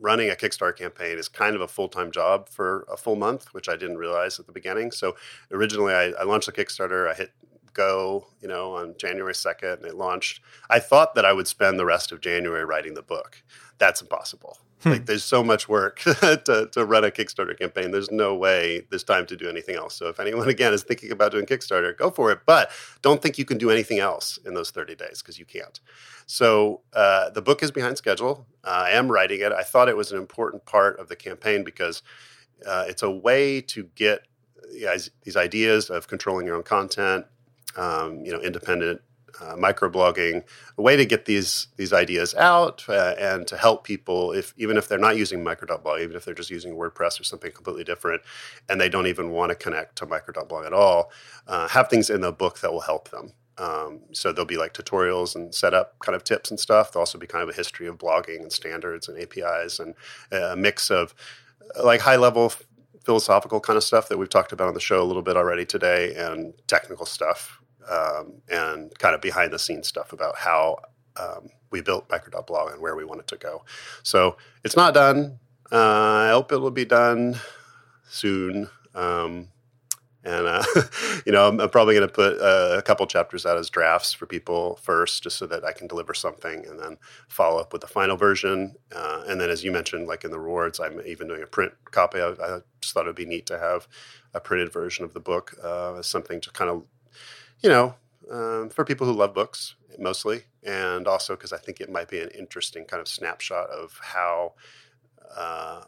running 0.00 0.30
a 0.30 0.34
Kickstarter 0.34 0.76
campaign 0.76 1.18
is 1.18 1.28
kind 1.28 1.54
of 1.54 1.62
a 1.62 1.68
full 1.68 1.88
time 1.88 2.10
job 2.10 2.48
for 2.48 2.86
a 2.90 2.96
full 2.96 3.16
month, 3.16 3.52
which 3.52 3.68
I 3.68 3.76
didn't 3.76 3.98
realize 3.98 4.38
at 4.38 4.46
the 4.46 4.52
beginning. 4.52 4.90
So 4.90 5.16
originally, 5.50 5.94
I, 5.94 6.10
I 6.10 6.24
launched 6.24 6.48
a 6.48 6.52
Kickstarter. 6.52 7.08
I 7.08 7.14
hit 7.14 7.32
go, 7.72 8.26
you 8.40 8.48
know, 8.48 8.74
on 8.74 8.94
January 8.98 9.34
second, 9.34 9.78
and 9.78 9.86
it 9.86 9.94
launched. 9.94 10.40
I 10.68 10.80
thought 10.80 11.14
that 11.14 11.24
I 11.24 11.32
would 11.32 11.46
spend 11.46 11.78
the 11.78 11.84
rest 11.84 12.12
of 12.12 12.20
January 12.20 12.64
writing 12.64 12.94
the 12.94 13.02
book. 13.02 13.42
That's 13.78 14.02
impossible. 14.02 14.58
Like 14.84 15.06
there's 15.06 15.24
so 15.24 15.44
much 15.44 15.68
work 15.68 16.00
to, 16.00 16.68
to 16.72 16.84
run 16.84 17.04
a 17.04 17.10
Kickstarter 17.10 17.58
campaign. 17.58 17.90
There's 17.90 18.10
no 18.10 18.34
way 18.34 18.86
there's 18.90 19.04
time 19.04 19.26
to 19.26 19.36
do 19.36 19.48
anything 19.48 19.76
else. 19.76 19.94
So 19.94 20.08
if 20.08 20.18
anyone 20.18 20.48
again 20.56 20.72
is 20.72 20.82
thinking 20.82 21.10
about 21.12 21.32
doing 21.32 21.46
Kickstarter, 21.46 21.96
go 21.96 22.10
for 22.10 22.30
it. 22.32 22.40
But 22.46 22.70
don't 23.02 23.20
think 23.20 23.38
you 23.38 23.44
can 23.44 23.58
do 23.58 23.70
anything 23.70 23.98
else 23.98 24.38
in 24.44 24.54
those 24.54 24.70
30 24.70 24.94
days 24.94 25.20
because 25.22 25.38
you 25.38 25.44
can't. 25.44 25.80
So 26.26 26.80
uh, 26.92 27.30
the 27.30 27.42
book 27.42 27.62
is 27.62 27.70
behind 27.70 27.98
schedule. 27.98 28.46
Uh, 28.64 28.84
I 28.86 28.90
am 28.90 29.10
writing 29.10 29.40
it. 29.40 29.52
I 29.52 29.62
thought 29.62 29.88
it 29.88 29.96
was 29.96 30.12
an 30.12 30.18
important 30.18 30.64
part 30.64 30.98
of 30.98 31.08
the 31.08 31.16
campaign 31.16 31.64
because 31.64 32.02
uh, 32.66 32.84
it's 32.88 33.02
a 33.02 33.10
way 33.10 33.60
to 33.62 33.84
get 33.94 34.26
yeah, 34.72 34.96
these 35.24 35.36
ideas 35.36 35.90
of 35.90 36.08
controlling 36.08 36.46
your 36.46 36.56
own 36.56 36.62
content, 36.62 37.26
um, 37.76 38.24
you 38.24 38.32
know, 38.32 38.40
independent 38.40 39.00
uh, 39.40 39.54
microblogging, 39.56 40.42
a 40.78 40.82
way 40.82 40.96
to 40.96 41.04
get 41.04 41.24
these 41.24 41.68
these 41.76 41.92
ideas 41.92 42.34
out 42.34 42.84
uh, 42.88 43.14
and 43.18 43.46
to 43.46 43.56
help 43.56 43.84
people 43.84 44.32
if 44.32 44.54
even 44.56 44.76
if 44.76 44.88
they're 44.88 44.98
not 44.98 45.16
using 45.16 45.44
micro.blog, 45.44 46.00
even 46.00 46.16
if 46.16 46.24
they're 46.24 46.34
just 46.34 46.50
using 46.50 46.74
WordPress 46.74 47.20
or 47.20 47.24
something 47.24 47.52
completely 47.52 47.84
different, 47.84 48.22
and 48.68 48.80
they 48.80 48.88
don't 48.88 49.06
even 49.06 49.30
want 49.30 49.50
to 49.50 49.54
connect 49.54 49.96
to 49.96 50.06
micro.blog 50.06 50.66
at 50.66 50.72
all, 50.72 51.10
uh, 51.46 51.68
have 51.68 51.88
things 51.88 52.10
in 52.10 52.20
the 52.20 52.32
book 52.32 52.60
that 52.60 52.72
will 52.72 52.80
help 52.80 53.10
them. 53.10 53.32
Um, 53.58 54.00
so 54.12 54.32
there'll 54.32 54.46
be 54.46 54.56
like 54.56 54.72
tutorials 54.72 55.36
and 55.36 55.54
setup 55.54 55.98
kind 55.98 56.16
of 56.16 56.24
tips 56.24 56.50
and 56.50 56.58
stuff. 56.58 56.92
There'll 56.92 57.02
also 57.02 57.18
be 57.18 57.26
kind 57.26 57.42
of 57.42 57.50
a 57.50 57.56
history 57.56 57.86
of 57.86 57.98
blogging 57.98 58.40
and 58.40 58.50
standards 58.50 59.06
and 59.06 59.18
APIs 59.18 59.78
and 59.78 59.94
a 60.32 60.56
mix 60.56 60.90
of 60.90 61.14
uh, 61.78 61.84
like 61.84 62.00
high 62.00 62.16
level 62.16 62.52
philosophical 63.04 63.60
kind 63.60 63.76
of 63.76 63.84
stuff 63.84 64.08
that 64.08 64.18
we've 64.18 64.28
talked 64.28 64.52
about 64.52 64.68
on 64.68 64.74
the 64.74 64.80
show 64.80 65.02
a 65.02 65.04
little 65.04 65.22
bit 65.22 65.36
already 65.36 65.64
today 65.64 66.14
and 66.14 66.54
technical 66.66 67.06
stuff 67.06 67.59
um, 67.90 68.34
and 68.48 68.96
kind 68.98 69.14
of 69.14 69.20
behind 69.20 69.52
the 69.52 69.58
scenes 69.58 69.88
stuff 69.88 70.12
about 70.12 70.36
how 70.36 70.78
um, 71.16 71.50
we 71.70 71.80
built 71.80 72.08
micro.blog 72.10 72.72
and 72.72 72.80
where 72.80 72.96
we 72.96 73.04
want 73.04 73.20
it 73.20 73.26
to 73.28 73.36
go. 73.36 73.64
So 74.02 74.36
it's 74.64 74.76
not 74.76 74.94
done. 74.94 75.38
Uh, 75.70 75.76
I 75.76 76.28
hope 76.30 76.52
it 76.52 76.58
will 76.58 76.70
be 76.70 76.84
done 76.84 77.36
soon. 78.08 78.68
Um, 78.94 79.48
and 80.22 80.46
uh, 80.46 80.62
you 81.26 81.32
know, 81.32 81.48
I'm, 81.48 81.60
I'm 81.60 81.70
probably 81.70 81.94
going 81.94 82.06
to 82.06 82.12
put 82.12 82.40
uh, 82.40 82.76
a 82.76 82.82
couple 82.82 83.06
chapters 83.06 83.46
out 83.46 83.56
as 83.56 83.70
drafts 83.70 84.12
for 84.12 84.26
people 84.26 84.78
first, 84.82 85.22
just 85.22 85.38
so 85.38 85.46
that 85.46 85.64
I 85.64 85.72
can 85.72 85.86
deliver 85.86 86.12
something, 86.12 86.66
and 86.66 86.78
then 86.78 86.98
follow 87.28 87.58
up 87.58 87.72
with 87.72 87.80
the 87.80 87.88
final 87.88 88.16
version. 88.16 88.74
Uh, 88.94 89.24
and 89.26 89.40
then, 89.40 89.48
as 89.48 89.64
you 89.64 89.72
mentioned, 89.72 90.08
like 90.08 90.24
in 90.24 90.30
the 90.30 90.38
rewards, 90.38 90.78
I'm 90.78 91.00
even 91.06 91.28
doing 91.28 91.42
a 91.42 91.46
print 91.46 91.72
copy. 91.90 92.20
I, 92.20 92.30
I 92.32 92.60
just 92.80 92.92
thought 92.92 93.04
it'd 93.04 93.16
be 93.16 93.24
neat 93.24 93.46
to 93.46 93.58
have 93.58 93.88
a 94.34 94.40
printed 94.40 94.72
version 94.72 95.04
of 95.04 95.14
the 95.14 95.20
book 95.20 95.54
uh, 95.64 95.94
as 95.94 96.06
something 96.06 96.40
to 96.42 96.50
kind 96.50 96.70
of, 96.70 96.84
you 97.62 97.68
know, 97.68 97.94
um, 98.30 98.70
for 98.70 98.84
people 98.84 99.06
who 99.06 99.12
love 99.12 99.34
books 99.34 99.74
mostly, 99.98 100.44
and 100.62 101.06
also 101.06 101.34
because 101.36 101.52
I 101.52 101.58
think 101.58 101.80
it 101.80 101.90
might 101.90 102.08
be 102.08 102.20
an 102.20 102.30
interesting 102.30 102.84
kind 102.84 103.00
of 103.00 103.08
snapshot 103.08 103.70
of 103.70 103.98
how 104.00 104.54
uh, 105.36 105.82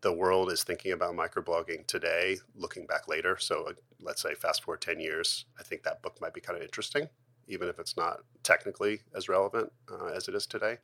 the 0.00 0.12
world 0.12 0.50
is 0.50 0.64
thinking 0.64 0.92
about 0.92 1.14
microblogging 1.14 1.86
today, 1.86 2.38
looking 2.54 2.86
back 2.86 3.08
later. 3.08 3.36
So 3.38 3.66
uh, 3.68 3.72
let's 4.00 4.22
say 4.22 4.34
fast 4.34 4.64
forward 4.64 4.80
10 4.80 5.00
years, 5.00 5.44
I 5.58 5.62
think 5.62 5.82
that 5.82 6.02
book 6.02 6.20
might 6.20 6.34
be 6.34 6.40
kind 6.40 6.56
of 6.56 6.62
interesting, 6.62 7.08
even 7.48 7.68
if 7.68 7.78
it's 7.78 7.96
not 7.96 8.20
technically 8.42 9.00
as 9.14 9.28
relevant 9.28 9.72
uh, 9.90 10.06
as 10.06 10.28
it 10.28 10.34
is 10.34 10.46
today. 10.46 10.78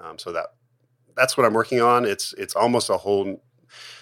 Um, 0.00 0.18
so 0.18 0.32
that 0.32 0.54
that's 1.16 1.36
what 1.36 1.46
I'm 1.46 1.54
working 1.54 1.80
on. 1.80 2.04
It's 2.04 2.32
it's 2.34 2.56
almost 2.56 2.90
a 2.90 2.96
whole 2.96 3.42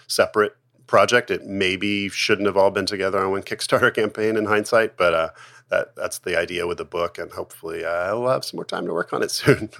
separate 0.06 0.56
project. 0.92 1.30
It 1.30 1.46
maybe 1.46 2.10
shouldn't 2.10 2.46
have 2.46 2.58
all 2.58 2.70
been 2.70 2.84
together 2.84 3.18
on 3.24 3.30
one 3.30 3.42
Kickstarter 3.42 3.92
campaign 4.00 4.36
in 4.36 4.44
hindsight, 4.44 4.98
but 4.98 5.14
uh, 5.14 5.28
that 5.70 5.96
that's 5.96 6.18
the 6.18 6.38
idea 6.38 6.66
with 6.66 6.76
the 6.76 6.84
book, 6.84 7.16
and 7.16 7.32
hopefully 7.32 7.82
uh, 7.82 7.88
I'll 7.88 8.28
have 8.28 8.44
some 8.44 8.58
more 8.58 8.66
time 8.66 8.84
to 8.86 8.92
work 8.92 9.10
on 9.14 9.22
it 9.22 9.30
soon. 9.40 9.70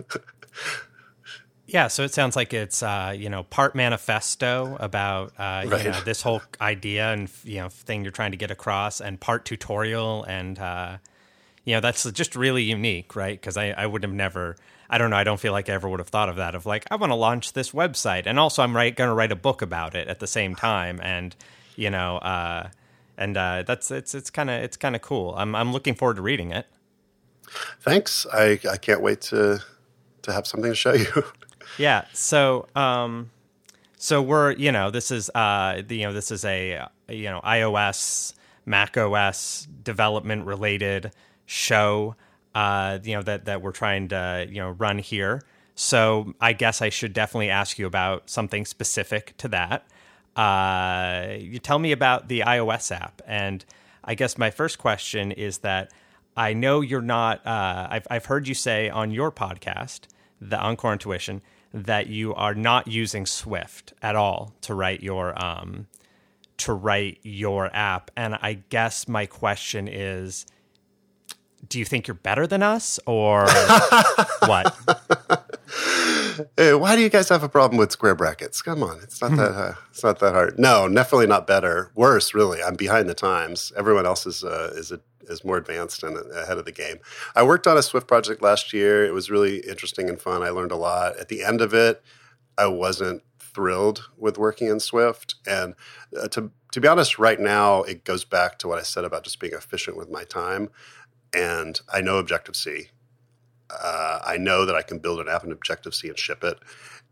Yeah, 1.67 1.89
so 1.89 2.03
it 2.03 2.13
sounds 2.13 2.35
like 2.35 2.53
it's 2.55 2.83
uh, 2.83 3.15
you 3.17 3.29
know 3.29 3.43
part 3.45 3.75
manifesto 3.75 4.77
about 4.81 5.33
uh, 5.39 5.65
Right. 5.67 5.85
you 5.85 5.91
know 5.91 6.01
this 6.01 6.23
whole 6.23 6.43
idea 6.61 7.13
and 7.13 7.31
you 7.45 7.59
know 7.61 7.69
thing 7.69 8.03
you're 8.03 8.11
trying 8.11 8.33
to 8.33 8.39
get 8.39 8.51
across, 8.51 9.01
and 9.01 9.21
part 9.21 9.45
tutorial, 9.45 10.25
and 10.25 10.59
uh, 10.59 10.97
you 11.65 11.75
know 11.75 11.81
that's 11.81 12.11
just 12.13 12.35
really 12.37 12.63
unique, 12.63 13.15
right? 13.15 13.39
Because 13.39 13.57
I, 13.57 13.71
I 13.71 13.85
would 13.87 14.03
have 14.03 14.13
never, 14.13 14.57
I 14.93 14.99
don't 14.99 15.09
know, 15.09 15.17
I 15.17 15.25
don't 15.25 15.41
feel 15.41 15.53
like 15.53 15.71
I 15.71 15.73
ever 15.73 15.89
would 15.89 16.01
have 16.01 16.11
thought 16.11 16.29
of 16.29 16.37
that 16.37 16.55
of 16.55 16.67
like 16.67 16.87
I 16.91 16.97
want 16.97 17.13
to 17.13 17.17
launch 17.17 17.55
this 17.55 17.71
website, 17.73 18.25
and 18.27 18.39
also 18.39 18.63
I'm 18.63 18.77
right 18.77 18.95
going 18.95 19.09
to 19.09 19.15
write 19.15 19.33
a 19.33 19.37
book 19.37 19.63
about 19.63 19.95
it 19.95 20.07
at 20.07 20.21
the 20.21 20.27
same 20.27 20.55
time, 20.55 21.01
and 21.03 21.35
you 21.77 21.89
know, 21.89 22.19
uh, 22.19 22.69
and 23.17 23.35
uh, 23.35 23.63
that's 23.67 23.91
it's 23.91 24.15
it's 24.15 24.29
kind 24.29 24.51
of 24.51 24.63
it's 24.63 24.77
kind 24.77 24.95
of 24.95 25.01
cool. 25.01 25.35
I'm 25.35 25.55
I'm 25.55 25.73
looking 25.73 25.95
forward 25.95 26.17
to 26.17 26.23
reading 26.23 26.53
it. 26.53 26.67
Thanks. 27.81 28.27
I, 28.35 28.61
I 28.71 28.77
can't 28.77 29.01
wait 29.01 29.23
to 29.23 29.61
to 30.23 30.33
have 30.33 30.47
something 30.47 30.71
to 30.71 30.77
show 30.77 30.93
you. 30.93 31.25
Yeah. 31.79 32.05
So, 32.13 32.67
um, 32.77 33.31
so 33.97 34.21
we're 34.21 34.53
you 34.53 34.73
know 34.73 34.91
this 34.91 35.11
is 35.11 35.31
uh 35.35 35.81
the, 35.87 35.97
you 35.97 36.07
know 36.07 36.13
this 36.13 36.31
is 36.31 36.45
a 36.45 36.87
you 37.09 37.31
know 37.31 37.41
iOS 37.45 38.35
Mac 38.67 38.99
OS 38.99 39.67
development 39.83 40.45
related 40.45 41.13
show 41.47 42.15
uh 42.55 42.99
you 43.03 43.17
know 43.17 43.23
that 43.23 43.47
that 43.47 43.63
we're 43.63 43.73
trying 43.73 44.09
to 44.09 44.47
you 44.49 44.61
know 44.61 44.71
run 44.71 44.99
here. 44.99 45.43
So 45.75 46.35
I 46.41 46.53
guess 46.53 46.83
I 46.83 46.91
should 46.91 47.13
definitely 47.13 47.51
ask 47.51 47.79
you 47.79 47.87
about 47.87 48.29
something 48.29 48.67
specific 48.67 49.35
to 49.39 49.49
that. 49.49 49.87
Uh, 50.37 51.35
you 51.39 51.59
tell 51.59 51.79
me 51.79 51.93
about 51.93 52.29
the 52.29 52.41
iOS 52.41 52.91
app, 52.95 53.21
and 53.27 53.65
I 54.05 54.15
guess 54.15 54.39
my 54.39 54.51
first 54.51 54.79
question 54.79 55.33
is 55.33 55.59
that 55.59 55.93
I 56.37 56.55
know 56.55 56.81
you're 56.81 57.03
not. 57.03 57.47
Uh, 57.47 57.89
I've 57.91 58.07
I've 58.11 58.27
heard 58.27 58.49
you 58.49 58.55
say 58.55 58.89
on 58.89 59.11
your 59.11 59.31
podcast, 59.31 60.01
the 60.41 60.59
on 60.59 60.77
Core 60.77 60.93
Intuition, 60.93 61.43
that 61.75 62.07
you 62.07 62.35
are 62.35 62.55
not 62.55 62.87
using 62.87 63.27
Swift 63.27 63.93
at 64.03 64.17
all 64.17 64.55
to 64.63 64.75
write 64.75 65.03
your 65.03 65.43
um 65.43 65.87
to 66.59 66.73
write 66.73 67.19
your 67.23 67.75
app, 67.75 68.11
and 68.17 68.37
I 68.37 68.55
guess 68.69 69.09
my 69.09 69.27
question 69.27 69.89
is. 69.89 70.47
Do 71.67 71.79
you 71.79 71.85
think 71.85 72.07
you're 72.07 72.15
better 72.15 72.47
than 72.47 72.63
us, 72.63 72.99
or 73.07 73.47
what? 74.41 74.77
hey, 76.57 76.75
why 76.75 76.97
do 76.97 77.03
you 77.03 77.09
guys 77.09 77.29
have 77.29 77.43
a 77.43 77.49
problem 77.49 77.79
with 77.79 77.93
square 77.93 78.15
brackets? 78.15 78.63
Come 78.63 78.83
on, 78.83 78.99
it's 79.03 79.21
not 79.21 79.37
that 79.37 79.53
uh, 79.53 79.75
it's 79.91 80.03
not 80.03 80.19
that 80.19 80.33
hard. 80.33 80.59
No, 80.59 80.89
definitely 80.89 81.27
not 81.27 81.47
better. 81.47 81.91
Worse, 81.95 82.35
really. 82.35 82.63
I'm 82.63 82.75
behind 82.75 83.09
the 83.09 83.15
times. 83.15 83.73
Everyone 83.77 84.07
else 84.07 84.27
is 84.27 84.45
uh, 84.45 84.73
is 84.75 84.93
a, 84.93 85.01
is 85.23 85.45
more 85.45 85.57
advanced 85.57 86.03
and 86.03 86.17
ahead 86.33 86.59
of 86.59 86.65
the 86.65 86.73
game. 86.73 86.99
I 87.35 87.43
worked 87.43 87.67
on 87.67 87.79
a 87.79 87.83
Swift 87.83 88.07
project 88.07 88.43
last 88.43 88.73
year. 88.73 89.05
It 89.05 89.13
was 89.13 89.31
really 89.31 89.59
interesting 89.59 90.09
and 90.09 90.21
fun. 90.21 90.43
I 90.43 90.51
learned 90.51 90.73
a 90.73 90.77
lot. 90.77 91.17
At 91.19 91.29
the 91.29 91.43
end 91.43 91.61
of 91.61 91.73
it, 91.73 92.03
I 92.59 92.67
wasn't 92.67 93.23
thrilled 93.39 94.09
with 94.17 94.39
working 94.39 94.69
in 94.69 94.81
Swift. 94.81 95.37
And 95.47 95.75
uh, 96.21 96.29
to 96.29 96.51
to 96.73 96.81
be 96.81 96.89
honest, 96.89 97.19
right 97.19 97.39
now 97.39 97.83
it 97.83 98.05
goes 98.05 98.25
back 98.25 98.59
to 98.61 98.69
what 98.69 98.79
I 98.79 98.83
said 98.83 99.05
about 99.05 99.25
just 99.25 99.41
being 99.41 99.53
efficient 99.53 99.97
with 99.97 100.11
my 100.11 100.25
time. 100.25 100.71
And 101.35 101.81
I 101.93 102.01
know 102.01 102.19
Objective 102.19 102.57
C. 102.57 102.89
Uh, 103.71 104.21
I 104.25 104.37
know 104.37 104.67
that 104.67 104.75
I 104.75 104.83
can 104.83 104.99
build 104.99 105.21
an 105.21 105.29
app 105.29 105.45
in 105.45 105.53
Objective 105.53 105.95
C 105.95 106.09
and 106.09 106.19
ship 106.19 106.45
it. 106.45 106.59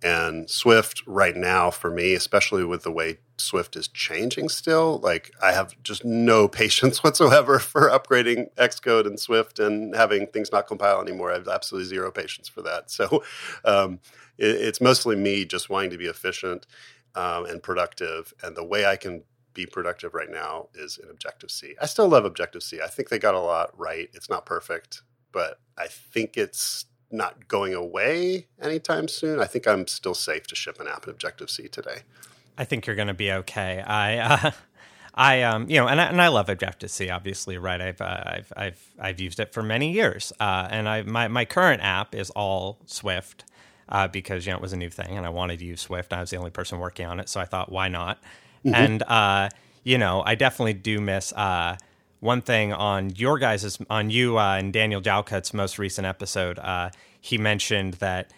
And 0.03 0.49
Swift 0.49 1.03
right 1.07 1.37
now 1.37 1.71
for 1.71 1.91
me, 1.91 2.15
especially 2.15 2.65
with 2.65 2.83
the 2.83 2.93
way 2.93 3.19
Swift 3.37 3.77
is 3.77 3.89
changing 3.89 4.49
still, 4.49 4.99
like 4.99 5.31
I 5.43 5.53
have 5.53 5.75
just 5.83 6.05
no 6.05 6.49
patience 6.61 7.03
whatsoever 7.03 7.59
for 7.59 7.91
upgrading 7.91 8.55
Xcode 8.55 9.07
and 9.07 9.19
Swift 9.19 9.59
and 9.59 9.95
having 9.95 10.27
things 10.27 10.53
not 10.53 10.67
compile 10.67 11.01
anymore. 11.01 11.31
I 11.31 11.35
have 11.35 11.49
absolutely 11.49 11.89
zero 11.89 12.11
patience 12.11 12.49
for 12.49 12.63
that. 12.63 12.91
So 12.91 13.23
um, 13.65 14.01
it, 14.39 14.57
it's 14.57 14.81
mostly 14.81 15.17
me 15.17 15.45
just 15.45 15.69
wanting 15.71 15.91
to 15.91 15.99
be 15.99 16.07
efficient 16.07 16.67
um, 17.15 17.47
and 17.47 17.63
productive. 17.63 18.33
And 18.43 18.57
the 18.57 18.65
way 18.65 18.87
I 18.87 18.97
can 18.97 19.23
be 19.55 19.67
productive 19.67 20.15
right 20.15 20.31
now 20.31 20.69
is 20.75 20.99
in 20.99 21.11
Objective 21.11 21.51
C. 21.51 21.75
I 21.81 21.87
still 21.87 22.09
love 22.09 22.25
Objective 22.25 22.63
C. 22.63 22.81
I 22.83 22.89
think 22.89 23.09
they 23.09 23.19
got 23.19 23.35
a 23.35 23.41
lot 23.41 23.79
right. 23.79 24.09
It's 24.13 24.31
not 24.31 24.47
perfect, 24.47 25.03
but 25.33 25.61
I 25.77 25.87
think 25.89 26.37
it's 26.37 26.87
not 27.11 27.49
going 27.49 27.75
away 27.75 28.47
anytime 28.61 29.09
soon. 29.09 29.41
I 29.41 29.47
think 29.47 29.67
I'm 29.67 29.87
still 29.87 30.15
safe 30.15 30.47
to 30.49 30.55
ship 30.55 30.79
an 30.81 30.87
app 30.87 31.05
in 31.05 31.11
Objective 31.11 31.51
C 31.51 31.69
today. 31.69 32.03
I 32.57 32.65
think 32.65 32.87
you're 32.87 32.97
going 32.97 33.09
to 33.09 33.15
be 33.15 33.33
okay. 33.33 33.81
I, 33.81 34.19
uh, 34.19 34.51
I, 35.15 35.43
um, 35.43 35.69
you 35.69 35.77
know, 35.77 35.89
and 35.89 36.01
I, 36.01 36.05
and 36.05 36.23
I 36.23 36.29
love 36.29 36.49
Objective 36.49 36.91
C. 36.91 37.11
Obviously, 37.11 37.59
right? 37.59 37.81
I've, 37.81 38.01
uh, 38.01 38.23
I've, 38.27 38.53
I've, 38.57 38.89
I've 38.99 39.21
used 39.21 39.41
it 39.41 39.53
for 39.53 39.63
many 39.63 39.93
years, 39.93 40.33
uh, 40.39 40.69
and 40.71 40.89
I, 40.89 41.03
my, 41.03 41.29
my 41.29 41.45
current 41.45 41.83
app 41.83 42.15
is 42.15 42.31
all 42.31 42.79
Swift. 42.87 43.45
Uh, 43.93 44.07
because 44.07 44.47
you 44.47 44.53
know 44.53 44.57
it 44.57 44.63
was 44.63 44.73
a 44.73 44.77
new 44.77 44.89
thing, 44.89 45.17
and 45.17 45.27
I 45.27 45.31
wanted 45.31 45.59
to 45.59 45.65
use 45.65 45.81
Swift. 45.81 46.13
I 46.13 46.21
was 46.21 46.31
the 46.31 46.37
only 46.37 46.53
person 46.53 46.79
working 46.79 47.07
on 47.07 47.19
it, 47.19 47.29
so 47.29 47.41
I 47.41 47.45
thought, 47.45 47.73
why 47.73 47.89
not? 47.89 48.23
Mm-hmm. 48.65 48.75
And 48.75 49.03
uh, 49.03 49.49
you 49.85 49.99
know, 49.99 50.23
I 50.25 50.35
definitely 50.35 50.75
do 50.75 51.01
miss 51.01 51.33
uh, 51.33 51.77
one 52.21 52.43
thing 52.43 52.73
on 52.73 53.11
your 53.11 53.39
guys' 53.39 53.79
on 53.89 54.11
you 54.11 54.39
uh, 54.39 54.57
and 54.57 54.73
Daniel 54.73 55.01
Jalkut's 55.01 55.55
most 55.55 55.79
recent 55.79 56.07
episode. 56.07 56.59
Uh, 56.59 56.91
he 57.21 57.39
mentioned 57.39 57.95
that 57.95 58.31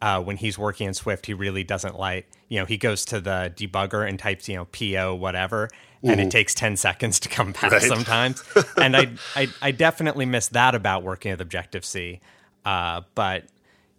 uh, 0.00 0.22
when 0.22 0.36
he's 0.36 0.58
working 0.58 0.86
in 0.86 0.94
Swift, 0.94 1.26
he 1.26 1.34
really 1.34 1.64
doesn't 1.64 1.98
like 1.98 2.28
you 2.48 2.58
know 2.58 2.66
he 2.66 2.76
goes 2.76 3.04
to 3.06 3.20
the 3.20 3.52
debugger 3.56 4.08
and 4.08 4.18
types 4.18 4.48
you 4.48 4.56
know 4.56 4.66
po 4.66 5.14
whatever, 5.14 5.68
and 6.02 6.12
mm-hmm. 6.12 6.20
it 6.20 6.30
takes 6.30 6.54
ten 6.54 6.76
seconds 6.76 7.18
to 7.20 7.28
come 7.28 7.52
back 7.52 7.72
right. 7.72 7.82
sometimes. 7.82 8.42
and 8.76 8.96
I, 8.96 9.08
I, 9.34 9.48
I 9.62 9.70
definitely 9.70 10.26
miss 10.26 10.48
that 10.48 10.74
about 10.74 11.02
working 11.02 11.30
with 11.30 11.40
Objective 11.40 11.84
C. 11.84 12.20
Uh, 12.64 13.02
but 13.14 13.44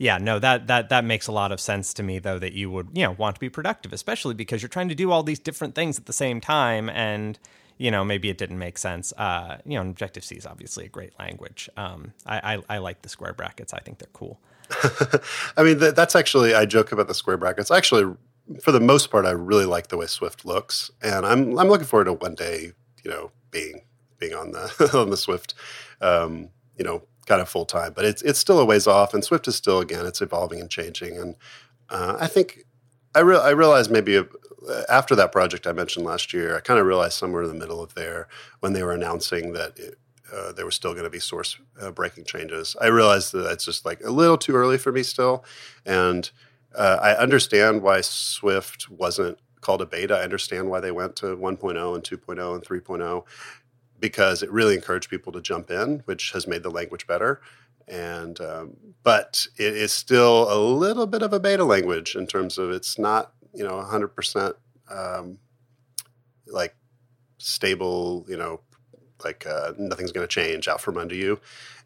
yeah, 0.01 0.17
no, 0.17 0.39
that 0.39 0.65
that 0.65 0.89
that 0.89 1.05
makes 1.05 1.27
a 1.27 1.31
lot 1.31 1.51
of 1.51 1.59
sense 1.59 1.93
to 1.93 2.01
me 2.01 2.17
though 2.17 2.39
that 2.39 2.53
you 2.53 2.71
would 2.71 2.89
you 2.93 3.03
know 3.03 3.11
want 3.11 3.35
to 3.35 3.39
be 3.39 3.49
productive, 3.49 3.93
especially 3.93 4.33
because 4.33 4.61
you're 4.61 4.69
trying 4.69 4.89
to 4.89 4.95
do 4.95 5.11
all 5.11 5.21
these 5.21 5.37
different 5.37 5.75
things 5.75 5.99
at 5.99 6.07
the 6.07 6.13
same 6.13 6.41
time 6.41 6.89
and 6.89 7.37
you 7.77 7.89
know, 7.89 8.03
maybe 8.03 8.29
it 8.29 8.37
didn't 8.37 8.59
make 8.59 8.77
sense. 8.77 9.11
Uh, 9.17 9.57
you 9.65 9.75
know, 9.75 9.81
Objective 9.81 10.23
C 10.23 10.35
is 10.35 10.45
obviously 10.45 10.85
a 10.85 10.87
great 10.87 11.17
language. 11.17 11.67
Um, 11.75 12.13
I, 12.27 12.55
I, 12.55 12.75
I, 12.75 12.77
like 12.77 13.01
the 13.01 13.09
square 13.09 13.33
brackets. 13.33 13.73
I 13.73 13.79
think 13.79 13.97
they're 13.97 14.07
cool. 14.13 14.39
I 15.57 15.63
mean, 15.63 15.79
th- 15.79 15.95
that's 15.95 16.15
actually, 16.15 16.53
I 16.53 16.67
joke 16.67 16.91
about 16.91 17.07
the 17.07 17.15
square 17.15 17.37
brackets. 17.37 17.71
Actually, 17.71 18.15
for 18.61 18.71
the 18.71 18.79
most 18.79 19.09
part, 19.09 19.25
I 19.25 19.31
really 19.31 19.65
like 19.65 19.87
the 19.87 19.97
way 19.97 20.05
Swift 20.05 20.45
looks. 20.45 20.91
And 21.01 21.25
I'm, 21.25 21.57
I'm 21.57 21.69
looking 21.69 21.87
forward 21.87 22.05
to 22.05 22.13
one 22.13 22.35
day, 22.35 22.73
you 23.03 23.09
know, 23.09 23.31
being, 23.49 23.81
being 24.19 24.35
on 24.35 24.51
the, 24.51 24.91
on 24.99 25.09
the 25.09 25.17
Swift, 25.17 25.55
um, 26.01 26.49
you 26.77 26.83
know, 26.85 27.01
kind 27.31 27.41
of 27.41 27.47
full 27.47 27.65
time, 27.65 27.93
but 27.95 28.03
it's, 28.03 28.21
it's 28.23 28.39
still 28.39 28.59
a 28.59 28.65
ways 28.65 28.87
off 28.87 29.13
and 29.13 29.23
Swift 29.23 29.47
is 29.47 29.55
still, 29.55 29.79
again, 29.79 30.05
it's 30.05 30.21
evolving 30.21 30.59
and 30.59 30.69
changing. 30.69 31.17
And 31.17 31.35
uh, 31.89 32.17
I 32.19 32.27
think 32.27 32.65
I, 33.15 33.19
re- 33.21 33.37
I 33.37 33.51
realize 33.51 33.89
maybe 33.89 34.17
a, 34.17 34.25
after 34.89 35.15
that 35.15 35.31
project 35.31 35.65
I 35.65 35.71
mentioned 35.71 36.05
last 36.05 36.33
year, 36.33 36.57
I 36.57 36.59
kind 36.59 36.77
of 36.77 36.85
realized 36.85 37.13
somewhere 37.13 37.43
in 37.43 37.47
the 37.47 37.55
middle 37.55 37.81
of 37.81 37.93
there 37.93 38.27
when 38.59 38.73
they 38.73 38.83
were 38.83 38.91
announcing 38.91 39.53
that 39.53 39.79
it, 39.79 39.97
uh, 40.33 40.51
there 40.51 40.65
was 40.65 40.75
still 40.75 40.91
going 40.91 41.05
to 41.05 41.09
be 41.09 41.21
source 41.21 41.57
uh, 41.81 41.91
breaking 41.91 42.25
changes. 42.25 42.75
I 42.81 42.87
realized 42.87 43.31
that 43.31 43.49
it's 43.49 43.63
just 43.63 43.85
like 43.85 44.01
a 44.03 44.11
little 44.11 44.37
too 44.37 44.53
early 44.53 44.77
for 44.77 44.91
me 44.91 45.01
still, 45.01 45.45
and 45.85 46.29
uh, 46.75 46.97
I 47.01 47.15
understand 47.15 47.81
why 47.81 48.01
Swift 48.01 48.89
wasn't 48.89 49.39
called 49.61 49.81
a 49.81 49.85
beta. 49.85 50.17
I 50.17 50.23
understand 50.23 50.69
why 50.69 50.81
they 50.81 50.91
went 50.91 51.15
to 51.17 51.37
1.0 51.37 51.95
and 51.95 52.03
2.0 52.03 52.55
and 52.55 52.63
3.0 52.63 53.23
because 54.01 54.43
it 54.43 54.51
really 54.51 54.75
encouraged 54.75 55.09
people 55.09 55.31
to 55.31 55.41
jump 55.41 55.71
in, 55.71 56.01
which 56.05 56.31
has 56.33 56.47
made 56.47 56.63
the 56.63 56.71
language 56.71 57.07
better. 57.07 57.41
And 57.87 58.39
um, 58.41 58.75
but 59.03 59.47
it 59.57 59.75
is 59.75 59.93
still 59.93 60.51
a 60.51 60.59
little 60.59 61.07
bit 61.07 61.21
of 61.21 61.31
a 61.31 61.39
beta 61.39 61.63
language 61.63 62.15
in 62.15 62.27
terms 62.27 62.57
of 62.57 62.71
it's 62.71 62.99
not 62.99 63.33
you 63.53 63.63
know 63.63 63.73
100% 63.73 64.53
um, 64.89 65.37
like 66.47 66.75
stable 67.37 68.25
you 68.29 68.37
know 68.37 68.61
like 69.23 69.45
uh, 69.47 69.73
nothing's 69.77 70.11
going 70.11 70.27
to 70.27 70.33
change 70.33 70.67
out 70.67 70.79
from 70.79 70.97
under 70.97 71.15
you 71.15 71.39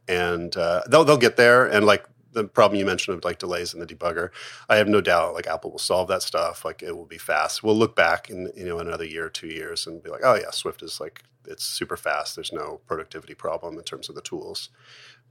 and 0.07 0.55
uh, 0.57 0.82
they'll 0.89 1.03
they'll 1.03 1.18
get 1.18 1.38
there 1.38 1.66
and 1.66 1.86
like 1.86 2.05
the 2.36 2.44
problem 2.44 2.80
you 2.80 2.86
mentioned 2.86 3.18
of 3.18 3.24
like 3.24 3.40
delays 3.40 3.74
in 3.74 3.80
the 3.80 3.88
debugger 3.88 4.30
i 4.70 4.76
have 4.76 4.88
no 4.88 5.02
doubt 5.02 5.34
like 5.34 5.48
apple 5.48 5.72
will 5.72 5.80
solve 5.80 6.08
that 6.08 6.22
stuff 6.22 6.64
like 6.64 6.84
it 6.84 6.96
will 6.96 7.06
be 7.06 7.18
fast 7.18 7.64
we'll 7.64 7.76
look 7.76 7.96
back 7.96 8.30
in 8.30 8.52
you 8.56 8.66
know 8.66 8.80
another 8.80 9.06
year 9.06 9.26
or 9.26 9.30
two 9.30 9.48
years 9.48 9.88
and 9.88 10.04
be 10.04 10.10
like 10.10 10.22
oh 10.24 10.36
yeah 10.36 10.52
swift 10.52 10.84
is 10.84 11.00
like 11.00 11.24
it's 11.48 11.66
super 11.66 11.98
fast 11.98 12.36
there's 12.36 12.54
no 12.54 12.82
productivity 12.88 13.34
problem 13.34 13.78
in 13.78 13.84
terms 13.84 14.10
of 14.10 14.16
the 14.16 14.22
tools 14.22 14.70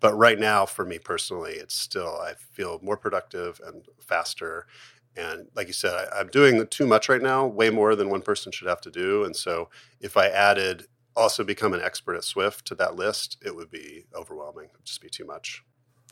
but 0.00 0.14
right 0.14 0.38
now 0.38 0.64
for 0.66 0.84
me 0.84 0.98
personally 0.98 1.52
it's 1.52 1.74
still 1.74 2.18
i 2.20 2.32
feel 2.34 2.80
more 2.82 2.96
productive 2.96 3.60
and 3.64 3.86
faster 4.00 4.66
and 5.16 5.46
like 5.54 5.68
you 5.68 5.72
said, 5.72 6.08
I, 6.12 6.20
am 6.20 6.28
doing 6.28 6.66
too 6.66 6.86
much 6.86 7.08
right 7.08 7.22
now, 7.22 7.46
way 7.46 7.70
more 7.70 7.94
than 7.94 8.10
one 8.10 8.22
person 8.22 8.50
should 8.50 8.68
have 8.68 8.80
to 8.80 8.90
do. 8.90 9.24
And 9.24 9.36
so 9.36 9.68
if 10.00 10.16
I 10.16 10.26
added 10.26 10.88
also 11.16 11.44
become 11.44 11.72
an 11.72 11.80
expert 11.80 12.16
at 12.16 12.24
Swift 12.24 12.66
to 12.66 12.74
that 12.76 12.96
list, 12.96 13.36
it 13.44 13.54
would 13.54 13.70
be 13.70 14.06
overwhelming. 14.14 14.68
It'd 14.74 14.84
just 14.84 15.00
be 15.00 15.08
too 15.08 15.24
much. 15.24 15.62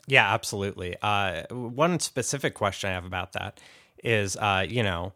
Yeah, 0.07 0.33
absolutely. 0.33 0.95
Uh, 1.01 1.43
one 1.49 1.99
specific 1.99 2.53
question 2.53 2.89
I 2.89 2.93
have 2.93 3.05
about 3.05 3.33
that 3.33 3.59
is, 4.03 4.35
uh, 4.35 4.65
you 4.67 4.83
know, 4.83 5.13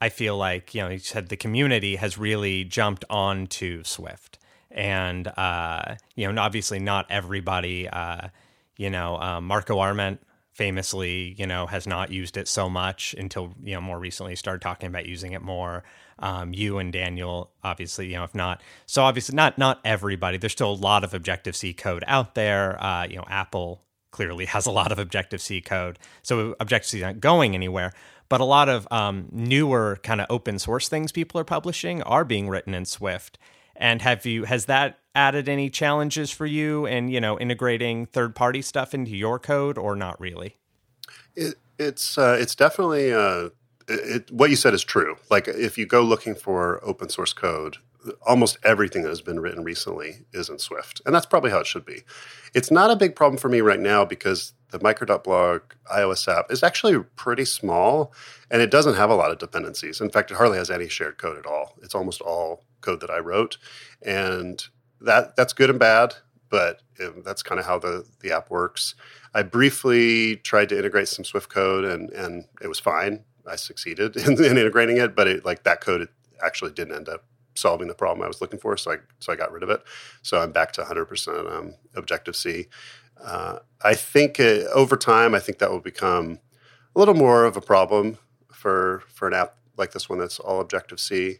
I 0.00 0.10
feel 0.10 0.36
like, 0.36 0.74
you 0.74 0.82
know, 0.82 0.88
you 0.90 0.98
said 0.98 1.28
the 1.28 1.36
community 1.36 1.96
has 1.96 2.18
really 2.18 2.64
jumped 2.64 3.04
onto 3.08 3.82
Swift. 3.84 4.38
And, 4.70 5.26
uh, 5.28 5.96
you 6.14 6.30
know, 6.30 6.40
obviously 6.40 6.78
not 6.78 7.06
everybody, 7.10 7.88
uh, 7.88 8.28
you 8.76 8.90
know, 8.90 9.16
uh, 9.16 9.40
Marco 9.40 9.78
Arment 9.78 10.20
famously, 10.58 11.36
you 11.38 11.46
know, 11.46 11.66
has 11.66 11.86
not 11.86 12.10
used 12.10 12.36
it 12.36 12.48
so 12.48 12.68
much 12.68 13.14
until 13.16 13.54
you 13.62 13.74
know 13.74 13.80
more 13.80 13.96
recently 13.98 14.34
started 14.34 14.60
talking 14.60 14.88
about 14.88 15.06
using 15.06 15.32
it 15.32 15.40
more. 15.40 15.84
Um, 16.18 16.52
you 16.52 16.78
and 16.78 16.92
Daniel, 16.92 17.52
obviously, 17.62 18.08
you 18.08 18.16
know, 18.16 18.24
if 18.24 18.34
not, 18.34 18.60
so 18.84 19.04
obviously 19.04 19.36
not 19.36 19.56
not 19.56 19.80
everybody. 19.84 20.36
There's 20.36 20.52
still 20.52 20.72
a 20.72 20.74
lot 20.74 21.04
of 21.04 21.14
Objective 21.14 21.54
C 21.54 21.72
code 21.72 22.02
out 22.08 22.34
there. 22.34 22.82
Uh, 22.82 23.06
you 23.08 23.16
know, 23.16 23.24
Apple 23.28 23.82
clearly 24.10 24.46
has 24.46 24.66
a 24.66 24.70
lot 24.70 24.92
of 24.92 24.98
Objective 24.98 25.40
C 25.40 25.60
code, 25.60 25.98
so 26.22 26.54
Objective 26.60 26.88
C 26.88 26.98
is 26.98 27.02
not 27.02 27.20
going 27.20 27.54
anywhere. 27.54 27.92
But 28.28 28.42
a 28.42 28.44
lot 28.44 28.68
of 28.68 28.86
um, 28.90 29.28
newer 29.32 29.98
kind 30.02 30.20
of 30.20 30.26
open 30.28 30.58
source 30.58 30.88
things 30.88 31.12
people 31.12 31.40
are 31.40 31.44
publishing 31.44 32.02
are 32.02 32.24
being 32.24 32.48
written 32.48 32.74
in 32.74 32.84
Swift. 32.84 33.38
And 33.74 34.02
have 34.02 34.26
you 34.26 34.44
has 34.44 34.66
that 34.66 34.98
added 35.14 35.48
any 35.48 35.70
challenges 35.70 36.30
for 36.30 36.46
you 36.46 36.84
in 36.84 37.08
you 37.08 37.20
know 37.20 37.38
integrating 37.38 38.06
third 38.06 38.34
party 38.34 38.60
stuff 38.60 38.92
into 38.92 39.16
your 39.16 39.38
code 39.38 39.78
or 39.78 39.96
not 39.96 40.20
really? 40.20 40.56
It, 41.34 41.54
it's 41.78 42.18
uh, 42.18 42.36
it's 42.38 42.54
definitely 42.54 43.12
uh, 43.12 43.50
it, 43.88 44.30
what 44.30 44.50
you 44.50 44.56
said 44.56 44.74
is 44.74 44.84
true. 44.84 45.16
Like 45.30 45.48
if 45.48 45.78
you 45.78 45.86
go 45.86 46.02
looking 46.02 46.34
for 46.34 46.84
open 46.84 47.08
source 47.08 47.32
code, 47.32 47.78
almost 48.26 48.58
everything 48.64 49.02
that 49.02 49.08
has 49.08 49.20
been 49.20 49.40
written 49.40 49.64
recently 49.64 50.26
is 50.32 50.48
in 50.48 50.58
Swift, 50.58 51.00
and 51.04 51.14
that's 51.14 51.26
probably 51.26 51.50
how 51.50 51.58
it 51.58 51.66
should 51.66 51.84
be. 51.84 52.02
It's 52.54 52.70
not 52.70 52.90
a 52.90 52.96
big 52.96 53.16
problem 53.16 53.38
for 53.38 53.48
me 53.48 53.60
right 53.60 53.80
now 53.80 54.04
because 54.04 54.52
the 54.70 54.80
micro.blog 54.80 55.62
iOS 55.92 56.28
app 56.28 56.50
is 56.50 56.62
actually 56.62 56.98
pretty 57.16 57.44
small 57.44 58.12
and 58.50 58.60
it 58.60 58.70
doesn't 58.70 58.94
have 58.94 59.10
a 59.10 59.14
lot 59.14 59.30
of 59.30 59.38
dependencies. 59.38 60.00
In 60.00 60.10
fact, 60.10 60.30
it 60.30 60.36
hardly 60.36 60.58
has 60.58 60.70
any 60.70 60.88
shared 60.88 61.18
code 61.18 61.38
at 61.38 61.46
all. 61.46 61.74
It's 61.82 61.94
almost 61.94 62.20
all 62.20 62.64
code 62.80 63.00
that 63.00 63.10
I 63.10 63.18
wrote, 63.18 63.58
and 64.02 64.64
that 65.00 65.36
that's 65.36 65.52
good 65.52 65.70
and 65.70 65.78
bad. 65.78 66.14
But 66.50 66.80
it, 66.96 67.24
that's 67.24 67.42
kind 67.42 67.58
of 67.58 67.66
how 67.66 67.78
the 67.78 68.06
the 68.20 68.32
app 68.32 68.50
works. 68.50 68.94
I 69.34 69.42
briefly 69.42 70.36
tried 70.36 70.70
to 70.70 70.78
integrate 70.78 71.08
some 71.08 71.24
Swift 71.24 71.50
code, 71.50 71.84
and 71.84 72.10
and 72.10 72.44
it 72.62 72.68
was 72.68 72.78
fine. 72.78 73.24
I 73.46 73.56
succeeded 73.56 74.16
in, 74.16 74.42
in 74.42 74.56
integrating 74.58 74.98
it, 74.98 75.14
but 75.14 75.28
it, 75.28 75.44
like 75.44 75.64
that 75.64 75.80
code 75.80 76.02
it 76.02 76.10
actually 76.44 76.72
didn't 76.72 76.94
end 76.94 77.08
up 77.08 77.24
solving 77.58 77.88
the 77.88 77.94
problem 77.94 78.24
I 78.24 78.28
was 78.28 78.40
looking 78.40 78.58
for. 78.58 78.76
So 78.76 78.92
I 78.92 78.96
so 79.18 79.32
I 79.32 79.36
got 79.36 79.52
rid 79.52 79.62
of 79.62 79.70
it. 79.70 79.82
So 80.22 80.40
I'm 80.40 80.52
back 80.52 80.72
to 80.72 80.82
100% 80.82 81.52
um, 81.52 81.74
Objective 81.94 82.36
C. 82.36 82.66
Uh, 83.22 83.58
I 83.82 83.94
think 83.94 84.38
uh, 84.38 84.64
over 84.74 84.96
time, 84.96 85.34
I 85.34 85.40
think 85.40 85.58
that 85.58 85.70
will 85.70 85.80
become 85.80 86.38
a 86.94 86.98
little 86.98 87.14
more 87.14 87.44
of 87.44 87.56
a 87.56 87.60
problem 87.60 88.18
for 88.52 89.02
for 89.08 89.28
an 89.28 89.34
app 89.34 89.56
like 89.76 89.92
this 89.92 90.08
one 90.08 90.18
that's 90.18 90.38
all 90.38 90.60
Objective 90.60 91.00
C. 91.00 91.38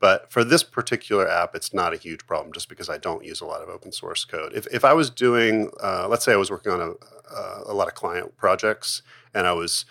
But 0.00 0.32
for 0.32 0.42
this 0.42 0.62
particular 0.62 1.28
app, 1.28 1.54
it's 1.54 1.74
not 1.74 1.92
a 1.92 1.98
huge 1.98 2.26
problem 2.26 2.54
just 2.54 2.70
because 2.70 2.88
I 2.88 2.96
don't 2.96 3.22
use 3.22 3.42
a 3.42 3.46
lot 3.46 3.60
of 3.60 3.68
open 3.68 3.92
source 3.92 4.24
code. 4.24 4.52
If, 4.54 4.66
if 4.72 4.82
I 4.82 4.94
was 4.94 5.10
doing, 5.10 5.70
uh, 5.82 6.08
let's 6.08 6.24
say 6.24 6.32
I 6.32 6.36
was 6.36 6.50
working 6.50 6.72
on 6.72 6.80
a, 6.80 6.90
uh, 7.32 7.64
a 7.66 7.74
lot 7.74 7.86
of 7.86 7.94
client 7.94 8.34
projects 8.38 9.02
and 9.34 9.46
I 9.46 9.52
was, 9.52 9.84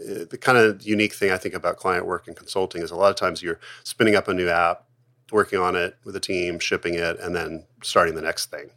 uh, 0.00 0.24
the 0.28 0.38
kind 0.38 0.58
of 0.58 0.82
unique 0.84 1.14
thing 1.14 1.30
I 1.30 1.36
think 1.36 1.54
about 1.54 1.76
client 1.76 2.04
work 2.04 2.26
and 2.26 2.36
consulting 2.36 2.82
is 2.82 2.90
a 2.90 2.96
lot 2.96 3.10
of 3.10 3.16
times 3.16 3.42
you're 3.42 3.60
spinning 3.84 4.16
up 4.16 4.26
a 4.26 4.34
new 4.34 4.48
app, 4.48 4.86
working 5.34 5.58
on 5.58 5.74
it 5.74 5.96
with 6.04 6.14
a 6.14 6.20
team, 6.20 6.60
shipping 6.60 6.94
it, 6.94 7.18
and 7.18 7.34
then 7.34 7.66
starting 7.82 8.14
the 8.14 8.22
next 8.22 8.52
thing, 8.52 8.70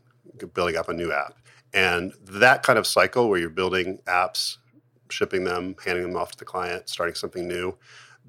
building 0.55 0.75
up 0.75 0.89
a 0.89 0.93
new 0.93 1.11
app. 1.11 1.35
And 1.71 2.13
that 2.23 2.63
kind 2.63 2.79
of 2.79 2.87
cycle 2.87 3.29
where 3.29 3.39
you're 3.39 3.51
building 3.51 3.99
apps, 4.07 4.57
shipping 5.11 5.43
them, 5.43 5.75
handing 5.85 6.03
them 6.03 6.17
off 6.17 6.31
to 6.31 6.37
the 6.37 6.45
client, 6.45 6.89
starting 6.89 7.13
something 7.13 7.47
new, 7.47 7.77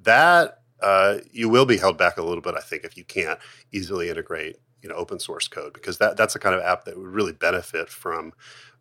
that 0.03 0.61
uh, 0.83 1.19
you 1.33 1.49
will 1.49 1.65
be 1.65 1.79
held 1.79 1.97
back 1.97 2.19
a 2.19 2.23
little 2.23 2.43
bit, 2.43 2.55
I 2.55 2.61
think, 2.61 2.85
if 2.85 2.99
you 2.99 3.05
can't 3.05 3.39
easily 3.73 4.11
integrate 4.11 4.57
you 4.83 4.89
know 4.89 4.95
open 4.95 5.19
source 5.19 5.49
code 5.49 5.73
because 5.73 5.99
that 5.99 6.17
that's 6.17 6.35
the 6.35 6.39
kind 6.39 6.55
of 6.55 6.63
app 6.63 6.85
that 6.85 6.97
would 6.97 7.09
really 7.09 7.33
benefit 7.33 7.89
from 7.89 8.33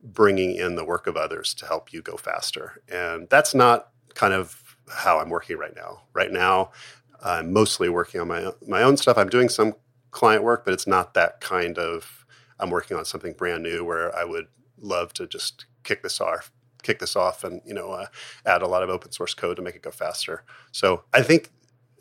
bringing 0.04 0.54
in 0.56 0.76
the 0.76 0.86
work 0.86 1.08
of 1.08 1.18
others 1.18 1.56
to 1.56 1.66
help 1.66 1.91
you 1.91 2.04
go 2.04 2.16
faster. 2.18 2.84
And 2.88 3.28
that's 3.30 3.56
not 3.56 3.89
kind 4.14 4.32
of 4.32 4.78
how 4.89 5.20
I'm 5.20 5.30
working 5.30 5.58
right 5.58 5.76
now. 5.76 6.04
Right 6.14 6.32
now, 6.32 6.72
I'm 7.24 7.51
mostly 7.53 7.89
working 7.89 8.22
on 8.22 8.28
my 8.28 8.51
my 8.68 8.84
own 8.84 8.97
stuff. 8.97 9.18
I'm 9.18 9.30
doing 9.30 9.49
some 9.49 9.76
client 10.11 10.43
work, 10.43 10.65
but 10.65 10.74
it's 10.74 10.88
not 10.88 11.13
that 11.13 11.41
kind 11.41 11.78
of. 11.78 12.26
I'm 12.59 12.72
working 12.72 12.97
on 12.97 13.05
something 13.05 13.34
brand 13.34 13.61
new 13.63 13.84
where 13.84 14.15
I 14.15 14.24
would 14.24 14.47
love 14.80 15.13
to 15.13 15.28
just 15.28 15.65
kick 15.84 16.01
this 16.01 16.20
off 16.20 16.51
kick 16.88 16.99
this 16.99 17.15
off 17.15 17.43
and 17.43 17.61
you 17.65 17.74
know 17.74 17.91
uh, 17.91 18.07
add 18.45 18.61
a 18.61 18.68
lot 18.68 18.82
of 18.82 18.89
open 18.89 19.11
source 19.11 19.34
code 19.34 19.57
to 19.57 19.61
make 19.61 19.76
it 19.76 19.82
go 19.82 19.91
faster. 19.91 20.43
So 20.72 21.03
I 21.13 21.22
think 21.22 21.51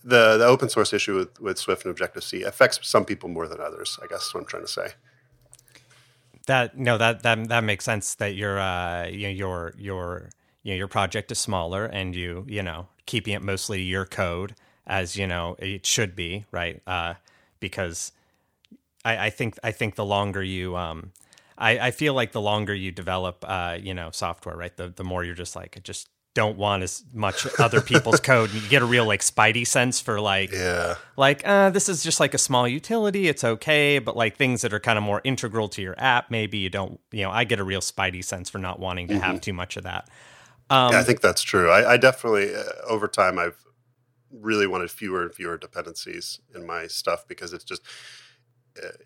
the 0.04 0.36
the 0.38 0.46
open 0.46 0.68
source 0.68 0.92
issue 0.92 1.16
with, 1.16 1.40
with 1.40 1.58
Swift 1.58 1.84
and 1.84 1.90
Objective 1.90 2.22
C 2.22 2.42
affects 2.42 2.78
some 2.82 3.04
people 3.04 3.28
more 3.28 3.48
than 3.48 3.60
others. 3.60 3.98
I 4.02 4.06
guess 4.06 4.26
is 4.26 4.34
what 4.34 4.40
I'm 4.40 4.46
trying 4.46 4.64
to 4.64 4.70
say. 4.70 4.88
That 6.46 6.78
no, 6.78 6.96
that 6.98 7.22
that 7.24 7.48
that 7.48 7.64
makes 7.64 7.84
sense. 7.84 8.14
That 8.14 8.34
your 8.36 8.58
uh, 8.58 9.08
you 9.08 9.26
know, 9.26 9.32
your 9.32 9.74
your 9.76 10.30
you 10.62 10.72
know, 10.72 10.76
your 10.76 10.88
project 10.88 11.32
is 11.32 11.38
smaller, 11.38 11.86
and 11.86 12.14
you 12.14 12.46
you 12.48 12.62
know 12.62 12.86
keeping 13.06 13.34
it 13.34 13.42
mostly 13.42 13.82
your 13.82 14.06
code 14.06 14.54
as 14.87 15.16
you 15.16 15.26
know 15.26 15.57
it 15.59 15.87
should 15.87 16.14
be, 16.14 16.45
right? 16.51 16.80
Uh, 16.87 17.14
because 17.61 18.12
I, 19.05 19.26
I 19.26 19.30
think 19.30 19.59
I 19.62 19.72
think 19.72 19.95
the 19.95 20.05
longer 20.05 20.43
you 20.43 20.76
um, 20.76 21.12
I, 21.59 21.78
I 21.78 21.91
feel 21.91 22.14
like 22.14 22.32
the 22.32 22.41
longer 22.41 22.74
you 22.74 22.93
develop, 22.93 23.45
uh, 23.47 23.78
you 23.80 23.95
know, 23.95 24.11
software, 24.11 24.57
right? 24.57 24.76
The 24.76 24.89
the 24.89 25.05
more 25.05 25.24
you're 25.24 25.34
just 25.34 25.57
like, 25.57 25.82
just 25.82 26.09
don't 26.34 26.59
want 26.59 26.82
as 26.82 27.03
much 27.14 27.47
other 27.59 27.80
people's 27.80 28.20
code. 28.30 28.51
And 28.53 28.62
you 28.62 28.68
get 28.68 28.82
a 28.82 28.84
real 28.84 29.07
like 29.07 29.22
spidey 29.22 29.66
sense 29.66 30.01
for 30.01 30.20
like, 30.20 30.53
yeah, 30.53 30.97
like 31.16 31.41
uh, 31.47 31.70
this 31.70 31.89
is 31.89 32.03
just 32.03 32.20
like 32.20 32.34
a 32.34 32.39
small 32.39 32.68
utility. 32.68 33.26
It's 33.26 33.43
okay, 33.43 33.99
but 33.99 34.16
like 34.16 34.37
things 34.37 34.61
that 34.62 34.74
are 34.74 34.80
kind 34.80 34.99
of 34.99 35.05
more 35.05 35.22
integral 35.24 35.68
to 35.70 35.82
your 35.82 35.95
app, 35.99 36.30
maybe 36.30 36.59
you 36.59 36.68
don't. 36.68 37.01
You 37.11 37.22
know, 37.22 37.30
I 37.30 37.45
get 37.45 37.59
a 37.59 37.64
real 37.64 37.80
spidey 37.80 38.22
sense 38.22 38.51
for 38.51 38.59
not 38.59 38.78
wanting 38.78 39.09
to 39.09 39.14
mm-hmm. 39.14 39.22
have 39.22 39.41
too 39.41 39.55
much 39.55 39.76
of 39.76 39.84
that. 39.84 40.09
Um, 40.68 40.93
yeah, 40.93 41.01
I 41.01 41.05
think 41.05 41.20
that's 41.20 41.43
true. 41.43 41.70
I, 41.70 41.93
I 41.93 41.97
definitely 41.97 42.55
uh, 42.55 42.64
over 42.87 43.09
time 43.09 43.39
I've 43.39 43.57
really 44.31 44.66
wanted 44.66 44.91
fewer 44.91 45.22
and 45.22 45.35
fewer 45.35 45.57
dependencies 45.57 46.41
in 46.55 46.66
my 46.66 46.87
stuff 46.87 47.27
because 47.27 47.53
it's 47.53 47.64
just 47.64 47.83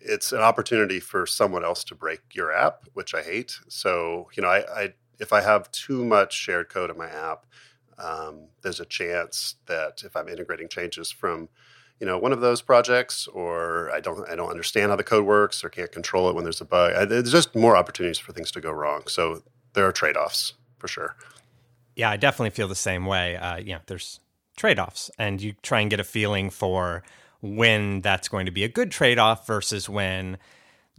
it's 0.01 0.31
an 0.31 0.41
opportunity 0.41 0.99
for 0.99 1.25
someone 1.25 1.63
else 1.63 1.83
to 1.85 1.95
break 1.95 2.19
your 2.33 2.51
app, 2.51 2.83
which 2.93 3.13
I 3.13 3.21
hate. 3.21 3.57
So, 3.69 4.29
you 4.35 4.43
know, 4.43 4.49
I, 4.49 4.81
I 4.83 4.93
if 5.19 5.31
I 5.31 5.41
have 5.41 5.71
too 5.71 6.03
much 6.03 6.33
shared 6.33 6.69
code 6.69 6.89
in 6.89 6.97
my 6.97 7.09
app, 7.09 7.45
um, 7.97 8.47
there's 8.63 8.79
a 8.79 8.85
chance 8.85 9.55
that 9.67 10.03
if 10.03 10.15
I'm 10.15 10.27
integrating 10.27 10.67
changes 10.67 11.11
from, 11.11 11.49
you 11.99 12.07
know, 12.07 12.17
one 12.17 12.33
of 12.33 12.41
those 12.41 12.61
projects, 12.61 13.27
or 13.27 13.91
I 13.91 13.99
don't 13.99 14.27
I 14.29 14.35
don't 14.35 14.49
understand 14.49 14.89
how 14.89 14.95
the 14.95 15.03
code 15.03 15.25
works, 15.25 15.63
or 15.63 15.69
can't 15.69 15.91
control 15.91 16.29
it 16.29 16.35
when 16.35 16.43
there's 16.43 16.61
a 16.61 16.65
bug, 16.65 16.93
I, 16.93 17.05
there's 17.05 17.31
just 17.31 17.55
more 17.55 17.77
opportunities 17.77 18.17
for 18.17 18.33
things 18.33 18.51
to 18.51 18.61
go 18.61 18.71
wrong. 18.71 19.03
So 19.07 19.43
there 19.73 19.85
are 19.85 19.91
trade 19.91 20.17
offs 20.17 20.53
for 20.79 20.87
sure. 20.87 21.15
Yeah, 21.95 22.09
I 22.09 22.17
definitely 22.17 22.51
feel 22.51 22.67
the 22.67 22.75
same 22.75 23.05
way. 23.05 23.35
Uh, 23.35 23.57
you 23.57 23.73
know, 23.73 23.81
there's 23.85 24.19
trade 24.61 24.77
offs, 24.77 25.09
and 25.17 25.41
you 25.41 25.53
try 25.63 25.79
and 25.81 25.89
get 25.89 25.99
a 25.99 26.03
feeling 26.03 26.51
for 26.51 27.01
when 27.41 27.99
that's 28.01 28.27
going 28.27 28.45
to 28.45 28.51
be 28.51 28.63
a 28.63 28.69
good 28.69 28.91
trade 28.91 29.17
off 29.17 29.47
versus 29.47 29.89
when 29.89 30.37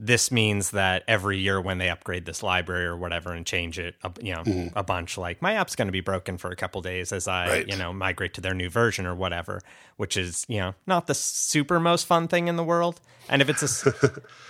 this 0.01 0.33
means 0.33 0.73
that 0.73 1.05
every 1.07 1.39
year 1.39 1.61
when 1.61 1.79
they 1.79 1.89
upgrade 1.89 2.25
this 2.25 2.43
library 2.43 2.87
or 2.87 2.97
whatever 2.97 3.33
and 3.33 3.47
change 3.47 3.79
it, 3.79 3.95
you 4.21 4.35
know, 4.35 4.43
mm-hmm. 4.43 4.77
a 4.77 4.83
bunch, 4.83 5.17
like 5.17 5.41
my 5.41 5.55
app's 5.55 5.77
going 5.77 5.87
to 5.87 5.93
be 5.93 6.01
broken 6.01 6.39
for 6.39 6.51
a 6.51 6.57
couple 6.57 6.83
days 6.83 7.13
as 7.13 7.29
I, 7.29 7.49
right. 7.49 7.69
you 7.69 7.77
know, 7.77 7.93
migrate 7.93 8.35
to 8.35 8.41
their 8.41 8.53
new 8.53 8.69
version 8.69 9.07
or 9.07 9.15
whatever, 9.15 9.63
which 9.99 10.17
is, 10.17 10.45
you 10.49 10.59
know, 10.59 10.75
not 10.89 11.07
the 11.07 11.15
super 11.15 11.79
most 11.79 12.05
fun 12.05 12.27
thing 12.27 12.49
in 12.49 12.57
the 12.57 12.65
world. 12.65 13.01
And 13.29 13.41
if 13.41 13.49
it's 13.49 13.87
a, 13.87 13.95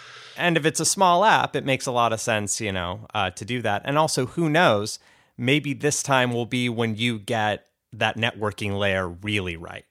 and 0.38 0.56
if 0.56 0.64
it's 0.64 0.80
a 0.80 0.86
small 0.86 1.22
app, 1.22 1.54
it 1.54 1.66
makes 1.66 1.84
a 1.84 1.92
lot 1.92 2.14
of 2.14 2.20
sense, 2.22 2.58
you 2.58 2.72
know, 2.72 3.06
uh, 3.12 3.28
to 3.32 3.44
do 3.44 3.60
that. 3.60 3.82
And 3.84 3.98
also, 3.98 4.24
who 4.24 4.48
knows? 4.48 4.98
Maybe 5.36 5.74
this 5.74 6.02
time 6.02 6.32
will 6.32 6.46
be 6.46 6.70
when 6.70 6.94
you 6.94 7.18
get 7.18 7.66
that 7.93 8.16
networking 8.16 8.78
layer 8.78 9.09
really 9.09 9.57
right. 9.57 9.84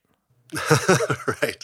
right. 1.41 1.63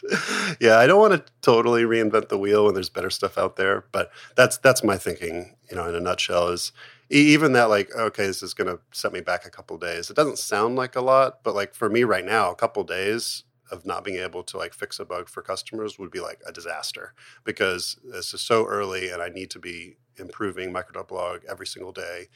Yeah, 0.62 0.78
I 0.78 0.88
don't 0.88 1.00
want 1.00 1.14
to 1.14 1.32
totally 1.42 1.84
reinvent 1.84 2.30
the 2.30 2.38
wheel 2.38 2.66
when 2.66 2.74
there's 2.74 2.90
better 2.90 3.10
stuff 3.10 3.38
out 3.38 3.58
there, 3.58 3.86
but 3.92 4.12
that's 4.36 4.58
that's 4.58 4.84
my 4.84 4.98
thinking, 4.98 5.56
you 5.70 5.76
know, 5.76 5.88
in 5.90 5.96
a 5.96 6.00
nutshell 6.00 6.48
is 6.48 6.72
even 7.10 7.52
that 7.54 7.66
like 7.66 7.94
okay, 7.94 8.26
this 8.26 8.42
is 8.42 8.54
going 8.54 8.70
to 8.70 8.80
set 8.94 9.12
me 9.12 9.20
back 9.20 9.46
a 9.46 9.50
couple 9.50 9.78
days. 9.78 10.10
It 10.10 10.16
doesn't 10.16 10.40
sound 10.40 10.78
like 10.78 10.96
a 10.96 11.02
lot, 11.02 11.44
but 11.44 11.54
like 11.54 11.76
for 11.76 11.90
me 11.90 12.06
right 12.06 12.24
now, 12.24 12.50
a 12.50 12.56
couple 12.56 12.84
days 12.86 13.44
of 13.72 13.86
not 13.86 14.04
being 14.04 14.18
able 14.18 14.44
to 14.44 14.58
like 14.58 14.74
fix 14.74 15.00
a 15.00 15.06
bug 15.06 15.28
for 15.28 15.42
customers 15.42 16.00
would 16.00 16.12
be 16.12 16.20
like 16.20 16.42
a 16.46 16.52
disaster 16.52 17.14
because 17.44 17.98
this 18.04 18.34
is 18.34 18.42
so 18.42 18.66
early 18.66 19.10
and 19.10 19.22
I 19.22 19.30
need 19.30 19.50
to 19.52 19.60
be 19.60 19.98
improving 20.18 20.72
micro.blog 20.72 21.42
every 21.50 21.68
single 21.68 21.92
day. 21.92 22.28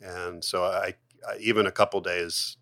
And 0.00 0.44
so 0.44 0.64
I, 0.64 0.94
I 1.28 1.36
even 1.38 1.66
a 1.66 1.72
couple 1.72 2.00
days 2.00 2.56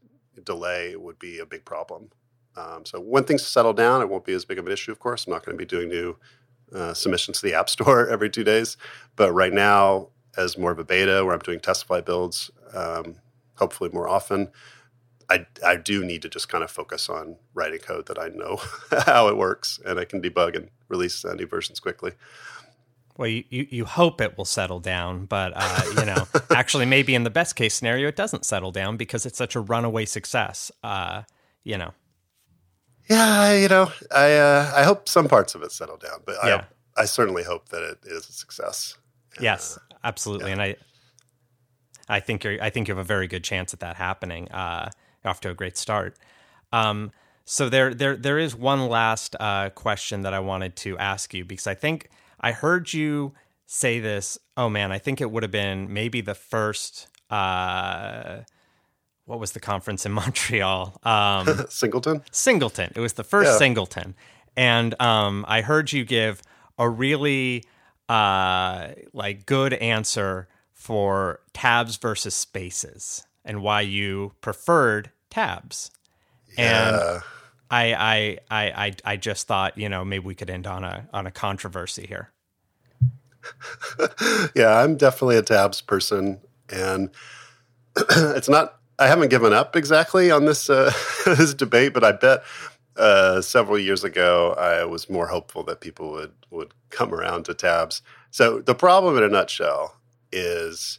delay 0.45 0.97
would 0.97 1.19
be 1.19 1.39
a 1.39 1.47
big 1.47 1.65
problem. 1.65 2.11
Um, 2.57 2.85
so 2.85 3.01
when 3.01 3.25
things 3.25 3.47
settle 3.47 3.73
down, 3.73 4.01
it 4.01 4.09
won't 4.09 4.25
be 4.25 4.33
as 4.33 4.45
big 4.45 4.59
of 4.59 4.67
an 4.67 4.73
issue. 4.73 4.91
Of 4.91 4.99
course, 4.99 5.27
I'm 5.27 5.33
not 5.33 5.45
going 5.45 5.57
to 5.57 5.59
be 5.59 5.67
doing 5.67 5.89
new 5.89 6.17
uh, 6.75 6.95
submissions 6.95 7.41
to 7.41 7.47
the 7.47 7.55
App 7.55 7.69
Store 7.71 8.09
every 8.09 8.31
two 8.31 8.45
days. 8.45 8.77
But 9.17 9.33
right 9.33 9.53
now, 9.53 10.09
as 10.37 10.59
more 10.59 10.71
of 10.71 10.79
a 10.79 10.85
beta 10.85 11.25
where 11.25 11.35
I'm 11.35 11.41
doing 11.41 11.61
test 11.61 11.87
flight 11.87 12.07
builds, 12.07 12.51
um, 12.75 13.17
hopefully 13.57 13.91
more 13.93 14.09
often, 14.09 14.51
I, 15.31 15.47
I 15.65 15.77
do 15.77 16.05
need 16.05 16.23
to 16.23 16.29
just 16.29 16.49
kind 16.49 16.65
of 16.65 16.71
focus 16.71 17.09
on 17.09 17.37
writing 17.55 17.81
code 17.81 18.07
that 18.07 18.19
I 18.19 18.29
know 18.29 18.61
how 19.07 19.29
it 19.29 19.37
works 19.37 19.79
and 19.85 19.99
I 19.99 20.05
can 20.05 20.23
debug 20.23 20.57
and 20.57 20.71
release 20.89 21.25
uh, 21.25 21.35
new 21.35 21.47
versions 21.47 21.81
quickly. 21.81 22.13
Well, 23.19 23.27
you, 23.27 23.45
you, 23.51 23.67
you, 23.69 23.85
hope 23.85 24.21
it 24.21 24.39
will 24.39 24.45
settle 24.45 24.79
down, 24.79 25.27
but 25.27 25.53
uh, 25.57 25.83
you 25.99 26.07
know, 26.07 26.29
actually, 26.51 26.87
maybe 26.87 27.17
in 27.17 27.25
the 27.25 27.31
best 27.31 27.57
case 27.57 27.75
scenario, 27.75 28.07
it 28.07 28.15
doesn't 28.15 28.45
settle 28.45 28.71
down 28.71 28.97
because 28.97 29.27
it's 29.27 29.37
such 29.37 29.57
a 29.57 29.61
runaway 29.61 30.05
success. 30.05 30.71
Uh, 30.85 31.23
you 31.65 31.77
know, 31.77 31.93
yeah, 33.11 33.55
you 33.55 33.67
know, 33.67 33.91
I 34.15 34.35
uh, 34.35 34.73
I 34.73 34.85
hope 34.85 35.09
some 35.09 35.27
parts 35.27 35.57
of 35.57 35.63
it 35.63 35.73
settle 35.73 35.97
down, 35.97 36.21
but 36.25 36.37
yeah. 36.45 36.65
I 36.97 37.03
I 37.03 37.05
certainly 37.07 37.43
hope 37.43 37.71
that 37.71 37.83
it 37.83 37.99
is 38.05 38.29
a 38.29 38.33
success. 38.33 38.97
Yes, 39.41 39.81
absolutely, 40.05 40.51
yeah. 40.51 40.53
and 40.53 40.63
I 40.63 40.77
I 42.09 42.21
think 42.21 42.45
you're 42.45 42.63
I 42.63 42.71
think 42.71 42.87
you 42.87 42.95
have 42.95 43.05
a 43.05 43.07
very 43.07 43.27
good 43.27 43.43
chance 43.43 43.75
at 43.75 43.81
that 43.81 43.97
happening. 43.97 44.49
Uh, 44.53 44.91
off 45.25 45.41
to 45.41 45.51
a 45.51 45.55
great 45.55 45.77
start. 45.77 46.17
Um, 46.73 47.13
so 47.45 47.69
there 47.69 47.95
there 47.95 48.17
there 48.17 48.39
is 48.39 48.55
one 48.55 48.89
last 48.89 49.35
uh, 49.41 49.71
question 49.71 50.23
that 50.23 50.35
I 50.35 50.41
wanted 50.41 50.77
to 50.77 50.99
ask 50.99 51.35
you 51.35 51.45
because 51.45 51.67
I 51.67 51.75
think 51.75 52.11
I 52.41 52.53
heard 52.53 52.93
you 52.93 53.33
say 53.67 54.01
this. 54.01 54.39
Oh 54.57 54.69
man, 54.69 54.93
I 54.93 54.99
think 54.99 55.21
it 55.21 55.31
would 55.31 55.43
have 55.43 55.53
been 55.53 55.93
maybe 55.93 56.21
the 56.21 56.35
first. 56.35 57.09
Uh, 57.31 58.41
what 59.27 59.39
was 59.39 59.53
the 59.53 59.61
conference 59.61 60.07
in 60.07 60.13
Montreal? 60.21 60.99
Um, 61.03 61.67
Singleton. 61.69 62.23
Singleton. 62.31 62.93
It 62.97 63.01
was 63.01 63.15
the 63.15 63.25
first 63.25 63.53
yeah. 63.53 63.59
Singleton, 63.59 64.15
and 64.57 65.01
um, 65.01 65.45
I 65.49 65.61
heard 65.61 65.93
you 65.93 66.05
give 66.05 66.43
a 66.79 66.89
really 66.89 67.65
uh, 68.09 68.89
like 69.13 69.47
good 69.47 69.75
answer 69.75 70.49
for 70.73 71.41
tabs 71.53 71.97
versus 71.97 72.35
spaces 72.35 73.27
and 73.45 73.63
why 73.63 73.81
you 73.81 74.33
preferred 74.41 75.11
tabs. 75.31 75.91
Yeah. 76.57 77.15
And 77.15 77.23
I, 77.71 77.95
I 77.95 78.39
I 78.51 78.87
I 78.87 78.95
I 79.05 79.17
just 79.17 79.47
thought 79.47 79.77
you 79.77 79.89
know 79.89 80.05
maybe 80.05 80.25
we 80.25 80.35
could 80.35 80.51
end 80.51 80.67
on 80.67 80.85
a 80.85 81.09
on 81.13 81.27
a 81.27 81.31
controversy 81.31 82.07
here. 82.07 82.31
yeah, 84.55 84.79
I'm 84.79 84.97
definitely 84.97 85.37
a 85.37 85.43
tabs 85.43 85.81
person, 85.81 86.41
and 86.71 87.11
it's 87.97 88.49
not 88.49 88.79
I 88.99 89.07
haven't 89.07 89.29
given 89.29 89.53
up 89.53 89.77
exactly 89.77 90.31
on 90.31 90.45
this 90.45 90.69
uh, 90.71 90.93
this 91.27 91.55
debate, 91.55 91.95
but 91.95 92.05
I 92.05 92.13
bet 92.13 92.43
uh, 92.97 93.41
several 93.41 93.79
years 93.79 94.05
ago 94.05 94.55
I 94.59 94.85
was 94.85 95.09
more 95.09 95.29
hopeful 95.29 95.63
that 95.65 95.81
people 95.81 96.11
would 96.13 96.33
would 96.51 96.75
come 96.91 97.15
around 97.15 97.45
to 97.45 97.55
tabs. 97.55 98.03
So 98.31 98.61
the 98.61 98.75
problem, 98.75 99.17
in 99.17 99.23
a 99.25 99.29
nutshell, 99.29 99.97
is 100.33 100.99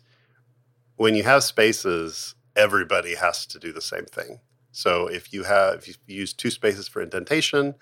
when 0.95 1.15
you 1.15 1.23
have 1.23 1.43
spaces 1.43 2.35
everybody 2.55 3.15
has 3.15 3.45
to 3.45 3.59
do 3.59 3.71
the 3.71 3.81
same 3.81 4.05
thing. 4.05 4.39
So 4.71 5.07
if 5.07 5.33
you 5.33 5.43
have 5.43 5.75
if 5.75 5.87
you 5.87 5.95
use 6.07 6.33
two 6.33 6.51
spaces 6.51 6.87
for 6.87 7.01
indentation, 7.01 7.75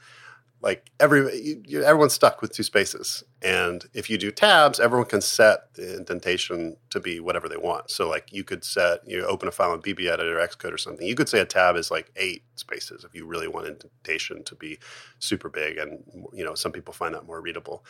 like 0.61 0.89
every 0.99 1.61
you, 1.67 1.83
everyone's 1.83 2.13
stuck 2.13 2.41
with 2.41 2.51
two 2.51 2.63
spaces. 2.63 3.23
And 3.41 3.85
if 3.93 4.09
you 4.09 4.17
do 4.17 4.31
tabs 4.31 4.79
everyone 4.79 5.07
can 5.07 5.21
set 5.21 5.73
the 5.75 5.97
indentation 5.97 6.77
to 6.89 6.99
be 6.99 7.19
whatever 7.19 7.47
they 7.47 7.57
want. 7.57 7.91
So 7.91 8.09
like 8.09 8.33
you 8.33 8.43
could 8.43 8.63
set 8.63 9.07
you 9.07 9.25
open 9.25 9.47
a 9.47 9.51
file 9.51 9.73
in 9.73 9.81
BBEdit 9.81 10.19
or 10.19 10.47
Xcode 10.47 10.73
or 10.73 10.77
something. 10.77 11.05
You 11.05 11.15
could 11.15 11.29
say 11.29 11.39
a 11.39 11.45
tab 11.45 11.75
is 11.75 11.91
like 11.91 12.11
eight 12.15 12.43
spaces 12.55 13.03
if 13.03 13.13
you 13.13 13.25
really 13.25 13.47
want 13.47 13.67
indentation 13.67 14.43
to 14.45 14.55
be 14.55 14.79
super 15.19 15.49
big 15.49 15.77
and 15.77 16.03
you 16.33 16.43
know 16.43 16.55
some 16.55 16.71
people 16.71 16.93
find 16.93 17.13
that 17.13 17.27
more 17.27 17.41
readable. 17.41 17.85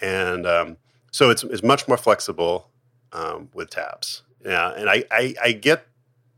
And 0.00 0.46
um, 0.46 0.76
so 1.12 1.30
it's, 1.30 1.44
it's 1.44 1.62
much 1.62 1.86
more 1.86 1.96
flexible 1.96 2.70
um, 3.12 3.48
with 3.54 3.70
tabs. 3.70 4.22
Yeah 4.44 4.70
and 4.70 4.90
I, 4.90 5.04
I, 5.10 5.34
I 5.42 5.52
get 5.52 5.86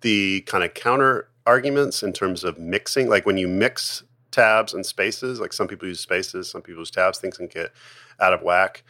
the 0.02 0.42
kind 0.42 0.62
of 0.62 0.74
counter 0.74 1.30
arguments 1.46 2.02
in 2.02 2.12
terms 2.12 2.44
of 2.44 2.58
mixing 2.58 3.08
like 3.08 3.26
when 3.26 3.36
you 3.36 3.48
mix 3.48 4.02
tabs 4.34 4.74
and 4.74 4.84
spaces. 4.84 5.40
Like 5.40 5.52
some 5.52 5.68
people 5.68 5.88
use 5.88 6.00
spaces, 6.00 6.50
some 6.50 6.60
people 6.62 6.80
use 6.80 6.90
tabs. 6.90 7.18
Things 7.18 7.38
can 7.38 7.46
get 7.46 7.72
out 8.20 8.34
of 8.34 8.42
whack. 8.42 8.82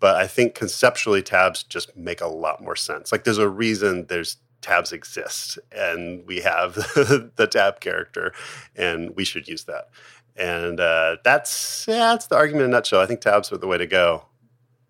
But 0.00 0.16
I 0.16 0.26
think 0.26 0.54
conceptually, 0.54 1.22
tabs 1.22 1.62
just 1.62 1.96
make 1.96 2.20
a 2.20 2.28
lot 2.28 2.62
more 2.62 2.76
sense. 2.76 3.10
Like 3.10 3.24
there's 3.24 3.38
a 3.38 3.48
reason 3.48 4.06
there's 4.06 4.36
tabs 4.60 4.92
exist, 4.92 5.58
and 5.72 6.24
we 6.26 6.40
have 6.40 6.74
the 7.36 7.48
tab 7.50 7.80
character, 7.80 8.32
and 8.76 9.14
we 9.16 9.24
should 9.24 9.48
use 9.48 9.64
that. 9.64 9.88
And 10.36 10.78
uh, 10.78 11.16
that's 11.24 11.84
yeah, 11.88 12.12
that's 12.12 12.28
the 12.28 12.36
argument 12.36 12.64
in 12.66 12.70
a 12.70 12.74
nutshell. 12.74 13.00
I 13.00 13.06
think 13.06 13.20
tabs 13.20 13.52
are 13.52 13.58
the 13.58 13.66
way 13.66 13.78
to 13.78 13.86
go. 13.86 14.24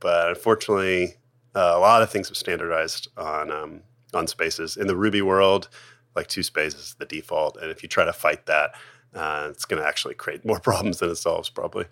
But 0.00 0.28
unfortunately, 0.28 1.16
uh, 1.54 1.72
a 1.74 1.80
lot 1.80 2.02
of 2.02 2.10
things 2.10 2.28
have 2.28 2.36
standardized 2.36 3.08
on 3.16 3.50
um, 3.50 3.80
on 4.12 4.26
spaces 4.26 4.76
in 4.76 4.88
the 4.88 4.96
Ruby 4.96 5.22
world. 5.22 5.70
Like 6.18 6.26
two 6.26 6.42
spaces 6.42 6.80
is 6.80 6.94
the 6.98 7.04
default, 7.04 7.56
and 7.56 7.70
if 7.70 7.82
you 7.82 7.88
try 7.88 8.04
to 8.04 8.12
fight 8.12 8.46
that, 8.46 8.74
uh, 9.14 9.46
it's 9.50 9.64
going 9.64 9.80
to 9.80 9.88
actually 9.88 10.14
create 10.14 10.44
more 10.44 10.58
problems 10.68 10.98
than 10.98 11.10
it 11.10 11.14
solves, 11.14 11.48
probably. 11.48 11.84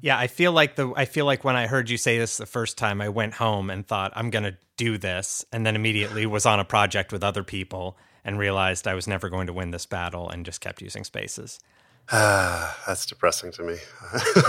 Yeah, 0.00 0.18
I 0.18 0.26
feel 0.26 0.52
like 0.52 0.76
the 0.76 0.90
I 0.96 1.04
feel 1.04 1.26
like 1.26 1.44
when 1.44 1.54
I 1.54 1.66
heard 1.66 1.90
you 1.90 1.98
say 1.98 2.18
this 2.18 2.38
the 2.38 2.46
first 2.46 2.78
time, 2.78 3.02
I 3.02 3.10
went 3.10 3.34
home 3.34 3.68
and 3.68 3.86
thought 3.86 4.12
I'm 4.16 4.30
going 4.30 4.44
to 4.44 4.56
do 4.78 4.96
this, 4.96 5.44
and 5.52 5.66
then 5.66 5.76
immediately 5.76 6.24
was 6.24 6.46
on 6.46 6.60
a 6.60 6.64
project 6.64 7.12
with 7.12 7.22
other 7.22 7.44
people 7.44 7.98
and 8.24 8.38
realized 8.38 8.88
I 8.88 8.94
was 8.94 9.06
never 9.06 9.28
going 9.28 9.46
to 9.48 9.52
win 9.52 9.70
this 9.70 9.84
battle, 9.84 10.30
and 10.30 10.46
just 10.46 10.62
kept 10.62 10.80
using 10.80 11.04
spaces. 11.04 11.60
Ah, 12.10 12.78
that's 12.86 13.04
depressing 13.04 13.52
to 13.52 13.62
me. 13.62 13.76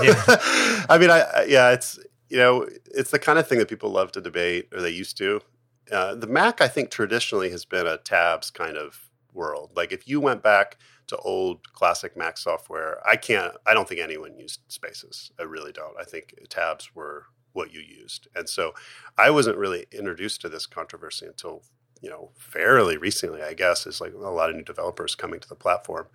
yeah. 0.02 0.24
I 0.90 0.98
mean, 0.98 1.10
I 1.10 1.46
yeah, 1.48 1.72
it's 1.72 2.00
you 2.30 2.38
know, 2.38 2.68
it's 2.86 3.12
the 3.12 3.20
kind 3.20 3.38
of 3.38 3.48
thing 3.48 3.60
that 3.60 3.70
people 3.70 3.92
love 3.92 4.12
to 4.14 4.22
debate, 4.22 4.70
or 4.74 4.82
they 4.82 4.90
used 4.90 5.18
to. 5.18 5.42
Uh, 5.92 6.16
the 6.16 6.28
Mac, 6.28 6.62
I 6.62 6.68
think, 6.68 6.90
traditionally 6.90 7.50
has 7.52 7.66
been 7.66 7.86
a 7.86 7.98
tabs 7.98 8.50
kind 8.50 8.78
of 8.78 9.10
world. 9.34 9.72
Like 9.76 9.92
if 9.92 10.08
you 10.08 10.20
went 10.20 10.42
back 10.42 10.78
to 11.08 11.18
old 11.18 11.72
classic 11.74 12.18
Mac 12.18 12.38
software, 12.38 13.00
I 13.08 13.16
can't. 13.16 13.54
I 13.66 13.74
don't 13.74 13.88
think 13.88 14.02
anyone 14.02 14.38
used 14.38 14.62
Spaces. 14.68 15.32
I 15.40 15.44
really 15.44 15.72
don't. 15.72 15.96
I 16.00 16.04
think 16.04 16.34
tabs 16.50 16.96
were 16.96 17.26
what 17.54 17.74
you 17.74 17.82
used, 17.82 18.28
and 18.36 18.50
so 18.50 18.74
I 19.18 19.30
wasn't 19.30 19.58
really 19.58 19.86
introduced 19.92 20.42
to 20.42 20.50
this 20.50 20.66
controversy 20.66 21.26
until 21.26 21.64
you 22.02 22.10
know 22.10 22.32
fairly 22.38 22.98
recently. 22.98 23.44
I 23.44 23.54
guess 23.54 23.86
is 23.86 24.02
like 24.02 24.14
a 24.14 24.18
lot 24.18 24.50
of 24.50 24.56
new 24.56 24.64
developers 24.64 25.16
coming 25.16 25.40
to 25.40 25.50
the 25.50 25.56
platform. 25.56 26.08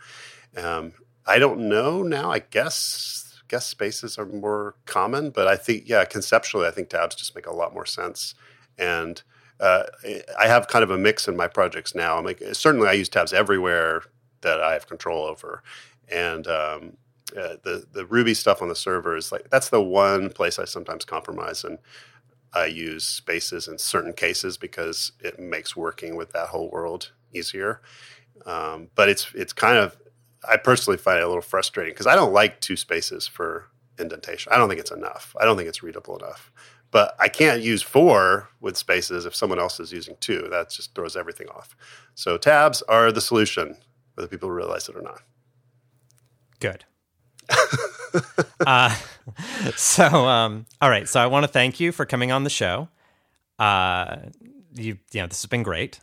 Um, 0.57 0.95
I 1.27 1.39
don't 1.39 1.69
know 1.69 2.03
now. 2.03 2.33
I 2.33 2.41
guess 2.41 3.41
guess 3.49 3.67
spaces 3.67 4.17
are 4.17 4.27
more 4.27 4.77
common, 4.87 5.31
but 5.31 5.47
I 5.47 5.57
think 5.57 5.89
yeah, 5.89 6.05
conceptually, 6.05 6.67
I 6.67 6.71
think 6.71 6.89
tabs 6.89 7.17
just 7.17 7.35
make 7.35 7.47
a 7.47 7.55
lot 7.55 7.75
more 7.75 7.87
sense. 7.87 8.35
And 8.79 9.23
uh, 9.61 9.85
I 10.39 10.47
have 10.47 10.69
kind 10.69 10.83
of 10.83 10.91
a 10.91 10.99
mix 10.99 11.29
in 11.29 11.37
my 11.37 11.47
projects 11.47 11.95
now. 11.95 12.17
I'm 12.17 12.25
like, 12.25 12.43
certainly 12.53 12.89
I 12.89 12.93
use 12.93 13.09
tabs 13.09 13.33
everywhere 13.33 14.03
that 14.41 14.61
I 14.61 14.73
have 14.73 14.89
control 14.89 15.25
over, 15.25 15.63
and 16.11 16.47
um, 16.47 16.97
uh, 17.37 17.57
the 17.63 17.87
the 17.93 18.07
Ruby 18.07 18.35
stuff 18.35 18.63
on 18.63 18.69
the 18.69 18.75
server 18.75 19.17
is 19.17 19.31
like 19.31 19.51
that's 19.51 19.69
the 19.69 19.83
one 19.83 20.31
place 20.31 20.59
I 20.59 20.65
sometimes 20.65 21.05
compromise 21.05 21.65
and 21.65 21.79
I 22.53 22.67
use 22.67 23.05
spaces 23.05 23.69
in 23.69 23.79
certain 23.79 24.13
cases 24.13 24.57
because 24.57 25.13
it 25.21 25.39
makes 25.39 25.77
working 25.77 26.17
with 26.17 26.33
that 26.33 26.49
whole 26.49 26.69
world 26.71 27.13
easier. 27.33 27.81
Um, 28.47 28.89
but 28.95 29.09
it's 29.09 29.33
it's 29.35 29.53
kind 29.53 29.79
of 29.79 29.97
I 30.49 30.57
personally 30.57 30.97
find 30.97 31.19
it 31.19 31.23
a 31.23 31.29
little 31.29 31.43
frustrating 31.43 31.93
because 31.93 32.07
I 32.07 32.17
don't 32.17 32.33
like 32.33 32.61
two 32.61 32.77
spaces 32.77 33.27
for 33.27 33.67
indentation. 33.99 34.53
I 34.53 34.57
don't 34.57 34.69
think 34.69 34.81
it's 34.81 34.91
enough. 34.91 35.37
I 35.39 35.45
don't 35.45 35.57
think 35.57 35.69
it's 35.69 35.83
readable 35.83 36.17
enough. 36.17 36.51
But 36.91 37.15
I 37.21 37.29
can't 37.29 37.63
use 37.63 37.83
four 37.83 38.49
with 38.61 38.77
spaces 38.77 39.25
if 39.25 39.35
someone 39.35 39.61
else 39.61 39.79
is 39.79 39.93
using 39.93 40.17
two. 40.21 40.49
That 40.51 40.71
just 40.71 40.95
throws 40.95 41.17
everything 41.17 41.49
off. 41.49 41.77
So 42.15 42.37
tabs 42.37 42.83
are 42.83 43.13
the 43.13 43.21
solution, 43.21 43.77
whether 44.15 44.29
people 44.29 44.51
realize 44.51 44.89
it 44.89 44.97
or 44.97 45.03
not. 45.03 45.23
Good. 46.59 46.85
uh, 48.67 48.95
so, 49.77 50.05
um, 50.05 50.67
all 50.81 50.91
right. 50.91 51.09
So 51.09 51.21
I 51.21 51.27
want 51.27 51.45
to 51.45 51.49
thank 51.49 51.81
you 51.81 51.93
for 51.93 52.05
coming 52.05 52.33
on 52.33 52.45
the 52.45 52.51
show. 52.51 52.89
Uh, 53.59 54.17
you, 54.75 54.99
you 55.13 55.21
know, 55.21 55.27
this 55.27 55.43
has 55.43 55.47
been 55.47 55.63
great. 55.63 56.01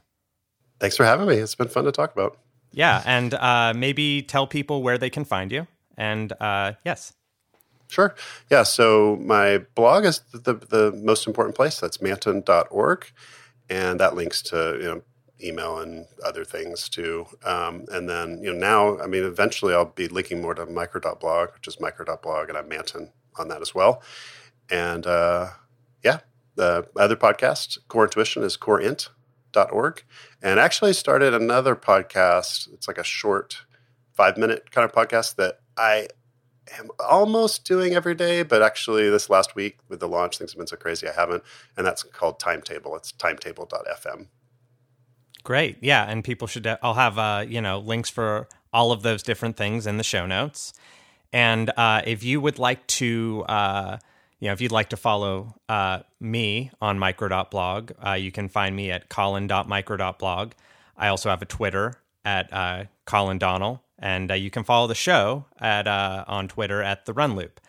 Thanks 0.80 0.96
for 0.96 1.06
having 1.06 1.28
me. 1.28 1.36
It's 1.36 1.56
been 1.56 1.68
fun 1.68 1.86
to 1.86 1.92
talk 1.92 2.14
about. 2.14 2.38
Yeah, 2.72 3.02
and 3.06 3.34
uh, 3.34 3.74
maybe 3.76 4.22
tell 4.22 4.46
people 4.46 4.84
where 4.84 4.98
they 4.98 5.10
can 5.10 5.26
find 5.26 5.52
you. 5.52 5.68
And 5.98 6.32
uh, 6.40 6.74
yes. 6.86 7.14
Sure. 7.88 8.16
Yeah. 8.50 8.64
So 8.64 9.18
my 9.22 9.60
blog 9.76 10.06
is 10.06 10.20
the, 10.32 10.56
the 10.56 10.92
most 10.96 11.26
important 11.26 11.56
place. 11.56 11.80
That's 11.80 12.02
manton.org. 12.02 13.12
And 13.70 14.00
that 14.00 14.16
links 14.16 14.42
to, 14.44 14.78
you 14.80 14.86
know, 14.86 15.02
email 15.44 15.80
and 15.80 16.08
other 16.26 16.44
things 16.44 16.90
too. 16.90 17.26
Um, 17.44 17.86
and 17.92 18.10
then, 18.10 18.42
you 18.42 18.54
know, 18.54 18.60
now, 18.60 19.00
I 19.00 19.08
mean, 19.08 19.24
eventually 19.24 19.74
I'll 19.74 19.86
be 19.86 20.08
linking 20.08 20.42
more 20.42 20.54
to 20.54 20.66
micro.blog, 20.66 21.54
which 21.54 21.68
is 21.68 21.80
micro.blog, 21.80 22.50
and 22.50 22.58
I'm 22.58 22.68
Manton 22.68 23.12
on 23.38 23.48
that 23.50 23.62
as 23.62 23.76
well. 23.76 24.02
And 24.70 25.06
uh, 25.06 25.50
yeah, 26.04 26.20
the 26.56 26.88
other 26.96 27.16
podcast, 27.16 27.78
Core 27.88 28.06
Intuition, 28.06 28.44
is 28.44 28.58
coreint.org. 28.58 30.04
And 30.42 30.60
actually 30.60 30.94
started 30.94 31.34
another 31.34 31.76
podcast. 31.76 32.72
It's 32.74 32.88
like 32.88 32.98
a 32.98 33.04
short 33.04 33.66
five 34.14 34.38
minute 34.38 34.72
kind 34.72 34.86
of 34.86 34.92
podcast 34.92 35.36
that 35.36 35.60
I 35.78 36.08
am 36.80 36.90
almost 37.00 37.66
doing 37.66 37.94
every 37.94 38.16
day, 38.16 38.44
but 38.44 38.62
actually 38.62 39.10
this 39.10 39.30
last 39.30 39.56
week 39.56 39.78
with 39.90 40.00
the 40.00 40.08
launch, 40.08 40.38
things 40.38 40.52
have 40.52 40.58
been 40.58 40.68
so 40.68 40.76
crazy 40.76 41.08
I 41.08 41.14
haven't. 41.14 41.44
And 41.76 41.86
that's 41.86 42.04
called 42.04 42.40
Timetable. 42.40 42.96
It's 42.96 43.12
timetable.fm. 43.12 44.28
Great. 45.44 45.78
Yeah. 45.82 46.04
And 46.04 46.24
people 46.24 46.48
should, 46.48 46.68
I'll 46.82 46.94
have, 46.96 47.18
uh, 47.18 47.46
you 47.48 47.62
know, 47.62 47.80
links 47.80 48.10
for 48.10 48.48
all 48.74 48.92
of 48.92 49.02
those 49.02 49.24
different 49.24 49.56
things 49.56 49.88
in 49.88 49.98
the 49.98 50.04
show 50.04 50.26
notes. 50.26 50.74
And 51.32 51.72
uh, 51.78 52.02
if 52.06 52.24
you 52.24 52.42
would 52.42 52.60
like 52.60 52.86
to, 52.88 53.46
uh, 53.48 53.98
you 54.40 54.48
know, 54.48 54.54
if 54.54 54.62
you'd 54.62 54.72
like 54.72 54.90
to 54.90 54.98
follow 54.98 55.56
uh, 55.68 56.00
me 56.20 56.72
on 56.82 57.00
micro.blog, 57.00 57.92
uh, 58.06 58.14
you 58.14 58.32
can 58.32 58.50
find 58.50 58.76
me 58.76 58.92
at 58.92 59.10
collin.micro.blog. 59.10 60.52
I 60.98 61.08
also 61.08 61.30
have 61.30 61.42
a 61.42 61.46
Twitter 61.46 61.96
at 62.24 62.52
uh, 62.52 62.84
Collin 63.06 63.38
Donnell 63.38 63.84
and 64.00 64.32
uh, 64.32 64.36
you 64.36 64.50
can 64.50 64.64
follow 64.64 64.88
the 64.88 64.96
show 64.96 65.46
at 65.60 65.88
uh, 65.88 66.24
on 66.28 66.48
Twitter 66.48 66.82
at 66.82 67.06
the 67.06 67.14
Run 67.14 67.36
Loop. 67.36 67.60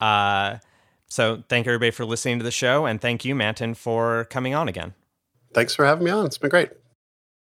Uh, 0.00 0.58
so 1.06 1.42
thank 1.48 1.66
everybody 1.66 1.90
for 1.90 2.04
listening 2.04 2.38
to 2.38 2.44
the 2.44 2.50
show, 2.50 2.86
and 2.86 3.00
thank 3.00 3.24
you, 3.24 3.34
Manton, 3.34 3.74
for 3.74 4.24
coming 4.26 4.54
on 4.54 4.68
again. 4.68 4.94
Thanks 5.54 5.74
for 5.74 5.84
having 5.84 6.04
me 6.04 6.10
on. 6.10 6.26
It's 6.26 6.38
been 6.38 6.50
great. 6.50 6.70